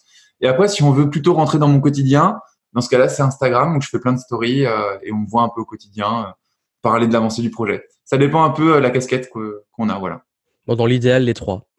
Et 0.40 0.48
après, 0.48 0.66
si 0.66 0.82
on 0.82 0.92
veut 0.92 1.10
plutôt 1.10 1.34
rentrer 1.34 1.58
dans 1.58 1.68
mon 1.68 1.78
quotidien, 1.78 2.38
dans 2.72 2.80
ce 2.80 2.88
cas-là, 2.88 3.10
c'est 3.10 3.20
Instagram 3.20 3.76
où 3.76 3.82
je 3.82 3.88
fais 3.90 3.98
plein 3.98 4.14
de 4.14 4.18
stories 4.18 4.64
euh, 4.64 4.96
et 5.02 5.12
on 5.12 5.18
me 5.18 5.26
voit 5.28 5.42
un 5.42 5.50
peu 5.54 5.60
au 5.60 5.66
quotidien 5.66 6.20
euh, 6.20 6.32
parler 6.80 7.06
de 7.06 7.12
l'avancée 7.12 7.42
du 7.42 7.50
projet. 7.50 7.84
Ça 8.06 8.16
dépend 8.16 8.44
un 8.44 8.48
peu 8.48 8.76
euh, 8.76 8.80
la 8.80 8.88
casquette 8.88 9.28
qu'on 9.28 9.88
a, 9.90 9.98
voilà. 9.98 10.22
Bon, 10.66 10.74
dans 10.74 10.86
l'idéal, 10.86 11.24
les 11.24 11.34
trois. 11.34 11.66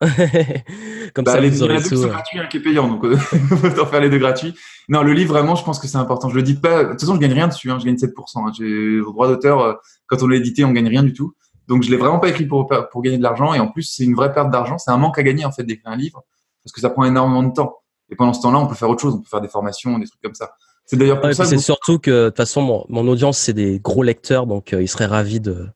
Comme 1.16 1.26
bah, 1.26 1.32
ça, 1.32 1.40
les, 1.40 1.50
vous 1.50 1.64
aurez 1.64 1.82
tout. 1.82 2.00
gratuit, 2.00 2.38
un 2.38 2.46
qui 2.46 2.58
est 2.58 2.62
payant, 2.62 2.88
donc 2.88 3.04
autant 3.64 3.88
faire 3.88 4.02
les 4.02 4.12
deux 4.12 4.20
gratuits. 4.20 4.54
Non, 4.88 5.02
le 5.02 5.14
livre, 5.14 5.34
vraiment, 5.34 5.56
je 5.56 5.64
pense 5.64 5.80
que 5.80 5.88
c'est 5.88 5.98
important. 5.98 6.30
Je 6.30 6.36
le 6.36 6.44
dis 6.44 6.54
pas. 6.54 6.84
De 6.84 6.90
toute 6.92 7.00
façon, 7.00 7.16
je 7.16 7.20
gagne 7.20 7.34
rien 7.34 7.48
dessus. 7.48 7.72
Hein, 7.72 7.80
je 7.80 7.86
gagne 7.86 7.96
7%. 7.96 8.12
Hein. 8.36 8.52
J'ai 8.56 9.00
au 9.00 9.12
droit 9.14 9.28
d'auteur. 9.28 9.80
quand 10.06 10.22
on 10.22 10.28
l'a 10.28 10.36
édité, 10.36 10.64
on 10.64 10.74
gagne 10.74 10.90
rien 10.90 11.02
du 11.02 11.14
tout. 11.14 11.34
Donc 11.68 11.84
je 11.84 11.90
l'ai 11.90 11.98
vraiment 11.98 12.20
pas 12.20 12.30
écrit 12.30 12.46
pour, 12.46 12.68
pour 12.92 13.02
gagner 13.02 13.18
de 13.18 13.24
l'argent 13.24 13.54
et 13.54 13.60
en 13.60 13.68
plus 13.68 13.84
c'est 13.84 14.04
une 14.04 14.16
vraie 14.16 14.32
perte 14.34 14.52
d'argent, 14.52 14.78
c'est 14.78 14.92
un 14.92 14.98
manque 14.98 15.18
à 15.18 15.24
gagner 15.24 15.46
en 15.46 15.52
fait 15.52 15.64
d'écrire 15.64 15.92
un 15.92 15.96
livre 15.96 16.24
parce 16.64 16.74
que 16.74 16.82
ça 16.82 16.90
prend 16.90 17.06
énormément 17.06 17.44
de 17.44 17.54
temps. 17.54 17.80
Et 18.10 18.16
pendant 18.16 18.34
ce 18.34 18.42
temps-là, 18.42 18.60
on 18.60 18.68
peut 18.68 18.76
faire 18.76 18.90
autre 18.90 19.02
chose, 19.02 19.16
on 19.16 19.20
peut 19.20 19.30
faire 19.30 19.42
des 19.42 19.48
formations, 19.48 19.98
des 19.98 20.08
trucs 20.08 20.22
comme 20.22 20.36
ça. 20.36 20.52
C'est 20.86 20.98
d'ailleurs 20.98 21.20
pour 21.20 21.34
ça. 21.34 21.46
C'est 21.46 21.58
surtout 21.58 21.98
que 21.98 22.26
de 22.26 22.30
toute 22.30 22.38
façon 22.38 22.86
mon, 22.90 23.08
audience 23.08 23.40
c'est 23.40 23.54
des 23.54 23.80
gros 23.80 24.04
lecteurs 24.04 24.46
donc 24.46 24.74
euh, 24.74 24.82
ils 24.82 24.88
seraient 24.88 25.08
ravis 25.08 25.40
de 25.40 25.68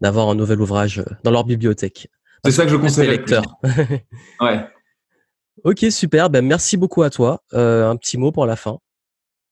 d'avoir 0.00 0.28
un 0.28 0.34
nouvel 0.34 0.60
ouvrage 0.60 1.00
euh, 1.00 1.04
dans 1.24 1.30
leur 1.30 1.44
bibliothèque. 1.44 2.08
C'est 2.44 2.52
ça 2.52 2.64
que 2.64 2.70
je 2.70 2.76
conseille. 2.76 3.06
Les 3.06 3.16
lecteurs. 3.16 3.58
ouais. 4.40 4.66
Ok 5.62 5.86
super, 5.88 6.28
ben 6.28 6.44
merci 6.44 6.76
beaucoup 6.76 7.02
à 7.04 7.10
toi. 7.10 7.40
Euh, 7.54 7.88
un 7.88 7.96
petit 7.96 8.18
mot 8.18 8.32
pour 8.32 8.44
la 8.44 8.54
fin. 8.54 8.80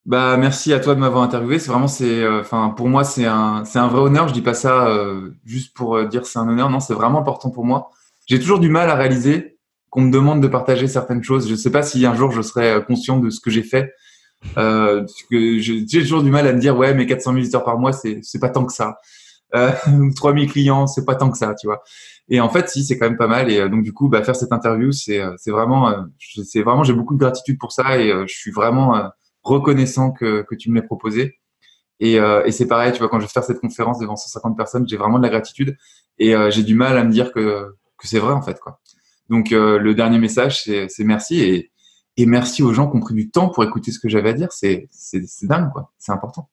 Bah 0.04 0.36
merci 0.36 0.72
à 0.72 0.80
toi 0.80 0.94
de 0.94 1.00
m'avoir 1.00 1.22
interviewé. 1.22 1.58
C'est 1.58 1.70
vraiment 1.70 1.88
c'est 1.88 2.22
euh, 2.22 2.40
enfin 2.40 2.70
pour 2.76 2.88
moi 2.88 3.04
c'est 3.04 3.26
un 3.26 3.64
c'est 3.64 3.78
un 3.78 3.88
vrai 3.88 4.00
honneur. 4.00 4.28
Je 4.28 4.34
dis 4.34 4.42
pas 4.42 4.54
ça 4.54 4.88
euh, 4.88 5.30
juste 5.44 5.74
pour 5.74 5.96
euh, 5.96 6.06
dire 6.06 6.26
c'est 6.26 6.38
un 6.38 6.48
honneur. 6.48 6.70
Non, 6.70 6.80
c'est 6.80 6.94
vraiment 6.94 7.20
important 7.20 7.50
pour 7.50 7.64
moi. 7.64 7.90
J'ai 8.26 8.40
toujours 8.40 8.58
du 8.58 8.68
mal 8.68 8.90
à 8.90 8.94
réaliser 8.96 9.58
qu'on 9.90 10.02
me 10.02 10.10
demande 10.10 10.42
de 10.42 10.48
partager 10.48 10.88
certaines 10.88 11.22
choses. 11.22 11.48
Je 11.48 11.54
sais 11.54 11.70
pas 11.70 11.82
si 11.82 12.04
un 12.06 12.14
jour 12.14 12.32
je 12.32 12.42
serai 12.42 12.82
conscient 12.84 13.18
de 13.18 13.30
ce 13.30 13.40
que 13.40 13.50
j'ai 13.50 13.62
fait. 13.62 13.92
Euh, 14.58 15.06
j'ai 15.30 15.86
toujours 15.86 16.22
du 16.22 16.30
mal 16.30 16.46
à 16.46 16.52
me 16.52 16.58
dire 16.58 16.76
ouais, 16.76 16.94
mais 16.94 17.06
400 17.06 17.30
000 17.30 17.36
visiteurs 17.38 17.64
par 17.64 17.78
mois, 17.78 17.92
c'est 17.92 18.20
c'est 18.22 18.40
pas 18.40 18.48
tant 18.48 18.64
que 18.64 18.72
ça. 18.72 18.98
Euh, 19.54 19.70
3000 20.16 20.50
clients, 20.50 20.86
c'est 20.86 21.04
pas 21.04 21.14
tant 21.14 21.30
que 21.30 21.38
ça, 21.38 21.54
tu 21.54 21.66
vois. 21.66 21.82
Et 22.28 22.40
en 22.40 22.48
fait, 22.48 22.68
si, 22.68 22.84
c'est 22.84 22.98
quand 22.98 23.06
même 23.06 23.18
pas 23.18 23.26
mal. 23.26 23.50
Et 23.50 23.60
euh, 23.60 23.68
donc 23.68 23.82
du 23.82 23.92
coup, 23.92 24.08
bah, 24.08 24.22
faire 24.22 24.36
cette 24.36 24.52
interview, 24.52 24.92
c'est 24.92 25.20
euh, 25.20 25.34
c'est 25.36 25.50
vraiment, 25.50 25.88
euh, 25.90 26.02
c'est 26.44 26.62
vraiment, 26.62 26.84
j'ai 26.84 26.94
beaucoup 26.94 27.14
de 27.14 27.20
gratitude 27.20 27.58
pour 27.58 27.72
ça 27.72 27.98
et 27.98 28.10
je 28.26 28.34
suis 28.34 28.50
vraiment 28.50 29.10
reconnaissant 29.42 30.12
que 30.12 30.42
que 30.42 30.54
tu 30.54 30.70
me 30.70 30.76
l'aies 30.76 30.86
proposé. 30.86 31.38
Et, 32.00 32.14
et 32.16 32.50
c'est 32.50 32.66
pareil, 32.66 32.92
tu 32.92 32.98
vois, 32.98 33.08
quand 33.08 33.20
je 33.20 33.26
vais 33.26 33.30
faire 33.30 33.44
cette 33.44 33.60
conférence 33.60 34.00
devant 34.00 34.16
150 34.16 34.56
personnes, 34.56 34.88
j'ai 34.88 34.96
vraiment 34.96 35.18
de 35.18 35.22
la 35.22 35.28
gratitude 35.28 35.76
et 36.18 36.34
j'ai 36.50 36.64
du 36.64 36.74
mal 36.74 36.98
à 36.98 37.04
me 37.04 37.12
dire 37.12 37.32
que 37.32 37.76
que 37.96 38.08
c'est 38.08 38.18
vrai 38.18 38.32
en 38.32 38.42
fait, 38.42 38.58
quoi. 38.58 38.80
Donc 39.30 39.50
le 39.50 39.94
dernier 39.94 40.18
message, 40.18 40.64
c'est 40.64 41.04
merci 41.04 41.40
et 41.40 41.72
et 42.16 42.26
merci 42.26 42.62
aux 42.62 42.72
gens 42.72 42.90
qui 42.90 42.96
ont 42.96 43.00
pris 43.00 43.14
du 43.14 43.30
temps 43.30 43.48
pour 43.48 43.64
écouter 43.64 43.90
ce 43.90 43.98
que 43.98 44.08
j'avais 44.08 44.30
à 44.30 44.32
dire. 44.34 44.48
C'est 44.52 44.88
dingue, 45.42 45.70
quoi. 45.72 45.92
C'est 45.98 46.12
important. 46.12 46.48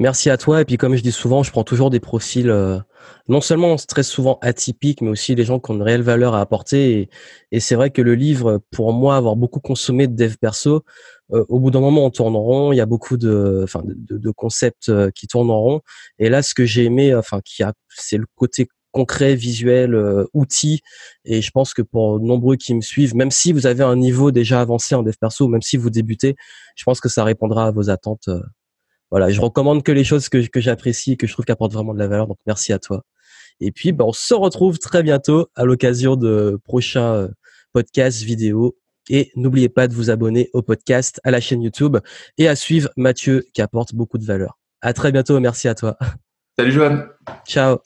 Merci 0.00 0.28
à 0.28 0.36
toi. 0.36 0.60
Et 0.60 0.64
puis, 0.64 0.76
comme 0.76 0.96
je 0.96 1.02
dis 1.02 1.12
souvent, 1.12 1.44
je 1.44 1.52
prends 1.52 1.62
toujours 1.62 1.88
des 1.88 2.00
profils, 2.00 2.50
euh, 2.50 2.80
non 3.28 3.40
seulement 3.40 3.76
très 3.76 4.02
souvent 4.02 4.38
atypiques, 4.42 5.00
mais 5.02 5.10
aussi 5.10 5.36
les 5.36 5.44
gens 5.44 5.60
qui 5.60 5.70
ont 5.70 5.74
une 5.74 5.82
réelle 5.82 6.02
valeur 6.02 6.34
à 6.34 6.40
apporter. 6.40 7.08
Et, 7.52 7.60
c'est 7.60 7.76
vrai 7.76 7.90
que 7.90 8.02
le 8.02 8.16
livre, 8.16 8.60
pour 8.72 8.92
moi, 8.92 9.14
avoir 9.14 9.36
beaucoup 9.36 9.60
consommé 9.60 10.08
de 10.08 10.16
dev 10.16 10.34
perso, 10.36 10.76
euh, 10.76 10.80
au 11.30 11.58
bout 11.58 11.70
d'un 11.70 11.80
moment, 11.80 12.04
on 12.04 12.10
tourne 12.10 12.36
en 12.36 12.42
rond. 12.42 12.72
Il 12.72 12.76
y 12.76 12.80
a 12.80 12.86
beaucoup 12.86 13.16
de, 13.16 13.60
enfin, 13.64 13.82
de, 13.84 14.30
concepts 14.30 14.88
euh, 14.88 15.10
qui 15.10 15.26
tournent 15.26 15.50
en 15.50 15.60
rond. 15.60 15.80
Et 16.18 16.28
là, 16.28 16.42
ce 16.42 16.54
que 16.54 16.64
j'ai 16.64 16.84
aimé, 16.84 17.14
enfin, 17.14 17.40
qui 17.44 17.62
a, 17.62 17.72
c'est 17.88 18.18
le 18.18 18.26
côté 18.36 18.68
concret, 18.92 19.34
visuel, 19.34 19.94
euh, 19.94 20.24
outil. 20.34 20.80
Et 21.24 21.42
je 21.42 21.50
pense 21.50 21.74
que 21.74 21.82
pour 21.82 22.20
nombreux 22.20 22.56
qui 22.56 22.74
me 22.74 22.80
suivent, 22.80 23.16
même 23.16 23.30
si 23.30 23.52
vous 23.52 23.66
avez 23.66 23.82
un 23.82 23.96
niveau 23.96 24.30
déjà 24.30 24.60
avancé 24.60 24.94
en 24.94 25.02
dev 25.02 25.14
perso, 25.20 25.48
même 25.48 25.62
si 25.62 25.76
vous 25.76 25.90
débutez, 25.90 26.36
je 26.76 26.84
pense 26.84 27.00
que 27.00 27.08
ça 27.08 27.24
répondra 27.24 27.66
à 27.66 27.70
vos 27.72 27.90
attentes. 27.90 28.28
Euh. 28.28 28.40
voilà, 29.10 29.30
je 29.30 29.40
recommande 29.40 29.82
que 29.82 29.92
les 29.92 30.04
choses 30.04 30.28
que, 30.28 30.46
que 30.46 30.60
j'apprécie 30.60 31.12
et 31.12 31.16
que 31.16 31.26
je 31.26 31.32
trouve 31.32 31.44
qu'apportent 31.44 31.72
vraiment 31.72 31.94
de 31.94 31.98
la 31.98 32.08
valeur. 32.08 32.28
Donc 32.28 32.38
merci 32.46 32.72
à 32.72 32.78
toi. 32.78 33.02
Et 33.60 33.72
puis, 33.72 33.92
ben, 33.92 34.04
on 34.04 34.12
se 34.12 34.34
retrouve 34.34 34.78
très 34.78 35.02
bientôt 35.02 35.48
à 35.54 35.64
l'occasion 35.64 36.16
de 36.16 36.58
prochains 36.64 37.14
euh, 37.14 37.28
podcasts, 37.72 38.22
vidéos. 38.22 38.76
Et 39.08 39.30
n'oubliez 39.36 39.68
pas 39.68 39.88
de 39.88 39.94
vous 39.94 40.10
abonner 40.10 40.50
au 40.52 40.62
podcast, 40.62 41.20
à 41.24 41.30
la 41.30 41.40
chaîne 41.40 41.62
YouTube 41.62 41.98
et 42.38 42.48
à 42.48 42.56
suivre 42.56 42.90
Mathieu 42.96 43.44
qui 43.52 43.62
apporte 43.62 43.94
beaucoup 43.94 44.18
de 44.18 44.24
valeur. 44.24 44.58
À 44.80 44.92
très 44.92 45.12
bientôt. 45.12 45.38
Merci 45.40 45.68
à 45.68 45.74
toi. 45.74 45.96
Salut 46.58 46.72
Joanne. 46.72 47.08
Ciao. 47.46 47.78